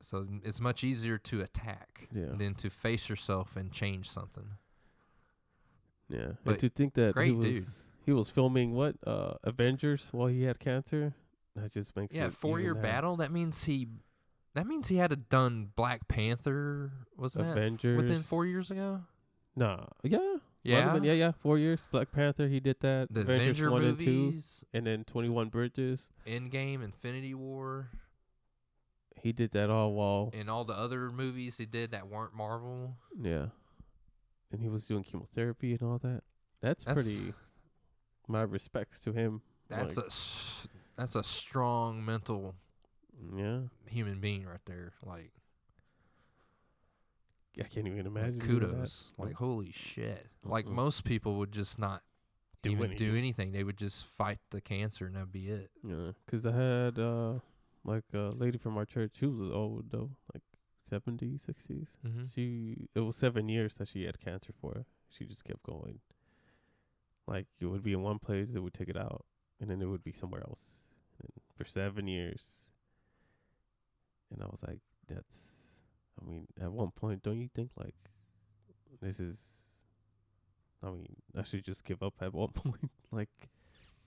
So 0.00 0.26
it's 0.44 0.60
much 0.60 0.84
easier 0.84 1.18
to 1.18 1.40
attack 1.42 2.08
Yeah. 2.14 2.26
than 2.36 2.54
to 2.56 2.70
face 2.70 3.08
yourself 3.08 3.56
and 3.56 3.72
change 3.72 4.08
something. 4.08 4.50
yeah. 6.08 6.32
But 6.44 6.52
and 6.52 6.58
to 6.60 6.68
think 6.68 6.94
that 6.94 7.08
he 7.08 7.12
great 7.12 7.36
was 7.36 7.44
dude. 7.46 7.66
he 8.06 8.12
was 8.12 8.30
filming 8.30 8.72
what 8.74 8.96
uh 9.06 9.34
Avengers 9.44 10.06
while 10.12 10.28
he 10.28 10.42
had 10.44 10.58
cancer, 10.60 11.14
that 11.56 11.72
just 11.72 11.94
makes 11.96 12.14
Yeah, 12.14 12.26
it 12.26 12.34
four 12.34 12.60
year 12.60 12.70
even 12.72 12.82
battle. 12.82 13.16
That 13.16 13.32
means 13.32 13.64
he, 13.64 13.88
that 14.54 14.66
means 14.66 14.88
he 14.88 14.96
had 14.96 15.12
a 15.12 15.16
done 15.16 15.70
Black 15.76 16.08
Panther. 16.08 16.92
Wasn't 17.16 17.44
that 17.44 17.52
Avengers 17.52 17.96
within 17.96 18.22
four 18.22 18.46
years 18.46 18.70
ago? 18.70 19.02
Nah, 19.56 19.86
yeah, 20.04 20.36
Yeah, 20.62 20.92
been, 20.94 21.04
yeah, 21.04 21.12
yeah. 21.12 21.32
Four 21.32 21.58
years. 21.58 21.80
Black 21.90 22.12
Panther, 22.12 22.46
he 22.48 22.60
did 22.60 22.76
that. 22.80 23.08
the 23.10 23.20
Avengers 23.22 23.60
Avenger 23.60 23.70
one 23.70 23.84
and 23.84 23.98
two, 23.98 24.32
and 24.72 24.86
then 24.86 25.04
Twenty 25.04 25.28
One 25.28 25.48
Bridges. 25.48 26.00
Endgame, 26.26 26.82
Infinity 26.84 27.34
War, 27.34 27.90
He 29.20 29.32
did 29.32 29.50
that 29.52 29.70
all 29.70 29.92
while 29.92 30.30
and 30.32 30.48
all 30.48 30.64
the 30.64 30.72
other 30.74 31.10
movies 31.10 31.58
he 31.58 31.66
did 31.66 31.90
that 31.90 32.08
weren't 32.08 32.32
Marvel. 32.34 32.96
yeah, 33.20 33.46
and 34.52 34.60
he 34.62 34.68
was 34.68 34.86
doing 34.86 35.02
chemotherapy 35.02 35.72
and 35.72 35.82
all 35.82 35.98
that. 35.98 36.22
That's, 36.62 36.84
That's- 36.84 37.04
pretty. 37.06 37.34
My 38.28 38.42
respects 38.42 39.00
to 39.00 39.12
him. 39.12 39.42
That's 39.68 39.96
Like, 39.96 40.04
a 40.04 40.06
s- 40.06 40.68
that's 41.00 41.14
a 41.14 41.24
strong 41.24 42.04
mental 42.04 42.54
yeah. 43.34 43.60
human 43.88 44.20
being 44.20 44.44
right 44.44 44.60
there. 44.66 44.92
Like, 45.04 45.32
I 47.58 47.62
can't 47.64 47.86
even 47.86 47.98
like, 47.98 48.06
imagine. 48.06 48.38
that. 48.38 48.46
kudos. 48.46 49.08
Like 49.18 49.34
holy 49.34 49.72
shit. 49.72 50.26
Like 50.44 50.66
Mm-mm. 50.66 50.72
most 50.72 51.04
people 51.04 51.36
would 51.36 51.52
just 51.52 51.78
not 51.78 52.02
Do 52.62 52.70
even 52.70 52.90
do 52.90 52.94
anything. 52.94 53.16
anything. 53.16 53.52
They 53.52 53.64
would 53.64 53.76
just 53.78 54.06
fight 54.06 54.38
the 54.50 54.60
cancer 54.60 55.06
and 55.06 55.16
that'd 55.16 55.32
be 55.32 55.48
it. 55.48 55.70
Yeah, 55.82 56.12
because 56.24 56.46
I 56.46 56.52
had 56.52 56.98
uh 56.98 57.34
like 57.84 58.04
a 58.14 58.32
lady 58.36 58.58
from 58.58 58.76
our 58.76 58.84
church. 58.84 59.12
She 59.18 59.26
was 59.26 59.50
old 59.50 59.90
though, 59.90 60.10
like 60.32 60.42
70s, 60.90 61.46
60s. 61.46 61.86
Mm-hmm. 62.06 62.22
She 62.34 62.88
it 62.94 63.00
was 63.00 63.16
seven 63.16 63.48
years 63.48 63.74
that 63.74 63.88
she 63.88 64.04
had 64.04 64.20
cancer 64.20 64.52
for. 64.60 64.84
She 65.10 65.24
just 65.24 65.44
kept 65.44 65.62
going. 65.62 66.00
Like 67.26 67.46
it 67.60 67.66
would 67.66 67.82
be 67.82 67.92
in 67.94 68.02
one 68.02 68.18
place, 68.18 68.50
it 68.54 68.60
would 68.62 68.74
take 68.74 68.88
it 68.88 68.96
out, 68.96 69.24
and 69.60 69.70
then 69.70 69.80
it 69.82 69.86
would 69.86 70.02
be 70.04 70.12
somewhere 70.12 70.42
else, 70.42 70.62
for 71.60 71.68
seven 71.68 72.06
years. 72.06 72.46
And 74.32 74.42
I 74.42 74.46
was 74.46 74.62
like, 74.66 74.80
that's. 75.08 75.38
I 76.20 76.28
mean, 76.28 76.46
at 76.60 76.70
one 76.72 76.90
point, 76.90 77.22
don't 77.22 77.38
you 77.40 77.48
think 77.54 77.70
like 77.76 77.94
this 79.02 79.20
is? 79.20 79.38
I 80.82 80.86
mean, 80.90 81.16
I 81.36 81.42
should 81.42 81.64
just 81.64 81.84
give 81.84 82.02
up 82.02 82.14
at 82.22 82.32
one 82.32 82.48
point. 82.54 82.90
like, 83.10 83.28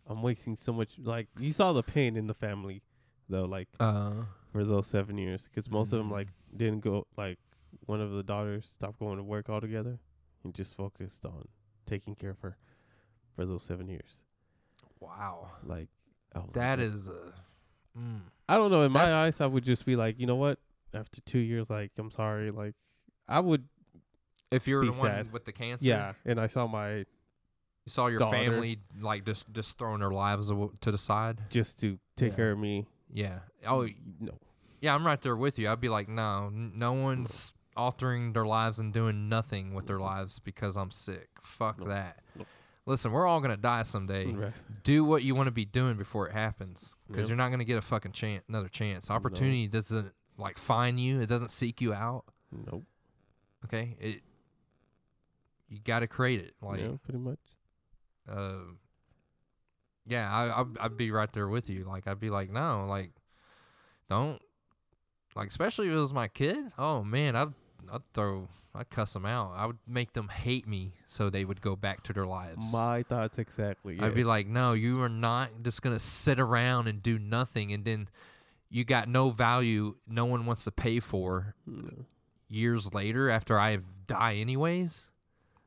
I'm 0.08 0.22
wasting 0.24 0.56
so 0.56 0.74
much. 0.74 0.98
Like 0.98 1.28
you 1.40 1.52
saw 1.52 1.74
the 1.74 1.84
pain 1.84 2.16
in 2.18 2.28
the 2.28 2.34
family, 2.34 2.82
though. 3.30 3.46
Like 3.46 3.68
Uh, 3.80 4.24
for 4.52 4.64
those 4.64 4.88
seven 4.88 5.18
years 5.18 5.48
because 5.48 5.70
most 5.70 5.92
of 5.94 6.00
them 6.00 6.10
Mhm. 6.10 6.14
like 6.14 6.28
didn't 6.56 6.82
go 6.82 7.06
like 7.18 7.40
one 7.88 8.00
of 8.02 8.12
the 8.12 8.24
daughters 8.24 8.68
stopped 8.72 9.00
going 9.00 9.18
to 9.18 9.24
work 9.24 9.50
altogether 9.50 10.00
and 10.44 10.54
just 10.54 10.76
focused 10.76 11.26
on 11.26 11.48
taking 11.88 12.14
care 12.16 12.30
of 12.32 12.40
her 12.42 12.56
for 13.36 13.46
those 13.48 13.64
seven 13.64 13.88
years 13.88 14.20
wow. 15.00 15.50
like 15.66 15.90
That 16.54 16.80
like, 16.80 16.88
is 16.88 17.08
a. 17.10 17.34
Mm. 17.98 18.22
i 18.50 18.58
don't 18.58 18.72
know 18.72 18.82
in 18.82 18.92
my 18.92 19.12
eyes 19.14 19.40
i 19.40 19.46
would 19.46 19.64
just 19.64 19.86
be 19.86 19.96
like 19.96 20.20
you 20.20 20.26
know 20.26 20.36
what 20.36 20.58
after 20.96 21.22
two 21.22 21.38
years 21.40 21.70
like 21.70 21.92
i'm 22.00 22.10
sorry 22.10 22.50
like 22.50 22.74
i 23.28 23.40
would 23.40 23.66
If 24.52 24.68
you're 24.68 24.82
Be 24.82 24.88
the 24.90 24.94
one 24.94 25.30
with 25.32 25.46
the 25.46 25.52
cancer, 25.52 25.86
yeah 25.86 26.14
and 26.26 26.40
i 26.40 26.48
saw 26.48 26.66
my 26.66 26.96
you 26.98 27.06
saw 27.88 28.08
your 28.08 28.18
daughter. 28.20 28.36
family 28.38 28.80
like 29.00 29.26
just 29.26 29.52
just 29.54 29.78
throwing 29.78 30.00
their 30.00 30.10
lives 30.12 30.48
to 30.50 30.92
the 30.92 30.98
side. 30.98 31.40
just 31.50 31.80
to 31.82 32.00
take 32.16 32.32
Yeah. 32.32 32.36
care 32.36 32.52
of 32.54 32.58
me 32.60 32.88
Yeah. 33.14 33.40
Oh, 33.68 33.88
no 34.20 34.32
yeah. 34.82 34.96
I'm 34.96 35.06
right 35.06 35.22
there 35.22 35.36
with 35.38 35.60
you. 35.60 35.70
I'd 35.70 35.80
be 35.80 35.88
like, 35.90 36.10
no, 36.10 36.48
n- 36.48 36.74
no 36.76 36.94
one's 36.94 37.54
altering 37.78 38.34
their 38.34 38.46
lives 38.46 38.80
and 38.80 38.92
doing 38.92 39.30
nothing 39.30 39.74
with 39.74 39.86
their 39.88 40.00
lives 40.00 40.40
because 40.40 40.76
I'm 40.76 40.92
sick. 40.92 41.30
Fuck 41.44 41.78
Nope. 41.80 41.88
that. 41.90 42.20
Nope. 42.36 42.48
Listen, 42.86 43.12
we're 43.12 43.26
all 43.26 43.40
gonna 43.40 43.58
die 43.58 43.84
someday. 43.84 44.26
Right. 44.28 44.54
Do 44.84 45.06
what 45.06 45.24
you 45.24 45.36
want 45.36 45.48
to 45.48 45.52
be 45.52 45.66
doing 45.66 45.96
before 45.96 46.28
it 46.28 46.34
happens, 46.34 46.96
because 47.08 47.24
Yep. 47.24 47.30
you're 47.30 47.38
not 47.38 47.50
gonna 47.50 47.64
get 47.64 47.78
a 47.78 47.82
fucking 47.82 48.12
chance, 48.12 48.44
another 48.50 48.68
chance. 48.68 49.10
Opportunity 49.10 49.68
doesn't 49.68 50.14
like 50.38 50.58
find 50.58 51.00
you. 51.00 51.22
It 51.22 51.28
doesn't 51.28 51.50
seek 51.52 51.80
you 51.82 51.94
out. 51.94 52.26
nope 52.52 52.84
Okay. 53.66 53.96
It. 54.00 54.22
You 55.70 55.80
got 55.80 56.00
to 56.00 56.08
create 56.08 56.42
it. 56.42 56.54
Like. 56.62 56.82
yeah 56.82 56.90
pretty 57.02 57.20
much 57.20 57.40
uh, 58.30 58.60
yeah, 60.06 60.30
I, 60.32 60.62
I'd, 60.62 60.78
I'd 60.80 60.98
be 60.98 61.12
right 61.12 61.32
there 61.32 61.48
with 61.48 61.70
you. 61.70 61.86
Like, 61.86 62.08
I'd 62.08 62.20
be 62.20 62.30
like, 62.30 62.50
no, 62.52 62.86
like, 62.88 63.12
don't, 64.10 64.42
like, 65.36 65.48
especially 65.48 65.88
if 65.88 65.94
it 65.94 65.98
was 65.98 66.14
my 66.14 66.28
kid. 66.28 66.58
Oh 66.78 67.04
man, 67.04 67.36
I'd, 67.36 67.54
I'd 67.92 68.02
throw, 68.14 68.48
I'd 68.76 68.90
cuss 68.90 69.14
them 69.14 69.26
out. 69.26 69.54
I 69.56 69.68
would 69.68 69.78
make 69.88 70.14
them 70.14 70.30
hate 70.30 70.68
me 70.68 70.94
so 71.06 71.30
they 71.30 71.46
would 71.46 71.62
go 71.62 71.76
back 71.76 72.02
to 72.04 72.14
their 72.14 72.26
lives. 72.26 72.74
my 72.74 73.04
thoughts 73.04 73.38
exactly 73.38 73.96
yeah. 73.98 74.06
I'd 74.06 74.16
be 74.16 74.24
like, 74.24 74.48
no, 74.48 74.74
you 74.74 75.02
are 75.04 75.10
not 75.10 75.50
just 75.62 75.82
gonna 75.84 76.00
sit 76.00 76.40
around 76.40 76.88
and 76.88 77.02
do 77.04 77.20
nothing, 77.20 77.72
and 77.72 77.86
then 77.86 78.10
you 78.70 78.84
got 78.84 79.08
no 79.08 79.30
value. 79.30 79.96
No 80.08 80.26
one 80.26 80.46
wants 80.48 80.64
to 80.64 80.72
pay 80.72 81.00
for 81.00 81.54
No. 81.68 82.06
years 82.50 82.94
later 82.94 83.30
after 83.30 83.60
I 83.60 83.78
die, 84.08 84.36
anyways. 84.36 85.10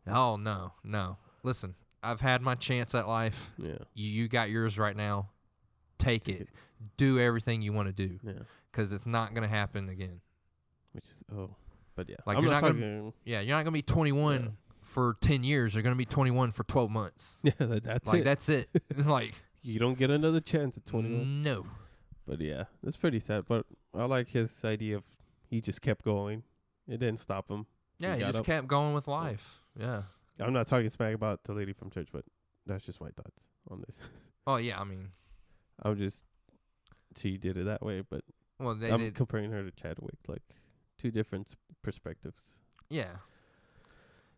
Oh 0.09 0.37
no, 0.37 0.73
no. 0.83 1.17
Listen, 1.45 1.77
I've 2.03 2.21
had 2.21 2.43
my 2.43 2.57
chance 2.57 2.95
at 2.95 3.07
life 3.07 3.51
yeah 3.59 3.79
you, 3.95 4.09
you 4.11 4.29
got 4.29 4.51
yours 4.51 4.79
right 4.79 4.97
now. 4.97 5.29
Take, 5.99 6.25
Take 6.25 6.35
it. 6.37 6.41
it. 6.43 6.49
Do 6.97 7.19
everything 7.21 7.63
you 7.63 7.73
want 7.73 7.87
to 7.89 7.93
do 8.09 8.19
yeah 8.25 8.33
because 8.73 8.93
it's 8.93 9.07
not 9.07 9.33
going 9.33 9.43
to 9.49 9.55
happen 9.55 9.89
again. 9.89 10.21
which 10.93 11.05
is 11.05 11.23
oh 11.35 11.51
but 11.97 12.09
yeah 12.09 12.17
Like, 12.27 12.37
i'm 12.37 12.45
you're 12.45 12.53
not 12.53 12.63
not 12.63 12.69
talking 12.69 12.81
gonna- 12.81 13.13
Yeah, 13.25 13.41
you're 13.41 13.57
not 13.57 13.65
going 13.65 13.73
to 13.73 13.79
be 13.79 13.83
21 13.83 14.43
Yeah. 14.43 14.49
for 14.81 15.17
10 15.21 15.43
years. 15.43 15.75
You're 15.75 15.83
going 15.83 15.95
to 15.95 15.99
be 15.99 16.05
21 16.05 16.53
for 16.53 16.63
12 16.65 16.91
months. 16.91 17.39
yeah 17.43 17.53
that, 17.59 17.83
that's 17.83 18.07
like, 18.09 18.21
it 18.21 18.25
that's 18.25 18.49
it. 18.49 18.69
like, 18.97 19.35
you 19.63 19.81
don't 19.81 19.99
get 19.99 20.11
another 20.11 20.41
chance 20.41 20.77
at 20.77 20.87
21 20.87 21.43
no. 21.43 21.67
But 22.27 22.41
yeah, 22.41 22.65
it's 22.85 22.97
pretty 22.97 23.19
sad. 23.21 23.45
But 23.49 23.67
I 23.95 24.05
like 24.05 24.29
his 24.29 24.65
idea 24.65 24.97
of 24.99 25.05
he 25.49 25.61
just 25.61 25.81
kept 25.83 26.05
going. 26.05 26.43
It 26.89 26.99
didn't 27.01 27.19
stop 27.21 27.51
him. 27.51 27.67
Yeah, 27.99 28.15
he 28.15 28.21
got 28.21 28.27
just 28.27 28.39
up. 28.41 28.47
kept 28.47 28.67
going 28.69 28.95
with 28.95 29.09
life. 29.09 29.61
Yeah. 29.79 30.03
I'm 30.39 30.53
not 30.53 30.67
talking 30.67 30.89
smack 30.89 31.15
about 31.15 31.45
the 31.45 31.53
lady 31.55 31.73
from 31.73 31.91
church, 31.91 32.09
but 32.13 32.25
that's 32.67 32.85
just 32.85 33.01
my 33.01 33.09
thoughts 33.11 33.47
on 33.71 33.83
this. 33.87 33.99
Oh, 34.47 34.57
yeah. 34.57 34.79
I 34.81 34.85
mean, 34.85 35.11
I'm 35.83 35.97
just 35.97 36.25
she 37.17 37.37
did 37.39 37.57
it 37.57 37.65
that 37.65 37.83
way, 37.83 38.03
but 38.09 38.23
well, 38.59 38.75
they 38.75 38.91
I'm 38.91 39.01
did. 39.01 39.15
comparing 39.15 39.51
her 39.53 39.63
to 39.65 39.71
Chadwick, 39.71 40.19
like 40.29 40.43
two 40.99 41.11
different 41.11 41.49
s- 41.49 41.57
perspectives. 41.83 42.45
Yeah. 42.89 43.17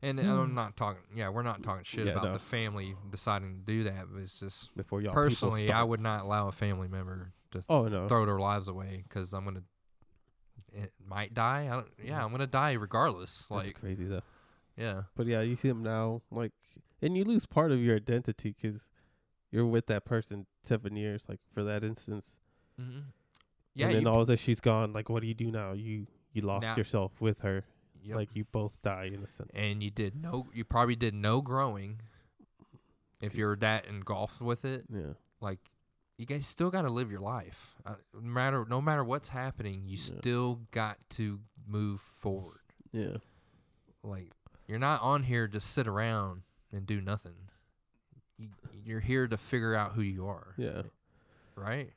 And 0.01 0.21
I'm 0.21 0.55
not 0.55 0.77
talking, 0.77 1.03
yeah, 1.15 1.29
we're 1.29 1.43
not 1.43 1.63
talking 1.65 1.83
shit 1.83 2.07
Yeah, 2.07 2.13
about 2.13 2.25
no. 2.25 2.33
the 2.35 2.39
family 2.39 2.95
deciding 3.11 3.55
to 3.55 3.61
do 3.65 3.85
that. 3.85 4.07
But 4.13 4.23
it's 4.23 4.39
just, 4.39 4.75
Before 4.77 5.01
y'all 5.03 5.13
personally, 5.13 5.73
I 5.73 5.83
would 5.83 5.99
not 6.01 6.25
allow 6.25 6.47
a 6.47 6.53
family 6.53 6.87
member 6.87 7.33
to 7.51 7.63
Oh 7.69 7.89
no, 7.89 8.07
throw 8.07 8.25
their 8.25 8.39
lives 8.39 8.69
away 8.69 9.03
because 9.09 9.33
I'm 9.33 9.45
gonna 9.45 9.65
it 10.73 10.93
might 11.05 11.35
die. 11.35 11.67
I 11.69 11.75
don't, 11.75 11.89
yeah, 12.05 12.25
I'm 12.25 12.31
gonna 12.31 12.47
die 12.47 12.73
regardless. 12.75 13.47
That's 13.51 13.51
Like, 13.51 13.81
crazy 13.81 14.05
though. 14.05 14.21
yeah, 14.77 15.03
But 15.17 15.27
yeah, 15.27 15.41
you 15.41 15.57
see 15.57 15.67
them 15.69 15.83
now, 15.83 16.23
like, 16.31 16.53
and 17.03 17.17
you 17.17 17.25
lose 17.25 17.47
part 17.47 17.73
of 17.73 17.81
your 17.83 17.97
identity 17.97 18.53
'cause 18.55 18.89
you're 19.51 19.67
with 19.67 19.87
that 19.87 20.05
person 20.05 20.47
seven 20.63 20.95
years, 20.95 21.25
like 21.29 21.41
for 21.53 21.65
that 21.65 21.83
instance. 21.83 22.37
mm-hmm. 22.81 23.01
yeah. 23.75 23.87
and 23.87 23.95
then 23.97 24.03
you, 24.03 24.09
all 24.09 24.25
that 24.27 24.39
she's 24.39 24.61
gone. 24.61 24.93
Like, 24.93 25.09
what 25.09 25.23
do 25.23 25.27
you 25.27 25.35
do 25.35 25.51
now? 25.51 25.73
You 25.73 26.07
you 26.39 26.47
lost 26.47 26.63
Now- 26.65 26.77
yourself 26.77 27.13
with 27.21 27.41
her. 27.41 27.65
yep. 28.03 28.17
Like 28.17 28.35
you 28.37 28.45
both 28.45 28.81
die 28.83 29.11
in 29.13 29.23
a 29.23 29.27
sense. 29.27 29.51
and 29.55 29.83
you 29.83 29.91
did 29.91 30.15
no. 30.21 30.47
You 30.55 30.65
probably 30.65 30.97
did 30.97 31.15
no 31.15 31.41
growing. 31.43 32.01
if 33.21 33.35
you're 33.35 33.57
that 33.57 33.87
engulfed 33.87 34.41
with 34.41 34.65
it, 34.65 34.85
yeah, 34.93 35.15
like 35.41 35.59
you 36.19 36.27
guys 36.27 36.47
still 36.47 36.71
got 36.71 36.83
to 36.83 36.91
live 36.91 37.11
your 37.11 37.21
life. 37.21 37.77
Uh, 37.85 37.95
no 38.15 38.21
matter 38.21 38.65
no 38.69 38.81
matter 38.81 39.03
what's 39.05 39.29
happening, 39.31 39.83
you 39.87 39.97
Yeah. 39.97 40.19
still 40.21 40.61
got 40.71 40.99
to 41.11 41.41
move 41.67 42.01
forward. 42.01 42.61
yeah, 42.93 43.17
Like 44.03 44.31
you're 44.67 44.79
not 44.79 45.03
on 45.03 45.25
here 45.25 45.49
to 45.49 45.61
sit 45.61 45.87
around 45.89 46.43
and 46.73 46.87
do 46.87 47.01
nothing. 47.01 47.35
You, 48.39 48.49
you're 48.85 49.01
here 49.01 49.27
to 49.27 49.37
figure 49.37 49.75
out 49.75 49.93
who 49.93 50.03
you 50.03 50.27
are, 50.27 50.55
yeah, 50.57 50.83
right? 51.57 51.91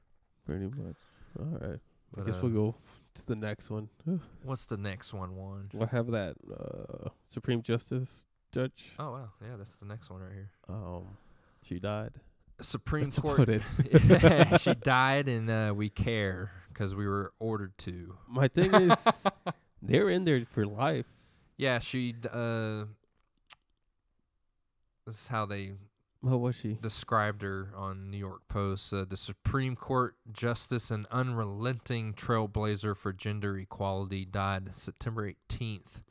pretty 0.45 0.65
much. 0.65 0.95
All 1.39 1.45
right, 1.45 1.79
But, 2.13 2.23
I 2.23 2.25
guess 2.25 2.35
uh, 2.35 2.39
we'll 2.43 2.51
go 2.51 2.75
to 3.15 3.25
the 3.25 3.35
next 3.35 3.69
one. 3.69 3.89
What's 4.43 4.65
the 4.65 4.77
next 4.77 5.13
one? 5.13 5.35
One. 5.35 5.69
We'll 5.73 5.87
have 5.87 6.07
that 6.11 6.35
uh, 6.51 7.09
Supreme 7.25 7.61
Justice 7.61 8.25
Judge. 8.51 8.93
Oh 8.99 9.11
wow, 9.11 9.29
yeah, 9.41 9.55
that's 9.57 9.75
the 9.75 9.85
next 9.85 10.09
one 10.09 10.21
right 10.21 10.33
here. 10.33 10.49
Um, 10.69 11.17
she 11.63 11.79
died. 11.79 12.11
Supreme 12.61 13.05
That's 13.05 13.19
Court. 13.19 13.49
she 14.61 14.73
died, 14.75 15.27
and 15.27 15.49
uh, 15.49 15.73
we 15.75 15.89
care 15.89 16.51
because 16.69 16.95
we 16.95 17.07
were 17.07 17.33
ordered 17.39 17.77
to. 17.79 18.15
My 18.27 18.47
thing 18.47 18.73
is, 18.73 19.07
they're 19.81 20.09
in 20.09 20.25
there 20.25 20.45
for 20.51 20.65
life. 20.65 21.07
Yeah, 21.57 21.79
she. 21.79 22.15
Uh, 22.31 22.85
this 25.05 25.21
is 25.21 25.27
how 25.27 25.45
they 25.45 25.73
What 26.21 26.39
was 26.39 26.55
she? 26.55 26.73
described 26.81 27.41
her 27.41 27.69
on 27.75 28.11
New 28.11 28.17
York 28.17 28.41
Post. 28.47 28.93
Uh, 28.93 29.05
the 29.09 29.17
Supreme 29.17 29.75
Court 29.75 30.15
justice 30.31 30.91
and 30.91 31.07
unrelenting 31.11 32.13
trailblazer 32.13 32.95
for 32.95 33.11
gender 33.11 33.57
equality 33.57 34.23
died 34.25 34.75
September 34.75 35.27
18th, 35.49 36.03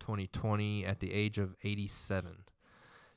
2020, 0.00 0.84
at 0.84 1.00
the 1.00 1.12
age 1.14 1.38
of 1.38 1.56
87. 1.64 2.44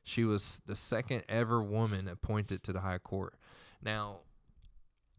She 0.04 0.24
was 0.24 0.62
the 0.66 0.76
second 0.76 1.24
ever 1.28 1.62
woman 1.62 2.08
appointed 2.08 2.64
to 2.64 2.72
the 2.72 2.80
High 2.80 3.00
Court. 3.00 3.34
Now, 3.82 4.20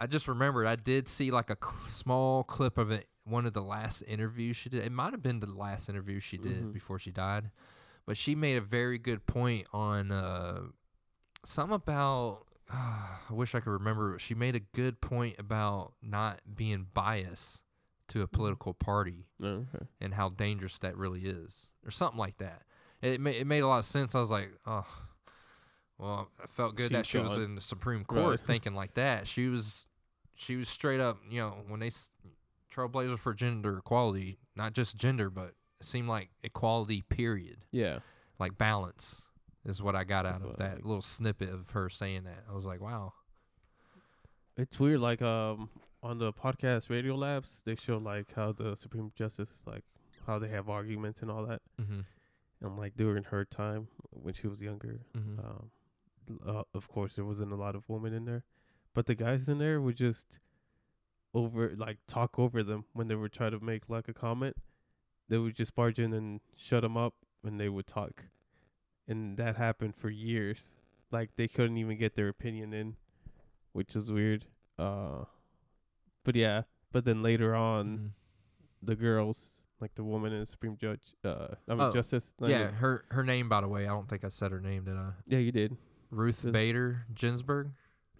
I 0.01 0.07
just 0.07 0.29
remembered 0.29 0.67
I 0.67 0.77
did 0.77 1.09
see 1.09 1.31
like 1.31 1.51
a 1.51 1.59
cl- 1.63 1.89
small 1.89 2.43
clip 2.45 2.79
of 2.79 2.91
it. 2.91 3.07
One 3.25 3.45
of 3.45 3.53
the 3.53 3.61
last 3.63 4.03
interviews 4.09 4.57
she 4.57 4.71
did. 4.71 4.83
It 4.83 4.93
might 4.93 5.13
have 5.13 5.23
been 5.23 5.41
the 5.41 5.47
last 5.53 5.91
interview 5.91 6.21
she 6.21 6.39
did 6.39 6.63
Mhm. 6.65 6.73
before 6.73 6.99
she 6.99 7.11
died, 7.11 7.51
but 8.07 8.17
she 8.17 8.35
made 8.35 8.57
a 8.57 8.63
very 8.63 8.99
good 8.99 9.27
point 9.27 9.67
on 9.75 10.11
uh, 10.11 10.61
something 11.45 11.75
about. 11.75 12.45
I 12.71 13.33
wish 13.33 13.55
I 13.55 13.61
could 13.61 13.71
remember. 13.71 14.19
She 14.19 14.35
made 14.35 14.55
a 14.55 14.61
good 14.61 15.01
point 15.01 15.37
about 15.39 15.93
not 16.03 16.41
being 16.55 16.87
biased 16.93 17.63
to 18.09 18.23
a 18.23 18.27
political 18.27 18.73
party 18.73 19.27
No, 19.39 19.67
okay. 19.75 19.85
and 20.01 20.15
how 20.15 20.31
dangerous 20.31 20.79
that 20.81 20.97
really 20.97 21.21
is, 21.27 21.71
or 21.85 21.91
something 21.91 22.19
like 22.19 22.39
that. 22.39 22.63
It 23.03 23.21
ma- 23.21 23.31
it 23.31 23.47
made 23.47 23.61
a 23.61 23.67
lot 23.69 23.79
of 23.81 23.85
sense. 23.85 24.15
I 24.15 24.21
was 24.21 24.31
like, 24.31 24.51
oh, 24.67 24.87
well, 25.99 26.29
I 26.43 26.47
felt 26.47 26.77
good 26.77 26.93
that 26.93 27.07
she 27.07 27.19
was 27.19 27.37
in 27.37 27.55
the 27.55 27.61
Supreme 27.61 28.05
Court 28.05 28.31
Right. 28.31 28.41
thinking 28.47 28.75
like 28.75 28.95
that. 28.95 29.27
She 29.27 29.49
was, 29.49 29.87
she 30.35 30.57
was 30.57 30.69
straight 30.69 31.01
up. 31.01 31.19
You 31.29 31.41
know, 31.41 31.55
when 31.69 31.81
they 31.81 31.89
s- 31.89 32.11
trailblazer 32.75 33.19
for 33.19 33.35
gender 33.35 33.79
equality, 33.79 34.39
not 34.57 34.73
just 34.73 34.97
gender, 34.97 35.29
but 35.31 35.55
it 35.81 35.87
seemed 35.87 36.09
like 36.09 36.31
equality. 36.43 37.03
Period. 37.09 37.65
Yeah. 37.73 37.99
Like 38.39 38.57
balance 38.57 39.27
is 39.69 39.83
what 39.83 39.95
I 39.95 40.05
got 40.05 40.27
out 40.27 40.33
That's 40.35 40.43
of 40.43 40.49
what 40.49 40.59
that 40.59 40.75
like. 40.77 40.85
little 40.85 41.03
snippet 41.03 41.51
of 41.51 41.71
her 41.71 41.89
saying 41.89 42.25
that. 42.25 42.45
I 42.51 42.55
was 42.55 42.65
like, 42.65 42.81
wow. 42.81 43.13
It's 44.57 44.79
weird. 44.81 45.01
Like 45.01 45.23
um 45.23 45.69
on 46.03 46.19
the 46.19 46.33
podcast 46.33 46.91
Radio 46.91 47.15
Labs, 47.15 47.63
they 47.65 47.75
show 47.75 47.99
like 47.99 48.33
how 48.35 48.53
the 48.53 48.77
Supreme 48.77 49.13
Justice 49.15 49.51
like 49.67 49.85
how 50.27 50.39
they 50.39 50.49
have 50.49 50.69
arguments 50.69 51.23
and 51.23 51.31
all 51.31 51.47
that, 51.47 51.63
Mm-hmm. 51.81 52.01
and 52.63 52.77
like 52.79 52.97
during 52.97 53.25
her 53.25 53.45
time 53.45 53.89
when 54.11 54.35
she 54.35 54.47
was 54.47 54.61
younger. 54.61 55.01
Mm-hmm. 55.17 55.39
Um, 55.41 55.71
uh, 56.47 56.63
of 56.75 56.89
course, 56.89 57.17
there 57.17 57.25
wasn't 57.25 57.53
a 57.53 57.57
lot 57.57 57.75
of 57.75 57.89
women 57.89 58.13
in 58.13 58.25
there, 58.27 58.45
but 58.95 59.07
the 59.07 59.15
guys 59.15 59.49
in 59.49 59.59
there 59.59 59.81
would 59.81 59.97
just 59.97 60.39
over 61.35 61.73
like 61.77 61.99
talk 62.07 62.39
over 62.39 62.63
them 62.63 62.85
when 62.93 63.09
they 63.09 63.15
would 63.15 63.33
try 63.33 63.49
to 63.51 63.61
make 63.61 63.89
like 63.89 64.09
a 64.09 64.15
comment. 64.15 64.57
They 65.29 65.39
would 65.39 65.55
just 65.55 65.75
barge 65.75 65.99
in 65.99 66.13
and 66.13 66.41
shut 66.57 66.83
them 66.83 66.97
up, 66.97 67.15
and 67.45 67.61
they 67.61 67.69
would 67.69 67.87
talk, 67.87 68.25
and 69.09 69.37
that 69.39 69.57
happened 69.57 69.97
for 69.97 70.11
years. 70.11 70.75
Like 71.11 71.31
they 71.37 71.49
couldn't 71.49 71.79
even 71.79 71.97
get 71.99 72.15
their 72.15 72.29
opinion 72.29 72.73
in, 72.75 72.97
which 73.73 73.97
is 73.97 74.11
weird. 74.11 74.45
Uh, 74.79 75.25
but 76.25 76.37
yeah, 76.37 76.63
but 76.93 77.05
then 77.05 77.23
later 77.23 77.55
on, 77.55 77.87
Mhm. 77.99 78.11
the 78.83 78.95
girls, 78.97 79.63
like 79.81 79.95
the 79.95 80.05
woman 80.05 80.33
and 80.33 80.43
the 80.43 80.47
Supreme 80.47 80.77
Judge, 80.77 81.15
uh, 81.25 81.55
I 81.67 81.73
mean 81.75 81.81
Oh, 81.81 81.93
Justice. 81.93 82.35
not 82.39 82.51
Yeah, 82.51 82.71
her 82.71 83.05
her 83.11 83.25
name, 83.25 83.49
by 83.49 83.61
the 83.63 83.69
way, 83.69 83.85
I 83.85 83.89
don't 83.89 84.09
think 84.09 84.25
I 84.25 84.29
said 84.29 84.53
her 84.53 84.61
name, 84.61 84.85
did 84.85 84.97
I? 84.97 85.13
yeah, 85.27 85.39
you 85.39 85.53
did. 85.53 85.77
Ruth 86.11 86.45
Really? 86.45 86.53
Bader 86.53 87.07
Ginsburg. 87.15 87.73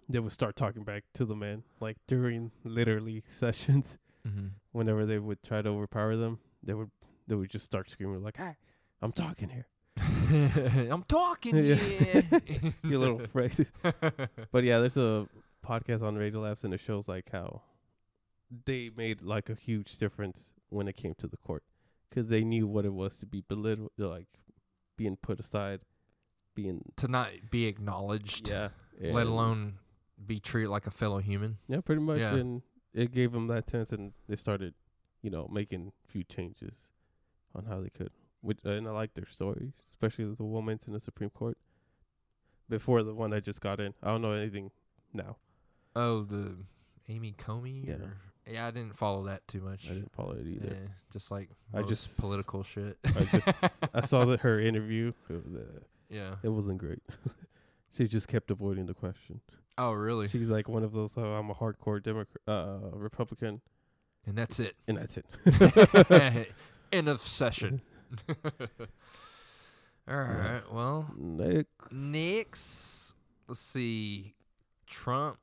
they 0.07 0.19
would 0.19 0.31
start 0.31 0.55
talking 0.55 0.83
back 0.83 1.03
to 1.13 1.23
the 1.25 1.35
men, 1.35 1.63
like 1.79 1.97
during 2.07 2.51
literally 2.63 3.23
sessions. 3.27 3.99
Mm-hmm. 4.27 4.47
Whenever 4.71 5.05
they 5.05 5.19
would 5.19 5.41
try 5.43 5.61
to 5.61 5.69
overpower 5.69 6.15
them, 6.17 6.39
they 6.63 6.73
would 6.73 6.89
they 7.27 7.35
would 7.35 7.49
just 7.51 7.65
start 7.65 7.89
screaming 7.91 8.23
like, 8.23 8.37
"Hey, 8.37 8.55
I'm 9.03 9.11
talking 9.11 9.49
here, 9.49 9.67
I'm 10.91 11.03
talking 11.03 11.55
Yeah. 11.55 11.75
here. 11.75 12.23
you 12.83 12.99
little 12.99 13.19
phrase." 13.33 13.71
But 14.51 14.63
yeah, 14.63 14.79
there's 14.79 14.97
a 14.97 15.27
podcast 15.65 16.01
on 16.01 16.15
Radio 16.15 16.41
Labs, 16.41 16.63
and 16.63 16.73
it 16.73 16.79
shows 16.79 17.07
like 17.07 17.29
how 17.31 17.61
they 18.65 18.89
made 18.95 19.21
like 19.21 19.49
a 19.49 19.55
huge 19.55 19.97
difference 19.97 20.53
when 20.69 20.87
it 20.87 20.95
came 20.97 21.15
to 21.15 21.27
the 21.27 21.37
court, 21.37 21.63
because 22.09 22.29
they 22.29 22.43
knew 22.43 22.67
what 22.67 22.85
it 22.85 22.93
was 22.93 23.17
to 23.19 23.25
be 23.25 23.41
belittled, 23.47 23.91
like 23.97 24.27
being 24.97 25.15
put 25.17 25.39
aside, 25.39 25.81
being 26.55 26.91
to 26.97 27.07
not 27.07 27.29
be 27.51 27.65
acknowledged, 27.67 28.49
yeah, 28.49 28.69
let 28.99 29.09
and- 29.21 29.29
alone 29.29 29.73
be 30.25 30.39
treated 30.39 30.69
like 30.69 30.85
a 30.87 30.91
fellow 30.91 31.19
human. 31.19 31.57
Yeah, 31.67 31.79
pretty 31.81 32.01
much. 32.01 32.19
Yeah. 32.19 32.35
And 32.35 32.61
it 32.93 33.13
gave 33.13 33.31
them 33.31 33.47
that 33.47 33.69
sense, 33.69 33.91
and 33.93 34.11
they 34.27 34.35
started, 34.35 34.73
you 35.21 35.29
know, 35.29 35.47
making 35.51 35.93
few 36.07 36.23
changes 36.23 36.73
on 37.55 37.65
how 37.65 37.79
they 37.81 37.89
could. 37.89 38.11
Which 38.41 38.59
and 38.63 38.87
I 38.87 38.91
like 38.91 39.13
their 39.13 39.27
stories, 39.29 39.73
especially 39.93 40.25
the 40.35 40.43
woman's 40.43 40.87
in 40.87 40.93
the 40.93 40.99
Supreme 40.99 41.29
Court. 41.29 41.57
Before 42.69 43.03
the 43.03 43.13
one 43.13 43.33
I 43.33 43.39
just 43.39 43.61
got 43.61 43.79
in, 43.79 43.93
I 44.03 44.07
don't 44.09 44.21
know 44.21 44.31
anything 44.31 44.71
now. 45.13 45.37
Oh, 45.95 46.21
the 46.23 46.55
Amy 47.07 47.33
Coney. 47.37 47.83
Yeah. 47.87 47.95
or- 47.95 48.17
yeah, 48.47 48.65
I 48.65 48.71
didn't 48.71 48.95
follow 48.95 49.25
that 49.25 49.47
too 49.47 49.61
much. 49.61 49.85
I 49.89 49.93
didn't 49.93 50.11
follow 50.11 50.31
it 50.31 50.47
either. 50.47 50.73
Yeah, 50.73 50.87
just 51.13 51.29
like 51.29 51.49
I 51.73 51.81
just- 51.83 52.19
political 52.19 52.63
shit. 52.63 52.97
I 53.05 53.25
just 53.25 53.65
I 53.93 54.01
saw 54.05 54.25
that 54.25 54.39
her 54.41 54.59
interview. 54.59 55.13
It 55.29 55.45
was 55.45 55.53
uh, 55.55 55.79
yeah. 56.09 56.35
it 56.41 56.49
wasn't 56.49 56.79
great. 56.79 56.99
she 57.95 58.07
just 58.07 58.27
kept 58.27 58.49
avoiding 58.49 58.85
the 58.85 58.93
question. 58.93 59.41
Oh, 59.77 59.91
really? 59.91 60.27
She's 60.27 60.49
like 60.49 60.67
one 60.67 60.83
of 60.83 60.93
those. 60.93 61.13
Oh, 61.15 61.23
I'm 61.23 61.49
a 61.49 61.53
hardcore 61.53 62.01
Democrat, 62.01 62.41
uh, 62.47 62.79
Republican, 62.93 63.61
and 64.25 64.37
that's 64.37 64.59
it. 64.59 64.75
and 64.87 64.97
that's 64.97 65.17
it. 65.17 66.47
End 66.91 67.07
of 67.07 67.21
session. 67.21 67.81
All 70.09 70.17
right. 70.17 70.61
Well, 70.71 71.13
Next. 71.17 71.91
Next, 71.91 73.13
let's 73.47 73.59
see. 73.59 74.33
Trump 74.87 75.37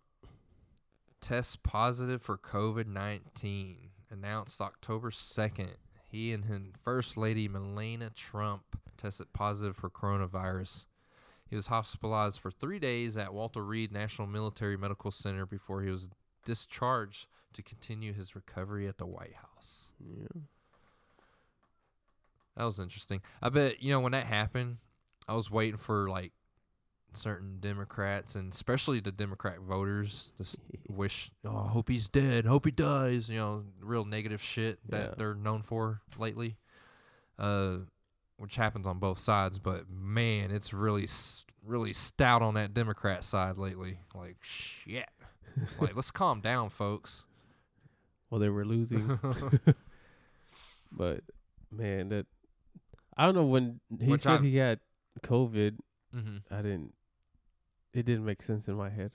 tests 1.20 1.56
positive 1.56 2.20
for 2.22 2.36
COVID 2.36 2.86
19. 2.86 3.90
Announced 4.10 4.60
October 4.60 5.10
2nd. 5.10 5.74
He 6.08 6.32
and 6.32 6.44
his 6.44 6.60
First 6.82 7.16
Lady 7.16 7.48
Melania 7.48 8.10
Trump 8.10 8.62
tested 8.96 9.32
positive 9.32 9.76
for 9.76 9.90
coronavirus. 9.90 10.86
He 11.48 11.56
was 11.56 11.66
hospitalized 11.66 12.40
for 12.40 12.50
three 12.50 12.78
days 12.78 13.16
at 13.16 13.34
Walter 13.34 13.64
Reed 13.64 13.92
National 13.92 14.26
Military 14.26 14.76
Medical 14.76 15.10
Center 15.10 15.46
before 15.46 15.82
he 15.82 15.90
was 15.90 16.08
discharged 16.44 17.26
to 17.52 17.62
continue 17.62 18.12
his 18.12 18.34
recovery 18.34 18.86
at 18.88 18.98
the 18.98 19.06
White 19.06 19.36
House. 19.36 19.92
Yeah. 20.00 20.40
That 22.56 22.64
was 22.64 22.78
interesting. 22.80 23.20
I 23.42 23.48
bet 23.50 23.82
you 23.82 23.90
know 23.90 24.00
when 24.00 24.12
that 24.12 24.26
happened, 24.26 24.78
I 25.28 25.34
was 25.34 25.50
waiting 25.50 25.76
for 25.76 26.08
like 26.08 26.32
certain 27.12 27.58
Democrats 27.60 28.34
and 28.34 28.52
especially 28.52 29.00
the 29.00 29.12
Democrat 29.12 29.58
voters 29.60 30.32
to 30.38 30.58
wish, 30.88 31.30
"Oh, 31.44 31.64
I 31.66 31.68
hope 31.68 31.88
he's 31.88 32.08
dead. 32.08 32.46
Hope 32.46 32.64
he 32.64 32.70
dies." 32.70 33.28
You 33.28 33.38
know, 33.38 33.64
real 33.80 34.04
negative 34.04 34.40
shit 34.42 34.78
that 34.88 35.10
Yeah. 35.10 35.14
they're 35.16 35.34
known 35.34 35.62
for 35.62 36.00
lately. 36.18 36.56
Uh, 37.38 37.78
which 38.38 38.56
happens 38.56 38.86
on 38.86 38.98
both 38.98 39.18
sides, 39.18 39.58
but 39.58 39.88
man, 39.90 40.50
it's 40.50 40.72
really 40.72 41.06
really 41.64 41.92
stout 41.92 42.42
on 42.42 42.54
that 42.54 42.72
Democrat 42.74 43.24
side 43.24 43.56
lately. 43.58 43.98
Like 44.14 44.36
shit. 44.42 45.08
like 45.80 45.94
let's 45.96 46.10
calm 46.22 46.40
down, 46.40 46.68
folks. 46.70 47.24
Well, 48.30 48.40
they 48.40 48.48
were 48.48 48.64
losing. 48.64 49.18
But 50.92 51.20
man, 51.70 52.08
that 52.10 52.26
I 53.16 53.24
don't 53.26 53.34
know 53.34 53.46
when 53.46 53.80
he 54.00 54.10
Which 54.10 54.22
said 54.22 54.32
I'm- 54.32 54.44
he 54.44 54.56
had 54.56 54.80
COVID. 55.22 55.78
hmm 56.12 56.38
I 56.50 56.56
didn't. 56.62 56.92
It 57.94 58.04
didn't 58.04 58.24
make 58.26 58.42
sense 58.42 58.68
in 58.68 58.74
my 58.76 58.90
head. 58.90 59.12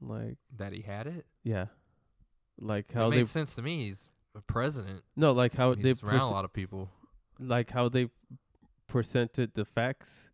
Like 0.00 0.38
That 0.56 0.72
he 0.72 0.82
had 0.82 1.06
it. 1.06 1.24
yeah, 1.44 1.66
like 2.58 2.92
how 2.92 3.06
It 3.06 3.10
made 3.10 3.18
they 3.20 3.24
sense 3.24 3.54
to 3.54 3.62
me. 3.62 3.84
He's 3.84 4.10
a 4.34 4.40
president. 4.42 5.02
no 5.16 5.32
like 5.32 5.54
how 5.54 5.74
they 5.74 5.82
He's 5.88 6.02
around 6.02 6.10
pres- 6.18 6.22
a 6.24 6.26
lot 6.26 6.44
of 6.44 6.52
people. 6.52 6.90
like 7.38 7.70
how 7.70 7.88
they 7.88 8.10
presented 8.86 9.54
the 9.54 9.64
facts. 9.64 10.30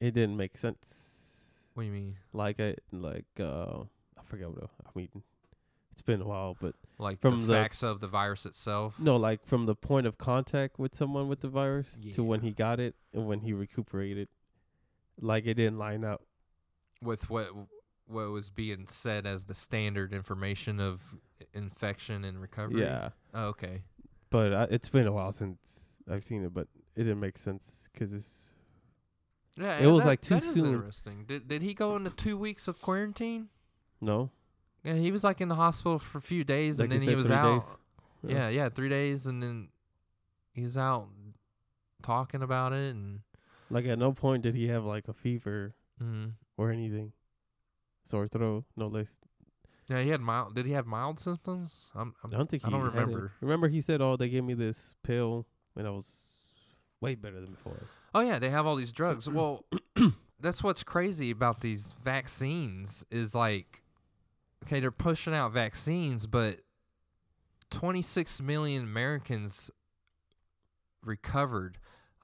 It 0.00 0.12
didn't 0.14 0.36
make 0.36 0.56
sense. 0.58 1.06
What 1.74 1.82
do 1.82 1.86
you 1.86 1.92
mean? 1.92 2.16
Like 2.32 2.60
I 2.60 2.76
like 2.92 3.26
uh 3.40 3.80
I 4.18 4.22
forget 4.24 4.50
what 4.50 4.70
I 4.86 4.90
mean. 4.94 5.22
It's 6.00 6.06
been 6.06 6.22
a 6.22 6.26
while, 6.26 6.56
but 6.58 6.76
Like 6.98 7.20
From 7.20 7.42
the, 7.42 7.46
the- 7.48 7.52
facts 7.52 7.82
of 7.82 8.00
the 8.00 8.08
virus 8.08 8.46
itself. 8.46 8.98
no, 8.98 9.16
like 9.16 9.44
from 9.44 9.66
the 9.66 9.74
point 9.74 10.06
of 10.06 10.16
contact 10.16 10.78
with 10.78 10.94
someone 10.94 11.28
with 11.28 11.40
the 11.40 11.48
virus 11.48 11.94
to 12.14 12.24
when 12.24 12.40
he 12.40 12.52
got 12.52 12.80
it 12.80 12.94
and 13.12 13.26
when 13.26 13.40
he 13.40 13.52
recuperated, 13.52 14.28
like 15.20 15.44
it 15.44 15.54
didn't 15.54 15.76
line 15.78 16.04
up. 16.04 16.22
with 17.02 17.28
what 17.28 17.48
what 18.06 18.30
was 18.30 18.48
being 18.48 18.86
said 18.88 19.26
as 19.26 19.44
the 19.44 19.54
standard 19.54 20.14
information 20.14 20.80
of 20.80 21.16
infection 21.52 22.24
and 22.24 22.40
recovery. 22.40 22.80
Yeah, 22.80 23.10
Oh, 23.34 23.48
okay. 23.48 23.82
but 24.30 24.52
uh, 24.54 24.66
it's 24.70 24.88
been 24.88 25.06
a 25.06 25.12
while 25.12 25.32
since 25.32 25.96
I've 26.10 26.24
seen 26.24 26.42
it, 26.44 26.54
but 26.54 26.66
it 26.96 27.02
didn't 27.04 27.20
make 27.20 27.36
sense 27.36 27.90
because 27.92 28.14
it's 28.14 28.52
Yeah, 29.58 29.78
It 29.80 29.86
was, 29.86 30.04
that- 30.04 30.08
like, 30.08 30.20
too 30.22 30.36
that 30.36 30.44
soon. 30.44 30.72
interesting. 30.76 31.24
Did 31.26 31.46
did 31.46 31.60
he 31.60 31.74
go 31.74 31.94
into 31.94 32.08
two 32.08 32.38
weeks 32.38 32.68
of 32.68 32.80
quarantine? 32.80 33.50
no, 34.00 34.30
Yeah, 34.84 34.94
he 34.94 35.12
was 35.12 35.24
like 35.24 35.40
in 35.40 35.48
the 35.48 35.54
hospital 35.54 35.98
for 35.98 36.18
a 36.18 36.22
few 36.22 36.44
days, 36.44 36.78
like 36.78 36.90
and 36.90 37.00
then 37.00 37.08
he 37.08 37.14
was 37.14 37.30
out. 37.30 37.60
days. 37.60 37.76
Yeah, 38.22 38.48
yeah, 38.48 38.68
three 38.68 38.88
days, 38.88 39.26
and 39.26 39.42
then 39.42 39.68
he 40.52 40.62
was 40.62 40.76
out 40.76 41.08
talking 42.02 42.42
about 42.42 42.72
it, 42.72 42.94
and 42.94 43.20
like 43.70 43.86
at 43.86 43.98
no 43.98 44.12
point 44.12 44.42
did 44.42 44.54
he 44.54 44.68
have 44.68 44.84
like 44.84 45.08
a 45.08 45.12
fever 45.12 45.74
mm, 46.02 46.32
or 46.56 46.70
anything, 46.70 47.12
sore 48.04 48.28
throat, 48.28 48.64
no 48.76 48.86
less. 48.86 49.18
yeah, 49.88 50.02
he 50.02 50.10
had 50.10 50.20
mild. 50.20 50.54
Did 50.54 50.66
he 50.66 50.72
have 50.72 50.86
mild 50.86 51.20
symptoms? 51.20 51.90
I'm, 51.94 52.14
I'm 52.22 52.32
I 52.34 52.36
don't 52.36 52.48
think 52.50 52.64
I 52.64 52.68
he 52.68 52.72
don't 52.72 52.82
remember. 52.82 53.32
Remember 53.40 53.68
he 53.68 53.80
said, 53.80 54.00
"Oh, 54.00 54.16
they 54.16 54.28
gave 54.28 54.44
me 54.44 54.54
this 54.54 54.94
pill 55.02 55.46
and 55.76 55.86
I 55.86 55.90
was 55.90 56.10
way 57.00 57.14
better 57.14 57.40
than 57.40 57.50
before." 57.50 57.86
Oh 58.14 58.20
yeah, 58.20 58.38
they 58.38 58.50
have 58.50 58.66
all 58.66 58.76
these 58.76 58.92
drugs. 58.92 59.28
well, 59.28 59.64
that's 60.40 60.62
what's 60.62 60.82
crazy 60.82 61.30
about 61.30 61.60
these 61.60 61.94
vaccines 62.04 63.04
is 63.10 63.34
like, 63.34 63.82
okay, 64.64 64.80
they're 64.80 64.90
pushing 64.90 65.34
out 65.34 65.52
vaccines, 65.52 66.26
but 66.26 66.60
26 67.70 68.40
million 68.42 68.82
Americans 68.84 69.70
recovered. 71.04 71.78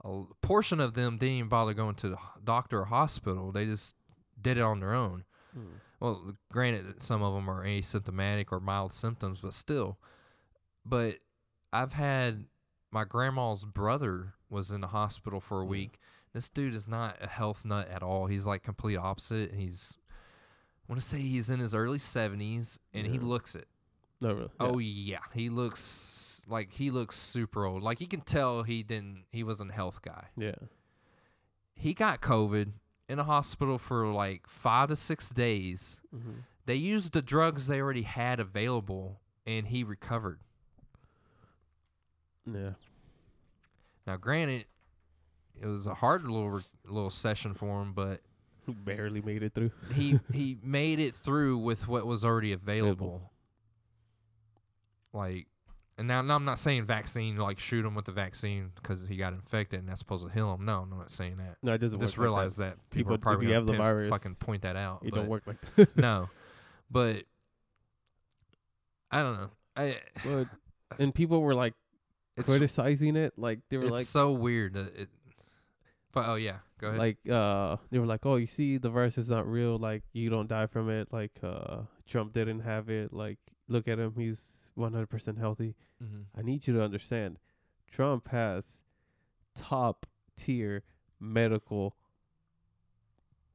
A 0.05 0.23
portion 0.43 0.81
of 0.81 0.95
them 0.95 1.19
didn't 1.19 1.35
even 1.37 1.49
bother 1.49 1.75
going 1.75 1.95
to 1.97 2.09
the 2.11 2.19
doctor 2.45 2.81
or 2.81 2.85
hospital. 2.87 3.51
They 3.53 3.65
just 3.65 3.97
did 4.41 4.59
it 4.59 4.63
on 4.63 4.81
their 4.81 4.95
own. 4.95 5.25
Hmm. 5.55 5.65
Well, 6.01 6.35
granted, 6.53 6.87
that 6.87 7.03
some 7.03 7.23
of 7.23 7.35
them 7.35 7.49
are 7.49 7.65
asymptomatic 7.65 8.47
or 8.53 8.61
mild 8.61 8.93
symptoms, 8.93 9.41
but 9.41 9.55
still. 9.55 9.99
But 10.85 11.17
I've 11.73 11.95
had 11.95 12.45
my 12.93 13.05
grandma's 13.05 13.65
brother 13.65 14.35
was 14.51 14.71
in 14.71 14.81
the 14.83 14.89
hospital 14.89 15.41
for 15.41 15.63
a 15.63 15.65
Mm. 15.65 15.69
week. 15.69 15.99
This 16.33 16.49
dude 16.51 16.75
is 16.75 16.87
not 16.87 17.17
a 17.23 17.27
health 17.27 17.65
nut 17.65 17.89
at 17.89 18.03
all. 18.03 18.27
He's 18.27 18.45
like 18.45 18.63
complete 18.63 18.97
opposite. 18.97 19.55
He's, 19.55 19.97
I 20.89 20.93
want 20.93 21.01
to 21.01 21.07
say 21.07 21.19
he's 21.19 21.51
in 21.51 21.59
his 21.59 21.75
early 21.75 21.99
seventies, 21.99 22.79
and 22.95 23.07
he 23.07 23.19
looks 23.19 23.55
it. 23.55 23.67
No, 24.21 24.33
really. 24.35 24.49
Oh 24.61 24.79
yeah, 24.79 25.19
he 25.35 25.49
looks 25.51 26.43
like 26.49 26.73
he 26.73 26.91
looks 26.91 27.17
super 27.17 27.65
old. 27.67 27.83
Like 27.83 28.01
you 28.01 28.07
can 28.07 28.21
tell 28.21 28.63
he 28.63 28.83
didn't. 28.83 29.25
He 29.33 29.43
wasn't 29.43 29.71
a 29.71 29.75
health 29.75 30.01
guy. 30.03 30.27
yeah. 30.37 30.55
He 31.75 31.93
got 31.93 32.21
COVID 32.23 32.71
in 33.09 33.19
a 33.19 33.25
hospital 33.25 33.77
for 33.79 34.07
like 34.07 34.47
five 34.47 34.89
to 34.89 34.97
six 34.97 35.29
days. 35.31 36.01
hmm 36.11 36.41
They 36.65 36.77
used 36.77 37.13
the 37.13 37.21
drugs 37.23 37.67
they 37.67 37.81
already 37.81 38.03
had 38.03 38.41
available, 38.41 39.21
and 39.47 39.67
he 39.67 39.85
recovered. 39.85 40.41
Yeah. 42.51 42.71
Now, 44.07 44.17
granted, 44.17 44.67
it 45.61 45.67
was 45.67 45.87
a 45.87 45.95
hard 45.95 46.23
little 46.25 46.61
little 46.87 47.11
session 47.11 47.55
for 47.55 47.83
him, 47.83 47.93
but 47.93 48.21
He 48.67 48.73
barely 48.73 49.23
made 49.23 49.43
it 49.43 49.55
through. 49.55 49.71
he 49.95 50.19
he 50.33 50.59
made 50.63 50.99
it 50.99 51.15
through 51.15 51.59
with 51.59 51.87
what 51.89 52.07
was 52.07 52.25
already 52.25 52.53
available. 52.53 53.31
Like, 55.13 55.47
and 55.99 56.07
now, 56.07 56.21
now 56.21 56.37
I'm 56.37 56.45
not 56.45 56.59
saying 56.59 56.85
vaccine 56.85 57.37
like 57.37 57.59
shoot 57.59 57.85
him 57.85 57.95
with 57.95 58.05
the 58.05 58.13
vaccine 58.13 58.71
because 58.75 59.07
he 59.09 59.17
got 59.17 59.33
infected 59.33 59.81
and 59.81 59.89
that's 59.89 60.01
supposed 60.01 60.27
to 60.27 60.33
heal 60.33 60.53
him. 60.55 60.65
No, 60.65 60.81
I'm 60.81 60.91
not 60.91 61.11
saying 61.11 61.37
that. 61.37 61.57
No, 61.63 61.73
it 61.73 61.79
doesn't 61.79 62.01
Just 62.01 62.19
realize 62.19 62.57
that. 62.57 62.77
people, 62.91 63.13
People- 63.13 63.15
are 63.15 63.19
probably 63.19 63.53
have 63.53 63.65
the 63.67 63.73
pin- 63.73 63.81
virus, 63.81 64.11
fucking 64.11 64.35
point 64.35 64.63
that 64.63 64.77
out. 64.77 65.01
It 65.05 65.15
don't 65.15 65.29
work 65.29 65.45
like 65.47 65.57
that. 65.77 65.97
no, 65.97 66.29
but 66.91 67.23
I 69.11 69.23
don't 69.23 69.37
know. 69.41 69.51
I 69.77 69.97
but 70.25 70.31
uh, 70.31 70.45
and 70.99 71.15
people 71.15 71.41
were 71.41 71.55
like 71.55 71.75
criticizing 72.45 73.17
it, 73.17 73.33
like 73.39 73.61
they 73.71 73.79
were 73.79 73.85
it's 73.85 73.93
like, 73.93 74.07
so 74.07 74.33
weird. 74.33 74.77
It, 74.77 75.09
but 76.13 76.25
oh 76.29 76.35
yeah, 76.37 76.59
go 76.79 76.89
ahead. 76.89 76.99
like 76.99 77.19
uh, 77.31 77.77
they 77.91 77.99
were 77.99 78.07
like, 78.07 78.25
oh, 78.27 78.37
you 78.37 78.47
see, 78.47 78.79
the 78.79 78.91
virus 78.91 79.19
is 79.19 79.29
not 79.31 79.47
real. 79.47 79.79
Like 79.79 80.03
you 80.13 80.31
don't 80.31 80.49
die 80.49 80.67
from 80.67 80.89
it. 80.91 81.13
Like 81.13 81.33
uh, 81.43 81.83
Trump 82.07 82.33
didn't 82.33 82.61
have 82.61 82.89
it. 82.89 83.13
Like 83.13 83.39
look 83.69 83.89
at 83.89 83.99
him, 83.99 84.15
he's 84.17 84.55
100% 84.79 85.39
healthy. 85.39 85.75
hmm 86.01 86.23
I 86.37 86.43
need 86.43 86.67
you 86.67 86.75
to 86.75 86.83
understand, 86.83 87.39
Trump 87.91 88.29
has 88.29 88.83
top 89.55 90.07
tier 90.37 90.83
medical 91.21 91.97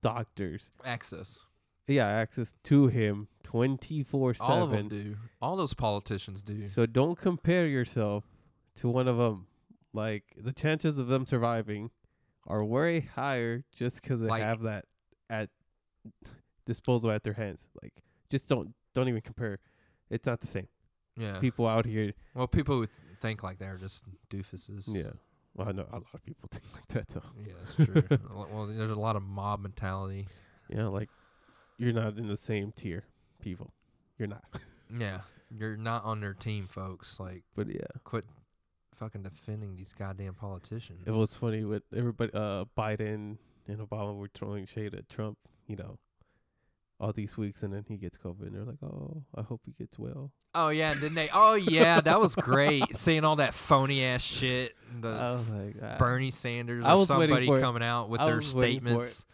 doctors. 0.01 0.69
Access. 0.85 1.45
Yeah, 1.87 2.07
access 2.07 2.53
to 2.65 2.87
him 2.87 3.27
24 3.43 4.35
7. 4.35 4.51
All 4.51 4.63
of 4.63 4.71
them 4.71 4.87
do. 4.87 5.17
All 5.41 5.55
those 5.57 5.73
politicians 5.73 6.41
do. 6.41 6.61
So 6.67 6.85
don't 6.85 7.17
compare 7.17 7.67
yourself 7.67 8.23
to 8.77 8.87
one 8.87 9.07
of 9.07 9.17
them. 9.17 9.47
Like 9.93 10.23
the 10.37 10.53
chances 10.53 10.97
of 10.97 11.07
them 11.07 11.25
surviving 11.25 11.89
are 12.47 12.63
way 12.65 13.01
higher 13.01 13.63
just 13.73 14.01
'cause 14.03 14.19
they 14.19 14.27
Like- 14.27 14.43
have 14.43 14.61
that 14.61 14.85
at 15.29 15.49
disposal 16.65 17.11
at 17.11 17.23
their 17.23 17.33
hands. 17.33 17.65
Like 17.81 18.01
just 18.29 18.47
don't 18.47 18.73
don't 18.93 19.07
even 19.07 19.21
compare. 19.21 19.59
It's 20.09 20.25
not 20.25 20.41
the 20.41 20.47
same. 20.47 20.67
Yeah. 21.17 21.39
People 21.39 21.67
out 21.67 21.85
here, 21.85 22.13
well, 22.33 22.47
people 22.47 22.75
who 22.75 22.85
th- 22.85 22.97
think 23.21 23.43
like 23.43 23.59
that 23.59 23.69
are 23.69 23.77
just 23.77 24.05
doofuses. 24.29 24.83
yeah. 24.93 25.11
Well, 25.53 25.67
I 25.67 25.71
know 25.73 25.85
a 25.91 25.95
lot 25.95 26.05
of 26.13 26.23
people 26.23 26.47
think 26.51 26.63
like 26.73 26.87
that 26.89 27.07
though. 27.09 27.21
Yeah, 27.45 27.53
that's 27.59 27.75
true. 27.75 28.17
Well, 28.33 28.67
there's 28.67 28.91
a 28.91 28.95
lot 28.95 29.15
of 29.15 29.23
mob 29.23 29.61
mentality. 29.61 30.27
Yeah, 30.69 30.87
like 30.87 31.09
you're 31.77 31.93
not 31.93 32.17
in 32.17 32.27
the 32.27 32.37
same 32.37 32.71
tier, 32.71 33.03
people. 33.41 33.73
You're 34.17 34.27
not. 34.29 34.43
Yeah. 34.97 35.21
You're 35.53 35.75
not 35.77 36.05
on 36.05 36.21
their 36.21 36.33
team, 36.33 36.67
folks. 36.67 37.19
Like, 37.19 37.43
But 37.55 37.67
yeah, 37.67 37.81
quit 38.05 38.23
fucking 39.01 39.23
defending 39.23 39.75
these 39.75 39.93
goddamn 39.97 40.35
politicians. 40.35 41.01
it 41.07 41.11
was 41.11 41.33
funny 41.33 41.63
with 41.63 41.81
everybody. 41.95 42.31
Uh, 42.33 42.65
Biden 42.77 43.37
and 43.67 43.79
Obama 43.79 44.15
were 44.15 44.29
throwing 44.33 44.67
shade 44.67 44.93
at 44.93 45.09
Trump. 45.09 45.37
You 45.67 45.77
know, 45.77 45.97
all 46.99 47.11
these 47.11 47.35
weeks, 47.35 47.63
and 47.63 47.73
then 47.73 47.83
he 47.87 47.97
gets 47.97 48.15
COVID, 48.17 48.41
and 48.41 48.55
they're 48.55 48.63
like, 48.63 48.81
"Oh, 48.83 49.23
I 49.35 49.41
hope 49.41 49.61
he 49.65 49.71
gets 49.71 49.97
well." 49.97 50.31
Oh 50.53 50.69
yeah, 50.69 50.93
didn't 50.93 51.15
they? 51.15 51.29
Oh 51.33 51.55
yeah, 51.55 51.99
that 52.01 52.19
was 52.21 52.35
great. 52.35 52.83
Seeing 52.95 53.23
all 53.25 53.37
that 53.37 53.53
phony 53.55 54.03
ass 54.03 54.21
shit. 54.21 54.75
The 54.99 55.07
I 55.09 55.31
was 55.31 55.49
like, 55.49 55.75
ah. 55.81 55.95
Bernie 55.97 56.29
Sanders 56.31 56.85
I 56.85 56.93
or 56.93 56.97
was 56.97 57.07
somebody 57.07 57.47
for 57.47 57.57
it. 57.57 57.61
coming 57.61 57.83
out 57.83 58.09
with 58.09 58.21
I 58.21 58.25
their 58.27 58.35
was 58.37 58.47
it. 58.47 58.51
statements. 58.51 59.25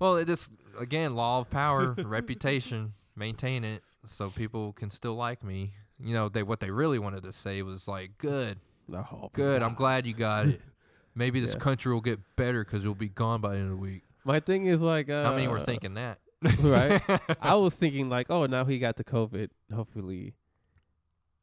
Well, 0.00 0.16
it 0.16 0.26
just 0.26 0.50
again, 0.80 1.14
law 1.14 1.38
of 1.40 1.48
power, 1.50 1.94
reputation, 2.04 2.94
maintain 3.14 3.62
it 3.62 3.84
so 4.04 4.30
people 4.30 4.72
can 4.72 4.90
still 4.90 5.14
like 5.14 5.44
me. 5.44 5.74
You 6.00 6.14
know, 6.14 6.28
they 6.28 6.42
what 6.42 6.58
they 6.58 6.70
really 6.70 6.98
wanted 6.98 7.22
to 7.22 7.32
say 7.32 7.62
was 7.62 7.86
like, 7.86 8.18
"Good, 8.18 8.58
Oh, 8.94 9.30
good. 9.32 9.62
I'm 9.62 9.74
glad 9.74 10.06
you 10.06 10.14
got 10.14 10.46
it. 10.48 10.60
Maybe 11.14 11.40
this 11.40 11.52
Yeah. 11.54 11.60
country 11.60 11.92
will 11.92 12.00
get 12.00 12.20
better 12.36 12.64
because 12.64 12.82
it'll 12.82 12.94
be 12.94 13.08
gone 13.08 13.40
by 13.40 13.50
the 13.52 13.56
end 13.58 13.64
of 13.64 13.70
the 13.70 13.76
week." 13.82 14.02
My 14.24 14.40
thing 14.40 14.66
is 14.66 14.80
like, 14.80 15.10
uh, 15.10 15.24
How 15.24 15.34
many 15.34 15.48
were 15.48 15.60
thinking 15.60 15.94
that? 15.94 16.18
right? 16.60 17.02
I 17.40 17.54
was 17.56 17.74
thinking 17.74 18.08
like, 18.08 18.28
oh, 18.30 18.46
now 18.46 18.64
he 18.64 18.78
got 18.78 18.96
the 18.96 19.04
COVID. 19.04 19.48
Hopefully, 19.74 20.34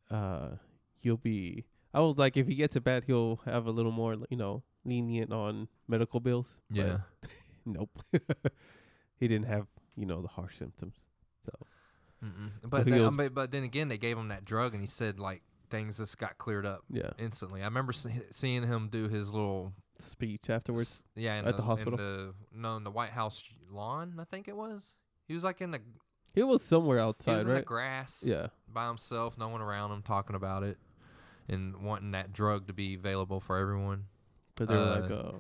uh, 0.09 0.49
he'll 0.97 1.17
be. 1.17 1.65
I 1.93 2.01
was 2.01 2.17
like, 2.17 2.37
if 2.37 2.47
he 2.47 2.55
gets 2.55 2.75
it 2.75 2.83
bad, 2.83 3.03
he'll 3.05 3.37
have 3.45 3.65
a 3.65 3.71
little 3.71 3.91
more, 3.91 4.15
you 4.29 4.37
know, 4.37 4.63
lenient 4.85 5.31
on 5.33 5.67
medical 5.87 6.19
bills. 6.19 6.59
But 6.69 6.77
yeah. 6.77 6.97
nope. 7.65 7.89
he 9.19 9.27
didn't 9.27 9.47
have, 9.47 9.67
you 9.95 10.05
know, 10.05 10.21
the 10.21 10.27
harsh 10.27 10.57
symptoms. 10.57 11.03
So 11.45 11.51
Mm-mm. 12.23 12.51
But, 12.63 12.85
he 12.85 12.91
then, 12.91 12.99
goes- 12.99 13.15
but 13.15 13.33
but 13.33 13.51
then 13.51 13.63
again, 13.63 13.87
they 13.87 13.97
gave 13.97 14.17
him 14.17 14.27
that 14.27 14.45
drug, 14.45 14.73
and 14.73 14.81
he 14.81 14.87
said 14.87 15.19
like 15.19 15.41
things 15.69 15.97
just 15.97 16.17
got 16.17 16.37
cleared 16.37 16.65
up 16.65 16.83
yeah, 16.89 17.11
instantly. 17.17 17.61
I 17.61 17.65
remember 17.65 17.93
see, 17.93 18.11
seeing 18.31 18.63
him 18.67 18.89
do 18.91 19.07
his 19.07 19.31
little 19.31 19.73
speech 19.99 20.49
afterwards. 20.49 21.03
s- 21.03 21.03
yeah, 21.15 21.39
in 21.39 21.45
at 21.45 21.55
the 21.57 21.63
hospital? 21.63 21.93
In 21.93 21.97
the, 22.05 22.33
no, 22.53 22.77
in 22.77 22.83
the 22.83 22.91
White 22.91 23.11
House 23.11 23.43
lawn, 23.71 24.15
I 24.19 24.23
think 24.25 24.47
it 24.47 24.55
was. 24.55 24.93
He 25.27 25.33
was 25.33 25.43
like 25.43 25.61
in 25.61 25.71
the 25.71 25.79
He 26.33 26.43
was 26.43 26.63
somewhere 26.63 26.99
outside, 26.99 27.31
he 27.31 27.37
was 27.39 27.47
in 27.47 27.53
the 27.55 27.61
grass, 27.61 28.23
Yeah. 28.25 28.47
by 28.67 28.87
himself, 28.87 29.37
no 29.37 29.49
one 29.49 29.61
around 29.61 29.91
him, 29.91 30.01
talking 30.01 30.35
about 30.35 30.63
it. 30.63 30.77
and 31.51 31.77
wanting 31.83 32.11
that 32.11 32.31
drug 32.31 32.67
to 32.67 32.73
be 32.73 32.93
available 32.93 33.39
for 33.39 33.57
everyone. 33.57 34.05
But 34.55 34.67
they're 34.67 34.77
like, 35.01 35.09
Uh, 35.09 35.15
uh, 35.15 35.35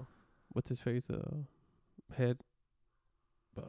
what's 0.53 0.69
his 0.69 0.79
face? 0.79 1.07
Uh, 1.07 1.43
head, 2.15 2.39
uh, 3.55 3.61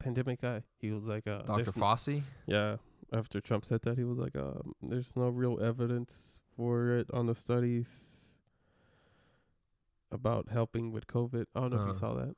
pandemic 0.00 0.40
guy. 0.40 0.62
He 0.80 0.90
was 0.90 1.04
like, 1.04 1.26
uh, 1.28 1.42
n- 1.48 1.64
Fauci. 1.66 2.22
yeah. 2.46 2.78
After 3.12 3.40
Trump 3.40 3.64
said 3.64 3.80
that, 3.82 3.96
he 3.96 4.04
was 4.04 4.18
like, 4.18 4.36
um, 4.36 4.74
there's 4.82 5.14
no 5.16 5.28
real 5.28 5.58
evidence 5.62 6.40
for 6.56 6.90
it 6.90 7.06
on 7.12 7.26
the 7.26 7.34
studies 7.34 8.34
about 10.10 10.48
helping 10.50 10.92
with 10.92 11.06
COVID. 11.06 11.46
I 11.54 11.60
don't 11.60 11.70
know 11.70 11.76
if 11.78 11.82
Uh, 11.84 11.86
you 11.88 11.94
saw 11.94 12.14
that, 12.14 12.34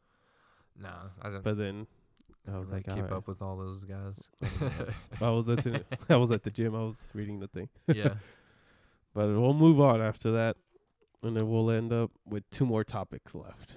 Nah, 0.77 1.09
I 1.23 1.31
don't. 1.31 1.43
but 1.45 1.57
then 1.57 1.87
I 2.51 2.59
was 2.59 2.71
like, 2.71 2.87
keep 2.87 3.11
up 3.11 3.27
with 3.29 3.43
all 3.43 3.57
those 3.57 3.85
guys. 3.85 4.29
I 5.21 5.31
was 5.31 5.49
listening. 5.49 5.85
I 6.09 6.17
was 6.17 6.31
at 6.31 6.43
the 6.43 6.51
gym. 6.51 6.75
I 6.75 6.81
was 6.83 7.01
reading 7.15 7.41
the 7.41 7.49
thing. 7.49 7.69
yeah. 7.87 8.15
But 9.13 9.27
we'll 9.27 9.55
move 9.55 9.81
on 9.81 10.01
after 10.01 10.31
that, 10.31 10.57
and 11.25 11.37
then 11.37 11.49
we'll 11.51 11.69
end 11.73 11.93
up 11.93 12.13
with 12.25 12.49
two 12.51 12.65
more 12.65 12.85
topics 12.85 13.35
left, 13.35 13.75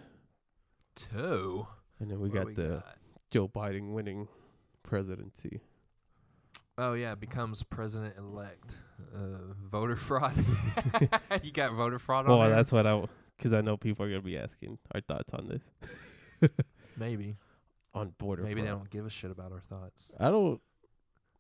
Two. 0.96 1.66
and 2.00 2.12
then 2.12 2.20
we 2.20 2.30
What 2.30 2.46
got 2.50 2.56
the? 2.56 2.84
Joe 3.32 3.48
Biden 3.48 3.94
winning 3.94 4.28
presidency. 4.84 5.62
Oh 6.78 6.94
yeah, 6.94 7.16
becomes 7.16 7.64
president 7.64 8.16
elect. 8.18 8.72
Uh, 9.14 9.54
voter 9.70 9.96
fraud. 10.08 10.34
you 11.44 11.52
got 11.52 11.74
voter 11.74 12.00
fraud 12.00 12.26
on 12.26 12.32
Well, 12.38 12.48
there? 12.48 12.56
that's 12.56 12.72
what 12.72 12.88
I, 12.88 13.04
because 13.38 13.54
I 13.54 13.62
know 13.62 13.78
people 13.78 14.06
are 14.06 14.10
gonna 14.10 14.22
be 14.22 14.38
asking 14.38 14.78
our 14.94 15.02
thoughts 15.02 15.34
on 15.34 15.48
this 15.50 16.50
maybe. 16.98 17.36
on 17.94 18.14
border. 18.18 18.44
Maybe 18.44 18.62
they 18.62 18.68
don't 18.68 18.90
give 18.90 19.06
a 19.06 19.10
shit 19.10 19.30
about 19.32 19.52
our 19.52 19.60
thoughts. 19.62 20.10
I 20.20 20.30
don't. 20.30 20.60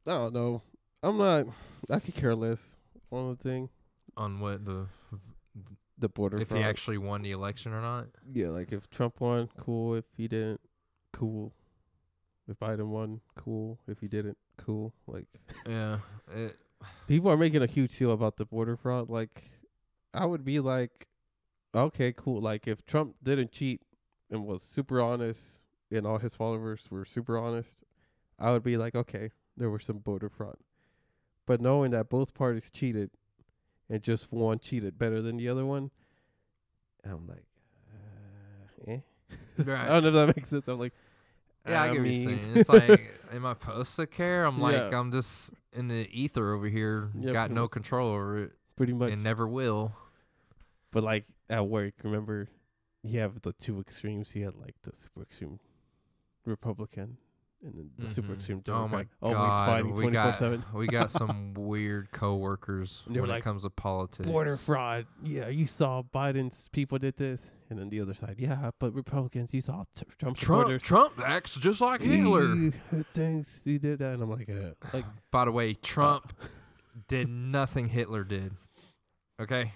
I 0.06 0.12
don't 0.12 0.34
know. 0.34 0.62
I'm 1.02 1.18
not. 1.18 1.48
I 1.90 2.00
could 2.00 2.16
care 2.16 2.36
less 2.36 2.76
on 3.12 3.30
the 3.30 3.36
thing. 3.36 3.70
On 4.18 4.40
what 4.40 4.64
the 4.66 4.86
The 5.98 6.10
border. 6.10 6.38
if 6.40 6.50
fraud. 6.50 6.60
he 6.62 6.64
actually 6.66 6.98
won 6.98 7.22
the 7.24 7.32
election 7.32 7.74
or 7.74 7.82
not. 7.82 8.08
Yeah, 8.32 8.50
like 8.50 8.72
if 8.72 8.90
Trump 8.90 9.20
won, 9.20 9.50
cool. 9.58 9.96
If 9.96 10.06
he 10.16 10.28
didn't, 10.28 10.62
cool. 11.12 11.54
If 12.48 12.60
Biden 12.60 12.88
won, 12.88 13.22
cool. 13.36 13.80
If 13.88 14.00
he 14.00 14.08
didn't, 14.08 14.38
cool. 14.58 14.94
Like 15.08 15.28
Yeah. 15.68 16.00
It, 16.34 16.58
people 17.08 17.32
are 17.32 17.38
making 17.38 17.62
a 17.62 17.68
huge 17.68 17.98
deal 17.98 18.12
about 18.12 18.38
the 18.38 18.46
border 18.46 18.76
fraud. 18.76 19.10
Like 19.10 19.52
I 20.14 20.26
would 20.26 20.44
be 20.44 20.60
like, 20.60 21.08
okay, 21.74 22.14
cool. 22.14 22.42
Like 22.42 22.68
if 22.68 22.86
Trump 22.86 23.16
didn't 23.24 23.52
cheat 23.52 23.82
and 24.30 24.46
was 24.46 24.62
super 24.62 25.02
honest, 25.02 25.62
and 25.92 26.08
all 26.08 26.18
his 26.18 26.36
followers 26.36 26.88
were 26.90 27.06
super 27.06 27.38
honest, 27.38 27.84
I 28.40 28.52
would 28.52 28.64
be 28.64 28.78
like, 28.78 28.96
okay, 28.96 29.32
there 29.56 29.70
was 29.70 29.86
some 29.86 30.00
border 30.00 30.30
fraud. 30.30 30.58
But 31.46 31.62
knowing 31.62 31.92
that 31.92 32.10
both 32.10 32.34
parties 32.34 32.72
cheated, 32.72 33.12
and 33.90 34.02
just 34.02 34.32
one 34.32 34.60
cheated 34.60 34.98
better 34.98 35.22
than 35.22 35.38
the 35.38 35.50
other 35.50 35.66
one, 35.66 35.92
I'm 37.04 37.28
like, 37.28 37.46
uh, 38.88 38.92
eh. 38.92 39.00
I 39.60 39.88
don't 39.88 40.04
know 40.04 40.08
if 40.08 40.14
that 40.14 40.38
makes 40.38 40.50
sense. 40.50 40.68
I'm 40.68 40.80
like, 40.80 40.94
Yeah, 41.68 41.82
I, 41.82 41.86
I 41.90 41.94
get 41.94 42.00
what 42.02 42.14
you're 42.14 42.24
saying. 42.30 42.52
It's 42.56 42.70
like, 42.70 43.20
am 43.34 43.46
I 43.46 43.54
supposed 43.54 43.96
to 43.98 44.08
care? 44.08 44.46
I'm 44.46 44.60
like, 44.60 44.76
Yeah. 44.76 45.00
I'm 45.00 45.12
just 45.12 45.54
in 45.74 45.88
the 45.88 46.08
ether 46.12 46.54
over 46.54 46.68
here, 46.68 47.10
Yeah, 47.20 47.32
got 47.34 47.44
pretty 47.46 47.56
no 47.56 47.62
much. 47.64 47.72
control 47.72 48.10
over 48.12 48.38
it, 48.38 48.52
pretty 48.76 48.94
much. 48.94 49.12
and 49.12 49.24
never 49.24 49.48
will. 49.48 49.94
But 50.92 51.04
like 51.04 51.26
at 51.50 51.68
work, 51.68 51.94
remember, 52.04 52.50
you 53.02 53.20
have 53.20 53.42
the 53.42 53.54
two 53.54 53.80
extremes. 53.80 54.36
You 54.36 54.46
had 54.46 54.56
like 54.56 54.76
the 54.84 54.96
super 54.96 55.22
extreme 55.24 55.60
Republican 56.46 57.18
and 57.64 57.74
then 57.76 57.90
the 57.98 58.12
super 58.14 58.30
Mhm. 58.30 58.36
extreme 58.36 58.64
Oh 58.68 58.72
my 58.88 59.04
Democrat. 59.04 59.08
always 59.22 59.38
god, 59.38 59.66
fighting 59.68 59.86
we 59.92 59.92
twenty 60.02 60.18
four 60.18 60.24
got 60.24 60.38
seven. 60.38 60.64
we 60.74 60.88
got 60.88 61.12
some 61.12 61.54
weird 61.58 62.12
coworkers 62.12 63.04
when 63.08 63.30
it 63.30 63.42
comes 63.44 63.64
to 63.64 63.70
politics. 63.70 64.28
Border 64.30 64.58
fraud. 64.58 65.06
Yeah, 65.24 65.48
you 65.48 65.66
saw 65.68 66.02
Biden's 66.04 66.68
people 66.74 66.98
did 67.00 67.16
this, 67.18 67.52
and 67.70 67.80
then 67.80 67.90
the 67.90 68.02
other 68.02 68.14
side. 68.14 68.36
Yeah, 68.38 68.72
but 68.80 68.94
Republicans, 68.94 69.54
you 69.54 69.62
saw 69.62 69.86
t- 69.96 70.06
Trump 70.20 70.38
Trump. 70.38 70.82
Trump 70.82 71.14
acts 71.26 71.56
just 71.58 71.80
like 71.82 72.02
Hitler. 72.02 72.72
Thanks, 73.14 73.62
he 73.64 73.78
did 73.78 74.00
that, 74.00 74.16
and 74.16 74.24
I'm 74.24 74.30
like, 74.30 74.50
uh, 74.50 74.74
like 74.94 75.06
By 75.32 75.46
the 75.46 75.52
way, 75.52 75.74
Trump 75.74 76.34
did 77.08 77.30
nothing 77.30 77.88
Hitler 77.88 78.24
did. 78.24 78.54
Okay. 79.42 79.72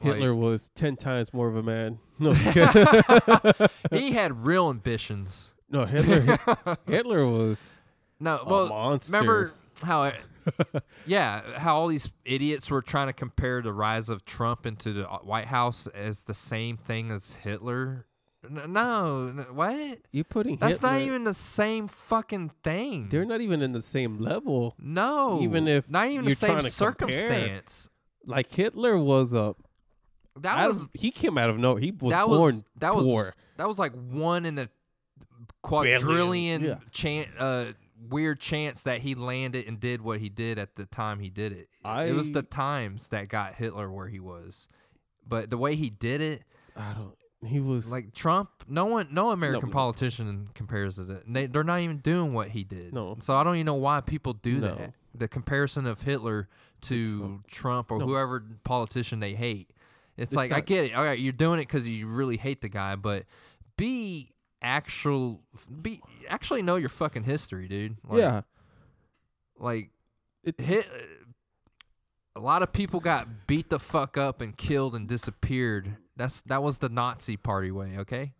Like, 0.00 0.14
Hitler 0.14 0.34
was 0.34 0.70
ten 0.74 0.96
times 0.96 1.32
more 1.32 1.46
of 1.48 1.56
a 1.56 1.62
man. 1.62 1.98
No, 2.22 2.32
he 3.90 4.12
had 4.12 4.44
real 4.44 4.70
ambitions. 4.70 5.51
No, 5.72 5.84
Hitler. 5.84 6.38
Hitler 6.86 7.24
was 7.26 7.80
No, 8.20 8.36
a 8.38 8.48
well, 8.48 8.68
monster. 8.68 9.12
remember 9.16 9.52
how 9.82 10.04
it, 10.04 10.14
yeah, 11.06 11.58
how 11.58 11.76
all 11.76 11.88
these 11.88 12.08
idiots 12.24 12.70
were 12.70 12.82
trying 12.82 13.06
to 13.08 13.12
compare 13.12 13.62
the 13.62 13.72
rise 13.72 14.08
of 14.08 14.24
Trump 14.24 14.66
into 14.66 14.92
the 14.92 15.08
uh, 15.10 15.18
White 15.18 15.46
House 15.46 15.86
as 15.88 16.24
the 16.24 16.34
same 16.34 16.76
thing 16.76 17.10
as 17.10 17.34
Hitler? 17.34 18.06
N- 18.44 18.72
No, 18.72 19.28
n- 19.28 19.46
what? 19.54 19.98
you 20.10 20.24
putting 20.24 20.56
That's 20.56 20.74
Hitler, 20.76 20.90
not 20.90 21.00
even 21.00 21.24
the 21.24 21.34
same 21.34 21.86
fucking 21.88 22.50
thing. 22.64 23.08
They're 23.08 23.24
not 23.24 23.40
even 23.40 23.62
in 23.62 23.72
the 23.72 23.82
same 23.82 24.18
level. 24.18 24.74
no, 24.78 25.40
even 25.42 25.68
if 25.68 25.88
not 25.88 26.06
even 26.08 26.24
the 26.24 26.30
you're 26.30 26.36
same 26.36 26.50
trying 26.60 26.62
to 26.64 26.70
compare. 26.70 27.16
circumstance. 27.16 27.88
Like 28.26 28.52
Hitler 28.52 28.98
was 28.98 29.32
a. 29.32 29.54
That 30.40 30.58
out 30.58 30.68
was 30.68 30.82
of- 30.84 30.90
he 30.94 31.10
came 31.10 31.36
out 31.38 31.50
of 31.50 31.58
no. 31.58 31.76
He 31.76 31.90
was 31.92 32.10
that 32.10 32.26
born 32.26 32.38
was 32.56 32.64
that 32.78 32.94
was 32.96 33.04
poor. 33.04 33.34
that 33.58 33.68
was 33.68 33.78
like 33.78 33.92
one 33.94 34.44
in 34.46 34.58
a 34.58 34.68
quadrillion 35.62 36.62
yeah. 36.62 36.74
chance, 36.90 37.28
uh, 37.38 37.72
weird 38.08 38.40
chance 38.40 38.82
that 38.82 39.00
he 39.00 39.14
landed 39.14 39.66
and 39.66 39.80
did 39.80 40.02
what 40.02 40.20
he 40.20 40.28
did 40.28 40.58
at 40.58 40.76
the 40.76 40.86
time 40.86 41.20
he 41.20 41.30
did 41.30 41.52
it. 41.52 41.68
it 41.84 42.12
was 42.12 42.32
the 42.32 42.42
times 42.42 43.08
that 43.08 43.28
got 43.28 43.54
Hitler 43.54 43.90
where 43.90 44.08
he 44.08 44.20
was, 44.20 44.68
but 45.26 45.50
the 45.50 45.58
way 45.58 45.76
he 45.76 45.90
did 45.90 46.20
it, 46.20 46.42
I 46.76 46.92
don't. 46.92 47.14
He 47.44 47.58
was 47.58 47.90
like 47.90 48.14
Trump, 48.14 48.50
no 48.68 48.86
one, 48.86 49.08
no 49.10 49.30
American 49.30 49.68
no. 49.68 49.72
politician 49.72 50.48
compares 50.54 50.96
to 50.96 51.10
it. 51.12 51.32
They, 51.32 51.46
they're 51.46 51.64
not 51.64 51.80
even 51.80 51.98
doing 51.98 52.32
what 52.32 52.48
he 52.48 52.62
did. 52.62 52.94
No. 52.94 53.16
So 53.20 53.34
I 53.34 53.42
don't 53.42 53.56
even 53.56 53.66
know 53.66 53.74
why 53.74 54.00
people 54.00 54.34
do 54.34 54.60
No. 54.60 54.74
that. 54.76 54.92
The 55.14 55.26
comparison 55.26 55.86
of 55.86 56.02
Hitler 56.02 56.48
to 56.82 57.42
Trump 57.48 57.90
or 57.90 57.98
No. 57.98 58.06
whoever 58.06 58.44
politician 58.62 59.18
they 59.18 59.34
hate. 59.34 59.70
It's, 60.16 60.28
It's 60.28 60.36
like 60.36 60.52
I 60.52 60.60
get 60.60 60.84
it. 60.84 60.94
All 60.94 61.02
right, 61.02 61.18
you're 61.18 61.32
doing 61.32 61.58
it 61.58 61.66
because 61.66 61.86
you 61.86 62.06
really 62.06 62.36
hate 62.36 62.60
the 62.60 62.68
guy, 62.68 62.94
but 62.94 63.24
be 63.76 64.32
actual, 64.62 65.40
be 65.82 66.00
actually 66.28 66.62
know 66.62 66.76
your 66.76 66.88
fucking 66.88 67.24
history, 67.24 67.68
dude. 67.68 67.96
Like, 68.08 68.20
yeah. 68.20 68.40
Like 69.58 69.90
It, 70.44 70.58
hit. 70.60 70.88
A 72.34 72.40
lot 72.40 72.62
of 72.62 72.72
people 72.72 72.98
got 73.00 73.46
beat 73.46 73.68
the 73.68 73.78
fuck 73.78 74.16
up 74.16 74.40
and 74.40 74.56
killed 74.56 74.94
and 74.94 75.06
disappeared. 75.06 75.96
That's 76.16 76.40
that 76.42 76.62
was 76.62 76.78
the 76.78 76.88
Nazi 76.88 77.36
party 77.36 77.70
way, 77.70 77.96
okay? 77.98 78.32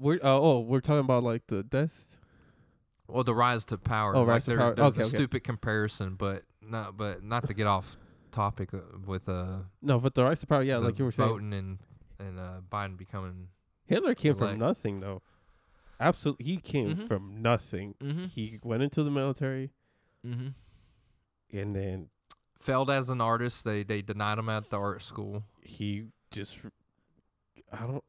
We're 0.00 0.16
uh, 0.16 0.38
oh 0.38 0.60
we're 0.60 0.80
talking 0.80 1.00
about 1.00 1.22
like 1.22 1.46
the 1.46 1.62
deaths. 1.62 2.18
Well, 3.06 3.24
the 3.24 3.34
rise 3.34 3.64
to 3.66 3.78
power. 3.78 4.14
Oh, 4.16 4.20
like 4.20 4.28
rise 4.28 4.44
to 4.46 4.56
power. 4.56 4.74
There's 4.74 4.88
Okay, 4.88 5.00
a 5.00 5.04
okay. 5.04 5.16
stupid 5.16 5.44
comparison, 5.44 6.14
but 6.16 6.42
not. 6.60 6.96
But 6.96 7.22
not 7.22 7.46
to 7.46 7.54
get 7.54 7.66
off 7.66 7.96
topic 8.32 8.74
uh, 8.74 8.78
with 9.06 9.28
uh, 9.28 9.58
No, 9.80 9.98
but 9.98 10.14
the 10.14 10.24
rise 10.24 10.40
to 10.40 10.46
power. 10.46 10.62
Yeah, 10.62 10.78
like 10.78 10.98
you 10.98 11.04
were 11.04 11.12
saying, 11.12 11.28
voting 11.28 11.52
and 11.54 11.78
and 12.18 12.38
uh, 12.38 12.60
Biden 12.70 12.96
becoming. 12.98 13.48
Hitler 13.88 14.14
came 14.14 14.32
elect. 14.36 14.52
from 14.52 14.58
nothing 14.60 15.00
though. 15.00 15.22
Absolutely, 16.00 16.44
he 16.46 16.56
came 16.58 16.94
Mhm. 16.96 17.08
from 17.08 17.42
nothing. 17.42 17.94
Mm-hmm. 18.00 18.26
He 18.26 18.58
went 18.62 18.82
into 18.82 19.02
the 19.02 19.10
military 19.10 19.70
Mm-hmm. 20.26 20.48
and 21.56 21.74
then 21.76 22.08
Failed 22.60 22.90
as 22.90 23.08
an 23.08 23.20
artist. 23.20 23.64
They 23.64 23.82
they 23.84 24.02
denied 24.02 24.38
him 24.38 24.48
at 24.48 24.68
the 24.70 24.76
art 24.78 25.00
school. 25.02 25.44
he 25.62 26.06
just 26.30 26.58
I 27.72 27.86
don't 27.86 28.04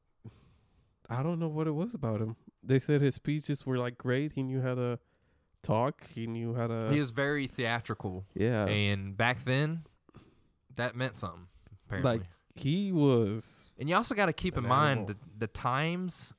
I 1.10 1.24
don't 1.24 1.40
know 1.40 1.48
what 1.48 1.68
it 1.68 1.72
was 1.72 1.94
about 1.94 2.20
him. 2.22 2.36
They 2.64 2.80
said 2.80 3.02
his 3.02 3.16
speeches 3.16 3.66
were 3.66 3.78
like 3.78 3.98
great. 3.98 4.32
He 4.34 4.44
knew 4.44 4.62
how 4.62 4.76
to 4.76 5.00
talk. 5.64 6.08
He 6.08 6.26
knew 6.28 6.54
how 6.56 6.68
to 6.68 6.90
he 6.92 7.00
was 7.00 7.12
very 7.12 7.46
theatrical, 7.48 8.26
yeah. 8.34 8.66
and 8.66 9.16
back 9.16 9.44
then, 9.46 9.84
that 10.76 10.96
meant 10.96 11.16
something. 11.16 11.48
Apparently. 11.86 12.12
Like, 12.20 12.22
he 12.56 12.92
was 12.92 13.70
and 13.80 13.88
you 13.90 13.96
also 13.96 14.14
got 14.16 14.26
to 14.28 14.34
keep 14.34 14.58
in 14.58 14.66
mind 14.68 15.08
the, 15.08 15.16
the 15.38 15.48
times 15.48 16.34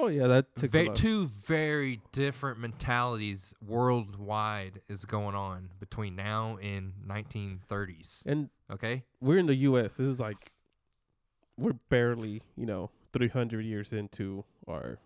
Oh 0.00 0.06
yeah, 0.06 0.28
that 0.28 0.54
took 0.54 0.72
a 0.76 0.78
Ve- 0.78 0.86
lot. 0.86 0.94
two 0.96 1.26
very 1.26 2.00
different 2.12 2.60
mentalities 2.60 3.52
worldwide 3.66 4.80
is 4.88 5.04
going 5.04 5.34
on 5.34 5.70
between 5.80 6.14
now 6.14 6.56
and 6.62 6.92
1930s. 7.04 8.22
and 8.24 8.48
Okay, 8.70 9.02
we're 9.20 9.38
in 9.38 9.46
the 9.46 9.56
US. 9.56 9.96
This 9.96 10.06
is 10.06 10.20
like 10.20 10.52
we're 11.56 11.72
barely, 11.88 12.42
you 12.56 12.64
know, 12.64 12.90
300 13.12 13.64
years 13.64 13.92
into 13.92 14.44
our 14.68 14.98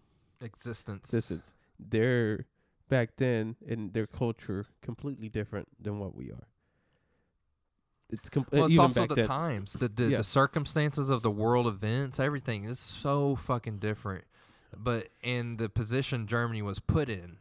existence. 0.42 1.08
existence. 1.08 1.54
They're 1.80 2.44
back 2.90 3.16
then 3.16 3.56
in 3.66 3.92
their 3.92 4.06
culture 4.06 4.66
completely 4.82 5.30
different 5.30 5.68
than 5.80 5.98
what 6.00 6.14
we 6.14 6.30
are. 6.30 6.48
It's 8.12 8.28
com- 8.28 8.46
well, 8.52 8.64
it's 8.64 8.72
even 8.74 8.84
also 8.84 9.06
the 9.06 9.14
then. 9.16 9.24
times, 9.24 9.72
the 9.72 9.88
the, 9.88 10.04
Yeah. 10.04 10.16
the 10.18 10.24
circumstances 10.24 11.10
of 11.10 11.22
the 11.22 11.30
world 11.30 11.66
events, 11.66 12.20
everything 12.20 12.64
is 12.64 12.78
so 12.78 13.34
fucking 13.34 13.78
different. 13.78 14.24
But 14.76 15.08
in 15.22 15.56
the 15.56 15.68
position 15.68 16.26
Germany 16.26 16.62
was 16.62 16.78
put 16.78 17.08
in, 17.08 17.38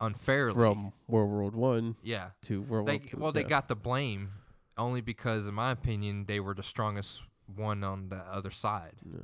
unfairly, 0.00 0.54
from 0.54 0.92
World 1.08 1.54
War 1.54 1.72
One 1.72 1.96
yeah, 2.02 2.30
to 2.42 2.62
World 2.62 2.86
they 2.88 2.98
War 2.98 3.06
Two. 3.08 3.16
well 3.18 3.32
they 3.32 3.44
got 3.44 3.68
the 3.68 3.76
blame 3.76 4.30
only 4.78 5.00
because, 5.00 5.48
in 5.48 5.54
my 5.54 5.70
opinion, 5.72 6.24
they 6.26 6.38
were 6.40 6.54
the 6.54 6.62
strongest 6.62 7.22
one 7.54 7.82
on 7.84 8.08
the 8.10 8.16
other 8.16 8.50
side. 8.50 8.92
Yeah. 9.04 9.20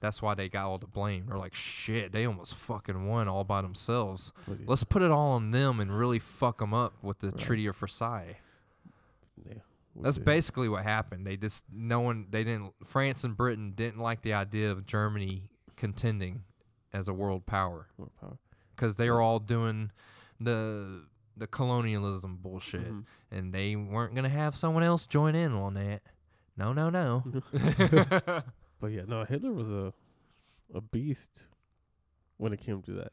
That's 0.00 0.20
why 0.22 0.34
they 0.34 0.48
got 0.48 0.66
all 0.66 0.78
the 0.78 0.86
blame. 0.86 1.26
They're 1.26 1.38
like, 1.38 1.54
shit, 1.54 2.12
they 2.12 2.24
almost 2.24 2.54
fucking 2.54 3.06
won 3.08 3.26
all 3.28 3.44
by 3.44 3.62
themselves. 3.62 4.32
What 4.46 4.56
do 4.58 4.62
you- 4.62 4.68
Let's 4.68 4.84
put 4.84 5.02
it 5.02 5.10
all 5.10 5.32
on 5.32 5.50
them 5.50 5.80
and 5.80 5.96
really 5.96 6.18
fuck 6.20 6.58
them 6.58 6.72
up 6.74 6.94
with 7.02 7.18
the 7.18 7.28
Right. 7.28 7.38
Treaty 7.38 7.66
of 7.66 7.76
Versailles. 7.76 8.38
yeah, 9.44 9.54
That's 10.02 10.18
basically 10.18 10.68
what 10.68 10.82
happened. 10.84 11.26
They 11.26 11.36
just 11.36 11.64
no 11.72 12.00
one 12.00 12.26
they 12.30 12.44
didn't 12.44 12.72
France 12.84 13.24
and 13.24 13.36
Britain 13.36 13.72
didn't 13.74 13.98
like 14.00 14.22
the 14.22 14.34
idea 14.34 14.70
of 14.70 14.86
Germany 14.86 15.50
contending 15.76 16.42
as 16.92 17.08
a 17.08 17.12
world 17.12 17.46
power 17.46 17.86
more 17.98 18.10
power. 18.20 18.38
because 18.74 18.96
they 18.96 19.10
were 19.10 19.20
all 19.20 19.38
doing 19.38 19.90
the 20.40 21.04
the 21.36 21.46
colonialism 21.46 22.36
bullshit 22.36 22.90
Mhm. 22.90 23.04
and 23.30 23.52
they 23.52 23.76
weren't 23.76 24.14
gonna 24.14 24.28
have 24.28 24.56
someone 24.56 24.82
else 24.82 25.06
join 25.06 25.34
in 25.34 25.52
on 25.52 25.74
that. 25.74 26.02
No, 26.56 26.72
no, 26.72 26.90
no. 26.90 27.22
But 28.80 28.92
yeah, 28.92 29.02
no, 29.08 29.24
Hitler 29.24 29.52
was 29.52 29.70
a 29.70 29.92
a 30.74 30.80
beast 30.80 31.48
when 32.36 32.52
it 32.52 32.60
came 32.60 32.82
to 32.82 32.92
that. 32.92 33.12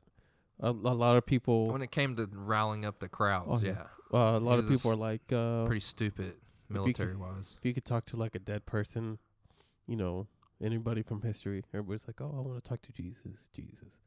A, 0.60 0.70
a 0.70 0.72
lot 0.72 1.18
of 1.18 1.26
people, 1.26 1.68
when 1.72 1.82
it 1.82 1.91
came 1.91 2.16
to 2.18 2.30
rallying 2.32 2.86
up 2.86 2.99
the 2.99 3.10
crowds, 3.10 3.64
Oh, 3.64 3.66
yeah, 3.66 3.86
yeah. 4.14 4.20
uh, 4.20 4.38
a 4.38 4.40
lot 4.40 4.60
of 4.60 4.68
people 4.70 4.91
are 4.91 4.95
like, 4.95 5.32
uh, 5.34 5.66
pretty 5.66 5.80
stupid 5.82 6.36
military 6.76 7.15
wise. 7.15 7.56
if 7.57 7.65
you 7.65 7.73
could 7.73 7.85
talk 7.85 8.06
to 8.07 8.18
like 8.18 8.35
a 8.35 8.39
dead 8.39 8.65
person, 8.65 9.18
you 9.88 9.95
know, 9.95 10.27
anybody 10.61 11.02
from 11.02 11.22
history, 11.22 11.64
everybody's 11.73 12.06
like, 12.07 12.22
oh, 12.22 12.34
I 12.38 12.41
want 12.41 12.64
to 12.64 12.68
talk 12.69 12.81
to 12.84 12.91
Jesus, 12.91 13.49
Jesus. 13.53 13.99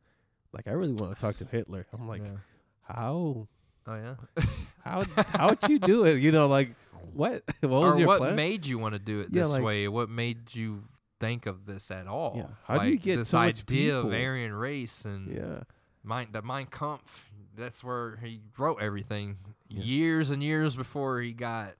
Like, 0.52 0.66
I 0.68 0.72
really 0.72 0.92
want 0.94 1.14
to 1.14 1.20
talk 1.20 1.36
to 1.38 1.44
Hitler. 1.50 1.86
I'm 1.92 2.08
like, 2.08 2.22
yeah. 2.24 2.38
how, 2.82 3.48
Oh 3.86 3.94
yeah. 3.94 4.42
how, 4.84 5.04
how'd 5.28 5.68
you 5.70 5.78
do 5.78 6.04
it? 6.04 6.18
You 6.22 6.30
know, 6.32 6.46
like, 6.46 6.74
what, 7.14 7.42
what 7.60 7.70
was 7.70 7.94
or 7.94 7.98
your 7.98 8.06
what 8.08 8.18
plan? 8.18 8.36
made 8.36 8.66
you 8.66 8.78
want 8.78 8.92
to 8.94 8.98
do 8.98 9.20
it 9.20 9.28
Yeah, 9.30 9.42
this 9.44 9.52
like- 9.52 9.62
way? 9.62 9.88
What 9.88 10.10
made 10.10 10.54
you 10.54 10.84
think 11.20 11.46
of 11.46 11.64
this 11.66 11.90
at 11.90 12.06
all? 12.06 12.34
Yeah, 12.36 12.46
how 12.66 12.82
do 12.82 12.88
you 12.90 12.98
get 12.98 13.16
this 13.16 13.30
so 13.30 13.38
idea 13.38 13.96
of 13.98 14.04
people? 14.04 14.18
Aryan 14.18 14.52
race 14.52 15.04
and 15.06 15.32
yeah, 15.32 15.60
Mein, 16.04 16.28
the 16.32 16.42
Mein 16.42 16.66
Kampf? 16.66 17.30
That's 17.56 17.82
where 17.82 18.16
he 18.22 18.40
wrote 18.58 18.80
everything 18.82 19.38
Yeah. 19.68 19.82
years 19.82 20.30
and 20.30 20.42
years 20.42 20.76
before 20.76 21.20
he 21.20 21.32
got 21.32 21.74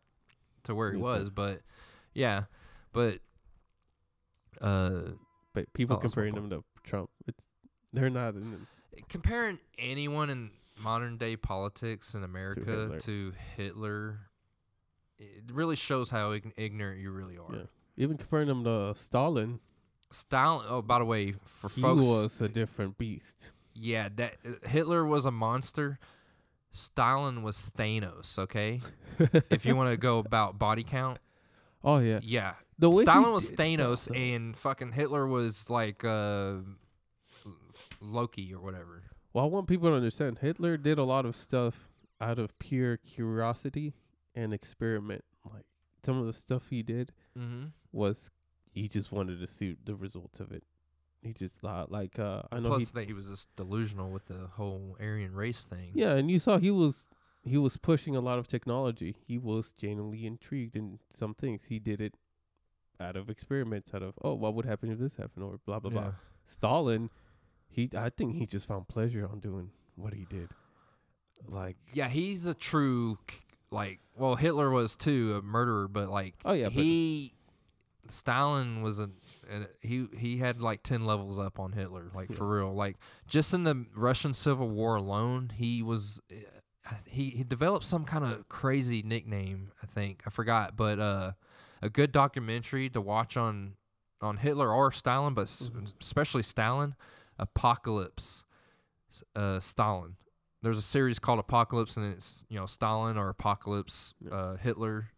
to 0.69 0.75
where 0.75 0.93
he 0.93 0.99
was. 0.99 1.29
But 1.31 1.61
yeah, 2.15 2.45
but 2.93 3.19
uh, 4.61 5.01
but 5.55 5.73
people 5.73 5.97
Oh, 5.97 6.01
comparing 6.01 6.35
him 6.35 6.51
to 6.51 6.65
Trump, 6.85 7.11
it's 7.27 7.45
they're 7.93 8.11
not 8.11 8.35
in. 8.35 8.67
comparing 9.09 9.59
anyone 9.79 10.31
in 10.31 10.51
modern 10.81 11.17
day 11.17 11.37
politics 11.37 12.15
in 12.15 12.23
America 12.23 12.61
Hitler. 12.65 13.01
to 13.01 13.33
Hitler, 13.57 14.19
it 15.19 15.45
really 15.53 15.77
shows 15.77 16.11
how 16.11 16.33
ignorant 16.57 17.01
you 17.01 17.11
really 17.11 17.37
are. 17.39 17.55
Yeah. 17.55 17.63
Even 17.97 18.17
comparing 18.17 18.47
them 18.49 18.63
to 18.65 18.95
Stalin, 18.97 19.59
Stalin. 20.11 20.67
Oh, 20.69 20.83
by 20.83 20.99
the 21.01 21.05
way, 21.05 21.35
for 21.45 21.69
he 21.69 21.81
folks, 21.83 22.05
was 22.05 22.41
a 22.41 22.49
different 22.49 22.97
beast. 22.99 23.53
yeah, 23.75 24.09
that 24.17 24.35
uh, 24.47 24.69
Hitler 24.69 25.05
was 25.05 25.25
a 25.27 25.31
monster. 25.33 25.99
Stalin 26.79 27.43
was 27.43 27.71
Thanos. 27.77 28.39
Okay, 28.39 28.81
if 29.51 29.67
you 29.67 29.75
want 29.77 29.91
to 29.91 29.97
go 29.97 30.19
about 30.19 30.59
body 30.59 30.85
count, 30.85 31.19
oh 31.85 31.99
yeah, 31.99 32.21
yeah, 32.23 32.55
the 32.79 32.89
way 32.91 33.03
Stalin 33.03 33.33
was 33.33 33.49
did 33.51 33.55
stuff, 33.55 33.67
Thanos, 33.67 34.17
and 34.35 34.57
fucking 34.57 34.93
Hitler 34.93 35.27
was 35.27 35.69
like 35.71 36.05
uh, 36.05 36.55
Loki 38.01 38.53
or 38.55 38.61
whatever. 38.61 39.03
Well, 39.33 39.45
I 39.45 39.49
want 39.49 39.67
people 39.67 39.89
to 39.91 39.95
understand 39.95 40.39
Hitler 40.39 40.77
did 40.77 40.99
a 40.99 41.05
lot 41.05 41.27
of 41.27 41.37
stuff 41.37 41.89
out 42.21 42.39
of 42.39 42.59
pure 42.59 42.97
curiosity 42.97 43.95
and 44.35 44.53
experiment. 44.53 45.25
Like 45.45 45.65
some 46.05 46.19
of 46.19 46.27
the 46.27 46.33
stuff 46.33 46.69
he 46.71 46.83
did 46.83 47.13
Mm-hmm. 47.39 47.67
was 47.93 48.31
he 48.73 48.89
just 48.89 49.13
wanted 49.13 49.39
to 49.41 49.47
see 49.47 49.77
the 49.85 49.95
results 49.95 50.41
of 50.41 50.51
it. 50.53 50.65
He 51.23 51.33
just 51.33 51.57
thought 51.61 51.91
like 51.91 52.19
uh 52.19 52.43
I 52.53 52.61
know 52.61 52.69
Plus, 52.69 52.91
he 52.91 53.01
that 53.01 53.07
he 53.07 53.13
was 53.13 53.29
just 53.29 53.55
delusional 53.57 54.11
with 54.11 54.27
the 54.27 54.47
whole 54.55 54.97
Aryan 55.01 55.35
race 55.35 55.65
thing. 55.65 55.91
Yeah, 55.95 56.15
and 56.15 56.31
you 56.31 56.39
saw 56.39 56.59
he 56.59 56.71
was 56.71 57.05
he 57.43 57.57
was 57.59 57.77
pushing 57.77 58.15
a 58.15 58.21
lot 58.21 58.39
of 58.39 58.47
technology. 58.47 59.17
He 59.27 59.37
was 59.39 59.73
genuinely 59.73 60.27
intrigued 60.27 60.77
in 60.77 61.01
some 61.11 61.35
things. 61.35 61.65
He 61.69 61.79
did 61.79 62.01
it 62.01 62.15
out 63.01 63.17
of 63.17 63.29
experiments, 63.31 63.93
out 63.95 64.03
of 64.03 64.15
oh, 64.23 64.35
what 64.35 64.55
would 64.55 64.65
happen 64.65 64.91
if 64.93 64.99
this 64.99 65.17
happened 65.17 65.45
or 65.45 65.59
blah 65.67 65.81
blah 65.81 65.91
Yeah. 65.93 66.01
blah. 66.01 66.13
Stalin, 66.47 67.11
he 67.69 67.91
I 67.97 68.11
think 68.11 68.37
he 68.37 68.47
just 68.47 68.67
found 68.69 68.87
pleasure 68.89 69.29
on 69.31 69.41
doing 69.41 69.71
what 69.97 70.15
he 70.15 70.25
did. 70.25 70.51
Like 71.47 71.77
Yeah, 71.93 72.09
he's 72.09 72.47
a 72.47 72.55
true 72.55 73.19
like. 73.71 74.01
Well, 74.17 74.35
Hitler 74.37 74.71
was 74.71 74.97
too 74.97 75.37
a 75.37 75.43
murderer, 75.43 75.89
but 75.89 76.09
like. 76.11 76.35
Oh, 76.45 76.53
yeah, 76.53 76.67
but- 76.67 76.73
he. 76.75 77.35
Stalin 78.11 78.83
was 78.83 78.99
a, 79.01 79.11
a 79.51 79.67
he 79.81 80.07
he 80.17 80.39
had 80.39 80.61
like 80.61 80.83
ten 80.83 81.05
levels 81.07 81.39
up 81.39 81.59
on 81.61 81.73
Hitler, 81.73 82.11
like 82.15 82.33
for 82.33 82.47
real. 82.49 82.75
Like 82.75 82.97
just 83.27 83.53
in 83.55 83.65
the 83.65 83.87
Russian 83.95 84.33
Civil 84.33 84.69
War 84.69 84.97
alone, 84.97 85.53
he 85.55 85.83
was 85.83 86.21
uh, 86.31 86.95
he 87.07 87.31
he 87.31 87.45
developed 87.45 87.85
some 87.85 88.05
kind 88.05 88.25
of 88.25 88.49
crazy 88.49 89.03
nickname. 89.03 89.73
I 89.83 89.87
think 89.87 90.23
I 90.27 90.31
forgot, 90.31 90.77
but 90.77 90.99
uh, 90.99 91.33
a 91.83 91.91
good 91.91 92.13
documentary 92.13 92.89
to 92.91 93.01
watch 93.01 93.37
on 93.37 93.75
on 94.21 94.39
Hitler 94.39 94.73
or 94.73 94.91
Stalin, 94.91 95.35
but 95.35 95.47
Mhm. 95.47 95.93
especially 96.01 96.43
Stalin, 96.43 96.95
Apocalypse, 97.39 98.45
uh, 99.35 99.59
Stalin. 99.59 100.17
There's 100.63 100.79
a 100.79 100.83
series 100.83 101.19
called 101.19 101.39
Apocalypse, 101.39 101.97
and 101.97 102.13
it's 102.13 102.45
you 102.49 102.59
know 102.59 102.67
Stalin 102.67 103.17
or 103.17 103.29
Apocalypse, 103.29 104.15
Yeah. 104.21 104.31
uh, 104.35 104.57
Hitler. 104.57 105.11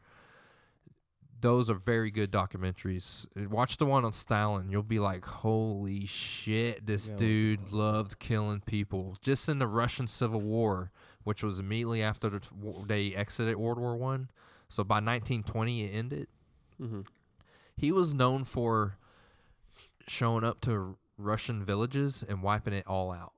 Those 1.41 1.71
are 1.71 1.75
very 1.75 2.11
good 2.11 2.31
documentaries. 2.31 3.27
Watch 3.49 3.79
the 3.79 3.87
one 3.87 4.05
on 4.05 4.13
Stalin. 4.13 4.71
You'll 4.71 4.83
be 4.83 4.99
like, 4.99 5.25
"Holy 5.25 6.05
shit! 6.07 6.85
This 6.87 7.09
Yeah, 7.11 7.17
dude 7.17 7.67
that? 7.67 7.73
loved 7.73 8.19
killing 8.19 8.61
people." 8.61 9.17
Just 9.23 9.49
in 9.49 9.59
the 9.59 9.67
Russian 9.67 10.07
Civil 10.07 10.41
War, 10.41 10.91
which 11.25 11.43
was 11.43 11.59
immediately 11.59 12.03
after 12.03 12.29
the, 12.29 12.41
t- 12.41 12.49
they 12.87 13.15
exited 13.15 13.57
World 13.57 13.79
War 13.79 13.97
One. 13.97 14.31
So 14.69 14.85
by 14.85 14.97
1920, 14.97 15.85
it 15.85 15.89
ended 15.95 16.29
mhm. 16.81 17.07
he 17.77 17.91
was 17.91 18.13
known 18.15 18.45
for 18.45 18.99
showing 20.07 20.45
up 20.45 20.61
to 20.63 20.97
Russian 21.17 21.65
villages 21.65 22.23
and 22.29 22.43
wiping 22.43 22.73
it 22.75 22.87
all 22.87 23.11
out. 23.13 23.33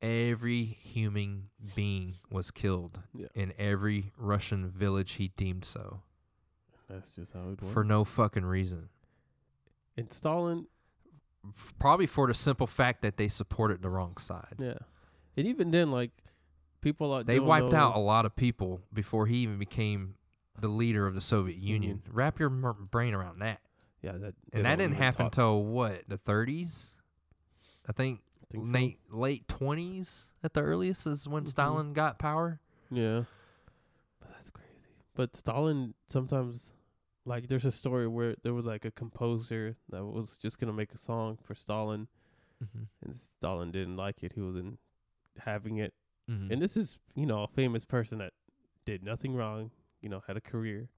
Every 0.00 0.64
human 0.64 1.50
being 1.76 2.16
was 2.30 2.50
killed 2.50 3.00
Yeah. 3.14 3.28
in 3.34 3.52
every 3.56 4.12
Russian 4.16 4.68
village 4.70 5.12
he 5.12 5.28
deemed 5.28 5.64
so 5.64 6.02
that's 6.92 7.10
just 7.14 7.32
how 7.32 7.40
it 7.40 7.46
worked. 7.62 7.64
for 7.66 7.84
no 7.84 8.04
fucking 8.04 8.44
reason. 8.44 8.88
and 9.96 10.12
Stalin, 10.12 10.66
F- 11.48 11.74
Probably 11.78 12.06
for 12.06 12.26
the 12.28 12.34
simple 12.34 12.66
fact 12.68 13.02
that 13.02 13.16
they 13.16 13.26
supported 13.28 13.82
the 13.82 13.88
wrong 13.90 14.16
side. 14.16 14.54
yeah. 14.58 14.78
And 15.36 15.46
even 15.46 15.70
then 15.72 15.90
like 15.90 16.10
people 16.80 17.08
like 17.08 17.26
They 17.26 17.40
wiped 17.40 17.72
know- 17.72 17.78
out 17.78 17.96
a 17.96 18.00
lot 18.00 18.24
of 18.26 18.36
people 18.36 18.80
before 18.92 19.26
he 19.26 19.38
even 19.38 19.58
became 19.58 20.14
the 20.60 20.68
leader 20.68 21.06
of 21.06 21.14
the 21.14 21.20
Soviet 21.20 21.56
Mm-hmm. 21.58 21.66
Union. 21.66 22.02
Wrap 22.10 22.38
your 22.38 22.50
mer- 22.50 22.72
brain 22.74 23.14
around 23.14 23.40
that. 23.40 23.60
Yeah, 24.02 24.12
that 24.12 24.34
they 24.52 24.58
And 24.58 24.64
that 24.66 24.70
don't 24.70 24.78
didn't 24.78 24.92
even 24.94 25.02
happen 25.02 25.26
talk- 25.26 25.32
till 25.32 25.64
what, 25.64 26.02
the 26.08 26.18
30s? 26.18 26.90
I 27.88 27.92
think 27.92 28.20
I 28.42 28.46
think 28.52 28.66
so. 28.66 28.72
late 28.72 28.98
late 29.10 29.48
twenties 29.48 30.30
at 30.44 30.54
the 30.54 30.60
earliest 30.62 31.06
is 31.06 31.26
when 31.26 31.44
Mhm. 31.44 31.48
Stalin 31.48 31.92
got 31.92 32.18
power. 32.18 32.60
Yeah. 32.90 33.24
But 34.20 34.30
that's 34.30 34.50
crazy. 34.50 34.68
But 35.14 35.34
Stalin 35.36 35.94
sometimes 36.08 36.72
like 37.24 37.48
there's 37.48 37.64
a 37.64 37.72
story 37.72 38.08
where 38.08 38.34
there 38.42 38.54
was 38.54 38.66
like 38.66 38.84
a 38.84 38.90
composer 38.90 39.76
that 39.90 40.04
was 40.04 40.38
just 40.38 40.58
gonna 40.58 40.72
make 40.72 40.92
a 40.92 40.98
song 40.98 41.38
for 41.42 41.54
Stalin 41.54 42.08
Mm-hmm. 42.62 42.82
and 43.04 43.16
Stalin 43.16 43.72
didn't 43.72 43.96
like 43.96 44.22
it. 44.22 44.34
He 44.34 44.40
wasn't 44.40 44.78
having 45.38 45.78
it. 45.78 45.94
Mm-hmm. 46.30 46.52
And 46.52 46.62
this 46.62 46.76
is, 46.76 46.96
you 47.16 47.26
know, 47.26 47.42
a 47.42 47.48
famous 47.48 47.84
person 47.84 48.18
that 48.18 48.34
did 48.84 49.02
nothing 49.02 49.34
wrong, 49.34 49.72
you 50.00 50.08
know, 50.08 50.22
had 50.28 50.36
a 50.36 50.40
career 50.40 50.88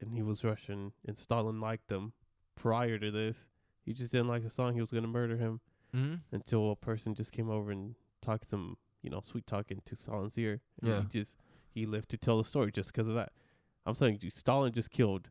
and 0.00 0.12
he 0.12 0.22
was 0.22 0.44
Russian 0.44 0.92
and 1.04 1.18
Stalin 1.18 1.60
liked 1.60 1.90
him 1.90 2.12
prior 2.54 2.96
to 2.98 3.10
this. 3.10 3.48
He 3.84 3.92
just 3.92 4.12
didn't 4.12 4.28
like 4.28 4.44
the 4.44 4.50
song, 4.50 4.74
he 4.74 4.80
was 4.80 4.92
gonna 4.92 5.08
murder 5.08 5.36
him 5.36 5.60
mm-hmm. 5.94 6.14
until 6.30 6.70
a 6.70 6.76
person 6.76 7.14
just 7.16 7.32
came 7.32 7.50
over 7.50 7.72
and 7.72 7.96
talked 8.22 8.48
some, 8.48 8.76
you 9.02 9.10
know, 9.10 9.20
sweet 9.20 9.48
talking 9.48 9.80
to 9.84 9.96
Stalin's 9.96 10.38
ear. 10.38 10.60
And 10.80 10.90
Yeah. 10.90 11.00
He 11.00 11.08
just 11.08 11.36
he 11.72 11.86
lived 11.86 12.08
to 12.10 12.16
tell 12.16 12.38
the 12.38 12.44
story 12.44 12.70
just 12.70 12.94
'cause 12.94 13.08
of 13.08 13.14
that. 13.14 13.32
I'm 13.84 13.96
saying 13.96 14.18
you, 14.22 14.30
Stalin 14.30 14.72
just 14.72 14.92
killed 14.92 15.30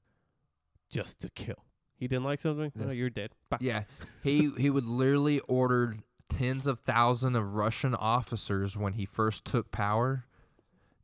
just 0.94 1.20
to 1.22 1.30
kill. 1.30 1.66
He 1.96 2.08
didn't 2.08 2.24
like 2.26 2.40
something. 2.40 2.72
No, 2.76 2.88
Yes. 2.88 2.96
you're 2.98 3.10
dead. 3.10 3.32
Bah. 3.50 3.58
Yeah, 3.62 3.84
he 4.24 4.52
he 4.58 4.70
would 4.70 4.86
literally 4.86 5.40
order 5.42 5.98
tens 6.30 6.68
of 6.68 6.80
thousands 6.82 7.36
of 7.38 7.54
Russian 7.54 7.94
officers 7.96 8.76
when 8.78 8.94
he 8.94 9.06
first 9.06 9.46
took 9.46 9.72
power, 9.72 10.26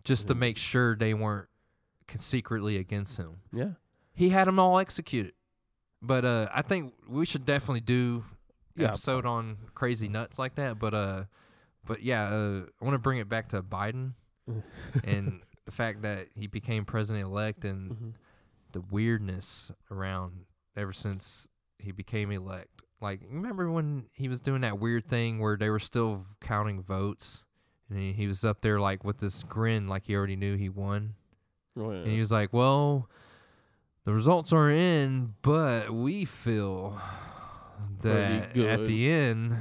just 0.04 0.28
to 0.28 0.36
Mhm. 0.36 0.40
make 0.40 0.58
sure 0.58 0.96
they 0.96 1.14
weren't 1.14 1.48
c- 2.10 2.18
secretly 2.18 2.78
against 2.78 3.18
him. 3.18 3.42
Yeah. 3.54 3.74
He 4.14 4.30
had 4.30 4.48
them 4.48 4.60
all 4.60 4.80
executed. 4.80 5.34
But 6.02 6.26
uh, 6.26 6.50
I 6.54 6.62
think 6.62 6.94
we 7.08 7.26
should 7.26 7.46
definitely 7.46 7.82
do 7.82 8.24
Yeah. 8.76 8.88
episode 8.90 9.26
on 9.26 9.58
crazy 9.76 10.08
nuts 10.08 10.40
like 10.40 10.56
that. 10.56 10.80
But 10.80 10.94
uh, 10.94 11.26
but 11.86 12.02
yeah, 12.04 12.24
uh, 12.30 12.62
I 12.82 12.86
want 12.86 12.96
to 12.96 13.00
bring 13.00 13.20
it 13.20 13.30
back 13.30 13.50
to 13.50 13.62
Biden 13.64 14.14
and 15.04 15.42
the 15.66 15.72
fact 15.72 16.02
that 16.02 16.28
he 16.36 16.48
became 16.48 16.86
president 16.86 17.26
elect 17.26 17.64
and 17.66 17.92
Mhm. 17.92 18.14
The 18.72 18.82
weirdness 18.82 19.72
around 19.92 20.46
ever 20.76 20.94
since 20.94 21.48
he 21.78 21.92
became 21.92 22.32
elect. 22.32 22.82
Like, 23.02 23.22
remember 23.30 23.72
when 23.72 24.06
he 24.14 24.28
was 24.28 24.42
doing 24.42 24.62
that 24.62 24.80
weird 24.80 25.08
thing 25.08 25.40
where 25.40 25.56
they 25.56 25.70
were 25.70 25.80
still 25.80 26.26
counting 26.42 26.82
votes, 26.82 27.46
and 27.90 27.98
he, 27.98 28.12
he 28.12 28.28
was 28.28 28.44
up 28.44 28.62
there 28.62 28.80
like 28.80 29.04
with 29.04 29.20
this 29.20 29.44
grin, 29.44 29.88
like 29.88 30.06
he 30.06 30.16
already 30.16 30.36
knew 30.36 30.56
he 30.56 30.70
won, 30.70 31.16
Oh, 31.78 31.92
and 31.92 32.08
he 32.08 32.20
was 32.20 32.32
like, 32.32 32.52
"Well, 32.52 33.10
the 34.04 34.14
results 34.14 34.52
are 34.52 34.70
in, 34.70 35.36
but 35.42 35.92
we 35.92 36.26
feel 36.26 37.00
that 38.02 38.56
at 38.58 38.86
the 38.86 39.10
end 39.10 39.58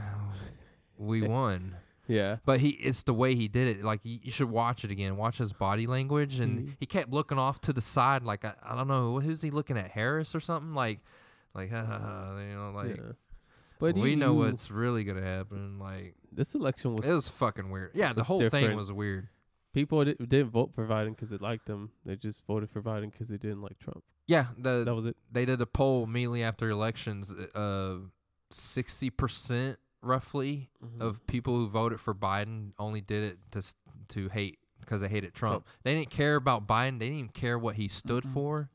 we 0.97 1.23
won." 1.29 1.77
Yeah. 2.09 2.37
But 2.45 2.59
he, 2.61 2.71
it's 2.71 3.03
the 3.05 3.15
way 3.15 3.35
he 3.37 3.47
did 3.49 3.77
it. 3.79 3.85
Like 3.85 4.01
you, 4.03 4.19
you 4.23 4.31
should 4.33 4.51
watch 4.51 4.85
it 4.85 4.91
again. 4.91 5.17
Watch 5.17 5.39
his 5.39 5.53
body 5.53 5.87
language, 5.87 6.41
and 6.41 6.61
Mhm. 6.69 6.77
he 6.81 6.87
kept 6.87 7.11
looking 7.13 7.39
off 7.39 7.61
to 7.63 7.73
the 7.73 7.81
side, 7.81 8.23
like 8.25 8.45
I, 8.45 8.55
I 8.63 8.75
don't 8.75 8.89
know, 8.89 9.21
who's 9.21 9.43
he 9.43 9.51
looking 9.51 9.77
at? 9.79 9.91
Harris 9.93 10.35
or 10.35 10.41
something? 10.41 10.75
Like, 10.75 11.01
like, 11.55 11.71
you 11.71 11.77
know, 11.77 12.73
like 12.75 12.97
yeah. 12.97 13.13
But 13.79 13.95
we 13.95 14.17
know 14.17 14.35
what's 14.35 14.71
really 14.73 15.05
gonna 15.05 15.23
happen. 15.23 15.79
Like 15.79 16.15
this 16.33 16.55
election 16.57 16.97
was. 16.97 17.07
it 17.07 17.13
was 17.13 17.29
fucking 17.29 17.71
weird. 17.71 17.93
Yeah, 17.95 18.13
the 18.13 18.25
whole 18.25 18.49
thing 18.51 18.75
was 18.75 18.91
weird. 18.93 19.29
people 19.73 20.05
di- 20.05 20.15
didn't 20.15 20.51
vote 20.51 20.73
for 20.75 20.85
Biden 20.87 21.11
because 21.11 21.31
they 21.31 21.37
liked 21.37 21.67
them. 21.67 21.91
They 22.05 22.17
just 22.17 22.45
voted 22.47 22.71
for 22.71 22.83
Biden 22.83 23.13
because 23.13 23.29
they 23.29 23.37
didn't 23.39 23.63
like 23.63 23.79
Trump. 23.79 24.03
Yeah, 24.27 24.47
the 24.59 24.83
That 24.85 24.95
was 24.95 25.07
it. 25.07 25.17
they 25.31 25.45
did 25.45 25.61
a 25.61 25.67
poll 25.67 26.05
immediately 26.05 26.43
after 26.43 26.69
elections. 26.71 27.33
Uh, 27.55 27.99
sixty 28.51 29.11
percent 29.11 29.79
roughly 30.03 30.71
Mhm. 30.83 31.01
of 31.01 31.27
people 31.27 31.57
who 31.57 31.69
voted 31.69 32.01
for 32.01 32.15
Biden 32.15 32.73
only 32.79 33.01
did 33.01 33.25
it 33.33 33.39
to 33.53 33.75
to 34.09 34.29
hate 34.29 34.59
because 34.81 35.01
they 35.03 35.09
hated 35.09 35.35
Trump. 35.35 35.65
Trump. 35.65 35.67
They 35.83 35.95
didn't 35.95 36.11
care 36.11 36.37
about 36.37 36.67
Biden. 36.67 36.99
They 36.99 37.07
didn't 37.07 37.19
even 37.19 37.31
care 37.33 37.59
what 37.59 37.75
he 37.77 37.89
stood 37.89 38.25
Mm-mm. 38.25 38.33
for. 38.33 38.71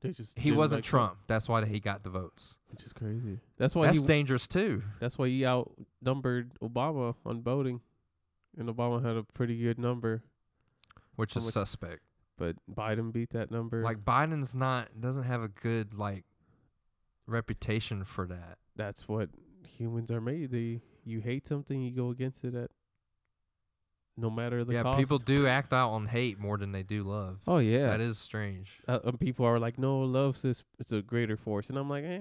They 0.00 0.12
just 0.12 0.38
He 0.38 0.52
wasn't 0.52 0.78
like 0.78 0.84
Trump. 0.84 1.18
That's 1.26 1.48
why 1.48 1.64
he 1.64 1.80
got 1.80 2.02
the 2.04 2.10
votes. 2.10 2.58
which 2.68 2.84
is 2.84 2.92
crazy. 2.92 3.40
That's 3.56 3.74
why 3.74 3.86
That's 3.86 3.98
he. 4.00 4.04
dangerous 4.06 4.46
too. 4.46 4.82
that's 5.00 5.16
why 5.18 5.28
he 5.28 5.44
outnumbered 5.46 6.54
Obama 6.60 7.16
on 7.24 7.42
voting, 7.42 7.80
and 8.56 8.68
Obama 8.68 9.02
had 9.02 9.16
a 9.16 9.24
pretty 9.24 9.58
good 9.58 9.78
number, 9.78 10.22
Which 11.16 11.34
is 11.36 11.44
much- 11.44 11.52
suspect. 11.54 12.02
but 12.36 12.56
Biden 12.70 13.12
beat 13.12 13.30
that 13.30 13.50
number. 13.50 13.82
Like 13.82 14.04
Biden's 14.04 14.54
not 14.54 15.00
doesn't 15.00 15.22
have 15.24 15.42
a 15.42 15.48
good 15.48 15.94
like 15.94 16.24
reputation 17.26 18.04
for 18.04 18.26
that. 18.26 18.58
that's 18.76 19.08
what 19.08 19.30
humans 19.66 20.10
are 20.10 20.20
made. 20.20 20.50
They 20.50 20.80
you 21.04 21.20
hate 21.20 21.46
something, 21.46 21.80
you 21.82 21.94
go 21.94 22.10
against 22.10 22.44
it 22.44 22.54
at 22.54 22.70
no 24.16 24.30
matter 24.30 24.64
the 24.64 24.72
yeah, 24.74 24.82
cost. 24.82 24.98
people 24.98 25.18
do 25.18 25.46
act 25.46 25.72
out 25.72 25.90
on 25.90 26.06
hate 26.06 26.38
more 26.38 26.56
than 26.56 26.72
they 26.72 26.82
do 26.82 27.02
love. 27.04 27.38
Oh 27.46 27.58
yeah, 27.58 27.88
That 27.90 28.00
is 28.00 28.18
strange. 28.18 28.80
uh, 28.88 29.00
and 29.04 29.20
people 29.20 29.44
are 29.44 29.58
like, 29.58 29.78
no, 29.78 29.98
love's 30.00 30.42
this. 30.42 30.62
It's 30.78 30.92
a 30.92 31.02
greater 31.02 31.36
force, 31.36 31.68
and 31.68 31.76
I'm 31.78 31.90
like, 31.90 32.04
eh, 32.04 32.20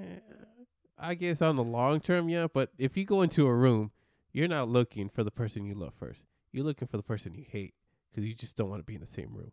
I 0.98 1.16
guess 1.16 1.42
on 1.42 1.56
the 1.56 1.64
long 1.64 2.00
term, 2.02 2.28
yeah. 2.30 2.48
But 2.54 2.70
if 2.78 2.98
you 2.98 3.06
go 3.06 3.22
into 3.22 3.48
a 3.48 3.54
room, 3.54 3.92
you're 4.34 4.48
not 4.50 4.68
looking 4.68 5.08
for 5.10 5.24
the 5.24 5.32
person 5.32 5.66
you 5.66 5.74
love 5.74 5.94
first. 5.98 6.24
You're 6.52 6.66
looking 6.66 6.88
for 6.90 6.98
the 6.98 7.04
person 7.04 7.34
you 7.34 7.46
hate 7.50 7.74
because 8.12 8.28
you 8.28 8.34
just 8.34 8.58
don't 8.58 8.70
want 8.70 8.82
to 8.82 8.86
be 8.86 8.96
in 8.96 9.02
the 9.02 9.08
same 9.08 9.34
room. 9.34 9.52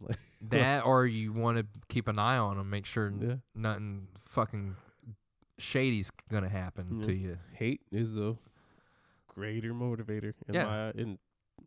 That 0.48 0.86
or 0.86 1.06
you 1.06 1.32
want 1.34 1.58
to 1.58 1.66
keep 1.90 2.08
an 2.08 2.18
eye 2.18 2.38
on 2.38 2.56
them, 2.56 2.70
make 2.70 2.86
sure 2.86 3.12
Yeah, 3.20 3.34
nothing 3.54 4.08
fucking 4.20 4.76
shady's 5.60 6.10
gonna 6.28 6.48
happen 6.48 7.00
to 7.02 7.12
you. 7.12 7.38
hate 7.52 7.80
is 7.92 8.16
a 8.16 8.36
greater 9.28 9.72
motivator. 9.72 10.34
In 10.48 10.54
Yeah. 10.54 10.64
my, 10.64 10.90
in 10.92 11.18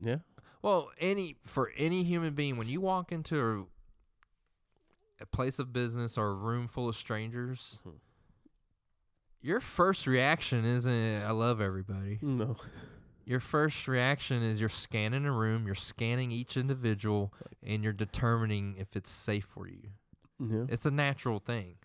yeah, 0.02 0.18
Well, 0.62 0.92
any 1.00 1.38
for 1.46 1.72
any 1.78 2.04
human 2.04 2.34
being, 2.36 2.58
when 2.58 2.68
you 2.68 2.82
walk 2.82 3.12
into 3.12 3.68
a, 5.20 5.24
a 5.24 5.26
place 5.26 5.60
of 5.60 5.72
business 5.74 6.18
or 6.18 6.28
a 6.30 6.34
room 6.34 6.68
full 6.68 6.90
of 6.90 6.96
strangers, 6.96 7.80
Mhm. 7.86 8.00
your 9.42 9.60
first 9.60 10.08
reaction 10.08 10.66
isn't 10.66 11.24
"I 11.24 11.32
love 11.32 11.62
everybody." 11.62 12.20
no, 12.22 12.58
Your 13.26 13.40
first 13.40 13.88
reaction 13.88 14.44
is 14.44 14.60
you're 14.60 14.68
scanning 14.68 15.26
a 15.26 15.32
room, 15.32 15.66
you're 15.66 15.76
scanning 15.76 16.32
each 16.32 16.58
individual, 16.58 17.34
and 17.62 17.82
you're 17.82 17.94
determining 17.94 18.76
if 18.78 18.98
it's 18.98 19.10
safe 19.10 19.46
for 19.46 19.66
you. 19.68 19.92
yeah. 20.40 20.66
It's 20.68 20.86
a 20.86 20.92
natural 20.92 21.40
thing. 21.40 21.78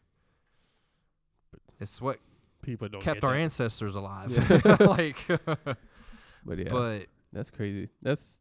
It's 1.80 2.00
what 2.00 2.18
People 2.62 2.88
don't 2.88 3.00
kept 3.02 3.22
our 3.24 3.32
that. 3.34 3.38
ancestors 3.40 3.94
alive. 3.94 4.30
Yeah. 4.32 4.76
like, 4.80 5.16
But 6.44 6.58
yeah, 6.58 6.68
but 6.70 7.06
that's 7.32 7.50
crazy. 7.50 7.88
That's 8.02 8.40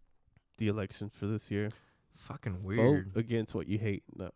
the 0.58 0.68
election 0.70 1.10
for 1.10 1.28
this 1.28 1.52
year. 1.52 1.70
fucking 2.16 2.64
weird. 2.64 3.12
Vote 3.14 3.20
against 3.20 3.54
what 3.54 3.68
you 3.68 3.78
hate. 3.78 4.04
No, 4.16 4.32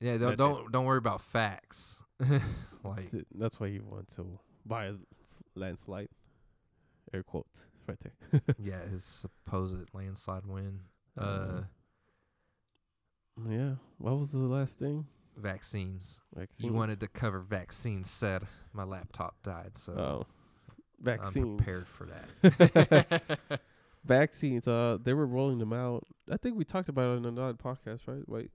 Yeah, 0.00 0.12
don't 0.12 0.20
That's 0.20 0.36
don't 0.38 0.72
don't 0.72 0.84
worry 0.84 0.98
about 0.98 1.20
facts. 1.20 2.02
like 2.82 3.10
that's, 3.10 3.24
that's 3.34 3.60
why 3.60 3.68
you 3.68 3.82
want 3.84 4.08
to 4.16 4.38
buy 4.66 4.86
a 4.86 4.94
landslide. 5.54 6.08
Air 7.12 7.22
quotes 7.22 7.66
right 7.86 7.98
there. 8.00 8.40
yeah, 8.58 8.86
his 8.90 9.04
supposed 9.04 9.76
landslide 9.94 10.46
win. 10.46 10.80
Uh, 11.16 11.22
Uh, 11.22 11.62
yeah. 13.48 13.74
What 13.98 14.18
was 14.18 14.32
the 14.32 14.38
last 14.38 14.78
thing? 14.78 15.06
Vaccines. 15.36 16.20
Vaccines. 16.34 16.64
You 16.64 16.72
wanted 16.72 17.00
to 17.00 17.08
cover 17.08 17.40
vaccines. 17.40 18.10
Said 18.10 18.42
my 18.72 18.84
laptop 18.84 19.42
died, 19.42 19.72
so 19.76 19.92
Oh, 19.92 20.26
vaccines. 21.00 21.36
I'm 21.46 21.56
prepared 21.56 21.86
for 21.86 22.06
that. 22.06 23.60
Vaccines. 24.04 24.68
Uh, 24.68 24.98
they 25.02 25.14
were 25.14 25.26
rolling 25.26 25.58
them 25.58 25.72
out. 25.72 26.06
I 26.30 26.36
think 26.36 26.56
we 26.58 26.64
talked 26.64 26.88
about 26.90 27.14
it 27.14 27.16
in 27.18 27.24
another 27.24 27.54
podcast, 27.54 28.00
right? 28.06 28.28
Wait, 28.28 28.50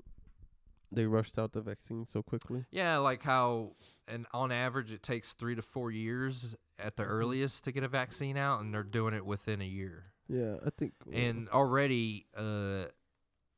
they 0.92 1.06
rushed 1.08 1.40
out 1.40 1.54
the 1.54 1.62
vaccine 1.62 2.06
so 2.06 2.22
quickly. 2.22 2.66
yeah, 2.72 2.98
like 2.98 3.24
how, 3.24 3.72
and 4.08 4.28
on 4.32 4.52
average, 4.52 4.92
it 4.92 5.02
takes 5.02 5.34
three 5.34 5.56
to 5.56 5.62
four 5.64 5.90
years 5.92 6.56
at 6.78 6.96
Mm-hmm. 6.96 7.02
the 7.02 7.08
earliest 7.10 7.64
to 7.64 7.72
get 7.72 7.84
a 7.84 7.88
vaccine 7.88 8.38
out, 8.38 8.62
and 8.62 8.74
they're 8.74 8.84
doing 8.84 9.14
it 9.16 9.26
within 9.26 9.60
a 9.62 9.66
year. 9.66 10.06
Yeah, 10.28 10.58
I 10.66 10.70
think. 10.70 10.94
And 11.12 11.50
already, 11.50 12.28
uh, 12.38 12.84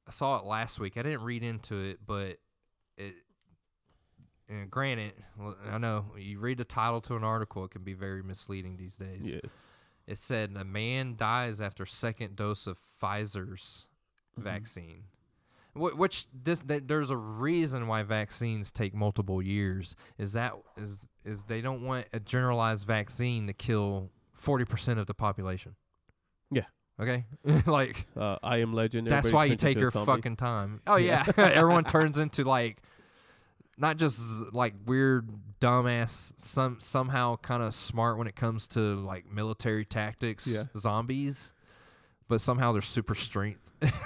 I 0.07 0.11
saw 0.11 0.37
it 0.39 0.45
last 0.45 0.79
week. 0.79 0.95
I 0.97 1.03
didn't 1.03 1.23
read 1.23 1.43
into 1.43 1.75
it, 1.75 1.99
but 2.05 2.37
it. 2.97 3.15
And 4.49 4.69
granted, 4.69 5.13
I 5.69 5.77
know 5.77 6.07
you 6.17 6.39
read 6.39 6.57
the 6.57 6.65
title 6.65 6.99
to 7.01 7.15
an 7.15 7.23
article, 7.23 7.63
it 7.65 7.71
can 7.71 7.83
be 7.83 7.93
very 7.93 8.21
misleading 8.21 8.75
these 8.77 8.97
days. 8.97 9.31
yes, 9.31 9.51
It 10.07 10.17
said 10.17 10.53
a 10.57 10.65
man 10.65 11.15
dies 11.15 11.61
after 11.61 11.85
second 11.85 12.35
dose 12.35 12.67
of 12.67 12.77
Pfizer's 13.01 13.87
Mhm. 14.37 14.43
vaccine. 14.43 15.03
Wh- 15.73 15.97
Which 15.97 16.27
this 16.33 16.59
th- 16.59 16.83
there's 16.85 17.09
a 17.11 17.15
reason 17.17 17.87
why 17.87 18.03
vaccines 18.03 18.73
take 18.73 18.93
multiple 18.93 19.41
years. 19.41 19.95
Is 20.17 20.33
that 20.33 20.53
is 20.75 21.07
is 21.23 21.45
they 21.45 21.61
don't 21.61 21.83
want 21.83 22.07
a 22.11 22.19
generalized 22.19 22.85
vaccine 22.85 23.47
to 23.47 23.53
kill 23.53 24.11
forty 24.33 24.65
percent 24.65 24.99
of 24.99 25.05
the 25.07 25.13
population. 25.13 25.75
Yeah. 26.99 27.03
Okay. 27.03 27.25
like 27.65 28.05
Uh, 28.15 28.37
I 28.43 28.57
am 28.57 28.73
Legend. 28.73 29.07
that's 29.07 29.31
why 29.31 29.45
you 29.45 29.55
take 29.55 29.77
your 29.77 29.91
zombie. 29.91 30.11
fucking 30.11 30.35
time. 30.35 30.81
Oh 30.87 30.97
Yeah. 30.97 31.25
yeah, 31.37 31.45
everyone 31.53 31.83
turns 31.83 32.17
into 32.17 32.43
like 32.43 32.77
not 33.77 33.97
just 33.97 34.21
like 34.53 34.73
weird 34.85 35.29
dumbass 35.59 36.33
some 36.37 36.77
somehow 36.79 37.35
kind 37.37 37.63
of 37.63 37.73
smart 37.73 38.17
when 38.17 38.27
it 38.27 38.35
comes 38.35 38.67
to 38.67 38.79
like 38.79 39.31
military 39.31 39.85
tactics 39.85 40.45
Yeah. 40.47 40.63
zombies 40.77 41.53
but 42.27 42.41
somehow 42.41 42.71
they're 42.71 42.81
super 42.81 43.15
strength 43.15 43.59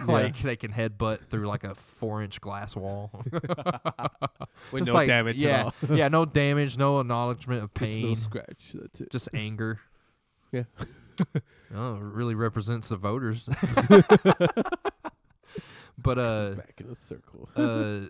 like 0.05 0.37
they 0.39 0.55
can 0.55 0.71
headbutt 0.71 1.25
through 1.29 1.47
like 1.47 1.63
a 1.63 1.75
four 1.75 2.21
inch 2.21 2.39
glass 2.41 2.75
wall 2.75 3.11
with 4.71 4.87
no 4.87 4.93
like- 4.93 5.07
damage 5.07 5.41
yeah, 5.41 5.71
at 5.83 5.89
all. 5.89 5.97
yeah 5.97 6.07
no 6.07 6.25
damage 6.25 6.77
no 6.77 6.99
acknowledgement 6.99 7.63
of 7.63 7.73
Just 7.73 7.91
a 7.91 8.01
pain 8.01 8.15
scratch. 8.15 8.75
That's 8.79 9.01
it. 9.01 9.09
just 9.11 9.29
anger 9.33 9.79
Yeah. 10.51 10.63
Oh 11.75 11.95
it 11.95 12.01
really 12.01 12.35
represents 12.35 12.89
the 12.89 12.95
voters 12.97 13.47
but 15.97 16.19
uh 16.19 16.51
Back 16.55 16.75
in 16.79 16.87
a 16.91 16.95
circle. 16.95 17.49
uh 17.55 18.07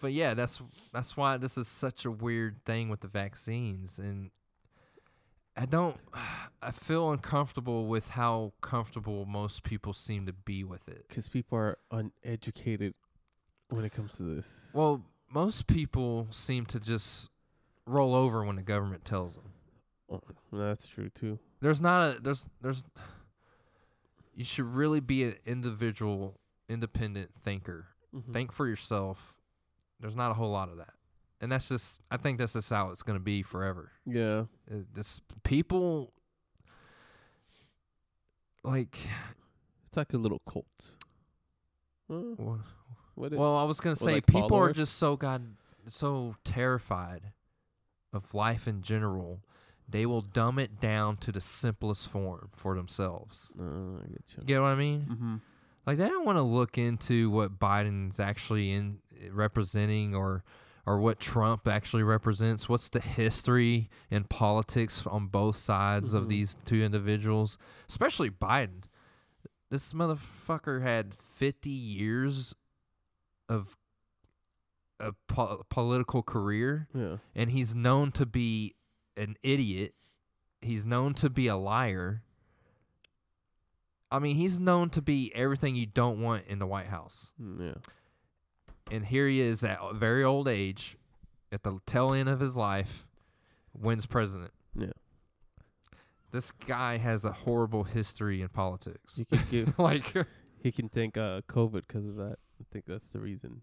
but 0.00 0.12
yeah 0.12 0.34
that's 0.34 0.60
that's 0.92 1.16
why 1.16 1.36
this 1.36 1.58
is 1.58 1.68
such 1.68 2.04
a 2.04 2.10
weird 2.10 2.64
thing 2.64 2.88
with 2.88 3.00
the 3.00 3.08
vaccines 3.08 3.98
and 3.98 4.30
i 5.56 5.64
don't 5.64 5.96
i 6.62 6.70
feel 6.70 7.10
uncomfortable 7.10 7.86
with 7.86 8.08
how 8.10 8.52
comfortable 8.60 9.24
most 9.26 9.62
people 9.62 9.92
seem 9.92 10.26
to 10.26 10.32
be 10.32 10.64
with 10.64 10.88
it 10.88 11.04
Because 11.08 11.28
people 11.28 11.58
are 11.58 11.78
uneducated 11.90 12.94
when 13.70 13.84
it 13.84 13.92
comes 13.92 14.12
to 14.16 14.22
this. 14.22 14.70
well 14.72 15.02
most 15.30 15.66
people 15.66 16.26
seem 16.30 16.64
to 16.66 16.80
just 16.80 17.28
roll 17.86 18.14
over 18.14 18.44
when 18.44 18.56
the 18.56 18.62
government 18.62 19.04
tells 19.04 19.34
them 19.36 19.44
Oh, 20.10 20.22
that's 20.50 20.86
true 20.86 21.10
too. 21.10 21.38
There's 21.60 21.80
not 21.80 22.16
a 22.16 22.20
there's 22.20 22.46
there's 22.60 22.84
you 24.34 24.44
should 24.44 24.66
really 24.66 25.00
be 25.00 25.24
an 25.24 25.36
individual 25.46 26.38
independent 26.68 27.30
thinker 27.42 27.88
Mhm. 28.14 28.32
think 28.32 28.52
for 28.52 28.66
yourself. 28.66 29.40
There's 30.00 30.14
not 30.16 30.30
a 30.30 30.34
whole 30.34 30.50
lot 30.50 30.68
of 30.70 30.76
that, 30.78 30.94
and 31.40 31.50
that's 31.52 31.68
just 31.68 32.00
I 32.10 32.16
think 32.16 32.38
that's 32.38 32.52
just 32.54 32.70
how 32.70 32.90
it's 32.90 33.02
going 33.02 33.18
to 33.18 33.24
be 33.24 33.42
forever. 33.42 33.90
yeah. 34.06 34.44
Uh, 34.70 34.76
This 34.94 35.20
people 35.42 36.12
like 38.64 38.98
It's 39.86 39.96
like 39.96 40.12
a 40.12 40.18
little 40.18 40.40
cult. 40.48 40.66
Huh? 42.10 42.22
wha- 42.38 42.58
What 43.14 43.32
it- 43.32 43.38
Well, 43.38 43.56
I 43.56 43.64
was 43.64 43.80
gonna 43.80 43.96
say 43.96 44.14
like 44.14 44.26
people 44.26 44.56
are 44.56 44.72
just 44.72 44.96
so 44.96 45.16
god 45.16 45.56
so 45.88 46.36
terrified 46.44 47.32
of 48.12 48.34
life 48.34 48.68
in 48.68 48.82
general. 48.82 49.40
They 49.90 50.04
will 50.06 50.20
dumb 50.20 50.58
it 50.58 50.80
down 50.80 51.16
to 51.18 51.32
the 51.32 51.40
simplest 51.40 52.10
form 52.10 52.50
for 52.52 52.74
themselves. 52.74 53.50
Uh, 53.58 53.62
I 53.62 54.08
get 54.08 54.22
You 54.28 54.36
you. 54.38 54.44
get 54.44 54.60
what 54.60 54.68
I 54.68 54.74
mean? 54.74 55.06
Mm-hmm. 55.10 55.36
Like 55.86 55.96
they 55.98 56.08
don't 56.08 56.26
want 56.26 56.36
to 56.36 56.42
look 56.42 56.76
into 56.76 57.30
what 57.30 57.58
Biden's 57.58 58.20
actually 58.20 58.72
in 58.72 58.98
representing 59.30 60.14
or 60.14 60.44
or 60.86 60.98
what 60.98 61.20
Trump 61.20 61.68
actually 61.68 62.02
represents. 62.02 62.66
What's 62.66 62.88
the 62.88 63.00
history 63.00 63.90
and 64.10 64.26
politics 64.30 65.06
on 65.06 65.26
both 65.26 65.56
sides 65.56 66.14
of 66.14 66.24
Mhm. 66.24 66.28
these 66.28 66.56
two 66.64 66.82
individuals, 66.82 67.58
especially 67.90 68.30
Biden. 68.30 68.84
This 69.70 69.92
motherfucker 69.92 70.80
had 70.80 71.14
50 71.14 71.68
years 71.68 72.54
of 73.50 73.76
a 75.00 75.12
po- 75.26 75.64
political 75.68 76.22
career 76.22 76.88
Yeah. 76.94 77.18
and 77.34 77.50
he's 77.50 77.74
known 77.74 78.10
to 78.12 78.24
be 78.26 78.74
an 79.18 79.36
idiot. 79.42 79.94
He's 80.60 80.86
known 80.86 81.14
to 81.14 81.30
be 81.30 81.46
a 81.46 81.56
liar. 81.56 82.22
I 84.10 84.18
mean, 84.18 84.36
he's 84.36 84.58
known 84.58 84.90
to 84.90 85.02
be 85.02 85.30
everything 85.34 85.74
you 85.76 85.86
don't 85.86 86.20
want 86.22 86.44
in 86.46 86.58
the 86.58 86.66
White 86.66 86.86
House. 86.86 87.32
Mm, 87.40 87.74
yeah. 87.74 87.92
And 88.90 89.04
here 89.04 89.28
he 89.28 89.40
is 89.40 89.62
at 89.64 89.78
a 89.82 89.92
very 89.92 90.24
old 90.24 90.48
age, 90.48 90.96
at 91.52 91.62
the 91.62 91.78
tail 91.86 92.14
end 92.14 92.28
of 92.28 92.40
his 92.40 92.56
life, 92.56 93.06
wins 93.74 94.06
president. 94.06 94.52
Yeah. 94.74 94.92
This 96.30 96.50
guy 96.50 96.96
has 96.96 97.24
a 97.24 97.32
horrible 97.32 97.84
history 97.84 98.40
in 98.40 98.48
politics. 98.48 99.18
You 99.18 99.26
can 99.26 99.40
give. 99.50 99.78
like, 99.78 100.14
he 100.62 100.72
can 100.72 100.88
thank 100.88 101.16
uh 101.16 101.42
COVID 101.48 101.82
because 101.86 102.06
of 102.06 102.16
that. 102.16 102.36
I 102.60 102.64
think 102.72 102.86
that's 102.86 103.08
the 103.08 103.20
reason. 103.20 103.62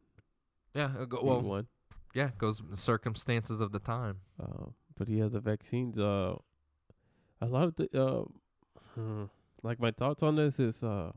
yeah, 0.73 0.91
go- 1.09 1.21
well, 1.23 1.41
won. 1.41 1.67
yeah, 2.13 2.29
goes 2.37 2.61
circumstances 2.73 3.61
of 3.61 3.71
the 3.71 3.79
time. 3.79 4.17
Uh, 4.41 4.67
but 4.97 5.09
yeah, 5.09 5.27
the 5.27 5.39
vaccines. 5.39 5.97
Uh, 5.99 6.35
a 7.41 7.45
lot 7.45 7.63
of 7.65 7.75
the 7.75 7.89
uh, 7.93 8.23
hmm, 8.95 9.23
like 9.63 9.79
my 9.79 9.91
thoughts 9.91 10.23
on 10.23 10.35
this 10.35 10.59
is 10.59 10.83
uh, 10.83 11.11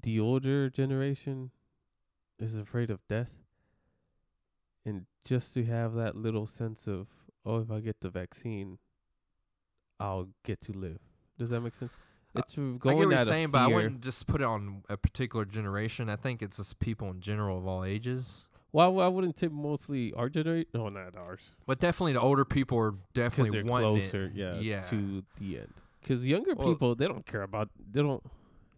the 0.00 0.18
older 0.20 0.70
generation 0.70 1.50
is 2.38 2.56
afraid 2.56 2.90
of 2.90 3.06
death, 3.08 3.32
and 4.84 5.06
just 5.24 5.54
to 5.54 5.64
have 5.64 5.94
that 5.94 6.16
little 6.16 6.46
sense 6.46 6.86
of 6.86 7.08
oh, 7.44 7.60
if 7.60 7.70
I 7.70 7.80
get 7.80 8.00
the 8.00 8.10
vaccine, 8.10 8.78
I'll 10.00 10.28
get 10.44 10.60
to 10.62 10.72
live. 10.72 11.00
Does 11.38 11.50
that 11.50 11.60
make 11.60 11.74
sense? 11.74 11.92
Uh, 12.36 12.40
It's 12.40 12.54
going 12.54 12.78
I 12.82 12.88
get 12.88 12.96
what 12.96 13.08
you're 13.16 13.24
saying, 13.24 13.50
but 13.50 13.58
I 13.58 13.66
wouldn't 13.68 14.00
just 14.02 14.26
put 14.26 14.40
it 14.40 14.44
on 14.44 14.82
a 14.88 14.96
particular 14.96 15.44
generation. 15.44 16.08
I 16.08 16.16
think 16.16 16.42
it's 16.42 16.58
just 16.58 16.78
people 16.78 17.10
in 17.10 17.20
general 17.20 17.58
of 17.58 17.66
all 17.66 17.84
ages. 17.84 18.46
Well, 18.72 19.00
I 19.00 19.08
wouldn't 19.08 19.38
say 19.38 19.48
mostly 19.48 20.12
our 20.14 20.28
generation. 20.28 20.68
No, 20.74 20.88
not 20.88 21.16
ours. 21.16 21.40
But 21.66 21.80
definitely 21.80 22.12
the 22.12 22.20
older 22.20 22.44
people 22.44 22.78
are 22.78 22.90
because 22.92 23.12
definitely 23.14 23.50
they're 23.58 23.64
wanting 23.70 24.00
closer, 24.02 24.24
it. 24.26 24.32
yeah, 24.34 24.58
Yeah. 24.60 24.80
to 24.90 25.24
the 25.38 25.58
end. 25.60 25.72
Because 26.02 26.26
younger 26.26 26.54
Well- 26.54 26.68
people, 26.68 26.94
they 26.94 27.06
don't 27.08 27.24
care 27.26 27.42
about. 27.42 27.70
They 27.90 28.02
don't. 28.02 28.22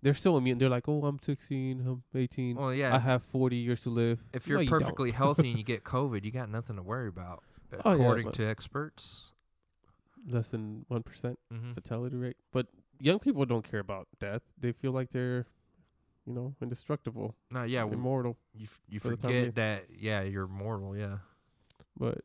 They're 0.02 0.14
still 0.14 0.38
immune. 0.38 0.56
They're 0.58 0.70
like, 0.70 0.88
oh, 0.88 1.04
I'm 1.04 1.18
16, 1.20 1.80
I'm 1.86 2.02
18, 2.14 2.56
Well, 2.56 2.72
yeah. 2.72 2.94
I 2.94 2.98
have 3.00 3.22
40 3.22 3.56
years 3.56 3.82
to 3.82 3.90
live. 3.90 4.24
if 4.32 4.46
No, 4.48 4.52
you're 4.54 4.62
you 4.62 4.70
don't. 4.70 4.80
perfectly 4.80 5.10
healthy 5.22 5.50
and 5.50 5.58
you 5.58 5.64
get 5.64 5.84
COVID, 5.84 6.24
you 6.24 6.30
got 6.30 6.48
nothing 6.48 6.76
to 6.76 6.82
worry 6.82 7.08
about, 7.08 7.42
Oh, 7.84 7.90
yeah, 7.90 7.96
according 7.96 8.24
but- 8.26 8.34
to 8.34 8.46
experts. 8.46 9.32
less 10.26 10.50
than 10.50 10.84
one 10.88 11.02
percent 11.02 11.38
hmm 11.50 11.72
fatality 11.72 12.14
rate, 12.16 12.36
but 12.52 12.66
young 13.00 13.18
people 13.18 13.44
don't 13.46 13.64
care 13.68 13.80
about 13.80 14.06
death. 14.18 14.42
They 14.58 14.70
feel 14.72 14.92
like 14.92 15.10
they're, 15.10 15.46
you 16.30 16.34
know, 16.36 16.54
indestructible, 16.62 17.34
No, 17.50 17.64
yeah, 17.64 17.80
w- 17.80 17.98
immortal. 17.98 18.36
you 18.54 18.64
f- 18.64 18.80
you 18.88 19.00
for 19.00 19.16
forget 19.16 19.54
that. 19.56 19.86
Yeah, 19.96 20.22
you're 20.22 20.46
mortal. 20.46 20.96
Yeah, 20.96 21.18
But 21.96 22.18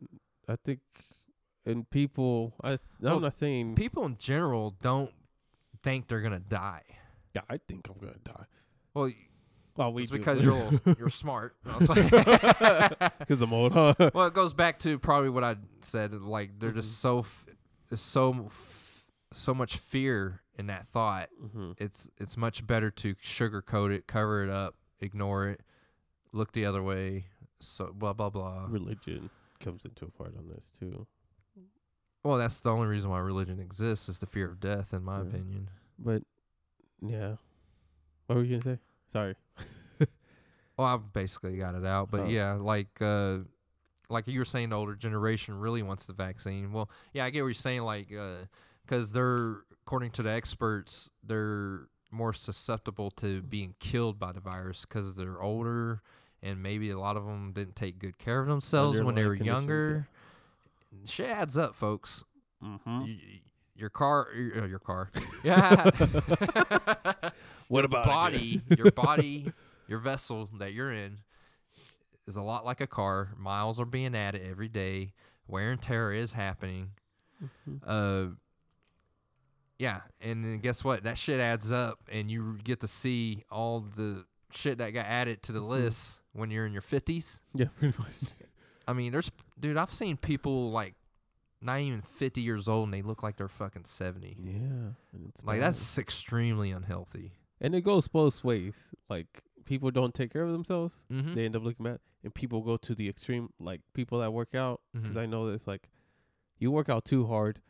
I 0.47 0.55
think, 0.63 0.79
and 1.65 1.89
people, 1.89 2.53
I 2.63 2.77
Well, 3.01 3.15
I'm 3.17 3.21
not 3.23 3.33
saying. 3.33 3.75
people 3.75 4.05
in 4.05 4.17
general 4.17 4.75
don't 4.81 5.11
think 5.83 6.07
they're 6.07 6.21
gonna 6.21 6.39
die. 6.39 6.83
yeah, 7.33 7.41
I 7.49 7.57
think 7.57 7.89
I'm 7.89 7.97
gonna 7.99 8.19
die. 8.23 8.45
Well, 8.93 9.11
Well, 9.75 9.91
we 9.91 10.03
it's 10.03 10.11
do. 10.11 10.17
because 10.19 10.41
you're 10.41 10.69
you're 10.97 11.09
smart. 11.23 11.55
No, 11.65 11.73
I'm 11.79 11.85
playing. 11.87 12.09
because 13.19 13.41
I'm 13.41 13.51
old, 13.53 13.73
huh? 13.73 13.93
well, 14.13 14.27
it 14.27 14.33
goes 14.33 14.53
back 14.53 14.79
to 14.79 14.97
probably 14.99 15.29
what 15.29 15.43
I 15.43 15.57
said. 15.81 16.13
Like 16.13 16.59
they're 16.59 16.71
just 16.71 16.91
Mhm. 16.91 17.01
so 17.01 17.19
f- 17.19 17.45
so 17.95 18.45
f- 18.45 18.84
so 19.31 19.53
much 19.53 19.77
fear 19.77 20.41
in 20.57 20.67
that 20.67 20.85
thought. 20.87 21.29
mm-hmm. 21.43 21.71
It's 21.77 22.09
it's 22.17 22.37
much 22.37 22.65
better 22.65 22.89
to 22.91 23.15
sugarcoat 23.15 23.93
it, 23.93 24.07
cover 24.07 24.43
it 24.43 24.49
up, 24.49 24.75
ignore 24.99 25.47
it, 25.49 25.61
look 26.31 26.51
the 26.53 26.65
other 26.65 26.81
way. 26.83 27.25
So 27.59 27.91
blah 27.93 28.13
blah 28.13 28.29
blah. 28.29 28.65
Religion 28.69 29.29
comes 29.59 29.85
into 29.85 30.05
a 30.05 30.09
part 30.11 30.35
on 30.37 30.47
this 30.49 30.71
too. 30.79 31.07
Well, 32.23 32.37
that's 32.37 32.59
the 32.59 32.71
only 32.71 32.87
reason 32.87 33.09
why 33.11 33.19
religion 33.19 33.59
exists 33.59 34.09
is 34.09 34.17
the 34.19 34.25
fear 34.25 34.49
of 34.49 34.59
death, 34.59 34.93
in 34.93 35.03
my 35.03 35.17
Yeah. 35.17 35.21
opinion. 35.27 35.69
But 35.99 36.23
yeah, 37.01 37.35
what 38.27 38.35
were 38.37 38.43
you 38.43 38.59
gonna 38.59 38.75
say? 38.77 38.79
Sorry. 39.11 39.35
Well, 40.77 40.87
I 40.87 40.97
basically 40.97 41.55
got 41.55 41.75
it 41.75 41.85
out, 41.85 42.11
but 42.11 42.21
Oh. 42.21 42.25
yeah, 42.25 42.53
like 42.55 43.01
uh, 43.01 43.37
like 44.09 44.27
you 44.27 44.39
were 44.39 44.43
saying, 44.45 44.69
the 44.71 44.75
older 44.75 44.93
generation 44.93 45.57
really 45.57 45.81
wants 45.81 46.05
the 46.05 46.11
vaccine. 46.11 46.73
Well, 46.73 46.89
yeah, 47.13 47.23
I 47.23 47.29
get 47.29 47.43
what 47.43 47.47
you're 47.47 47.53
saying, 47.53 47.83
like 47.83 48.11
because 48.85 49.11
they're 49.13 49.57
according 49.85 50.11
to 50.11 50.23
the 50.23 50.31
experts, 50.31 51.09
they're 51.23 51.87
more 52.11 52.33
susceptible 52.33 53.11
to 53.11 53.41
being 53.41 53.75
killed 53.79 54.17
by 54.19 54.31
the 54.31 54.39
virus 54.39 54.85
because 54.85 55.15
they're 55.15 55.41
older 55.41 56.01
and 56.41 56.61
maybe 56.61 56.89
a 56.91 56.97
lot 56.99 57.17
of 57.17 57.25
them 57.25 57.51
didn't 57.53 57.75
take 57.75 57.99
good 57.99 58.17
care 58.17 58.39
of 58.39 58.47
themselves 58.47 59.01
when 59.03 59.15
they 59.15 59.25
were 59.25 59.33
Underlying 59.33 59.67
conditions, 59.67 59.67
younger. 59.67 60.07
Shit 61.05 61.29
adds 61.29 61.57
up, 61.57 61.75
folks. 61.75 62.23
Mm-hmm. 62.63 62.99
Y- 62.99 63.05
y- 63.21 63.41
your 63.75 63.89
car, 63.89 64.27
your, 64.33 64.63
uh, 64.63 64.67
your 64.67 64.79
car, 64.79 65.09
yeah. 65.43 65.89
What 67.67 67.79
your 67.79 67.85
about 67.85 68.05
it, 68.05 68.07
body? 68.07 68.61
your 68.77 68.91
body, 68.95 69.51
your 69.87 69.99
vessel 69.99 70.49
that 70.59 70.73
you're 70.73 70.91
in 70.93 71.17
is 72.27 72.35
a 72.37 72.41
lot 72.41 72.63
like 72.65 72.79
a 72.79 72.87
car. 72.87 73.29
Miles 73.37 73.79
are 73.79 73.85
being 73.85 74.15
added 74.15 74.41
every 74.49 74.67
day. 74.69 75.13
Wear 75.47 75.71
and 75.71 75.81
tear 75.81 76.13
is 76.13 76.33
happening. 76.33 76.91
Mhm. 77.67 77.81
Uh, 77.85 78.35
yeah, 79.77 80.01
and 80.21 80.43
then 80.43 80.59
guess 80.59 80.83
what? 80.83 81.03
That 81.03 81.17
shit 81.17 81.39
adds 81.39 81.71
up, 81.71 81.99
and 82.11 82.29
you 82.31 82.57
get 82.63 82.79
to 82.81 82.87
see 82.87 83.43
all 83.51 83.81
the 83.81 84.25
shit 84.51 84.77
that 84.77 84.91
got 84.91 85.05
added 85.05 85.41
to 85.43 85.51
the 85.51 85.61
Mhm. 85.61 85.67
list 85.69 86.19
when 86.33 86.49
you're 86.51 86.65
in 86.65 86.73
your 86.73 86.81
fifties. 86.81 87.41
Yeah, 87.53 87.67
pretty 87.77 87.97
much. 87.97 88.15
I 88.87 88.93
mean, 88.93 89.11
there's 89.11 89.31
dude. 89.59 89.77
I've 89.77 89.93
seen 89.93 90.17
people 90.17 90.71
like 90.71 90.95
not 91.61 91.79
even 91.79 92.01
fifty 92.01 92.41
years 92.41 92.67
old, 92.67 92.85
and 92.85 92.93
they 92.93 93.01
look 93.01 93.23
like 93.23 93.37
they're 93.37 93.47
fucking 93.47 93.85
seventy. 93.85 94.37
Yeah, 94.39 94.91
Like 95.43 95.59
bad. 95.59 95.67
that's 95.73 95.97
extremely 95.97 96.71
unhealthy. 96.71 97.31
and 97.61 97.73
it 97.73 97.81
goes 97.81 98.07
both 98.07 98.43
ways. 98.43 98.75
Like 99.09 99.41
people 99.65 99.89
don't 99.89 100.13
take 100.13 100.31
care 100.31 100.43
of 100.43 100.51
themselves, 100.51 101.01
Mm-hmm. 101.11 101.33
they 101.33 101.45
end 101.45 101.55
up 101.55 101.63
looking 101.63 101.83
bad, 101.85 101.99
and 102.23 102.33
people 102.33 102.61
go 102.61 102.77
to 102.77 102.93
the 102.93 103.09
extreme. 103.09 103.49
Like 103.59 103.81
people 103.93 104.19
that 104.19 104.31
work 104.31 104.53
out, 104.53 104.81
because 104.93 105.15
Mhm. 105.15 105.21
I 105.21 105.25
know 105.25 105.47
that 105.47 105.53
it's 105.53 105.65
like 105.67 105.89
you 106.59 106.69
work 106.71 106.87
out 106.89 107.03
too 107.05 107.25
hard, 107.25 107.61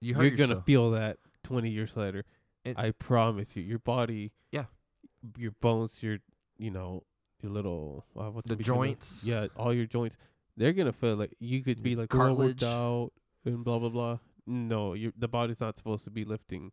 You 0.00 0.18
are 0.20 0.30
gonna 0.30 0.60
feel 0.62 0.90
that 0.92 1.18
twenty 1.42 1.70
years 1.70 1.96
later. 1.96 2.24
It- 2.64 2.78
I 2.78 2.90
promise 2.90 3.54
you, 3.56 3.62
your 3.62 3.78
body, 3.78 4.32
Yeah. 4.50 4.64
your 5.38 5.52
bones, 5.52 6.02
your 6.02 6.18
you 6.58 6.70
know 6.70 7.04
your 7.42 7.52
little 7.52 8.04
uh, 8.16 8.30
what's 8.30 8.48
the 8.48 8.54
in 8.54 8.58
between 8.58 8.78
them? 8.78 8.86
joints. 8.88 9.24
yeah, 9.24 9.46
all 9.56 9.72
your 9.72 9.86
joints, 9.86 10.16
they're 10.56 10.72
gonna 10.72 10.92
feel 10.92 11.16
like 11.16 11.34
you 11.38 11.62
could 11.62 11.82
be 11.82 11.94
like, 11.96 12.14
oh, 12.14 12.18
cartilage. 12.18 12.62
out 12.62 13.12
and 13.44 13.62
blah 13.64 13.78
blah 13.78 13.88
blah. 13.88 14.18
No, 14.46 14.94
you 14.94 15.12
the 15.16 15.28
body's 15.28 15.60
not 15.60 15.76
supposed 15.76 16.04
to 16.04 16.10
be 16.10 16.24
lifting 16.24 16.72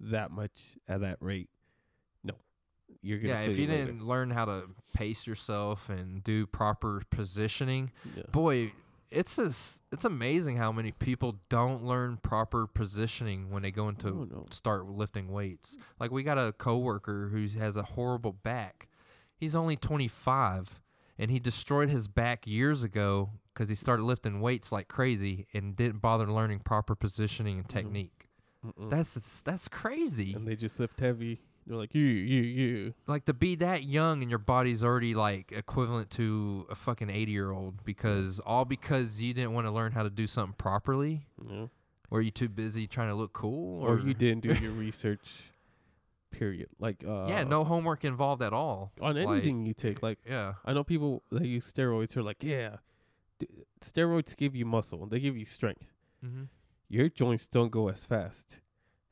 that 0.00 0.30
much 0.30 0.76
at 0.88 1.00
that 1.02 1.18
rate. 1.20 1.48
No, 2.24 2.34
you're 3.02 3.18
gonna. 3.18 3.34
Yeah, 3.34 3.40
if 3.42 3.56
you 3.58 3.66
later. 3.66 3.86
didn't 3.86 4.06
learn 4.06 4.30
how 4.30 4.44
to 4.46 4.64
pace 4.94 5.26
yourself 5.26 5.88
and 5.88 6.22
do 6.24 6.46
proper 6.46 7.02
positioning, 7.10 7.92
yeah. 8.16 8.22
boy, 8.32 8.72
it's 9.10 9.36
just, 9.36 9.82
it's 9.92 10.04
amazing 10.04 10.56
how 10.56 10.70
many 10.72 10.92
people 10.92 11.36
don't 11.48 11.84
learn 11.84 12.18
proper 12.22 12.66
positioning 12.66 13.50
when 13.50 13.62
they 13.62 13.70
go 13.70 13.88
into 13.88 14.08
Oh, 14.08 14.28
no. 14.30 14.46
start 14.50 14.86
lifting 14.86 15.30
weights. 15.32 15.76
Like 15.98 16.10
we 16.10 16.22
got 16.22 16.38
a 16.38 16.52
coworker 16.52 17.28
who 17.32 17.46
has 17.58 17.76
a 17.76 17.82
horrible 17.82 18.32
back. 18.32 18.88
He's 19.36 19.56
only 19.56 19.76
25 19.76 20.80
and 21.18 21.30
he 21.30 21.38
destroyed 21.38 21.88
his 21.90 22.08
back 22.08 22.46
years 22.46 22.82
ago 22.84 23.30
cuz 23.54 23.68
he 23.68 23.74
started 23.74 24.04
lifting 24.04 24.40
weights 24.40 24.70
like 24.72 24.86
crazy 24.88 25.46
and 25.52 25.74
didn't 25.76 25.98
bother 26.00 26.26
learning 26.30 26.60
proper 26.60 26.94
positioning 26.94 27.56
and 27.58 27.66
Mhm. 27.66 27.70
technique. 27.72 28.28
Mm-mm. 28.64 28.90
That's 28.90 29.40
that's 29.42 29.68
crazy. 29.68 30.34
and 30.34 30.46
they 30.46 30.54
just 30.56 30.78
lift 30.78 31.00
heavy. 31.00 31.40
They're 31.70 31.78
like 31.78 31.94
you, 31.94 32.02
you, 32.02 32.42
you. 32.42 32.94
like 33.06 33.26
to 33.26 33.32
be 33.32 33.54
that 33.56 33.84
young 33.84 34.22
and 34.22 34.28
your 34.30 34.40
body's 34.40 34.82
already 34.82 35.14
like 35.14 35.52
equivalent 35.52 36.10
to 36.12 36.66
a 36.68 36.74
fucking 36.74 37.08
80 37.08 37.30
year 37.30 37.52
old 37.52 37.84
because 37.84 38.40
all 38.40 38.64
because 38.64 39.20
you 39.20 39.32
didn't 39.32 39.52
want 39.52 39.68
to 39.68 39.70
learn 39.70 39.92
how 39.92 40.02
to 40.02 40.10
do 40.10 40.26
something 40.26 40.56
properly 40.58 41.28
know? 41.40 41.70
were 42.10 42.22
you 42.22 42.32
too 42.32 42.48
busy 42.48 42.88
trying 42.88 43.06
to 43.06 43.14
look 43.14 43.32
cool 43.32 43.84
or 43.86 44.00
you 44.00 44.14
didn't 44.14 44.40
do 44.40 44.52
your 44.60 44.72
research 44.72 45.44
Period. 46.32 46.68
Like 46.80 47.04
uh, 47.06 47.26
yeah, 47.28 47.44
no 47.44 47.62
homework 47.62 48.04
involved 48.04 48.42
at 48.42 48.52
all. 48.52 48.92
on 49.00 49.14
like- 49.14 49.28
anything 49.28 49.64
you 49.66 49.74
take. 49.74 50.02
Like 50.02 50.18
Yeah. 50.28 50.54
I 50.64 50.72
know 50.72 50.82
people 50.82 51.22
that 51.30 51.44
use 51.44 51.72
steroids 51.72 52.16
are 52.16 52.22
like, 52.22 52.42
yeah, 52.42 52.76
d- 53.38 53.48
steroids 53.80 54.36
give 54.36 54.54
you 54.56 54.64
muscle. 54.64 55.06
They 55.06 55.18
give 55.20 55.36
you 55.36 55.44
strength. 55.44 55.86
Mm-hmm. 56.24 56.44
Your 56.88 57.08
joints 57.08 57.48
don't 57.48 57.70
go 57.70 57.88
as 57.88 58.06
fast 58.06 58.60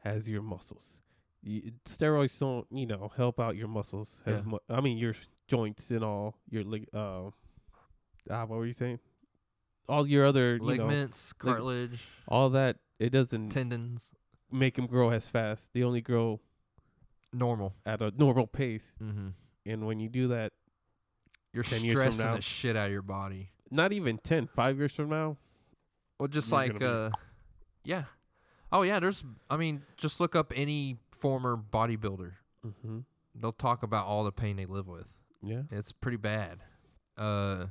as 0.04 0.28
your 0.28 0.42
muscles. 0.42 0.98
Y 1.44 1.72
steroids 1.84 2.38
don't, 2.38 2.66
you 2.70 2.86
know, 2.86 3.10
help 3.16 3.38
out 3.40 3.56
your 3.56 3.68
muscles 3.68 4.20
as 4.26 4.38
Yeah. 4.40 4.42
much. 4.44 4.62
I 4.68 4.80
mean, 4.80 4.98
your 4.98 5.14
joints 5.46 5.90
and 5.90 6.02
all 6.04 6.36
your 6.48 6.64
lig- 6.64 6.88
uh, 6.92 7.30
ah, 8.30 8.44
what 8.44 8.58
were 8.58 8.66
you 8.66 8.72
saying? 8.72 8.98
All 9.88 10.06
your 10.06 10.26
other, 10.26 10.54
you 10.54 10.58
know, 10.58 10.64
Ligaments, 10.66 11.32
lig- 11.32 11.38
cartilage, 11.54 12.08
all 12.26 12.50
that. 12.50 12.78
It 12.98 13.10
doesn't 13.10 13.50
tendons, 13.50 14.12
make 14.50 14.74
them 14.74 14.86
grow 14.86 15.10
as 15.10 15.28
fast. 15.28 15.72
They 15.72 15.82
only 15.84 16.00
grow 16.00 16.40
normal. 17.32 17.74
at 17.86 18.02
a 18.02 18.10
normal 18.16 18.46
pace. 18.46 18.92
Mm-hmm. 19.00 19.28
And 19.66 19.86
when 19.86 20.00
you 20.00 20.08
do 20.08 20.28
that, 20.28 20.52
You're 21.52 21.62
10 21.64 21.84
years 21.84 21.94
from 21.94 22.12
stressing 22.12 22.30
now- 22.30 22.36
the 22.36 22.42
shit 22.42 22.76
out 22.76 22.86
of 22.86 22.92
your 22.92 23.02
body. 23.02 23.52
not 23.70 23.92
even 23.92 24.18
10, 24.18 24.46
five 24.48 24.78
years 24.78 24.94
from 24.94 25.10
now, 25.10 25.36
Well, 26.18 26.28
just 26.28 26.50
like, 26.50 26.82
uh, 26.82 27.10
yeah. 27.84 28.04
Oh, 28.72 28.82
yeah, 28.82 28.98
there's, 28.98 29.22
I 29.48 29.56
mean, 29.56 29.82
just 29.96 30.20
look 30.20 30.34
up 30.34 30.52
any 30.56 30.98
former 31.18 31.56
bodybuilder. 31.56 32.32
mm-hmm. 32.66 32.98
They'll 33.34 33.52
talk 33.52 33.82
about 33.82 34.06
all 34.06 34.24
the 34.24 34.32
pain 34.32 34.56
they 34.56 34.66
live 34.66 34.88
with. 34.88 35.06
yeah. 35.42 35.62
It's 35.70 35.92
pretty 35.92 36.16
bad. 36.16 36.58
Uh, 37.16 37.66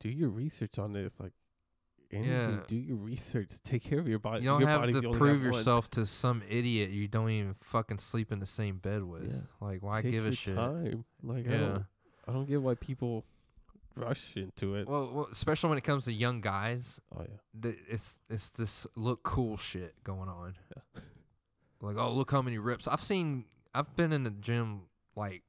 do 0.00 0.08
your 0.08 0.28
research 0.28 0.78
on 0.78 0.92
this. 0.92 1.18
Like, 1.20 1.32
anything, 2.10 2.32
Yeah. 2.32 2.60
do 2.66 2.76
your 2.76 2.96
research. 2.96 3.50
Take 3.64 3.82
care 3.84 3.98
of 3.98 4.08
your 4.08 4.18
body. 4.18 4.42
you 4.44 4.50
don't 4.50 4.60
your 4.60 4.68
have 4.68 4.90
to 4.90 5.00
prove 5.12 5.42
have 5.42 5.54
yourself 5.54 5.90
to 5.90 6.06
some 6.06 6.42
idiot 6.48 6.90
you 6.90 7.06
don't 7.08 7.30
even 7.30 7.54
fucking 7.54 7.98
sleep 7.98 8.32
in 8.32 8.38
the 8.38 8.46
same 8.46 8.78
bed 8.78 9.02
with. 9.02 9.30
Yeah. 9.32 9.40
Like, 9.60 9.82
why 9.82 10.02
Take 10.02 10.12
give 10.12 10.26
a 10.26 10.32
shit? 10.32 10.54
Time. 10.56 11.04
Like, 11.22 11.46
I 11.48 11.50
Yeah. 11.50 11.58
don't, 11.58 11.84
I 12.28 12.32
don't 12.32 12.48
get 12.48 12.62
why 12.62 12.74
people 12.74 13.24
rush 13.96 14.36
into 14.36 14.76
it. 14.76 14.86
Well, 14.88 15.10
well, 15.12 15.28
especially 15.32 15.70
when 15.70 15.78
it 15.78 15.84
comes 15.84 16.04
to 16.04 16.12
young 16.12 16.40
guys, 16.40 17.00
oh 17.16 17.22
yeah, 17.22 17.60
th- 17.62 17.78
it's 17.88 18.20
it's 18.30 18.50
this 18.50 18.86
look 18.94 19.22
cool 19.24 19.56
shit 19.56 19.94
going 20.04 20.28
on. 20.28 20.54
Yeah. 20.76 21.00
Like, 21.80 21.96
oh, 21.98 22.12
look 22.12 22.30
how 22.30 22.42
many 22.42 22.58
rips. 22.58 22.88
I've 22.88 23.02
seen. 23.02 23.44
I've 23.74 23.94
been 23.96 24.12
in 24.12 24.24
the 24.24 24.30
gym 24.30 24.82
like, 25.14 25.42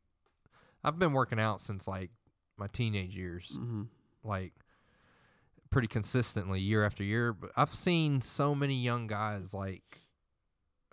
I've 0.83 0.99
been 0.99 1.13
working 1.13 1.39
out 1.39 1.61
since 1.61 1.87
like 1.87 2.11
my 2.57 2.67
teenage 2.67 3.15
years, 3.15 3.57
mm-hmm. 3.57 3.83
like 4.23 4.53
pretty 5.71 5.87
consistently 5.87 6.59
year 6.59 6.85
after 6.85 7.03
year. 7.03 7.33
But 7.33 7.51
I've 7.55 7.73
seen 7.73 8.21
so 8.21 8.53
many 8.53 8.75
young 8.75 9.07
guys 9.07 9.53
like, 9.53 10.01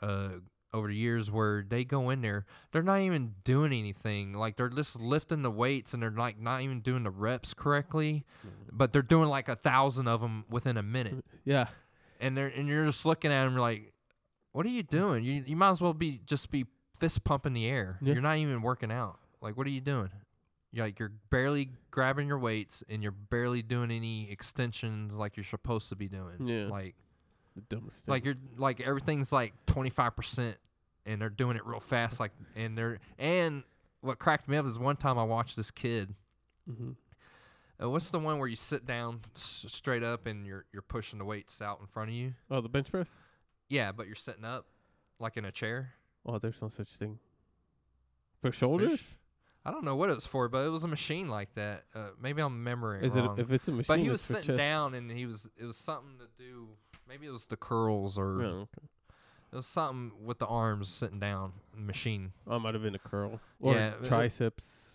uh, 0.00 0.28
over 0.72 0.88
the 0.88 0.94
years 0.94 1.30
where 1.30 1.64
they 1.66 1.84
go 1.84 2.10
in 2.10 2.20
there, 2.20 2.44
they're 2.70 2.82
not 2.82 3.00
even 3.00 3.34
doing 3.44 3.72
anything. 3.72 4.34
Like 4.34 4.56
they're 4.56 4.68
just 4.68 5.00
lifting 5.00 5.42
the 5.42 5.50
weights 5.50 5.94
and 5.94 6.02
they're 6.02 6.10
like 6.10 6.38
not 6.38 6.60
even 6.62 6.80
doing 6.80 7.02
the 7.02 7.10
reps 7.10 7.54
correctly, 7.54 8.24
but 8.70 8.92
they're 8.92 9.02
doing 9.02 9.28
like 9.28 9.48
a 9.48 9.56
thousand 9.56 10.06
of 10.06 10.20
them 10.20 10.44
within 10.50 10.76
a 10.76 10.82
minute 10.82 11.24
yeah. 11.44 11.68
and 12.20 12.36
they're 12.36 12.48
and 12.48 12.68
you're 12.68 12.84
just 12.84 13.06
looking 13.06 13.32
at 13.32 13.44
them 13.44 13.56
like, 13.56 13.92
what 14.56 14.64
are 14.66 14.70
you 14.70 14.82
doing? 14.82 15.22
You 15.22 15.44
you 15.46 15.54
might 15.56 15.70
as 15.70 15.82
well 15.82 15.92
be 15.94 16.20
just 16.26 16.50
be 16.50 16.64
fist 16.98 17.24
pumping 17.24 17.52
the 17.52 17.66
air. 17.66 17.98
Yeah. 18.00 18.14
You're 18.14 18.22
not 18.22 18.38
even 18.38 18.62
working 18.62 18.90
out. 18.90 19.18
Like, 19.42 19.56
what 19.56 19.66
are 19.66 19.70
you 19.70 19.80
doing? 19.82 20.10
You're 20.72 20.86
like 20.86 20.98
you're 20.98 21.12
barely 21.30 21.70
grabbing 21.90 22.26
your 22.26 22.38
weights 22.38 22.82
and 22.88 23.02
you're 23.02 23.12
barely 23.12 23.62
doing 23.62 23.90
any 23.90 24.30
extensions 24.30 25.16
like 25.18 25.36
you're 25.36 25.44
supposed 25.44 25.90
to 25.90 25.96
be 25.96 26.08
doing. 26.08 26.46
Yeah. 26.46 26.66
Like 26.68 26.94
The 27.54 27.62
dumbest 27.68 28.06
thing. 28.06 28.12
like 28.12 28.24
you're 28.24 28.36
like 28.56 28.80
everything's 28.80 29.30
like 29.32 29.52
twenty 29.66 29.90
five 29.90 30.16
percent 30.16 30.56
and 31.04 31.20
they're 31.20 31.28
doing 31.28 31.56
it 31.56 31.66
real 31.66 31.80
fast. 31.80 32.18
Like 32.20 32.32
and 32.56 32.76
they're 32.78 32.98
and 33.18 33.62
what 34.00 34.18
cracked 34.18 34.48
me 34.48 34.56
up 34.56 34.64
is 34.66 34.78
one 34.78 34.96
time 34.96 35.18
I 35.18 35.24
watched 35.24 35.56
this 35.56 35.70
kid. 35.70 36.14
mm-hmm. 36.70 36.92
Uh, 37.82 37.90
what's 37.90 38.08
the 38.08 38.18
one 38.18 38.38
where 38.38 38.48
you 38.48 38.56
sit 38.56 38.86
down 38.86 39.20
s- 39.34 39.66
straight 39.68 40.02
up 40.02 40.26
and 40.26 40.46
you're 40.46 40.64
you're 40.72 40.80
pushing 40.82 41.18
the 41.18 41.24
weights 41.26 41.60
out 41.60 41.78
in 41.80 41.86
front 41.86 42.08
of 42.08 42.14
you? 42.14 42.32
Oh, 42.50 42.62
the 42.62 42.70
bench 42.70 42.90
press. 42.90 43.12
Yeah, 43.68 43.92
but 43.92 44.06
you're 44.06 44.14
sitting 44.14 44.44
up 44.44 44.66
like 45.18 45.36
in 45.36 45.44
a 45.44 45.52
chair. 45.52 45.94
Oh, 46.24 46.38
there's 46.38 46.60
no 46.62 46.68
such 46.68 46.88
thing. 46.96 47.18
For 48.42 48.52
shoulders? 48.52 49.14
I 49.64 49.70
don't 49.72 49.84
know 49.84 49.96
what 49.96 50.10
it 50.10 50.14
was 50.14 50.26
for, 50.26 50.48
but 50.48 50.64
it 50.64 50.68
was 50.68 50.84
a 50.84 50.88
machine 50.88 51.28
like 51.28 51.52
that. 51.54 51.84
Uh, 51.94 52.08
maybe 52.22 52.40
I'm 52.42 52.52
remembering 52.58 53.02
Is 53.04 53.14
wrong. 53.14 53.38
it 53.38 53.42
if 53.42 53.50
it's 53.50 53.66
a 53.66 53.72
machine? 53.72 53.86
but 53.88 53.98
he 53.98 54.08
was 54.08 54.20
sitting 54.20 54.44
chest. 54.44 54.58
down 54.58 54.94
and 54.94 55.10
he 55.10 55.26
was 55.26 55.50
it 55.56 55.64
was 55.64 55.76
something 55.76 56.18
to 56.18 56.26
do. 56.38 56.68
Maybe 57.08 57.26
it 57.26 57.30
was 57.30 57.46
the 57.46 57.56
curls 57.56 58.16
or 58.18 58.40
Yeah, 58.42 58.46
okay. 58.48 58.86
it 59.52 59.56
was 59.56 59.66
something 59.66 60.12
with 60.24 60.38
the 60.38 60.46
arms 60.46 60.88
sitting 60.88 61.18
down 61.18 61.52
machine. 61.74 62.32
Oh, 62.46 62.56
it 62.56 62.60
might 62.60 62.74
have 62.74 62.82
been 62.82 62.94
a 62.94 62.98
curl 63.00 63.40
or 63.60 63.74
Yeah, 63.74 63.94
it- 64.00 64.06
triceps. 64.06 64.92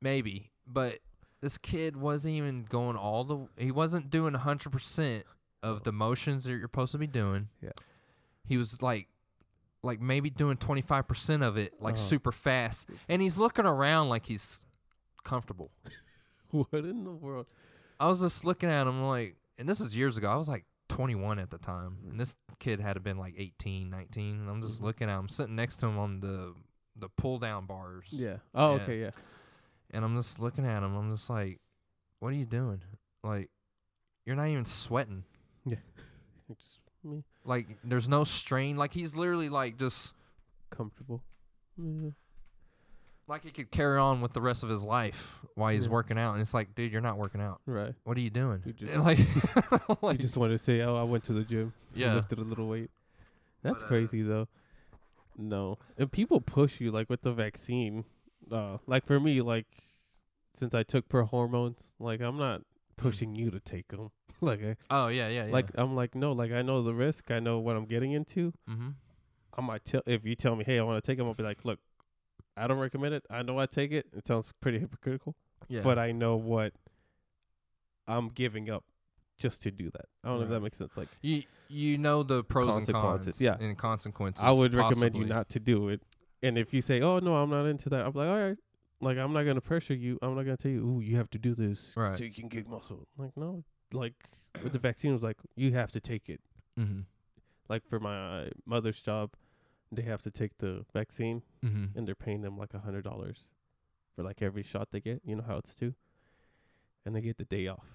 Maybe, 0.00 0.50
but 0.66 0.98
this 1.40 1.56
kid 1.58 1.96
wasn't 1.96 2.34
even 2.34 2.64
going 2.68 2.96
all 2.96 3.24
the. 3.24 3.48
He 3.56 3.70
wasn't 3.70 4.10
doing 4.10 4.34
hundred 4.34 4.70
percent 4.70 5.24
of 5.64 5.82
the 5.82 5.92
motions 5.92 6.44
that 6.44 6.50
you're 6.52 6.62
supposed 6.62 6.92
to 6.92 6.98
be 6.98 7.06
doing. 7.06 7.48
Yeah. 7.60 7.70
He 8.44 8.56
was 8.56 8.82
like, 8.82 9.08
like 9.82 10.00
maybe 10.00 10.30
doing 10.30 10.56
twenty 10.58 10.82
five 10.82 11.08
percent 11.08 11.42
of 11.42 11.56
it, 11.56 11.80
like 11.80 11.94
Uh-huh. 11.94 12.02
super 12.04 12.32
fast, 12.32 12.88
and 13.08 13.20
he's 13.22 13.36
looking 13.36 13.64
around 13.66 14.08
like 14.10 14.26
he's 14.26 14.62
comfortable. 15.24 15.70
what 16.50 16.68
in 16.72 17.04
the 17.04 17.10
world? 17.12 17.46
I 17.98 18.08
was 18.08 18.20
just 18.20 18.44
looking 18.44 18.68
at 18.70 18.86
him 18.86 19.02
like, 19.04 19.36
and 19.58 19.68
this 19.68 19.80
is 19.80 19.96
years 19.96 20.16
ago. 20.16 20.28
I 20.30 20.36
was 20.36 20.48
like 20.48 20.64
21 20.88 21.38
at 21.38 21.50
the 21.50 21.58
time, 21.58 21.98
and 22.08 22.18
this 22.20 22.36
kid 22.58 22.80
had 22.80 22.94
to 22.94 23.00
been 23.00 23.16
like 23.18 23.34
18, 23.38 23.88
19. 23.90 24.40
And 24.40 24.50
I'm 24.50 24.60
just 24.62 24.80
Mhm. 24.80 24.84
looking 24.84 25.08
at 25.08 25.18
him, 25.18 25.28
sitting 25.28 25.54
next 25.56 25.76
to 25.78 25.86
him 25.86 25.98
on 25.98 26.20
the 26.20 26.54
the 26.96 27.08
pull 27.08 27.38
down 27.38 27.66
bars. 27.66 28.06
Yeah. 28.10 28.36
Oh, 28.54 28.76
Yeah. 28.76 28.82
okay. 28.82 29.00
Yeah. 29.00 29.10
And 29.90 30.04
I'm 30.04 30.14
just 30.16 30.38
looking 30.38 30.64
at 30.66 30.82
him. 30.82 30.94
I'm 30.94 31.10
just 31.10 31.28
like, 31.28 31.60
what 32.20 32.28
are 32.28 32.36
you 32.36 32.46
doing? 32.46 32.80
Like, 33.24 33.50
you're 34.24 34.36
not 34.36 34.46
even 34.48 34.64
sweating. 34.64 35.24
It's 36.50 36.78
me 37.02 37.22
Like, 37.44 37.66
there's 37.84 38.08
no 38.08 38.24
strain. 38.24 38.76
Like, 38.76 38.92
he's 38.92 39.16
literally 39.16 39.48
like 39.48 39.78
just 39.78 40.14
comfortable. 40.70 41.22
Yeah. 41.78 42.10
like 43.26 43.42
he 43.44 43.50
could 43.50 43.70
carry 43.70 43.98
on 43.98 44.20
with 44.20 44.32
the 44.34 44.40
rest 44.40 44.62
of 44.62 44.68
his 44.68 44.84
life 44.84 45.40
while 45.54 45.72
he's 45.72 45.86
Yeah. 45.86 45.92
working 45.92 46.18
out. 46.18 46.32
And 46.32 46.40
it's 46.42 46.52
like, 46.54 46.74
dude, 46.74 46.92
you're 46.92 47.00
not 47.00 47.16
working 47.16 47.40
out. 47.40 47.60
Right. 47.66 47.94
What 48.04 48.16
are 48.16 48.20
you 48.20 48.30
doing? 48.30 48.62
You 48.66 48.72
just- 48.74 48.96
like, 50.02 50.12
You 50.12 50.18
just 50.18 50.36
wanted 50.36 50.52
to 50.52 50.58
say, 50.58 50.82
"Oh, 50.82 50.96
I 50.96 51.02
went 51.04 51.24
to 51.24 51.32
the 51.32 51.42
gym. 51.44 51.72
yeah. 51.94 52.14
Lifted 52.14 52.38
a 52.38 52.42
little 52.42 52.68
weight." 52.68 52.90
That's 53.62 53.82
But, 53.82 53.86
uh, 53.86 53.88
crazy 53.88 54.22
though. 54.22 54.46
No, 55.36 55.78
and 55.98 56.12
people 56.12 56.40
push 56.40 56.80
you 56.80 56.90
like 56.92 57.08
with 57.10 57.22
the 57.22 57.32
vaccine. 57.32 58.04
Uh, 58.52 58.76
like 58.86 59.04
for 59.06 59.18
me, 59.18 59.40
like 59.40 59.66
since 60.56 60.74
I 60.74 60.82
took 60.84 61.08
pro 61.08 61.24
hormones, 61.24 61.80
like 61.98 62.20
I'm 62.20 62.36
not 62.36 62.62
pushing 62.96 63.34
you 63.34 63.50
to 63.50 63.60
take 63.60 63.88
them. 63.88 64.10
like 64.40 64.62
I, 64.62 64.76
Oh 64.90 65.08
yeah, 65.08 65.28
yeah, 65.28 65.46
yeah. 65.46 65.52
like 65.52 65.66
I'm 65.74 65.94
like 65.94 66.14
no, 66.14 66.32
like 66.32 66.52
I 66.52 66.62
know 66.62 66.82
the 66.82 66.94
risk. 66.94 67.30
I 67.30 67.40
know 67.40 67.58
what 67.58 67.76
I'm 67.76 67.86
getting 67.86 68.12
into. 68.12 68.52
mm-hmm. 68.68 68.90
I 69.56 69.60
might 69.60 69.84
tell 69.84 70.02
if 70.06 70.24
you 70.24 70.34
tell 70.34 70.56
me, 70.56 70.64
hey, 70.64 70.78
I 70.78 70.82
want 70.82 71.02
to 71.02 71.06
take 71.10 71.18
them. 71.18 71.28
I'll 71.28 71.34
be 71.34 71.44
like, 71.44 71.64
look, 71.64 71.78
I 72.56 72.66
don't 72.66 72.78
recommend 72.78 73.14
it. 73.14 73.24
I 73.30 73.42
know 73.42 73.58
I 73.58 73.66
take 73.66 73.92
it. 73.92 74.06
It 74.16 74.26
sounds 74.26 74.50
pretty 74.60 74.78
hypocritical, 74.80 75.36
Yeah. 75.68 75.82
but 75.82 75.96
I 75.98 76.10
know 76.12 76.34
what 76.36 76.72
I'm 78.08 78.28
giving 78.30 78.70
up 78.70 78.84
just 79.38 79.62
to 79.62 79.70
do 79.70 79.90
that. 79.90 80.06
I 80.22 80.28
don't 80.28 80.38
know 80.38 80.44
if 80.44 80.50
that 80.50 80.60
makes 80.60 80.78
sense. 80.78 80.96
Like 80.96 81.08
You 81.22 81.42
you 81.68 81.98
know 81.98 82.22
the 82.22 82.44
pros 82.44 82.76
and 82.76 82.86
cons, 82.86 83.40
yeah. 83.40 83.56
and 83.60 83.76
consequences. 83.78 84.42
I 84.42 84.50
would 84.50 84.74
recommend 84.74 85.16
you 85.16 85.24
not 85.24 85.48
to 85.50 85.60
do 85.60 85.88
it. 85.88 86.02
And 86.42 86.58
if 86.58 86.74
you 86.74 86.82
say, 86.82 87.00
"Oh 87.00 87.20
no, 87.20 87.36
I'm 87.36 87.48
not 87.50 87.64
into 87.66 87.88
that," 87.90 88.06
I'm 88.06 88.12
like, 88.12 88.28
"All 88.28 88.38
right." 88.38 88.56
Like 89.00 89.18
I'm 89.18 89.32
not 89.32 89.44
gonna 89.44 89.60
pressure 89.60 89.94
you. 89.94 90.18
I'm 90.22 90.34
not 90.34 90.44
gonna 90.44 90.56
tell 90.56 90.70
you, 90.72 90.84
"Ooh, 90.86 91.00
you 91.00 91.16
have 91.16 91.30
to 91.30 91.38
do 91.38 91.54
this 91.54 91.92
Right. 91.96 92.16
so 92.16 92.24
you 92.24 92.30
can 92.32 92.48
get 92.48 92.68
muscle." 92.68 93.06
Like 93.18 93.36
no, 93.36 93.64
like 93.92 94.14
with 94.62 94.72
the 94.72 94.78
vaccine 94.88 95.10
it 95.10 95.14
was 95.14 95.22
like 95.22 95.36
you 95.56 95.72
have 95.72 95.92
to 95.92 96.00
take 96.00 96.28
it. 96.30 96.40
Mm-hmm. 96.78 97.00
Like 97.68 97.86
for 97.86 97.98
my 98.00 98.48
mother's 98.66 99.00
job, 99.02 99.32
they 99.92 100.02
have 100.02 100.22
to 100.22 100.30
take 100.30 100.58
the 100.58 100.84
vaccine, 100.92 101.42
Mm-hmm. 101.64 101.98
and 101.98 102.06
they're 102.08 102.14
paying 102.14 102.42
them 102.42 102.56
like 102.56 102.72
a 102.74 102.78
hundred 102.80 103.04
dollars 103.04 103.48
for 104.16 104.22
like 104.22 104.40
every 104.42 104.62
shot 104.62 104.88
they 104.90 105.00
get. 105.00 105.20
You 105.24 105.36
know 105.36 105.44
how 105.46 105.56
it's 105.58 105.74
two, 105.74 105.94
and 107.04 107.14
they 107.14 107.20
get 107.20 107.36
the 107.36 107.44
day 107.44 107.66
off 107.68 107.86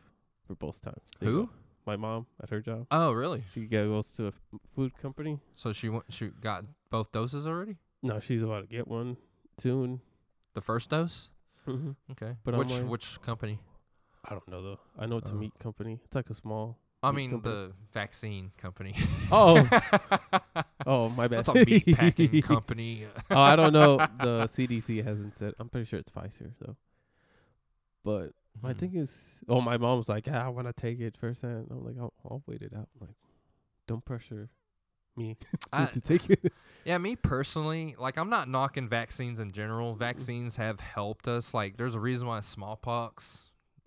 for 0.48 0.56
both 0.56 0.82
times. 0.82 1.02
They 1.20 1.28
Who? 1.28 1.46
go- 1.46 1.50
My 1.86 1.96
mom 1.96 2.26
at 2.44 2.50
her 2.50 2.60
job. 2.62 2.88
Oh, 2.92 3.12
really? 3.14 3.44
She 3.54 3.66
goes 3.66 4.12
to 4.14 4.26
a 4.26 4.28
f- 4.28 4.60
food 4.76 4.98
company. 4.98 5.40
So 5.56 5.72
she 5.74 5.90
went, 5.90 6.06
she 6.10 6.28
got 6.28 6.66
both 6.92 7.12
doses 7.12 7.48
already. 7.48 7.78
No, 8.04 8.20
she's 8.20 8.42
about 8.44 8.62
to 8.62 8.68
get 8.68 8.88
one 8.88 9.18
soon. 9.58 10.02
The 10.54 10.62
first 10.62 10.90
dose. 10.90 11.30
Mm-hmm. 11.68 11.92
Okay. 12.12 12.36
But 12.44 12.58
which 12.58 12.70
like- 12.72 12.84
which 12.90 13.22
company? 13.22 13.60
I 14.26 14.32
don't 14.32 14.48
know 14.50 14.62
though. 14.62 14.80
I 14.98 15.06
know 15.06 15.18
it's 15.18 15.32
a 15.32 15.34
Oh. 15.34 15.38
meat 15.38 15.54
company. 15.60 16.00
It's 16.06 16.16
like 16.16 16.30
a 16.30 16.34
small. 16.34 16.78
I 17.02 17.12
Meat 17.12 17.16
mean 17.18 17.32
company. 17.32 17.54
the 17.56 17.74
vaccine 17.94 18.52
company. 18.58 18.94
Oh, 19.32 19.56
oh, 20.86 21.08
my 21.10 21.28
bad. 21.28 21.46
That's 21.46 21.50
a 21.50 21.54
meat 21.66 21.86
packing 21.96 22.42
company. 22.42 23.06
oh, 23.32 23.40
I 23.40 23.56
don't 23.56 23.72
know. 23.74 23.98
The 23.98 24.48
CDC 24.48 25.04
hasn't 25.06 25.38
said. 25.38 25.54
I'm 25.60 25.70
pretty 25.70 25.86
sure 25.86 26.00
it's 26.00 26.12
Pfizer 26.12 26.52
though. 26.60 26.76
But 28.04 28.32
my 28.62 28.74
Hmm. 28.74 28.78
thing 28.80 28.96
is, 28.96 29.40
oh, 29.48 29.62
my 29.62 29.78
mom's 29.78 30.10
like, 30.10 30.28
yeah, 30.28 30.44
I 30.46 30.50
want 30.50 30.68
to 30.68 30.74
take 30.74 31.00
it 31.00 31.16
first 31.16 31.42
hand. 31.44 31.68
I'm 31.70 31.86
like, 31.86 31.96
I'll, 32.00 32.14
I'll 32.26 32.44
wait 32.48 32.62
it 32.62 32.74
out. 32.74 32.90
I'm 33.00 33.08
like, 33.08 33.16
don't 33.88 34.04
pressure 34.04 34.50
me 35.20 35.38
I, 35.74 35.86
to 35.86 36.02
take 36.02 36.30
it. 36.30 36.52
yeah, 36.86 36.98
me 36.98 37.16
personally, 37.16 37.96
like 38.00 38.18
I'm 38.18 38.30
not 38.30 38.48
knocking 38.50 38.90
vaccines 38.90 39.40
in 39.40 39.52
general. 39.52 39.94
Vaccines 39.96 40.56
have 40.56 40.80
helped 40.80 41.28
us. 41.28 41.54
Like 41.54 41.78
there's 41.78 41.94
a 41.96 42.00
reason 42.00 42.26
why 42.28 42.40
smallpox 42.40 43.46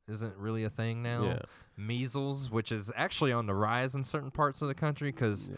isn't 0.09 0.36
really 0.36 0.62
a 0.64 0.70
thing 0.70 1.02
now. 1.02 1.24
Yeah. 1.24 1.38
Measles, 1.76 2.50
which 2.50 2.70
is 2.70 2.92
actually 2.94 3.32
on 3.32 3.46
the 3.46 3.54
rise 3.54 3.94
in 3.94 4.04
certain 4.04 4.30
parts 4.30 4.62
of 4.62 4.68
the 4.68 4.74
country 4.74 5.10
because 5.10 5.48
Yeah. 5.50 5.56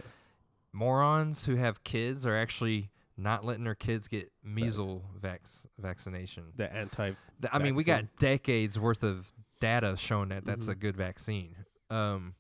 morons 0.73 1.45
who 1.47 1.57
have 1.57 1.85
kids 1.85 2.27
are 2.27 2.37
actually 2.37 2.91
not 3.17 3.45
letting 3.45 3.65
their 3.65 3.75
kids 3.75 4.09
get 4.09 4.33
measles 4.43 5.03
vax 5.21 5.67
vaccination. 5.79 6.45
The 6.57 6.73
anti. 6.73 7.13
I 7.53 7.59
mean, 7.59 7.75
we 7.75 7.85
got 7.85 8.17
decades 8.19 8.79
worth 8.79 9.03
of 9.05 9.33
data 9.61 9.97
showing 9.97 10.29
that 10.31 10.45
that's 10.45 10.69
a 10.69 10.75
Mhm. 10.75 10.81
good 10.81 10.97
vaccine. 10.97 11.57
Um, 11.91 12.35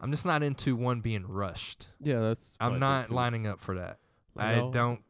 I'm 0.00 0.10
just 0.10 0.24
not 0.26 0.42
into 0.42 0.76
one 0.76 1.00
being 1.00 1.26
rushed. 1.26 1.88
Yeah, 2.00 2.20
that's. 2.20 2.56
I 2.60 2.66
I'm 2.66 2.78
not 2.78 3.10
lining 3.10 3.46
up 3.46 3.60
for 3.60 3.74
that. 3.76 3.98
I 4.36 4.54
I'll- 4.54 4.70
don't. 4.70 5.02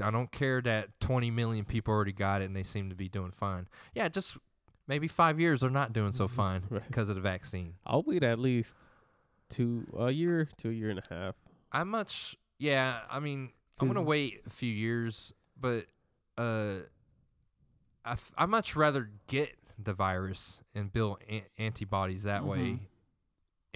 I 0.00 0.10
don't 0.10 0.30
care 0.30 0.60
that 0.60 0.88
20 1.00 1.30
million 1.30 1.64
people 1.64 1.94
already 1.94 2.12
got 2.12 2.42
it 2.42 2.44
and 2.44 2.54
they 2.54 2.62
seem 2.64 2.90
to 2.90 2.94
be 2.94 3.08
doing 3.08 3.30
fine. 3.30 3.66
Yeah, 3.94 4.08
just 4.10 4.36
maybe 4.86 5.08
five 5.08 5.40
years 5.40 5.60
they're 5.62 5.70
not 5.70 5.94
doing 5.94 6.12
so 6.12 6.26
Mhm. 6.28 6.30
fine 6.32 6.62
Right. 6.70 6.86
because 6.86 7.08
of 7.08 7.14
the 7.14 7.22
vaccine. 7.22 7.76
I'll 7.86 8.02
wait 8.02 8.22
at 8.22 8.38
least 8.38 8.76
two 9.48 9.86
a 9.96 10.10
year 10.10 10.50
to 10.58 10.68
a 10.68 10.72
year 10.72 10.90
and 10.90 10.98
a 10.98 11.14
half. 11.14 11.34
I 11.72 11.82
much. 11.84 12.36
Yeah, 12.58 13.00
I 13.08 13.20
mean, 13.20 13.52
I'm 13.80 13.86
gonna 13.86 14.02
wait 14.02 14.42
a 14.46 14.50
few 14.50 14.70
years, 14.72 15.32
but 15.58 15.86
uh, 16.36 16.80
I 18.04 18.12
f- 18.12 18.32
I 18.36 18.44
much 18.46 18.76
rather 18.76 19.10
get 19.28 19.56
the 19.78 19.94
virus 19.94 20.60
and 20.74 20.92
build 20.92 21.18
an- 21.28 21.42
antibodies 21.58 22.24
that 22.24 22.44
way, 22.44 22.58
Mhm. 22.58 22.80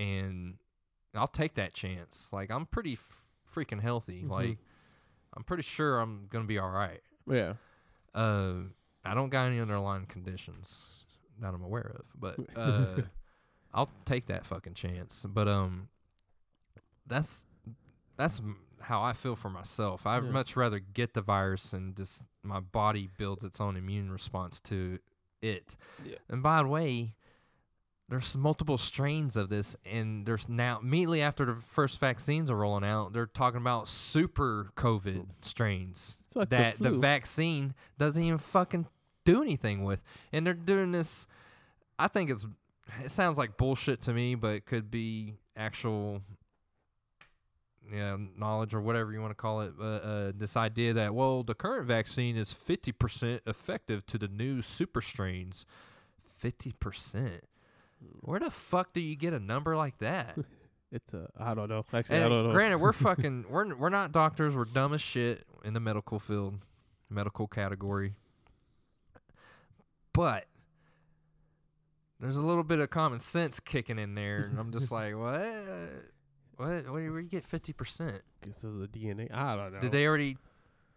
And 0.00 0.54
I'll 1.14 1.28
take 1.28 1.54
that 1.54 1.74
chance. 1.74 2.28
Like 2.32 2.50
I'm 2.50 2.66
pretty 2.66 2.94
f- 2.94 3.24
freaking 3.54 3.80
healthy. 3.80 4.22
Mhm. 4.24 4.30
Like 4.30 4.58
I'm 5.36 5.44
pretty 5.44 5.62
sure 5.62 6.00
I'm 6.00 6.26
gonna 6.30 6.44
be 6.46 6.58
all 6.58 6.70
right. 6.70 7.00
Yeah. 7.30 7.54
Uh, 8.14 8.54
I 9.04 9.14
don't 9.14 9.30
got 9.30 9.46
any 9.46 9.60
underlying 9.60 10.06
conditions 10.06 10.88
that 11.40 11.54
I'm 11.54 11.62
aware 11.62 11.96
of, 11.98 12.04
but 12.18 12.36
uh, 12.56 13.02
I'll 13.74 13.90
take 14.04 14.26
that 14.26 14.44
fucking 14.46 14.74
chance. 14.74 15.24
But 15.28 15.46
um, 15.48 15.88
that's 17.06 17.46
that's 18.16 18.40
how 18.80 19.02
I 19.02 19.12
feel 19.12 19.36
for 19.36 19.50
myself. 19.50 20.06
I'd 20.06 20.24
Yeah. 20.24 20.30
much 20.30 20.56
rather 20.56 20.78
get 20.80 21.14
the 21.14 21.22
virus 21.22 21.72
and 21.72 21.96
just 21.96 22.24
my 22.42 22.60
body 22.60 23.08
builds 23.18 23.44
its 23.44 23.60
own 23.60 23.76
immune 23.76 24.10
response 24.10 24.60
to 24.60 24.98
it. 25.42 25.76
Yeah. 26.04 26.16
And 26.28 26.42
by 26.42 26.62
the 26.62 26.68
way, 26.68 27.14
there's 28.10 28.36
multiple 28.36 28.76
strains 28.76 29.36
of 29.36 29.48
this, 29.48 29.76
and 29.86 30.26
there's 30.26 30.48
now 30.48 30.80
immediately 30.82 31.22
after 31.22 31.44
the 31.44 31.54
first 31.54 32.00
vaccines 32.00 32.50
are 32.50 32.56
rolling 32.56 32.84
out, 32.84 33.12
they're 33.12 33.26
talking 33.26 33.60
about 33.60 33.86
super 33.86 34.72
COVID 34.76 35.26
strains 35.42 36.18
like 36.34 36.48
that 36.48 36.78
the, 36.78 36.90
flu. 36.90 37.00
vaccine 37.00 37.72
doesn't 37.98 38.20
even 38.20 38.38
fucking 38.38 38.86
do 39.24 39.42
anything 39.42 39.84
with, 39.84 40.02
and 40.32 40.44
they're 40.44 40.54
doing 40.54 40.90
this. 40.90 41.28
I 42.00 42.08
think 42.08 42.30
it's 42.30 42.46
it 43.04 43.12
sounds 43.12 43.38
like 43.38 43.56
bullshit 43.56 44.00
to 44.02 44.12
me, 44.12 44.34
but 44.34 44.54
it 44.54 44.66
could 44.66 44.90
be 44.90 45.36
actual. 45.56 46.20
Yeah, 47.92 48.18
knowledge 48.36 48.72
or 48.72 48.80
whatever 48.80 49.12
you 49.12 49.20
want 49.20 49.32
to 49.32 49.36
call 49.36 49.62
it. 49.62 49.72
Uh, 49.80 49.84
uh, 49.84 50.32
this 50.36 50.56
idea 50.56 50.92
that 50.92 51.12
well, 51.12 51.42
the 51.42 51.54
current 51.54 51.86
vaccine 51.86 52.36
is 52.36 52.52
fifty 52.52 52.92
percent 52.92 53.42
effective 53.46 54.04
to 54.06 54.18
the 54.18 54.28
new 54.28 54.62
super 54.62 55.00
strains. 55.00 55.64
Fifty 56.38 56.72
percent. 56.72 57.44
Where 58.20 58.40
the 58.40 58.50
fuck 58.50 58.92
do 58.92 59.00
you 59.00 59.16
get 59.16 59.32
a 59.32 59.40
number 59.40 59.76
like 59.76 59.98
that? 59.98 60.36
It's 60.92 61.14
a. 61.14 61.28
I 61.38 61.54
don't 61.54 61.68
know. 61.68 61.84
Actually, 61.92 62.16
And 62.16 62.24
I 62.24 62.28
don't 62.28 62.46
know. 62.48 62.52
Granted, 62.52 62.78
we're 62.78 62.92
fucking 63.08 63.44
we're 63.48 63.76
we're 63.76 63.90
not 63.90 64.10
doctors. 64.10 64.56
We're 64.56 64.64
dumb 64.64 64.92
as 64.92 65.00
shit 65.00 65.46
in 65.64 65.72
the 65.72 65.78
medical 65.78 66.18
field, 66.18 66.58
medical 67.08 67.46
category. 67.46 68.14
But 70.12 70.46
there's 72.18 72.36
a 72.36 72.42
little 72.42 72.64
bit 72.64 72.80
of 72.80 72.90
common 72.90 73.20
sense 73.20 73.60
kicking 73.60 73.98
in 73.98 74.16
there, 74.16 74.48
and 74.50 74.58
I'm 74.58 74.72
just 74.72 74.90
like, 74.90 75.16
what? 75.16 75.40
What? 76.56 76.90
Where 76.90 77.08
do 77.08 77.18
you 77.18 77.22
get 77.22 77.44
fifty 77.44 77.72
percent? 77.72 78.22
Guess 78.44 78.64
of 78.64 78.80
the 78.80 78.88
DNA. 78.88 79.32
I 79.32 79.54
don't 79.54 79.72
know. 79.72 79.80
Did 79.80 79.92
they 79.92 80.06
already? 80.08 80.38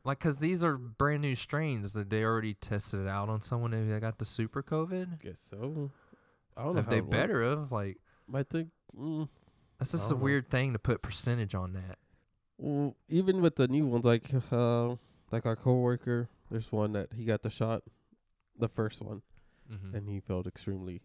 Like, 0.06 0.20
cause 0.20 0.40
these 0.40 0.64
are 0.64 0.76
brand 0.76 1.22
new 1.22 1.36
strains. 1.36 1.94
Did 1.94 2.10
they 2.10 2.24
already 2.24 2.56
tested 2.56 3.00
it 3.02 3.08
out 3.08 3.30
on 3.30 3.42
someone 3.42 3.72
who 3.72 4.00
got 4.00 4.18
the 4.18 4.26
super 4.26 4.62
COVID? 4.62 5.22
Guess 5.22 5.40
so. 5.52 5.92
I 6.58 6.64
don't 6.64 6.76
Have 6.76 6.86
know. 6.86 6.90
they 6.92 6.98
how 6.98 7.04
it 7.04 7.06
works. 7.06 7.12
better 7.18 7.50
have? 7.50 7.72
Like, 7.72 7.98
I 8.34 8.44
think. 8.44 8.70
Mm, 8.98 9.28
that's 9.80 9.92
just 9.92 10.12
a 10.12 10.14
know. 10.14 10.22
weird 10.22 10.50
thing 10.50 10.74
to 10.74 10.80
put 10.80 11.02
percentage 11.02 11.56
on 11.56 11.74
that. 11.74 11.98
well, 12.58 12.96
even 13.10 13.42
with 13.42 13.56
the 13.56 13.68
new 13.68 13.86
ones, 13.88 14.06
like 14.06 14.30
uh, 14.52 14.96
like 15.32 15.46
our 15.46 15.56
coworker, 15.56 16.30
there's 16.52 16.72
one 16.72 16.94
that 16.94 17.14
he 17.14 17.26
got 17.26 17.42
the 17.42 17.50
shot, 17.50 17.84
the 18.58 18.70
first 18.70 19.02
one, 19.02 19.22
Mm-hmm. 19.72 19.96
and 19.96 20.10
he 20.10 20.20
felt 20.20 20.46
extremely 20.46 21.02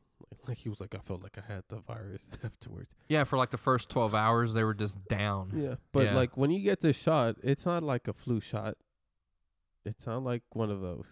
like 0.49 0.59
he 0.59 0.69
was 0.69 0.81
like 0.81 0.93
I 0.95 0.99
felt 0.99 1.23
like 1.23 1.39
I 1.39 1.53
had 1.53 1.63
the 1.69 1.77
virus 1.77 2.29
afterwards. 2.45 2.95
Yeah, 3.09 3.23
for 3.25 3.37
like 3.39 3.51
the 3.53 3.57
first 3.57 3.89
12 3.89 4.15
hours, 4.17 4.53
they 4.53 4.65
were 4.65 4.75
just 4.75 4.99
down. 5.09 5.53
Yeah, 5.55 5.77
but 5.93 6.07
Yeah. 6.07 6.15
like 6.17 6.37
when 6.37 6.51
you 6.51 6.61
get 6.61 6.81
the 6.81 6.93
shot, 6.93 7.37
it's 7.43 7.65
not 7.65 7.83
like 7.85 8.09
a 8.09 8.13
flu 8.13 8.41
shot. 8.41 8.75
It's 9.85 10.07
not 10.07 10.25
like 10.25 10.43
one 10.51 10.71
of 10.71 10.81
those. 10.81 11.07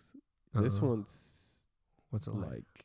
This 0.55 0.79
Uh-uh. 0.79 0.87
one's 0.89 1.59
What's 2.11 2.27
it 2.27 2.35
like? 2.35 2.51
like 2.51 2.85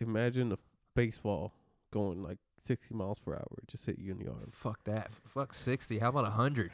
imagine 0.00 0.50
a 0.52 0.58
baseball 0.96 1.52
going 1.92 2.22
like 2.22 2.38
60 2.64 2.94
miles 2.94 3.20
per 3.20 3.32
hour 3.34 3.46
just 3.68 3.86
hit 3.86 3.98
you 4.00 4.10
in 4.10 4.18
the 4.18 4.26
arm. 4.28 4.40
Fuck 4.50 4.82
that. 4.84 5.12
Fuck 5.24 5.54
60. 5.54 5.98
How 6.00 6.08
about 6.08 6.24
100? 6.24 6.72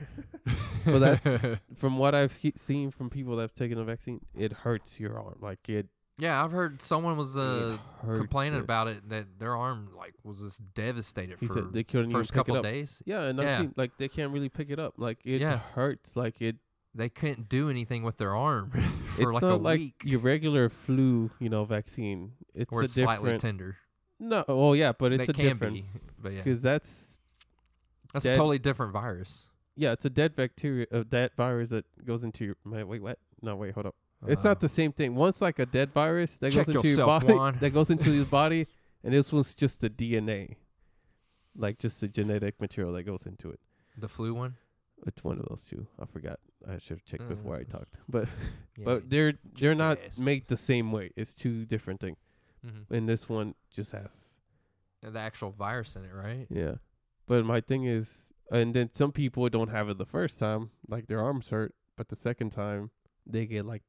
Well, 0.87 0.99
that's- 1.01 1.59
From 1.77 1.99
what 1.99 2.15
I've 2.15 2.33
ske- 2.33 2.57
seen 2.57 2.91
from 2.91 3.11
people 3.11 3.37
that 3.37 3.43
have 3.43 3.55
taken 3.55 3.77
the 3.77 3.85
vaccine, 3.85 4.21
it 4.35 4.53
hurts 4.53 4.99
your 4.99 5.19
arm. 5.19 5.37
Like 5.41 5.69
it, 5.69 5.89
yeah, 6.19 6.43
I've 6.43 6.53
heard 6.53 6.81
someone 6.81 7.17
was 7.19 7.37
uh, 7.37 7.77
complaining 8.03 8.59
it. 8.59 8.63
about 8.63 8.87
it 8.89 9.07
that 9.11 9.39
their 9.39 9.55
arm 9.57 9.91
like 9.97 10.15
was 10.25 10.39
just 10.41 10.63
devastated 10.75 11.39
He 11.41 11.47
for 11.47 11.55
said 11.55 11.73
they 11.73 11.85
couldn't 11.85 12.11
first 12.13 12.33
couple 12.33 12.57
up. 12.57 12.63
days. 12.63 13.03
Yeah, 13.05 13.25
and 13.25 13.39
Yeah. 13.39 13.55
I've 13.55 13.61
seen 13.61 13.75
like 13.77 13.91
they 13.99 14.09
can't 14.09 14.33
really 14.33 14.49
pick 14.49 14.71
it 14.71 14.79
up. 14.79 14.95
Like 14.97 15.19
it 15.25 15.41
Yeah. 15.43 15.59
hurts. 15.75 16.17
Like 16.17 16.41
it. 16.41 16.57
They 16.95 17.09
couldn't 17.09 17.49
do 17.49 17.71
anything 17.71 18.03
with 18.03 18.19
their 18.19 18.35
arm 18.37 18.71
for 19.17 19.23
it's 19.23 19.33
like 19.33 19.43
a 19.43 19.47
not 19.47 19.63
like 19.63 19.79
week. 19.81 20.03
your 20.05 20.21
regular 20.21 20.69
flu, 20.69 21.31
you 21.39 21.49
know, 21.49 21.65
vaccine. 21.65 22.33
It's 22.55 22.71
a 22.71 22.79
it's 22.81 22.93
slightly 22.95 23.37
tender. 23.39 23.79
No, 24.23 24.45
oh 24.49 24.73
yeah, 24.73 24.93
but 24.97 25.13
it's 25.13 25.29
a 25.29 25.33
different 25.33 25.75
be, 25.75 25.85
but 26.23 26.33
yeah, 26.33 26.39
because 26.39 26.63
that's 26.63 27.19
that's 28.13 28.25
a 28.27 28.35
totally 28.37 28.59
different 28.59 28.93
virus. 28.93 29.47
yeah, 29.77 29.93
it's 29.93 30.05
a 30.05 30.11
dead 30.11 30.37
bacteria, 30.37 30.87
a 30.91 31.03
dead 31.05 31.31
virus 31.37 31.71
that 31.71 31.85
goes 32.07 32.25
into 32.25 32.45
your. 32.45 32.57
My, 32.65 32.85
wait, 32.85 33.03
what? 33.03 33.19
No, 33.43 33.57
wait, 33.57 33.75
hold 33.75 33.87
up. 33.87 33.95
It's 34.27 34.45
Uh, 34.47 34.51
not 34.51 34.61
the 34.61 34.69
same 34.69 34.93
thing. 34.93 35.15
One's 35.17 35.41
like 35.43 35.59
a 35.59 35.67
dead 35.67 35.93
virus 35.93 36.37
that 36.39 36.55
goes 36.55 36.69
into 36.69 36.87
yourself, 36.89 36.97
your 36.97 37.21
body. 37.21 37.35
Juan. 37.35 37.59
That 37.61 37.71
goes 37.71 37.91
into 37.91 38.13
your 38.13 38.25
body, 38.41 38.67
and 39.03 39.13
this 39.13 39.33
one's 39.33 39.55
just 39.55 39.81
the 39.81 39.91
DNA, 39.91 40.57
like 41.57 41.79
just 41.79 42.01
the 42.01 42.09
genetic 42.09 42.61
material 42.61 42.93
that 42.95 43.03
goes 43.03 43.27
into 43.27 43.51
it. 43.51 43.61
the 43.99 44.09
flu 44.09 44.33
one. 44.35 44.55
It's 45.05 45.25
one 45.25 45.41
of 45.41 45.47
those 45.49 45.65
two. 45.65 45.89
I 46.01 46.07
forgot. 46.07 46.39
I 46.69 46.79
should 46.79 46.99
have 46.99 47.05
checked 47.05 47.29
before 47.29 47.57
I 47.57 47.63
Uh, 47.63 47.65
talked. 47.65 47.97
But 48.09 48.29
Yeah. 48.79 48.85
but 48.85 49.11
they're 49.11 49.35
they're 49.59 49.75
not 49.75 49.99
made 50.17 50.47
the 50.47 50.57
same 50.57 50.93
way. 50.93 51.11
It's 51.17 51.35
two 51.35 51.67
different 51.67 51.99
things. 52.01 52.19
Mhm. 52.65 52.91
And 52.91 53.09
this 53.09 53.29
one 53.29 53.55
just 53.71 53.93
has 53.93 54.37
the 55.01 55.19
actual 55.19 55.51
virus 55.51 55.97
in 55.97 56.05
it, 56.05 56.13
right? 56.15 56.47
yeah. 56.51 56.77
But 57.27 57.45
my 57.45 57.61
thing 57.61 57.85
is, 57.85 58.33
and 58.51 58.75
then 58.75 58.91
some 58.93 59.13
people 59.13 59.49
don't 59.49 59.69
have 59.71 59.89
it 59.89 59.99
the 59.99 60.07
first 60.07 60.39
time, 60.39 60.71
like 60.89 61.07
their 61.07 61.21
arms 61.21 61.51
hurt, 61.51 61.75
but 61.97 62.09
the 62.09 62.17
second 62.17 62.51
time 62.51 62.91
they 63.27 63.47
get 63.47 63.65
like 63.65 63.83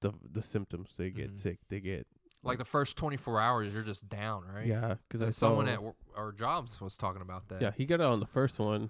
the 0.00 0.12
the 0.22 0.42
symptoms. 0.42 0.94
They 0.96 1.10
get 1.10 1.32
Mhm. 1.34 1.38
sick. 1.38 1.58
They 1.68 1.80
get 1.80 2.06
Like 2.42 2.56
the 2.56 2.64
first 2.64 2.96
24 2.96 3.38
hours, 3.38 3.74
you're 3.74 3.82
just 3.82 4.08
down, 4.08 4.44
right? 4.46 4.66
yeah. 4.66 4.94
Because 5.06 5.20
I 5.20 5.26
And 5.26 5.34
saw 5.34 5.48
someone 5.48 5.68
at 5.68 5.82
wor- 5.82 5.96
our 6.16 6.32
jobs 6.32 6.80
was 6.80 6.96
talking 6.96 7.20
about 7.20 7.48
that. 7.48 7.60
yeah 7.60 7.70
he 7.72 7.84
got 7.84 8.00
it 8.00 8.06
on 8.06 8.20
the 8.20 8.26
first 8.26 8.58
one. 8.58 8.88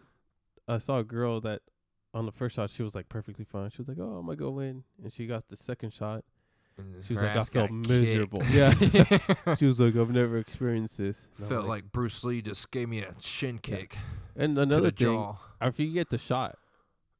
I 0.69 0.78
saw 0.78 0.98
a 1.01 1.05
girl 1.05 1.40
that 1.40 1.62
on 2.15 2.27
the 2.27 2.32
first 2.32 2.55
shot 2.57 2.70
she 2.70 2.85
was 2.85 2.94
like 2.94 3.09
perfectly 3.09 3.44
fine. 3.44 3.70
She 3.70 3.78
was 3.78 3.89
like, 3.89 3.98
"Oh, 3.98 4.19
I'm 4.19 4.27
gonna 4.27 4.36
go 4.36 4.61
in," 4.61 4.85
and 5.02 5.12
she 5.12 5.27
got 5.27 5.48
the 5.48 5.57
second 5.57 5.93
shot. 5.93 6.24
She 7.07 7.15
was 7.15 7.23
like, 7.23 7.36
"I 7.36 7.43
felt 7.43 7.70
miserable." 7.70 8.43
Yeah. 8.51 8.73
She 9.59 9.66
was 9.66 9.81
like, 9.81 9.97
"I've 9.97 10.11
never 10.11 10.39
experienced 10.39 10.98
this." 10.98 11.28
And 11.36 11.44
I'm 11.44 11.48
Felt 11.51 11.66
like, 11.66 11.93
Bruce 11.93 12.23
Lee 12.24 12.43
just 12.43 12.70
gave 12.70 12.89
me 12.89 13.01
a 13.01 13.15
shin 13.20 13.59
kick 13.59 13.97
and 14.36 14.59
another 14.59 14.90
the 14.90 15.05
thing, 15.05 15.15
jaw. 15.15 15.36
after 15.61 15.82
you 15.82 15.93
get 15.93 16.11
the 16.11 16.19
shot, 16.19 16.59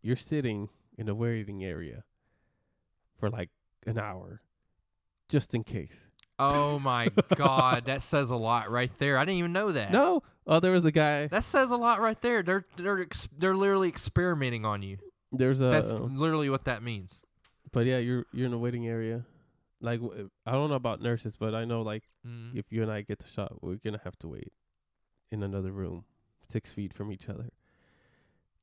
you're 0.03 0.16
sitting 0.16 0.69
in 0.97 1.09
a 1.09 1.15
waiting 1.15 1.65
area 1.65 2.05
for 3.19 3.31
like 3.31 3.51
an 3.87 3.99
hour, 3.99 4.41
just 5.28 5.55
in 5.55 5.65
case. 5.65 6.07
Oh 6.39 6.78
my 6.78 7.09
god, 7.35 7.85
that 7.87 8.01
says 8.01 8.31
a 8.31 8.37
lot 8.37 8.70
right 8.70 8.91
there. 8.99 9.19
I 9.19 9.24
didn't 9.24 9.39
even 9.39 9.53
know 9.53 9.73
that. 9.73 9.93
No, 9.93 10.23
oh, 10.47 10.61
there 10.61 10.73
was 10.73 10.85
a 10.87 10.93
guy. 10.93 11.27
That 11.27 11.45
says 11.45 11.70
a 11.70 11.77
lot 11.77 12.01
right 12.01 12.20
there. 12.23 12.43
They're 12.43 12.65
they're 12.77 13.01
ex- 13.01 13.28
they're 13.37 13.55
literally 13.57 13.89
experimenting 13.89 14.65
on 14.65 14.82
you. 14.82 14.97
There's 15.32 15.61
a, 15.61 15.65
That's 15.65 15.93
um, 15.93 16.19
literally 16.19 16.49
what 16.51 16.65
that 16.65 16.82
means. 16.82 17.23
but 17.73 17.85
yeah, 17.87 17.99
you're 17.99 18.24
you're 18.32 18.47
in 18.47 18.53
a 18.55 18.59
waiting 18.59 18.89
area. 18.89 19.24
Like 19.81 20.01
w- 20.01 20.31
I 20.47 20.52
don't 20.52 20.69
know 20.69 20.74
about 20.77 21.01
nurses, 21.01 21.36
but 21.36 21.55
I 21.55 21.65
know 21.65 21.82
like 21.82 22.05
Mm. 22.27 22.55
if 22.55 22.66
you 22.70 22.82
and 22.82 22.90
I 22.93 23.01
get 23.02 23.19
the 23.19 23.27
shot, 23.27 23.62
we're 23.62 23.77
gonna 23.77 24.01
have 24.05 24.19
to 24.20 24.28
wait 24.28 24.52
in 25.31 25.43
another 25.43 25.73
room, 25.73 26.05
six 26.48 26.73
feet 26.74 26.93
from 26.93 27.11
each 27.12 27.28
other. 27.28 27.51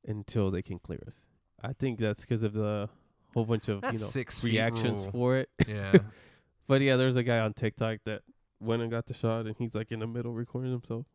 until 0.06 0.50
they 0.50 0.62
can 0.62 0.78
clear 0.78 1.00
us. 1.06 1.22
I 1.62 1.72
think 1.72 1.98
that's 1.98 2.20
because 2.22 2.42
of 2.42 2.52
the 2.52 2.88
whole 3.34 3.44
bunch 3.44 3.68
of 3.68 3.80
That's 3.82 3.94
you 3.94 4.00
know 4.00 4.06
six 4.06 4.42
reactions 4.44 5.02
rule. 5.02 5.10
for 5.12 5.36
it. 5.36 5.50
Yeah. 5.66 5.92
But 6.68 6.82
yeah, 6.82 6.96
there's 6.96 7.16
a 7.16 7.22
guy 7.22 7.38
on 7.40 7.54
TikTok 7.54 8.00
that 8.04 8.22
went 8.60 8.82
and 8.82 8.90
got 8.90 9.06
the 9.06 9.14
shot, 9.14 9.46
and 9.46 9.56
he's 9.56 9.74
like 9.74 9.90
in 9.90 10.00
the 10.00 10.06
middle 10.06 10.34
recording 10.34 10.70
himself. 10.70 11.06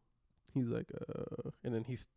He's 0.53 0.65
like, 0.67 0.87
uh, 1.07 1.51
and 1.63 1.73
then 1.75 1.83
he's 1.83 2.07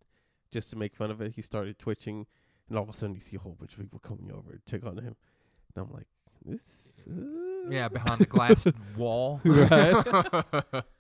just 0.51 0.71
to 0.71 0.77
make 0.77 0.97
fun 0.97 1.11
of 1.11 1.21
it, 1.21 1.33
he 1.33 1.43
started 1.43 1.79
twitching, 1.79 2.27
and 2.69 2.77
all 2.79 2.85
of 2.85 2.89
a 2.89 2.93
sudden 2.95 3.15
you 3.15 3.21
see 3.21 3.37
a 3.37 3.39
whole 3.39 3.53
bunch 3.59 3.75
of 3.75 3.79
people 3.81 3.99
coming 3.99 4.33
over 4.33 4.53
to 4.53 4.61
check 4.71 4.85
on 4.87 4.97
him, 4.97 5.17
and 5.75 5.85
I'm 5.85 5.93
like, 5.93 6.07
this. 6.47 7.05
Uh, 7.07 7.13
yeah, 7.71 7.89
behind 7.89 8.21
the 8.21 8.27
glass 8.27 8.67
wall. 8.97 9.41
Right. 9.45 10.85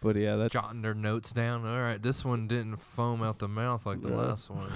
But 0.00 0.16
yeah, 0.16 0.34
that's 0.34 0.52
Jotting 0.52 0.82
their 0.82 0.94
notes 0.94 1.30
down. 1.32 1.64
All 1.64 1.78
right, 1.80 2.02
this 2.02 2.24
one 2.24 2.48
didn't 2.48 2.78
foam 2.78 3.22
out 3.22 3.38
the 3.38 3.46
mouth 3.46 3.86
like 3.86 4.02
the 4.02 4.08
Yeah. 4.08 4.16
last 4.16 4.50
one. 4.50 4.72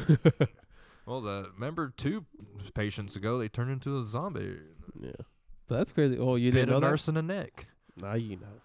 well, 1.05 1.21
the 1.21 1.51
remember 1.55 1.93
two 1.97 2.25
patients 2.75 3.17
ago 3.17 3.37
they 3.37 3.49
turned 3.49 3.73
into 3.73 3.99
a 3.99 4.03
zombie. 4.05 4.59
yeah. 5.01 5.11
But 5.67 5.79
that's 5.79 5.91
crazy. 5.91 6.17
Oh, 6.17 6.37
you 6.37 6.53
Bit 6.53 6.59
didn't 6.61 6.71
know 6.71 6.77
a 6.77 6.81
that? 6.81 6.91
nurse 6.91 7.09
in 7.09 7.17
the 7.17 7.23
neck. 7.23 7.67
Now 8.01 8.15
you 8.15 8.37
know 8.37 8.61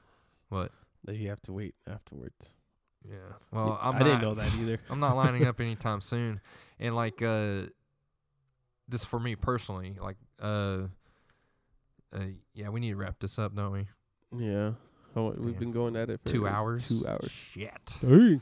What? 0.49 0.71
that 1.05 1.15
you 1.15 1.29
have 1.29 1.41
to 1.43 1.51
wait 1.53 1.73
afterwards. 1.87 2.53
Yeah. 3.09 3.15
Well, 3.51 3.79
I 3.81 3.89
I'm 3.89 3.97
didn't 3.97 4.13
not- 4.13 4.21
know 4.21 4.33
that 4.35 4.53
either. 4.61 4.77
I'm 4.91 4.99
not 4.99 5.15
lining 5.15 5.47
up 5.47 5.59
anytime 5.59 5.99
soon. 5.99 6.41
And 6.79 6.95
like 6.95 7.23
uh 7.23 7.63
this 8.87 9.03
for 9.03 9.19
me 9.19 9.35
personally, 9.35 9.97
like 9.99 10.17
uh 10.39 10.81
uh 12.15 12.19
yeah, 12.53 12.69
we 12.69 12.79
need 12.79 12.91
to 12.91 12.95
wrap 12.97 13.15
this 13.19 13.37
up, 13.39 13.55
don't 13.55 13.71
we? 13.71 13.87
Yeah. 14.37 14.71
Oh, 15.15 15.31
we've 15.31 15.53
Damn. 15.53 15.59
been 15.59 15.71
going 15.71 15.95
at 15.97 16.09
it 16.09 16.21
for 16.23 16.29
Two 16.29 16.47
hours. 16.47 16.87
Two 16.87 17.05
hours. 17.05 17.29
Shit. 17.31 17.97
Hey. 17.99 18.39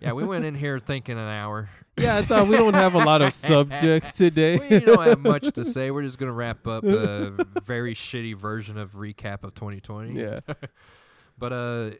Yeah, 0.00 0.12
we 0.12 0.22
went 0.24 0.44
in 0.44 0.54
here 0.54 0.78
thinking 0.78 1.18
an 1.18 1.28
hour. 1.28 1.68
Yeah, 1.96 2.16
I 2.18 2.24
thought 2.24 2.46
we 2.48 2.56
don't 2.56 2.74
have 2.74 2.94
a 2.94 2.98
lot 2.98 3.22
of 3.22 3.32
subjects 3.34 4.12
today. 4.12 4.56
We 4.58 4.78
don't 4.80 5.04
have 5.06 5.20
much 5.20 5.52
to 5.54 5.64
say. 5.74 5.90
We're 5.90 6.02
just 6.02 6.18
gonna 6.18 6.32
wrap 6.32 6.66
up 6.66 6.84
a 6.84 7.44
very 7.64 7.94
shitty 7.94 8.36
version 8.36 8.78
of 8.78 8.92
recap 8.92 9.42
of 9.44 9.54
2020. 9.54 10.12
yeah. 10.12 10.40
But 11.38 11.52
uh, 11.52 11.90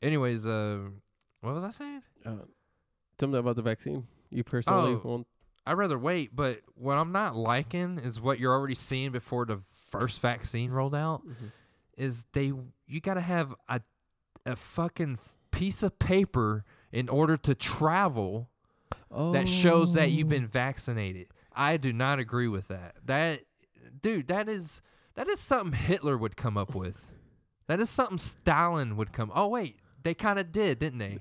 anyways, 0.00 0.46
uh, 0.46 0.78
what 1.42 1.54
was 1.54 1.64
I 1.64 1.70
saying? 1.70 2.02
Uh, 2.24 2.30
something 3.18 3.38
about 3.38 3.56
the 3.56 3.62
vaccine. 3.62 4.06
You 4.30 4.42
personally 4.44 4.92
Oh. 4.94 5.00
won't. 5.04 5.26
I'd 5.66 5.74
rather 5.74 5.98
wait. 5.98 6.34
But 6.34 6.60
what 6.74 6.94
I'm 6.96 7.12
not 7.12 7.36
liking 7.36 7.98
is 7.98 8.20
what 8.20 8.38
you're 8.38 8.52
already 8.54 8.74
seeing 8.76 9.10
before 9.12 9.44
the 9.44 9.58
first 9.90 10.20
vaccine 10.20 10.70
rolled 10.70 10.94
out. 10.94 11.22
Is 11.96 12.24
they 12.32 12.52
you 12.86 13.00
got 13.00 13.14
to 13.14 13.20
have 13.20 13.54
a 13.68 13.80
a 14.46 14.56
fucking 14.56 15.18
piece 15.50 15.82
of 15.82 15.98
paper 15.98 16.64
in 16.92 17.08
order 17.08 17.36
to 17.36 17.54
travel 17.54 18.48
Oh. 19.12 19.32
that 19.32 19.48
shows 19.48 19.94
that 19.94 20.10
you've 20.12 20.28
been 20.28 20.46
vaccinated. 20.46 21.26
I 21.52 21.76
do 21.76 21.92
not 21.92 22.18
agree 22.20 22.46
with 22.48 22.68
that. 22.68 22.94
That 23.04 23.40
dude, 24.00 24.28
that 24.28 24.48
is 24.48 24.82
that 25.14 25.26
is 25.28 25.40
something 25.40 25.72
Hitler 25.72 26.16
would 26.16 26.36
come 26.36 26.56
up 26.56 26.74
with. 26.74 27.12
That 27.66 27.80
is 27.80 27.90
something 27.90 28.18
Stalin 28.18 28.96
would 28.96 29.12
come. 29.12 29.30
Oh 29.34 29.48
wait, 29.48 29.78
they 30.02 30.14
kind 30.14 30.38
of 30.38 30.52
did, 30.52 30.78
didn't 30.78 30.98
they? 31.00 31.18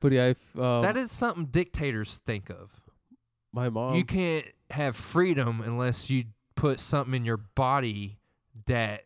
But 0.00 0.12
yeah, 0.12 0.26
if, 0.28 0.58
um, 0.58 0.82
that 0.82 0.96
is 0.96 1.10
something 1.10 1.46
dictators 1.46 2.18
think 2.26 2.50
of. 2.50 2.70
my 3.52 3.68
mom. 3.68 3.94
you 3.94 4.04
can't 4.04 4.46
have 4.70 4.96
freedom 4.96 5.60
unless 5.60 6.08
you 6.10 6.24
put 6.56 6.80
something 6.80 7.14
in 7.14 7.24
your 7.24 7.36
body 7.36 8.18
that 8.66 9.04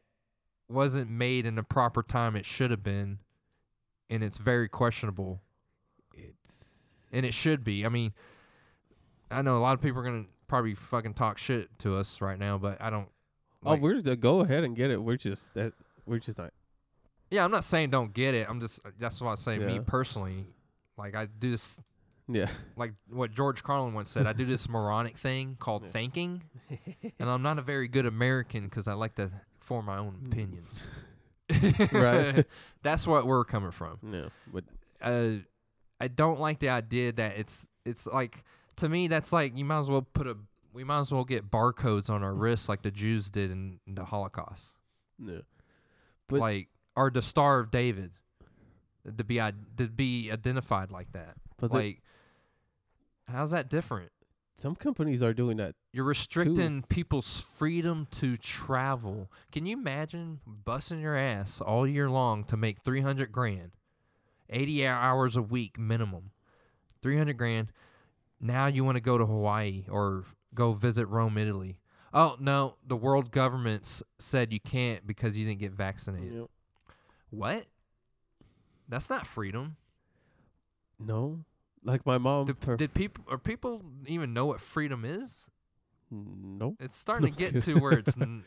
wasn't 0.69 1.11
made 1.11 1.47
in 1.47 1.55
the 1.55 1.63
proper 1.63 2.03
time 2.03 2.37
it 2.37 2.45
should 2.45 2.71
have 2.71 2.83
been 2.83 3.19
and 4.11 4.23
it's 4.23 4.37
very 4.39 4.69
questionable 4.69 5.41
it's 6.13 6.67
and 7.13 7.25
it 7.25 7.33
should 7.33 7.65
be. 7.65 7.87
I 7.87 7.89
mean, 7.89 8.13
I 9.31 9.41
know 9.43 9.57
a 9.57 9.61
lot 9.61 9.73
of 9.75 9.81
people 9.81 10.01
are 10.01 10.05
gonna 10.05 10.27
probably 10.47 10.75
fucking 10.75 11.15
talk 11.15 11.39
shit 11.39 11.71
to 11.81 11.97
us 11.97 12.21
right 12.21 12.39
now, 12.39 12.59
but 12.59 12.81
I 12.81 12.91
don't. 12.91 13.09
Oh, 13.65 13.71
like- 13.71 13.81
oh, 13.81 13.83
we're 13.83 13.95
just 13.95 14.09
uh, 14.09 14.15
go 14.15 14.41
ahead 14.41 14.65
and 14.65 14.77
get 14.77 14.91
it. 14.91 15.03
We're 15.03 15.17
just 15.17 15.55
that. 15.55 15.73
We're 16.07 16.19
just 16.19 16.39
not. 16.39 16.53
yeah, 17.31 17.45
I'm 17.45 17.51
not 17.51 17.65
saying 17.65 17.91
don't 17.91 18.13
get 18.13 18.35
it. 18.35 18.47
I'm 18.49 18.61
just 18.61 18.81
that's 18.99 19.21
what 19.21 19.31
I 19.31 19.35
say. 19.37 19.59
Me 19.59 19.81
personally, 19.81 20.47
like 20.97 21.15
I 21.15 21.27
do 21.27 21.51
this, 21.51 21.81
Yeah. 22.29 22.49
like 22.77 22.93
what 23.09 23.33
George 23.33 23.63
Carlin 23.63 23.95
once 23.95 24.11
said. 24.11 24.27
I 24.27 24.33
do 24.35 24.45
this 24.45 24.69
moronic 24.69 25.17
thing 25.17 25.57
called 25.59 25.85
Yeah. 25.85 25.89
thinking, 25.91 26.43
and 27.19 27.29
I'm 27.31 27.43
not 27.43 27.59
a 27.59 27.63
very 27.63 27.89
good 27.89 28.05
American 28.07 28.65
because 28.65 28.87
I 28.87 28.93
like 28.95 29.15
to 29.17 29.31
form 29.61 29.87
my 29.87 29.99
own 29.99 30.21
opinions. 30.31 30.91
Right. 31.93 32.45
that's 32.83 33.07
what 33.07 33.27
we're 33.27 33.45
coming 33.45 33.71
from. 33.71 33.99
No. 34.03 34.29
But 34.53 34.65
uh, 35.01 35.37
I 35.99 36.09
don't 36.09 36.39
like 36.39 36.59
the 36.59 36.69
idea 36.69 37.11
that 37.13 37.39
it's 37.39 37.67
it's 37.87 38.07
like 38.07 38.45
to 38.77 38.89
me 38.89 39.09
that's 39.09 39.33
like 39.33 39.57
you 39.57 39.65
might 39.65 39.79
as 39.81 39.89
well 39.91 40.03
put 40.03 40.27
a 40.27 40.37
we 40.75 40.85
might 40.85 40.99
as 41.01 41.11
well 41.13 41.25
get 41.25 41.51
barcodes 41.51 42.11
on 42.11 42.23
our 42.23 42.35
wrists 42.35 42.69
like 42.69 42.83
the 42.83 42.91
Jews 42.91 43.31
did 43.31 43.51
in, 43.51 43.81
in 43.87 43.95
the 43.95 44.05
Holocaust, 44.05 44.75
no. 45.19 45.41
But- 46.29 46.41
like 46.41 46.69
or 46.95 47.11
the 47.11 47.23
Star 47.23 47.61
of 47.61 47.71
David 47.71 48.11
to 49.17 49.25
be 49.25 49.37
to 49.37 49.89
be 49.89 50.31
identified 50.31 50.91
like 50.91 51.13
that. 51.13 51.35
But 51.57 51.73
like, 51.73 52.03
how's 53.29 53.51
that 53.53 53.69
different? 53.69 54.11
some 54.61 54.75
companies 54.75 55.23
are 55.23 55.33
doing 55.33 55.59
that. 55.59 55.77
You're 55.93 56.05
restricting 56.05 56.83
people's 56.89 57.41
freedom 57.41 58.09
to 58.17 58.37
travel. 58.37 59.31
Can 59.53 59.67
you 59.67 59.77
imagine 59.79 60.41
busting 60.45 61.01
your 61.01 61.17
ass 61.17 61.61
all 61.61 61.87
year 61.87 62.11
long 62.11 62.43
to 62.45 62.57
make 62.57 62.83
300 62.83 63.31
grand? 63.31 63.71
80 64.51 64.87
hours 64.87 65.37
a 65.37 65.43
week 65.43 65.79
minimum. 65.79 66.33
300 67.03 67.37
grand. 67.39 67.69
Now 68.41 68.67
you 68.67 68.83
want 68.83 68.97
to 68.97 69.01
go 69.01 69.17
to 69.17 69.25
Hawaii 69.27 69.85
or 69.89 70.25
go 70.55 70.73
visit 70.73 71.07
Rome, 71.07 71.39
Italy. 71.39 71.79
Oh, 72.13 72.37
no, 72.41 72.77
the 72.85 72.97
world 72.97 73.31
governments 73.31 74.03
said 74.19 74.53
you 74.53 74.59
can't 74.61 75.07
because 75.07 75.37
you 75.37 75.47
didn't 75.47 75.61
get 75.61 75.73
vaccinated. 75.73 76.35
Know, 76.35 76.51
What? 77.31 77.67
That's 78.89 79.09
not 79.09 79.25
freedom. 79.25 79.77
no. 80.99 81.45
Like 81.85 82.05
my 82.07 82.19
mom. 82.19 82.47
Did, 82.47 82.57
her- 82.65 82.77
did 82.77 82.95
people 82.95 83.25
or 83.29 83.39
people 83.39 83.83
even 84.07 84.33
know 84.33 84.47
what 84.47 84.61
freedom 84.61 85.05
is? 85.05 85.49
nope. 86.11 86.77
It's 86.81 86.97
starting 86.97 87.33
to 87.33 87.39
get 87.39 87.53
just 87.53 87.67
to 87.69 87.79
where 87.79 87.93
it's 87.93 88.17
n- 88.21 88.45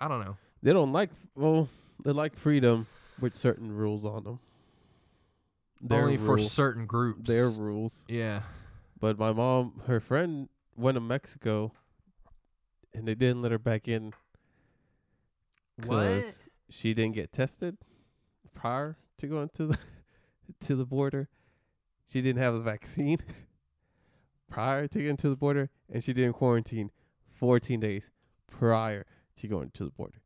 I 0.00 0.06
don't 0.08 0.20
know. 0.24 0.36
They 0.62 0.72
don't 0.72 0.92
like. 0.92 1.10
Well, 1.34 1.68
they 2.04 2.12
like 2.12 2.36
freedom 2.36 2.86
with 3.20 3.34
certain 3.36 3.72
rules 3.72 4.04
on 4.04 4.24
them. 4.24 4.38
Their 5.80 6.02
Only 6.02 6.16
for 6.16 6.38
certain 6.38 6.86
groups. 6.86 7.28
their 7.28 7.48
rules. 7.48 8.04
yeah. 8.08 8.42
But 9.00 9.16
my 9.18 9.32
mom, 9.32 9.80
her 9.86 10.00
friend 10.00 10.48
went 10.76 10.96
to 10.96 11.00
Mexico, 11.00 11.72
and 12.92 13.06
they 13.06 13.14
didn't 13.14 13.42
let 13.42 13.52
her 13.52 13.58
back 13.58 13.86
in 13.86 14.12
What? 15.86 16.24
she 16.68 16.94
didn't 16.94 17.14
get 17.14 17.32
tested 17.32 17.76
prior 18.54 18.96
to 19.18 19.26
going 19.28 19.50
to 19.54 19.66
the 19.68 19.78
to 20.60 20.74
the 20.74 20.84
border. 20.84 21.28
She 22.10 22.20
didn't 22.22 22.42
have 22.42 22.54
the 22.54 22.60
vaccine 22.60 23.18
prior 24.50 24.88
to 24.88 24.98
getting 24.98 25.16
to 25.18 25.28
the 25.28 25.36
border, 25.36 25.70
and 25.92 26.02
she 26.02 26.12
didn't 26.12 26.34
quarantine 26.34 26.90
14 27.34 27.80
days 27.80 28.10
prior 28.50 29.04
to 29.36 29.46
going 29.48 29.70
to 29.74 29.84
the 29.84 29.90
border. 29.90 30.20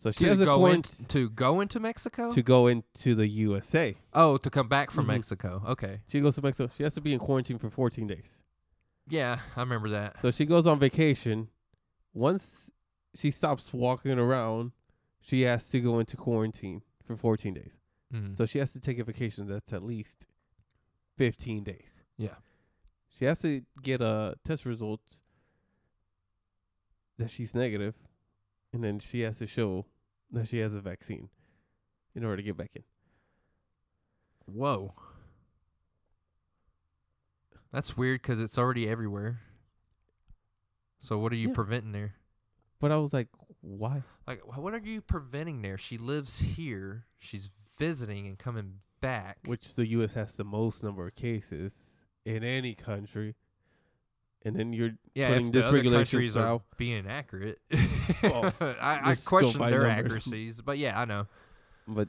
So 0.00 0.10
she 0.12 0.24
to 0.24 0.30
has 0.30 0.40
a 0.40 0.44
go 0.44 0.66
in, 0.66 0.82
to 0.82 1.28
go 1.30 1.60
into 1.60 1.80
Mexico. 1.80 2.30
to 2.30 2.42
go 2.42 2.66
into 2.68 3.14
the 3.16 3.26
USA. 3.26 3.96
oh, 4.14 4.36
to 4.36 4.50
come 4.50 4.68
back 4.68 4.90
from 4.90 5.04
Mhm. 5.06 5.08
Mexico. 5.08 5.62
Okay. 5.66 6.00
She 6.08 6.20
goes 6.20 6.36
to 6.36 6.42
Mexico. 6.42 6.72
She 6.76 6.84
has 6.84 6.94
to 6.94 7.00
be 7.00 7.12
in 7.12 7.18
quarantine 7.18 7.58
for 7.58 7.68
14 7.70 8.06
days. 8.06 8.40
Yeah, 9.08 9.40
I 9.56 9.60
remember 9.60 9.88
that. 9.90 10.20
So 10.20 10.30
she 10.30 10.44
goes 10.44 10.66
on 10.66 10.78
vacation. 10.78 11.48
Once 12.12 12.70
she 13.14 13.30
stops 13.30 13.72
walking 13.72 14.18
around, 14.18 14.72
she 15.20 15.42
has 15.42 15.68
to 15.70 15.80
go 15.80 15.98
into 15.98 16.16
quarantine 16.16 16.82
for 17.04 17.16
14 17.16 17.54
days. 17.54 17.72
Mhm. 18.12 18.36
So 18.36 18.46
she 18.46 18.58
has 18.58 18.72
to 18.74 18.80
take 18.80 18.98
a 18.98 19.04
vacation 19.04 19.46
that's 19.48 19.72
at 19.72 19.82
least 19.82 20.26
15 21.18 21.62
days. 21.64 21.94
yeah. 22.16 22.36
She 23.10 23.24
has 23.24 23.38
to 23.38 23.62
get 23.82 24.00
a 24.00 24.36
test 24.44 24.64
results 24.64 25.20
that 27.18 27.30
she's 27.30 27.52
negative, 27.54 27.94
and 28.72 28.84
then 28.84 29.00
she 29.00 29.20
has 29.22 29.38
to 29.38 29.46
show 29.46 29.86
that 30.30 30.46
she 30.46 30.58
has 30.58 30.72
a 30.72 30.80
vaccine 30.80 31.28
in 32.14 32.24
order 32.24 32.36
to 32.36 32.42
get 32.44 32.56
back 32.56 32.70
in. 32.76 32.84
Whoa. 34.46 34.94
That's 37.72 37.96
weird 37.96 38.22
because 38.22 38.40
it's 38.40 38.56
already 38.56 38.88
everywhere. 38.88 39.40
So 41.00 41.18
what 41.18 41.32
are 41.32 41.36
you 41.36 41.48
Yeah. 41.48 41.54
preventing 41.54 41.92
there? 41.92 42.14
But 42.80 42.92
I 42.92 42.96
was 42.96 43.12
like, 43.12 43.28
why? 43.60 44.04
Like, 44.26 44.40
wh- 44.42 44.58
what 44.58 44.74
are 44.74 44.78
you 44.78 45.00
preventing 45.00 45.62
there? 45.62 45.76
She 45.76 45.98
lives 45.98 46.38
here. 46.38 47.06
She's 47.18 47.48
visiting 47.48 48.26
and 48.26 48.38
coming 48.38 48.80
back. 49.00 49.38
Which 49.44 49.74
the 49.74 49.86
U.S. 49.88 50.12
has 50.14 50.34
the 50.34 50.44
most 50.44 50.82
number 50.82 51.06
of 51.06 51.14
cases 51.16 51.74
in 52.24 52.42
any 52.44 52.74
country. 52.74 53.34
And 54.44 54.54
then 54.54 54.72
you're 54.72 54.92
yeah, 55.14 55.28
putting 55.30 55.46
if 55.48 55.52
this 55.52 55.66
other 55.66 55.76
regulation 55.76 56.18
countries 56.18 56.36
are 56.36 56.42
style- 56.42 56.62
being 56.76 57.06
accurate, 57.08 57.58
Well, 58.22 58.54
I, 58.60 59.10
I 59.12 59.14
question 59.24 59.60
their 59.60 59.82
numbers. 59.82 59.88
accuracies. 59.88 60.60
But 60.60 60.78
yeah, 60.78 60.98
I 60.98 61.04
know. 61.06 61.26
But 61.88 62.08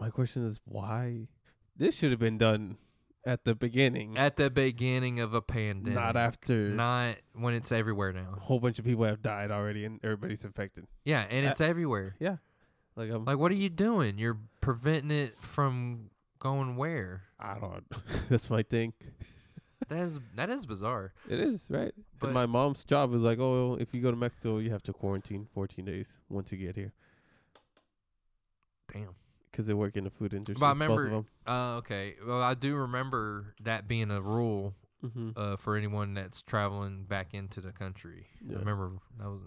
my 0.00 0.10
question 0.10 0.44
is 0.44 0.58
why? 0.64 1.28
This 1.76 1.94
should 1.94 2.10
have 2.10 2.18
been 2.18 2.36
done 2.38 2.78
at 3.24 3.44
the 3.44 3.54
beginning, 3.54 4.18
at 4.18 4.36
the 4.36 4.50
beginning 4.50 5.20
of 5.20 5.34
a 5.34 5.40
pandemic, 5.42 5.94
not 5.94 6.16
after 6.16 6.70
not 6.70 7.16
when 7.34 7.54
it's 7.54 7.70
everywhere 7.70 8.12
now. 8.12 8.34
a 8.36 8.40
whole 8.40 8.58
bunch 8.58 8.78
of 8.80 8.84
people 8.84 9.04
have 9.04 9.22
died 9.22 9.50
already 9.52 9.84
and 9.84 10.00
everybody's 10.02 10.44
infected. 10.44 10.86
Yeah, 11.04 11.26
and 11.30 11.46
Uh, 11.46 11.50
it's 11.50 11.60
everywhere. 11.60 12.16
Yeah. 12.18 12.36
Like 12.96 13.10
I'm, 13.10 13.24
Like, 13.24 13.38
what 13.38 13.52
are 13.52 13.56
you 13.56 13.68
doing? 13.68 14.18
You're 14.18 14.38
preventing 14.60 15.10
it 15.16 15.38
from 15.40 16.10
going 16.38 16.76
where? 16.76 17.22
I 17.38 17.58
don't. 17.58 17.84
that's 18.28 18.48
my 18.50 18.62
thing. 18.62 18.92
That 19.88 20.00
is 20.00 20.20
that 20.34 20.50
is 20.50 20.66
bizarre. 20.66 21.12
It 21.28 21.40
is 21.40 21.66
right. 21.70 21.92
But- 22.18 22.26
and 22.28 22.34
my 22.34 22.46
mom's 22.46 22.84
job 22.84 23.14
is 23.14 23.22
like, 23.22 23.38
oh, 23.38 23.76
if 23.80 23.94
you 23.94 24.00
go 24.00 24.10
to 24.10 24.16
Mexico, 24.16 24.58
you 24.58 24.70
have 24.70 24.82
to 24.84 24.92
quarantine 24.92 25.46
14 25.54 25.84
days 25.84 26.18
once 26.28 26.50
you 26.52 26.58
get 26.58 26.74
here 26.76 26.92
Damn. 28.92 29.14
because 29.50 29.66
they 29.66 29.74
work 29.74 29.96
in 29.96 30.04
the 30.04 30.10
food 30.10 30.32
industry. 30.34 30.56
But 30.58 30.66
I 30.66 30.74
both 30.74 30.82
of 30.82 30.88
remember- 30.98 31.10
them. 31.10 31.26
Uh, 31.46 31.76
okay. 31.78 32.14
Well, 32.26 32.42
I 32.42 32.54
do 32.54 32.76
remember 32.76 33.54
that 33.62 33.86
being 33.88 34.10
a 34.10 34.20
rule 34.20 34.74
Mm-hmm. 35.04 35.30
uh, 35.36 35.54
for 35.54 35.76
anyone 35.76 36.12
that's 36.14 36.42
traveling 36.42 37.04
back 37.04 37.32
into 37.32 37.60
the 37.60 37.70
country. 37.70 38.26
Yeah. 38.44 38.56
I 38.56 38.58
remember 38.58 38.90
that 39.20 39.28
was 39.28 39.42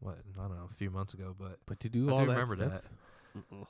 what 0.00 0.16
I 0.36 0.40
don't 0.48 0.50
know 0.50 0.68
a 0.68 0.74
few 0.74 0.90
months 0.90 1.14
ago, 1.14 1.32
but 1.38 1.60
But 1.64 1.78
to 1.78 1.88
do 1.88 2.08
I 2.08 2.12
all 2.12 2.20
do 2.22 2.26
that 2.26 2.32
remember 2.32 2.56
that. 2.56 2.80
steps- 2.80 2.94
Mm-mm. 3.38 3.66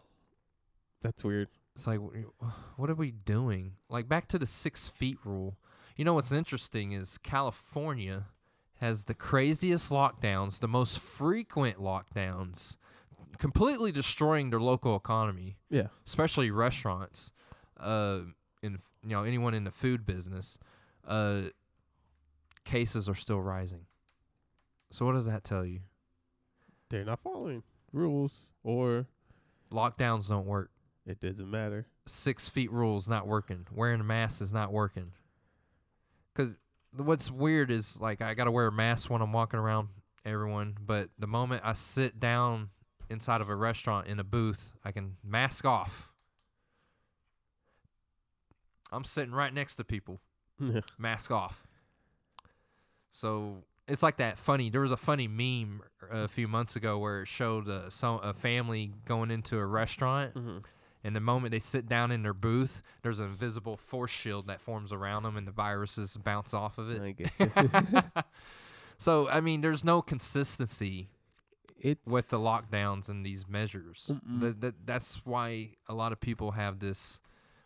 That's 1.02 1.22
weird. 1.22 1.48
It's 1.74 1.86
like, 1.86 2.00
what 2.76 2.90
are 2.90 2.94
we 2.94 3.10
doing? 3.10 3.72
Like 3.88 4.08
back 4.08 4.28
to 4.28 4.38
the 4.38 4.46
six 4.46 4.88
feet 4.88 5.18
rule. 5.24 5.56
You 5.96 6.04
know 6.04 6.14
what's 6.14 6.32
interesting 6.32 6.92
is 6.92 7.18
California 7.18 8.26
has 8.80 9.04
the 9.04 9.14
craziest 9.14 9.90
lockdowns, 9.90 10.60
the 10.60 10.68
most 10.68 10.98
frequent 10.98 11.78
lockdowns, 11.78 12.76
completely 13.38 13.92
destroying 13.92 14.50
their 14.50 14.60
local 14.60 14.96
economy. 14.96 15.56
Yeah. 15.70 15.88
especially 16.06 16.50
restaurants, 16.50 17.30
uh, 17.78 18.20
in 18.62 18.78
you 19.02 19.10
know 19.10 19.24
anyone 19.24 19.54
in 19.54 19.64
the 19.64 19.70
food 19.70 20.06
business, 20.06 20.58
uh, 21.06 21.42
cases 22.64 23.08
are 23.08 23.14
still 23.14 23.40
rising. 23.40 23.86
So 24.90 25.06
what 25.06 25.12
does 25.12 25.26
that 25.26 25.44
tell 25.44 25.64
you? 25.64 25.80
They're 26.88 27.04
not 27.04 27.20
following 27.20 27.62
rules, 27.92 28.32
or 28.62 29.06
Lockdowns 29.72 30.28
don't 30.28 30.46
work. 30.46 30.70
It 31.06 31.20
doesn't 31.20 31.50
matter. 31.50 31.86
Six 32.06 32.48
feet 32.48 32.72
rule's 32.72 33.08
not 33.08 33.26
working. 33.26 33.66
Wearing 33.72 34.00
a 34.00 34.04
mask 34.04 34.40
is 34.40 34.52
not 34.52 34.72
working. 34.72 35.12
Cause 36.34 36.56
what's 36.96 37.30
weird 37.30 37.70
is 37.70 38.00
like 38.00 38.22
I 38.22 38.34
gotta 38.34 38.50
wear 38.50 38.66
a 38.66 38.72
mask 38.72 39.10
when 39.10 39.22
I'm 39.22 39.32
walking 39.32 39.60
around 39.60 39.88
everyone, 40.24 40.76
but 40.84 41.10
the 41.18 41.26
moment 41.26 41.62
I 41.64 41.74
sit 41.74 42.18
down 42.18 42.70
inside 43.10 43.40
of 43.40 43.48
a 43.48 43.54
restaurant 43.54 44.06
in 44.06 44.18
a 44.18 44.24
booth, 44.24 44.72
I 44.84 44.92
can 44.92 45.16
mask 45.22 45.64
off. 45.64 46.10
I'm 48.90 49.04
sitting 49.04 49.32
right 49.32 49.52
next 49.52 49.76
to 49.76 49.84
people. 49.84 50.20
Yeah. 50.60 50.80
mask 50.98 51.30
off. 51.32 51.66
So 53.10 53.64
it's 53.88 54.02
like 54.02 54.16
that 54.16 54.38
funny. 54.38 54.70
There 54.70 54.80
was 54.80 54.92
a 54.92 54.96
funny 54.96 55.28
meme 55.28 55.82
a 56.10 56.28
few 56.28 56.48
months 56.48 56.76
ago 56.76 56.98
where 56.98 57.22
it 57.22 57.28
showed 57.28 57.68
uh, 57.68 57.90
some 57.90 58.20
a 58.22 58.32
family 58.32 58.92
going 59.04 59.30
into 59.30 59.58
a 59.58 59.66
restaurant, 59.66 60.34
mm-hmm. 60.34 60.58
And 61.04 61.14
the 61.14 61.20
moment 61.20 61.52
they 61.52 61.58
sit 61.60 61.86
down 61.88 62.10
in 62.10 62.22
their 62.22 62.34
booth, 62.34 62.82
there's 63.02 63.20
an 63.20 63.26
invisible 63.26 63.76
force 63.76 64.10
shield 64.10 64.46
that 64.48 64.60
forms 64.60 64.92
around 64.92 65.22
them, 65.24 65.36
and 65.36 65.46
the 65.46 65.52
viruses 65.52 66.16
bounce 66.16 66.54
off 66.54 66.78
of 66.78 66.90
it. 66.90 67.00
I 67.02 67.12
get 67.12 67.30
you. 67.38 68.22
so 68.98 69.28
I 69.28 69.40
mean, 69.40 69.60
there's 69.60 69.84
no 69.84 70.02
consistency 70.02 71.08
it's 71.78 72.06
with 72.06 72.30
the 72.30 72.38
lockdowns 72.38 73.08
and 73.08 73.24
these 73.26 73.46
measures. 73.46 74.10
Mm-mm. 74.12 74.40
That, 74.40 74.60
that 74.62 74.74
that's 74.86 75.26
why 75.26 75.70
a 75.88 75.94
lot 75.94 76.12
of 76.12 76.20
people 76.20 76.52
have 76.52 76.80
this, 76.80 77.20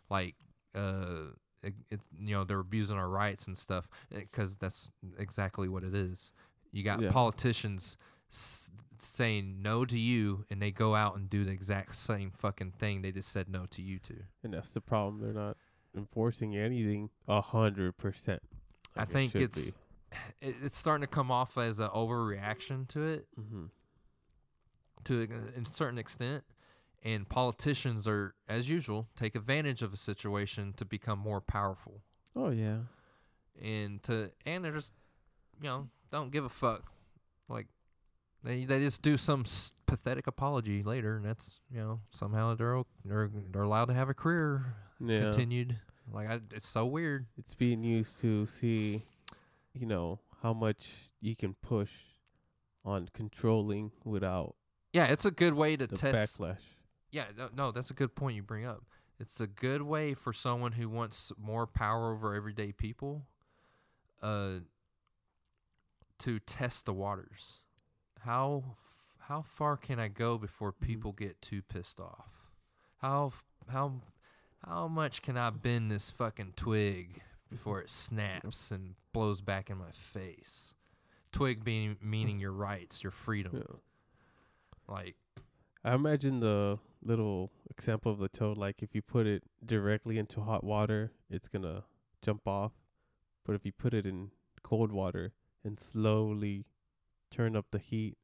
like, 0.09 0.35
uh, 0.75 1.31
it, 1.63 1.73
it's 1.89 2.07
you 2.19 2.33
know 2.35 2.43
they're 2.43 2.59
abusing 2.59 2.97
our 2.97 3.07
rights 3.07 3.47
and 3.47 3.57
stuff 3.57 3.87
because 4.11 4.57
that's 4.57 4.91
exactly 5.17 5.69
what 5.69 5.83
it 5.83 5.95
is. 5.95 6.33
You 6.71 6.83
got 6.83 7.01
Yeah. 7.01 7.11
politicians 7.11 7.97
s- 8.31 8.71
saying 8.97 9.61
no 9.61 9.85
to 9.85 9.97
you, 9.97 10.45
and 10.49 10.61
they 10.61 10.71
go 10.71 10.95
out 10.95 11.15
and 11.15 11.29
do 11.29 11.43
the 11.45 11.51
exact 11.51 11.95
same 11.95 12.31
fucking 12.31 12.71
thing 12.79 13.01
they 13.01 13.11
just 13.11 13.29
said 13.31 13.49
no 13.49 13.65
to 13.71 13.81
you 13.81 13.99
to. 13.99 14.15
and 14.43 14.53
that's 14.53 14.71
the 14.71 14.81
problem. 14.81 15.21
They're 15.21 15.33
not 15.33 15.57
enforcing 15.95 16.55
anything 16.55 17.09
a 17.27 17.41
hundred 17.41 17.97
percent. 17.97 18.41
I 18.95 19.05
think 19.05 19.35
it's 19.35 19.67
it, 20.41 20.55
it's 20.63 20.77
starting 20.77 21.01
to 21.01 21.07
come 21.13 21.31
off 21.31 21.57
as 21.57 21.79
an 21.79 21.89
overreaction 21.89 22.87
to 22.89 23.05
it 23.07 23.27
Mm-hmm. 23.39 23.65
to 25.05 25.21
a, 25.21 25.61
a 25.61 25.65
certain 25.65 25.97
extent 25.97 26.43
and 27.03 27.29
politicians 27.29 28.07
are 28.07 28.35
as 28.49 28.69
usual 28.69 29.07
take 29.15 29.35
advantage 29.35 29.81
of 29.81 29.93
a 29.93 29.97
situation 29.97 30.73
to 30.75 30.83
become 30.85 31.17
more 31.19 31.39
powerful 31.41 32.01
Oh 32.35 32.49
yeah. 32.49 32.79
and 33.61 34.01
to 34.03 34.31
and 34.45 34.63
they're 34.65 34.73
just 34.73 34.93
you 35.61 35.67
know 35.69 35.87
don't 36.11 36.31
give 36.31 36.43
a 36.43 36.49
fuck 36.49 36.91
like 37.47 37.67
they 38.43 38.65
they 38.65 38.79
just 38.79 39.01
do 39.01 39.17
some 39.17 39.41
s- 39.41 39.73
pathetic 39.85 40.27
apology 40.27 40.83
later 40.83 41.17
and 41.17 41.25
that's 41.25 41.59
you 41.71 41.79
know 41.79 41.99
somehow 42.11 42.53
they're 42.55 42.81
they're 43.05 43.29
they're 43.51 43.63
allowed 43.63 43.85
to 43.85 43.93
have 43.93 44.09
a 44.09 44.13
career 44.13 44.75
Yeah. 44.99 45.21
continued 45.31 45.77
like 46.11 46.29
I, 46.29 46.39
it's 46.51 46.67
so 46.67 46.85
weird 46.85 47.27
It's 47.37 47.53
being 47.55 47.83
used 47.83 48.19
to 48.21 48.45
see, 48.47 49.03
you 49.73 49.85
know, 49.85 50.19
how 50.41 50.53
much 50.53 50.89
you 51.21 51.35
can 51.35 51.53
push 51.61 51.91
on 52.85 53.09
controlling 53.13 53.91
without 54.03 54.55
yeah 54.93 55.05
it's 55.05 55.25
a 55.25 55.31
good 55.31 55.53
way 55.53 55.75
to 55.77 55.87
test 55.87 56.39
backlash. 56.39 56.57
Yeah, 57.11 57.25
no, 57.37 57.49
no, 57.55 57.71
that's 57.71 57.89
a 57.89 57.93
good 57.95 58.13
point 58.15 58.35
you 58.35 58.43
bring 58.43 58.65
up. 58.65 58.83
It's 59.19 59.39
a 59.41 59.47
good 59.47 59.81
way 59.81 60.13
for 60.13 60.31
someone 60.31 60.73
who 60.73 60.87
wants 60.87 61.31
more 61.37 61.65
power 61.67 62.13
over 62.13 62.33
everyday 62.35 62.71
people 62.71 63.25
uh 64.21 64.59
to 66.19 66.39
test 66.39 66.85
the 66.85 66.93
waters. 66.93 67.59
How 68.23 68.63
f- 68.71 68.95
how 69.27 69.41
far 69.41 69.77
can 69.77 69.99
I 69.99 70.07
go 70.07 70.37
before 70.37 70.71
Mm-hmm. 70.73 70.85
people 70.85 71.11
get 71.11 71.41
too 71.41 71.61
pissed 71.61 71.99
off? 71.99 72.51
How 72.97 73.27
f- 73.27 73.43
how 73.69 74.01
how 74.67 74.87
much 74.87 75.21
can 75.21 75.37
I 75.37 75.49
bend 75.51 75.91
this 75.91 76.11
fucking 76.11 76.53
twig 76.55 77.21
before 77.49 77.79
it 77.81 77.89
snaps 77.89 78.71
and 78.71 78.95
blows 79.13 79.41
back 79.41 79.69
in 79.69 79.77
my 79.77 79.91
face? 79.91 80.73
Twig 81.31 81.63
being 81.63 81.95
meaning 82.01 82.39
your 82.39 82.51
rights, 82.51 83.03
your 83.03 83.11
freedom. 83.11 83.53
Yeah. 83.55 83.75
Like 84.87 85.15
I 85.83 85.93
imagine 85.93 86.39
the 86.39 86.79
little 87.01 87.51
example 87.69 88.11
of 88.11 88.17
the 88.19 88.27
toad, 88.27 88.57
like 88.57 88.81
if 88.81 88.93
you 88.93 89.01
put 89.01 89.25
it 89.27 89.43
directly 89.65 90.17
into 90.17 90.41
hot 90.41 90.63
water, 90.63 91.11
it's 91.29 91.47
gonna 91.47 91.83
jump 92.21 92.47
off. 92.47 92.73
But 93.45 93.55
if 93.55 93.65
you 93.65 93.71
put 93.71 93.93
it 93.93 94.05
in 94.05 94.31
cold 94.63 94.91
water 94.91 95.31
and 95.63 95.79
slowly 95.79 96.65
turn 97.31 97.55
up 97.55 97.65
the 97.71 97.79
heat, 97.79 98.17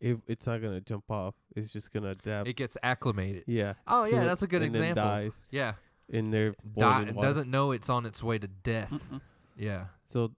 it 0.00 0.18
it's 0.26 0.46
not 0.46 0.60
gonna 0.62 0.80
jump 0.80 1.10
off. 1.10 1.34
It's 1.54 1.70
just 1.70 1.92
gonna 1.92 2.10
adapt. 2.10 2.48
it 2.48 2.56
gets 2.56 2.76
acclimated. 2.82 3.44
yeah. 3.46 3.74
Oh 3.86 4.04
yeah, 4.04 4.24
that's 4.24 4.42
a 4.42 4.46
good 4.46 4.62
and 4.62 4.72
then 4.72 4.82
example. 4.82 5.04
dies 5.04 5.42
Yeah, 5.50 5.74
in 6.08 6.30
their 6.30 6.54
Di- 6.76 7.12
doesn't 7.12 7.50
know 7.50 7.72
it's 7.72 7.88
on 7.88 8.04
its 8.06 8.22
way 8.22 8.38
to 8.38 8.46
death. 8.48 8.92
Mm-mm. 8.92 9.20
Yeah, 9.56 9.86
So 10.06 10.32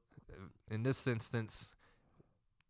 in 0.70 0.84
this 0.84 1.06
instance, 1.08 1.74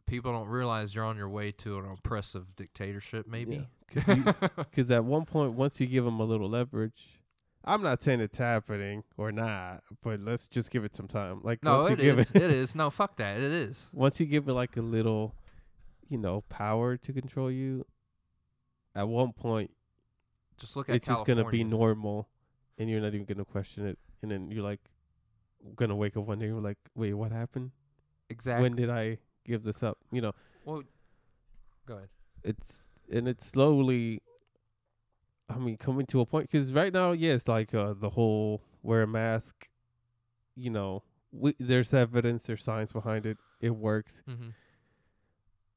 people 0.06 0.32
don't 0.32 0.48
realize 0.48 0.94
you're 0.94 1.04
on 1.04 1.18
your 1.18 1.28
way 1.28 1.52
to 1.52 1.78
an 1.78 1.84
oppressive 1.84 2.56
dictatorship. 2.56 3.26
Maybe. 3.28 3.68
because 3.94 4.90
at 4.90 5.04
one 5.04 5.26
point, 5.26 5.52
once 5.52 5.78
you 5.80 5.86
give 5.86 6.04
them 6.06 6.20
a 6.20 6.24
little 6.24 6.48
leverage, 6.48 7.17
I'm 7.64 7.82
not 7.82 8.02
saying 8.02 8.20
it's 8.20 8.38
happening 8.38 9.04
or 9.16 9.32
not, 9.32 9.82
but 10.02 10.20
let's 10.20 10.48
just 10.48 10.70
give 10.70 10.84
it 10.84 10.96
some 10.96 11.08
time. 11.08 11.40
Like 11.42 11.62
no, 11.62 11.78
once 11.78 11.88
you 11.88 11.94
it 11.94 12.00
give 12.00 12.18
is. 12.18 12.30
it, 12.30 12.42
it 12.42 12.50
is. 12.50 12.74
No, 12.74 12.90
fuck 12.90 13.16
that. 13.16 13.36
It 13.36 13.42
is. 13.42 13.90
once 13.94 14.20
you 14.20 14.26
give 14.26 14.48
it 14.48 14.52
like 14.52 14.76
a 14.76 14.82
little, 14.82 15.34
you 16.08 16.18
know, 16.18 16.42
power 16.48 16.96
to 16.96 17.12
control 17.12 17.50
you, 17.50 17.84
at 18.94 19.06
one 19.08 19.32
point 19.32 19.70
Just 20.58 20.76
look 20.76 20.88
at 20.88 20.96
it's 20.96 21.06
just 21.06 21.24
gonna 21.24 21.48
be 21.50 21.64
normal, 21.64 22.28
and 22.78 22.88
you're 22.88 23.00
not 23.00 23.14
even 23.14 23.24
gonna 23.26 23.44
question 23.44 23.86
it. 23.86 23.98
And 24.22 24.30
then 24.30 24.50
you're 24.50 24.64
like, 24.64 24.80
gonna 25.76 25.96
wake 25.96 26.16
up 26.16 26.24
one 26.24 26.38
day, 26.38 26.46
and 26.46 26.54
you're 26.54 26.62
like, 26.62 26.78
wait, 26.94 27.12
what 27.14 27.32
happened? 27.32 27.72
exactly. 28.30 28.62
When 28.62 28.76
did 28.76 28.90
I 28.90 29.18
give 29.44 29.62
this 29.62 29.82
up? 29.82 29.98
You 30.12 30.22
know, 30.22 30.32
well, 30.64 30.82
go 31.86 31.96
ahead. 31.96 32.08
it's 32.44 32.82
and 33.12 33.28
it's 33.28 33.46
slowly. 33.46 34.22
I 35.48 35.56
mean, 35.58 35.76
coming 35.78 36.06
to 36.06 36.20
a 36.20 36.26
point 36.26 36.50
because 36.50 36.72
right 36.72 36.92
now, 36.92 37.12
yes, 37.12 37.48
like 37.48 37.72
uh, 37.74 37.94
the 37.98 38.10
whole 38.10 38.62
wear 38.82 39.02
a 39.02 39.06
mask. 39.06 39.68
You 40.56 40.70
know, 40.70 41.02
we, 41.32 41.54
there's 41.58 41.94
evidence, 41.94 42.42
there's 42.44 42.62
science 42.64 42.92
behind 42.92 43.24
it. 43.26 43.38
It 43.60 43.70
works, 43.76 44.22
hmm 44.26 44.50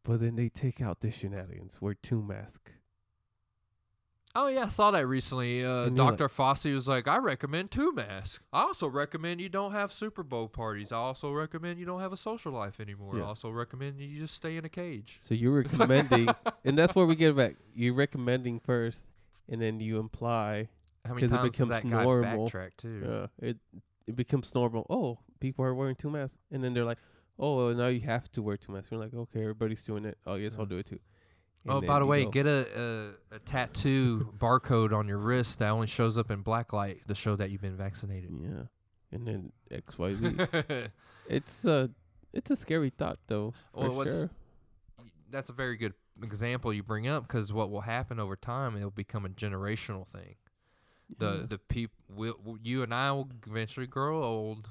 but 0.04 0.20
then 0.20 0.36
they 0.36 0.50
take 0.50 0.82
out 0.82 1.02
the 1.02 1.12
shenanigans. 1.12 1.80
Wear 1.80 1.94
two 1.94 2.24
masks. 2.24 2.72
Oh 4.34 4.48
yeah, 4.48 4.64
I 4.64 4.70
saw 4.70 4.92
that 4.92 5.06
recently. 5.06 5.64
Uh, 5.64 5.68
you're 5.86 5.90
like- 5.90 6.18
Dr. 6.18 6.28
Fauci 6.30 6.74
was 6.74 6.88
like, 6.88 7.08
"I 7.08 7.18
recommend 7.18 7.70
two 7.70 7.92
masks. 7.92 8.40
I 8.54 8.62
also 8.62 8.88
recommend 8.88 9.42
you 9.42 9.50
don't 9.50 9.74
have 9.74 9.92
Super 9.92 10.24
Bowl 10.24 10.48
parties. 10.48 10.92
I 10.94 10.96
also 10.96 11.32
recommend 11.32 11.80
you 11.80 11.86
don't 11.86 12.00
have 12.00 12.14
a 12.14 12.18
social 12.18 12.52
life 12.54 12.80
anymore. 12.80 13.18
I 13.18 13.22
also 13.22 13.50
recommend 13.52 14.00
you 14.00 14.18
just 14.20 14.34
stay 14.34 14.56
in 14.58 14.64
a 14.66 14.70
cage." 14.70 15.18
So 15.20 15.36
you're 15.36 15.52
recommending, 15.64 16.30
and 16.66 16.78
that's 16.78 16.96
where 16.96 17.06
we 17.06 17.16
get 17.16 17.36
back. 17.36 17.58
You're 17.76 17.94
recommending 17.94 18.60
first, 18.62 19.02
and 19.52 19.62
then 19.62 19.80
you 19.80 20.00
imply 20.00 20.68
How 21.06 21.14
many 21.14 21.28
it 21.28 21.30
times 21.30 21.44
does 21.44 21.52
becomes 21.68 21.70
that 21.70 21.84
guy 21.90 22.04
normal. 22.04 22.50
backtrack 22.50 22.72
too? 22.78 23.04
Yeah, 23.40 23.48
it 23.50 23.58
it 24.08 24.16
becomes 24.16 24.54
normal. 24.56 24.88
Oh, 24.90 25.20
people 25.40 25.64
are 25.66 25.76
wearing 25.76 25.96
two 25.96 26.10
masks, 26.10 26.38
and 26.52 26.64
then 26.64 26.74
they're 26.74 26.86
like, 26.86 26.98
"Oh, 27.38 27.72
now 27.74 27.88
you 27.88 28.00
have 28.02 28.32
to 28.32 28.42
wear 28.42 28.58
two 28.58 28.72
masks." 28.72 28.90
You're 28.92 29.00
like, 29.00 29.14
"Okay, 29.14 29.42
everybody's 29.42 29.84
doing 29.84 30.06
it. 30.06 30.18
Oh, 30.26 30.36
yes, 30.36 30.56
I'll 30.58 30.66
do 30.66 30.78
it 30.80 30.88
too." 30.88 31.00
Oh, 31.68 31.80
by 31.80 32.00
the 32.00 32.08
way, 32.08 32.26
get 32.26 32.48
a, 32.48 33.14
a 33.32 33.36
a 33.36 33.40
tattoo 33.40 34.34
barcode 34.40 34.94
on 34.94 35.08
your 35.08 35.20
wrist 35.20 35.60
that 35.60 35.70
only 35.70 35.86
shows 35.86 36.18
up 36.18 36.32
in 36.32 36.42
black 36.42 36.74
light 36.74 37.08
to 37.08 37.14
show 37.14 37.36
that 37.36 37.52
you've 37.52 37.62
been 37.62 37.78
vaccinated. 37.78 38.32
yeah, 38.42 38.64
and 39.12 39.28
then 39.28 39.52
X 39.70 40.00
Y 40.00 40.16
Z. 40.16 40.36
it's 41.30 41.64
a 41.66 41.92
it's 42.34 42.50
a 42.50 42.56
scary 42.56 42.90
thought 42.90 43.20
though. 43.28 43.54
For 43.74 43.82
Well, 43.82 43.96
what's- 43.96 44.16
sure. 44.16 44.30
That's 45.30 45.50
a 45.50 45.54
very 45.54 45.78
good 45.78 45.94
example 46.24 46.74
you 46.74 46.84
bring 46.84 47.08
up 47.08 47.28
because 47.28 47.52
what 47.54 47.70
will 47.72 47.82
happen 47.82 48.20
over 48.20 48.36
time, 48.36 48.76
it'll 48.78 48.92
become 48.92 49.26
a 49.26 49.30
generational 49.30 50.08
thing. 50.08 50.36
The 51.18 51.40
Yeah. 51.42 51.46
the 51.48 51.58
people, 51.58 51.98
will 52.10 52.58
you 52.62 52.84
and 52.84 52.94
I 52.94 53.12
will 53.12 53.30
eventually 53.46 53.88
grow 53.88 54.24
old, 54.24 54.70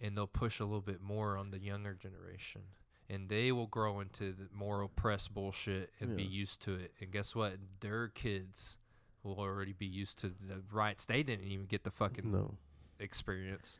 and 0.00 0.16
they'll 0.16 0.26
push 0.26 0.60
a 0.60 0.64
little 0.64 0.80
bit 0.80 1.00
more 1.00 1.36
on 1.36 1.50
the 1.50 1.58
younger 1.60 1.94
generation, 1.94 2.62
and 3.08 3.28
they 3.28 3.52
will 3.52 3.66
grow 3.68 4.00
into 4.00 4.32
the 4.32 4.48
more 4.52 4.82
oppressed 4.82 5.32
bullshit 5.32 5.90
and 6.00 6.16
be 6.16 6.22
used 6.24 6.60
to 6.62 6.74
it. 6.74 6.92
And 7.00 7.12
guess 7.12 7.34
what? 7.34 7.54
Their 7.80 8.08
kids 8.08 8.76
will 9.22 9.38
already 9.38 9.72
be 9.72 9.86
used 9.86 10.18
to 10.18 10.28
the 10.28 10.62
rights 10.72 11.06
they 11.06 11.22
didn't 11.22 11.46
even 11.46 11.66
get 11.66 11.84
the 11.84 11.90
fucking 11.90 12.30
no, 12.30 12.56
experience, 12.98 13.78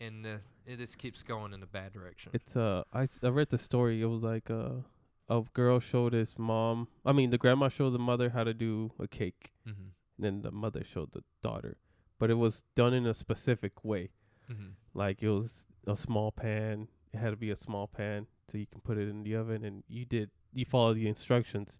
and 0.00 0.24
uh, 0.26 0.38
it 0.66 0.78
just 0.78 0.98
keeps 0.98 1.22
going 1.22 1.52
in 1.52 1.62
a 1.62 1.66
bad 1.66 1.92
direction. 1.92 2.30
it's 2.32 2.56
uh 2.56 2.84
I 2.92 3.02
s- 3.02 3.20
I 3.22 3.28
read 3.28 3.50
the 3.50 3.58
story. 3.58 4.00
It 4.00 4.06
was 4.06 4.22
like 4.22 4.50
uh 4.50 4.82
a 5.28 5.42
girl 5.52 5.80
showed 5.80 6.12
his 6.12 6.38
mom. 6.38 6.88
I 7.04 7.12
mean, 7.12 7.30
the 7.30 7.38
grandma 7.38 7.68
showed 7.68 7.90
the 7.90 7.98
mother 7.98 8.30
how 8.30 8.44
to 8.44 8.54
do 8.54 8.92
a 8.98 9.06
cake, 9.06 9.52
mm-hmm. 9.68 9.88
and 10.16 10.24
then 10.24 10.42
the 10.42 10.50
mother 10.50 10.82
showed 10.84 11.12
the 11.12 11.22
daughter, 11.42 11.76
but 12.18 12.30
it 12.30 12.34
was 12.34 12.64
done 12.74 12.94
in 12.94 13.06
a 13.06 13.14
specific 13.14 13.84
way. 13.84 14.10
Mm-hmm. 14.50 14.68
Like 14.94 15.22
it 15.22 15.28
was 15.28 15.66
a 15.86 15.96
small 15.96 16.32
pan. 16.32 16.88
It 17.12 17.18
had 17.18 17.30
to 17.30 17.36
be 17.36 17.50
a 17.50 17.56
small 17.56 17.86
pan 17.86 18.26
so 18.50 18.58
you 18.58 18.66
can 18.66 18.80
put 18.80 18.98
it 18.98 19.08
in 19.08 19.22
the 19.22 19.36
oven, 19.36 19.64
and 19.64 19.84
you 19.88 20.04
did 20.04 20.30
you 20.52 20.64
followed 20.64 20.96
the 20.96 21.08
instructions, 21.08 21.78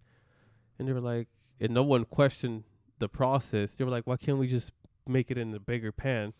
and 0.79 0.87
they 0.87 0.93
were 0.93 1.01
like, 1.01 1.29
and 1.61 1.73
no 1.73 1.83
one 1.83 2.05
questioned 2.05 2.65
the 2.99 3.09
process. 3.09 3.75
They 3.75 3.85
were 3.85 3.91
like, 3.91 4.07
why 4.07 4.17
can't 4.17 4.39
we 4.39 4.49
just 4.49 4.73
make 5.07 5.31
it 5.31 5.39
in 5.39 5.55
a 5.55 5.61
bigger 5.61 5.93
pan? 5.93 6.35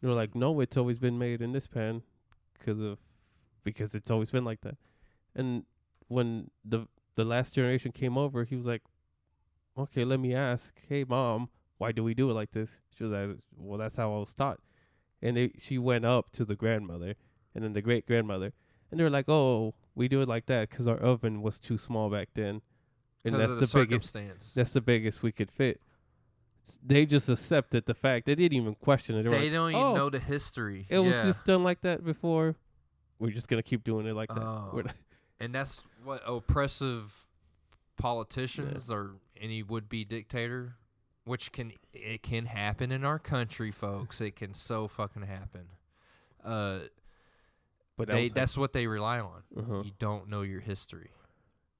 They 0.00 0.08
were 0.08 0.14
like, 0.14 0.34
no, 0.34 0.60
it's 0.60 0.76
always 0.76 0.98
been 0.98 1.18
made 1.18 1.42
in 1.42 1.52
this 1.52 1.66
pan, 1.66 2.02
because 2.58 2.80
of 2.80 2.98
because 3.64 3.94
it's 3.94 4.10
always 4.10 4.30
been 4.30 4.44
like 4.44 4.60
that. 4.62 4.76
And 5.34 5.64
when 6.12 6.50
the 6.64 6.86
the 7.14 7.24
last 7.24 7.54
generation 7.54 7.92
came 7.92 8.16
over, 8.16 8.44
he 8.44 8.56
was 8.56 8.66
like, 8.66 8.82
okay, 9.76 10.04
let 10.04 10.20
me 10.20 10.34
ask, 10.34 10.74
hey 10.88 11.04
mom, 11.04 11.48
why 11.78 11.92
do 11.92 12.02
we 12.04 12.14
do 12.14 12.30
it 12.30 12.34
like 12.34 12.52
this? 12.52 12.80
She 12.96 13.04
was 13.04 13.12
like, 13.12 13.38
well, 13.56 13.78
that's 13.78 13.96
how 13.96 14.14
I 14.14 14.18
was 14.18 14.34
taught 14.34 14.60
and 15.22 15.38
it, 15.38 15.52
she 15.58 15.78
went 15.78 16.04
up 16.04 16.32
to 16.32 16.44
the 16.44 16.56
grandmother 16.56 17.14
and 17.54 17.64
then 17.64 17.72
the 17.72 17.80
great 17.80 18.06
grandmother 18.06 18.52
and 18.90 18.98
they 18.98 19.04
were 19.04 19.10
like 19.10 19.28
oh 19.28 19.74
we 19.94 20.08
do 20.08 20.20
it 20.20 20.28
like 20.28 20.46
that 20.46 20.68
because 20.68 20.88
our 20.88 20.96
oven 20.96 21.40
was 21.40 21.60
too 21.60 21.78
small 21.78 22.10
back 22.10 22.28
then 22.34 22.60
and 23.24 23.36
that's 23.36 23.54
the, 23.54 23.66
the, 23.66 23.86
biggest 23.86 24.54
that's 24.54 24.72
the 24.72 24.80
biggest 24.80 25.22
we 25.22 25.30
could 25.30 25.50
fit 25.50 25.80
they 26.84 27.06
just 27.06 27.28
accepted 27.28 27.86
the 27.86 27.94
fact 27.94 28.26
they 28.26 28.34
didn't 28.34 28.56
even 28.56 28.74
question 28.74 29.16
it 29.16 29.22
they, 29.22 29.30
they 29.30 29.36
like, 29.44 29.52
don't 29.52 29.70
even 29.70 29.80
"Oh, 29.80 29.94
know 29.94 30.10
the 30.10 30.18
history. 30.18 30.86
it 30.88 30.98
was 30.98 31.14
just 31.22 31.46
done 31.46 31.62
like 31.62 31.80
that 31.82 32.04
before 32.04 32.56
we're 33.18 33.30
just 33.30 33.48
gonna 33.48 33.62
keep 33.62 33.84
doing 33.84 34.06
it 34.06 34.14
like 34.14 34.28
that 34.28 34.42
Oh. 34.42 34.70
We're 34.72 34.82
not- 34.82 34.96
and 35.42 35.54
that's 35.54 35.82
what 36.04 36.22
oppressive 36.26 37.26
politicians 37.98 38.90
or 38.90 39.12
any 39.40 39.62
would-be 39.62 40.04
dictator, 40.04 40.74
which 41.24 41.52
can 41.52 41.72
it 41.92 42.22
can 42.22 42.46
happen 42.46 42.90
in 42.92 43.04
our 43.04 43.18
country, 43.18 43.70
folks. 43.70 44.20
It 44.20 44.36
can 44.36 44.54
so 44.54 44.88
fucking 44.88 45.22
happen. 45.22 45.66
Uh, 46.44 46.80
but 47.96 48.08
they 48.08 48.28
that's 48.28 48.56
what 48.56 48.72
they 48.72 48.86
rely 48.86 49.20
on. 49.20 49.42
uh-huh. 49.56 49.82
You 49.84 49.92
don't 49.98 50.28
know 50.28 50.42
your 50.42 50.60
history 50.60 51.10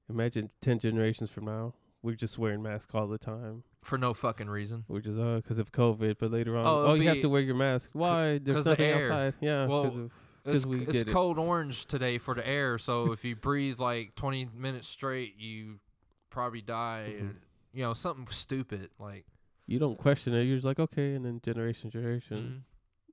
imagine 0.09 0.49
10 0.61 0.79
generations 0.79 1.29
from 1.29 1.45
now 1.45 1.73
we're 2.01 2.13
just 2.13 2.37
wearing 2.37 2.61
masks 2.61 2.93
all 2.93 3.07
the 3.07 3.17
time 3.17 3.63
for 3.81 3.97
no 3.97 4.13
fucking 4.13 4.49
reason. 4.49 4.83
we're 4.89 4.99
just 4.99 5.17
uh 5.17 5.37
because 5.37 5.57
of 5.57 5.71
covid 5.71 6.15
but 6.19 6.29
later 6.29 6.57
on 6.57 6.65
Oh, 6.67 6.91
oh, 6.91 6.93
you 6.95 7.07
have 7.07 7.21
to 7.21 7.29
wear 7.29 7.41
your 7.41 7.55
mask 7.55 7.89
Why? 7.93 8.37
there's 8.37 8.65
nothing 8.65 8.85
air. 8.85 9.03
outside 9.03 9.33
yeah 9.39 9.65
Well, 9.65 9.85
of 9.85 10.11
It's, 10.45 10.65
we 10.65 10.81
it's 10.81 10.91
did 10.91 11.07
it. 11.09 11.11
cold 11.11 11.37
orange 11.39 11.85
today 11.85 12.17
for 12.17 12.33
the 12.35 12.45
air, 12.47 12.77
so 12.77 13.11
if 13.13 13.23
you 13.23 13.35
breathe 13.35 13.79
like 13.79 14.15
20 14.15 14.49
minutes 14.55 14.87
straight, 14.87 15.35
you 15.37 15.79
probably 16.29 16.61
die. 16.61 17.13
Mhm. 17.17 17.29
or, 17.29 17.35
you 17.73 17.83
know, 17.83 17.93
something 17.93 18.27
stupid 18.27 18.89
like. 18.99 19.25
you 19.67 19.79
don't 19.79 19.97
question 19.97 20.33
it. 20.33 20.43
You're 20.43 20.57
just 20.57 20.65
like, 20.65 20.79
okay, 20.79 21.15
and 21.15 21.23
then 21.25 21.39
generation, 21.41 21.89
generation, 21.89 22.37
mhm. 22.37 23.11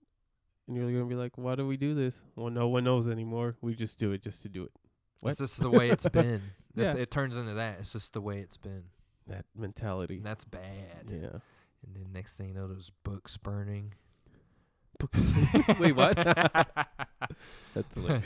and 0.69 0.77
you're 0.77 0.91
gonna 0.93 1.05
be 1.09 1.15
like, 1.15 1.39
why 1.39 1.55
do 1.55 1.67
we 1.67 1.77
do 1.77 1.95
this? 1.95 2.21
Well, 2.37 2.51
no 2.51 2.69
one 2.69 2.85
knows 2.85 3.07
anymore. 3.09 3.57
We 3.61 3.75
just 3.75 3.99
do 3.99 4.11
it 4.13 4.23
just 4.23 4.43
to 4.43 4.49
do 4.49 4.65
it. 4.65 4.73
What? 5.21 5.31
It's 5.31 5.39
just 5.41 5.61
the 5.61 5.71
way 5.71 5.89
it's 5.91 6.09
been. 6.11 6.43
That's, 6.75 6.97
Yeah. 6.97 7.03
It 7.03 7.11
turns 7.11 7.37
into 7.37 7.55
that. 7.55 7.79
It's 7.81 7.93
just 7.93 8.13
the 8.13 8.21
way 8.21 8.41
it's 8.41 8.57
been. 8.57 8.85
That 9.27 9.45
mentality. 9.57 10.17
And 10.17 10.25
that's 10.27 10.45
bad. 10.45 11.07
Yeah. 11.09 11.39
And 11.87 11.95
then 11.95 12.07
next 12.13 12.37
thing 12.37 12.49
you 12.49 12.55
know, 12.55 12.67
those 12.67 12.91
books 13.05 13.37
burning. 13.37 13.95
Wait, 15.81 15.93
what? 15.97 16.17
That's 17.75 17.95
hilarious. 17.95 18.25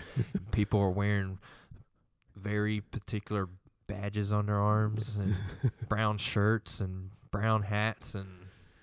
People 0.53 0.81
are 0.81 0.91
wearing 0.91 1.39
very 2.37 2.81
particular 2.81 3.49
badges 3.87 4.33
on 4.33 4.47
their 4.47 4.59
arms 4.59 5.17
and 5.17 5.37
brown 5.89 6.17
shirts 6.19 6.81
and 6.81 7.11
brown 7.31 7.63
hats 7.63 8.15
and 8.15 8.27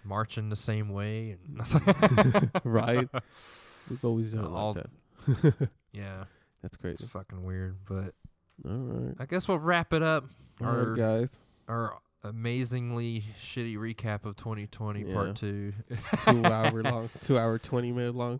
marching 0.03 0.50
the 0.50 0.56
same 0.56 0.90
way. 0.90 1.38
And 1.58 2.52
right. 2.64 3.10
We've 3.90 4.06
always 4.06 4.34
done 4.34 4.45
it 4.45 4.48
All- 4.48 4.74
like 4.76 4.86
that. 5.58 5.70
yeah, 5.92 6.26
That's 6.61 6.76
it's 6.76 6.82
crazy. 6.82 7.06
fucking 7.06 7.44
weird. 7.44 7.78
But 7.88 8.14
All 8.66 8.72
right. 8.78 9.16
I 9.20 9.26
guess 9.26 9.48
we'll 9.48 9.60
wrap 9.60 9.94
it 9.94 10.03
up. 10.03 10.26
All 10.61 10.68
Our- 10.68 10.86
right, 10.92 10.98
guys. 10.98 11.36
Our 11.68 11.98
amazingly 12.24 13.24
shitty 13.41 13.75
recap 13.77 14.25
of 14.25 14.35
2020 14.35 15.01
Yeah. 15.03 15.14
part 15.14 15.35
two. 15.35 15.74
Two 16.25 16.45
hour 16.45 16.83
long. 16.83 17.09
Two 17.22 17.38
hour 17.38 17.58
twenty 17.59 17.91
minute 17.91 18.16
long. 18.16 18.40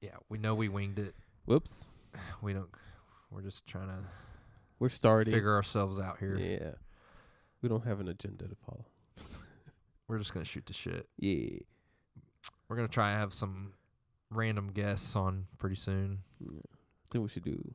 yeah, 0.00 0.16
we 0.28 0.38
know 0.38 0.54
we 0.54 0.68
winged 0.68 0.98
it. 0.98 1.14
Whoops. 1.46 1.86
We 2.42 2.52
don't. 2.52 2.68
We're 3.30 3.42
just 3.42 3.66
trying 3.66 3.88
to 3.88 3.98
We're 4.78 4.88
starting. 4.88 5.32
figure 5.32 5.54
ourselves 5.54 5.98
out 5.98 6.18
here. 6.18 6.36
Yeah. 6.38 6.72
We 7.62 7.68
don't 7.68 7.84
have 7.86 8.00
an 8.00 8.08
agenda 8.08 8.48
to 8.48 8.56
follow. 8.66 8.84
We're 10.08 10.18
just 10.18 10.32
gonna 10.34 10.44
shoot 10.44 10.66
the 10.66 10.72
shit. 10.72 11.08
Yeah. 11.18 11.58
We're 12.68 12.76
gonna 12.76 12.88
try 12.88 13.12
to 13.12 13.18
have 13.18 13.32
some 13.34 13.72
random 14.30 14.70
guests 14.72 15.14
on 15.16 15.46
pretty 15.58 15.76
soon. 15.76 16.20
yeah. 16.40 16.50
I 16.50 17.06
think 17.12 17.22
we 17.22 17.28
should 17.28 17.44
do. 17.44 17.74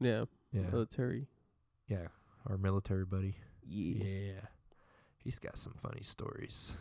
Yeah. 0.00 0.24
Yeah, 0.52 0.62
Military. 0.70 1.26
yeah. 1.88 2.06
Our 2.48 2.56
military 2.56 3.04
buddy. 3.04 3.36
Yeah. 3.68 4.04
Yeah, 4.04 4.40
he's 5.22 5.38
got 5.38 5.58
some 5.58 5.74
funny 5.74 6.02
stories. 6.02 6.76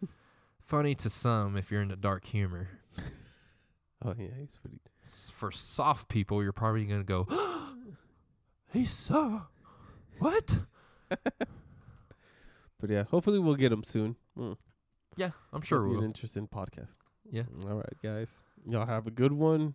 funny 0.60 0.94
to 0.96 1.08
some 1.10 1.56
if 1.56 1.70
you're 1.70 1.82
into 1.82 1.96
dark 1.96 2.24
humor. 2.26 2.68
Oh 4.04 4.14
yeah, 4.18 4.30
he's 4.40 4.56
pretty. 4.60 4.80
S- 5.06 5.30
For 5.32 5.52
soft 5.52 6.08
people, 6.08 6.42
you're 6.42 6.52
probably 6.52 6.84
gonna 6.86 7.04
go, 7.04 7.28
"He's 8.72 8.90
so 8.90 9.42
what?" 10.18 10.58
But 12.80 12.90
yeah, 12.90 13.04
hopefully 13.04 13.38
we'll 13.38 13.54
get 13.54 13.70
him 13.70 13.84
soon. 13.84 14.16
Mm. 14.36 14.56
Yeah, 15.16 15.30
I'm 15.52 15.62
sure 15.62 15.82
we'll. 15.82 15.92
be 15.92 15.98
an 15.98 16.04
interesting 16.04 16.48
podcast. 16.48 16.94
Yeah. 17.30 17.44
All 17.68 17.76
right, 17.76 17.96
guys. 18.02 18.32
Y'all 18.68 18.86
have 18.86 19.06
a 19.06 19.12
good 19.12 19.32
one. 19.32 19.74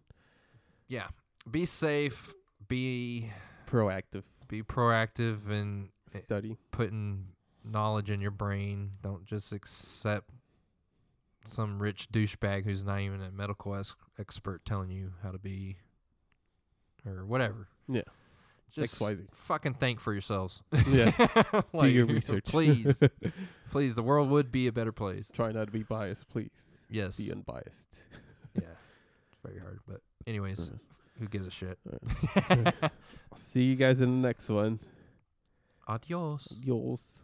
Yeah, 0.89 1.07
be 1.49 1.63
safe. 1.63 2.33
Be 2.67 3.31
Proactive. 3.65 4.23
Be 4.47 4.63
proactive 4.63 5.49
and 5.49 5.89
Eh. 6.13 6.19
Study. 6.19 6.57
putting 6.71 7.27
knowledge 7.63 8.09
in 8.09 8.21
your 8.21 8.31
brain. 8.31 8.91
Don't 9.03 9.25
just 9.25 9.51
accept 9.51 10.29
some 11.45 11.79
rich 11.81 12.09
douchebag 12.11 12.63
who's 12.65 12.83
not 12.83 12.99
even 13.01 13.21
a 13.21 13.31
medical 13.31 13.75
es- 13.75 13.95
expert 14.19 14.63
telling 14.65 14.89
you 14.91 15.13
how 15.23 15.31
to 15.31 15.37
be 15.37 15.77
or 17.05 17.25
whatever. 17.25 17.67
Yeah. 17.87 18.01
Just 18.71 18.95
XYZ. 19.01 19.27
fucking 19.33 19.75
think 19.75 19.99
for 20.01 20.11
yourselves. 20.13 20.61
Yeah. 20.87 21.11
Do 21.79 21.87
your 21.87 22.05
research. 22.05 22.45
please. 22.45 23.01
please, 23.71 23.95
the 23.95 24.03
world 24.03 24.29
would 24.29 24.51
be 24.51 24.67
a 24.67 24.71
better 24.73 24.91
place. 24.91 25.29
Try 25.33 25.51
not 25.53 25.65
to 25.65 25.71
be 25.71 25.83
biased, 25.83 26.27
please. 26.29 26.51
Yes. 26.89 27.17
Be 27.17 27.31
unbiased. 27.31 28.05
yeah. 28.55 28.63
It's 29.31 29.39
very 29.43 29.59
hard, 29.59 29.79
but 29.87 30.01
anyways, 30.27 30.69
Uh, 30.69 30.73
who 31.19 31.27
gives 31.27 31.47
a 31.47 31.51
shit? 31.51 31.77
See 33.35 33.63
you 33.63 33.75
guys 33.75 34.01
in 34.01 34.21
the 34.21 34.27
next 34.27 34.49
one. 34.49 34.79
Adios. 35.87 36.53
Yours. 36.61 37.23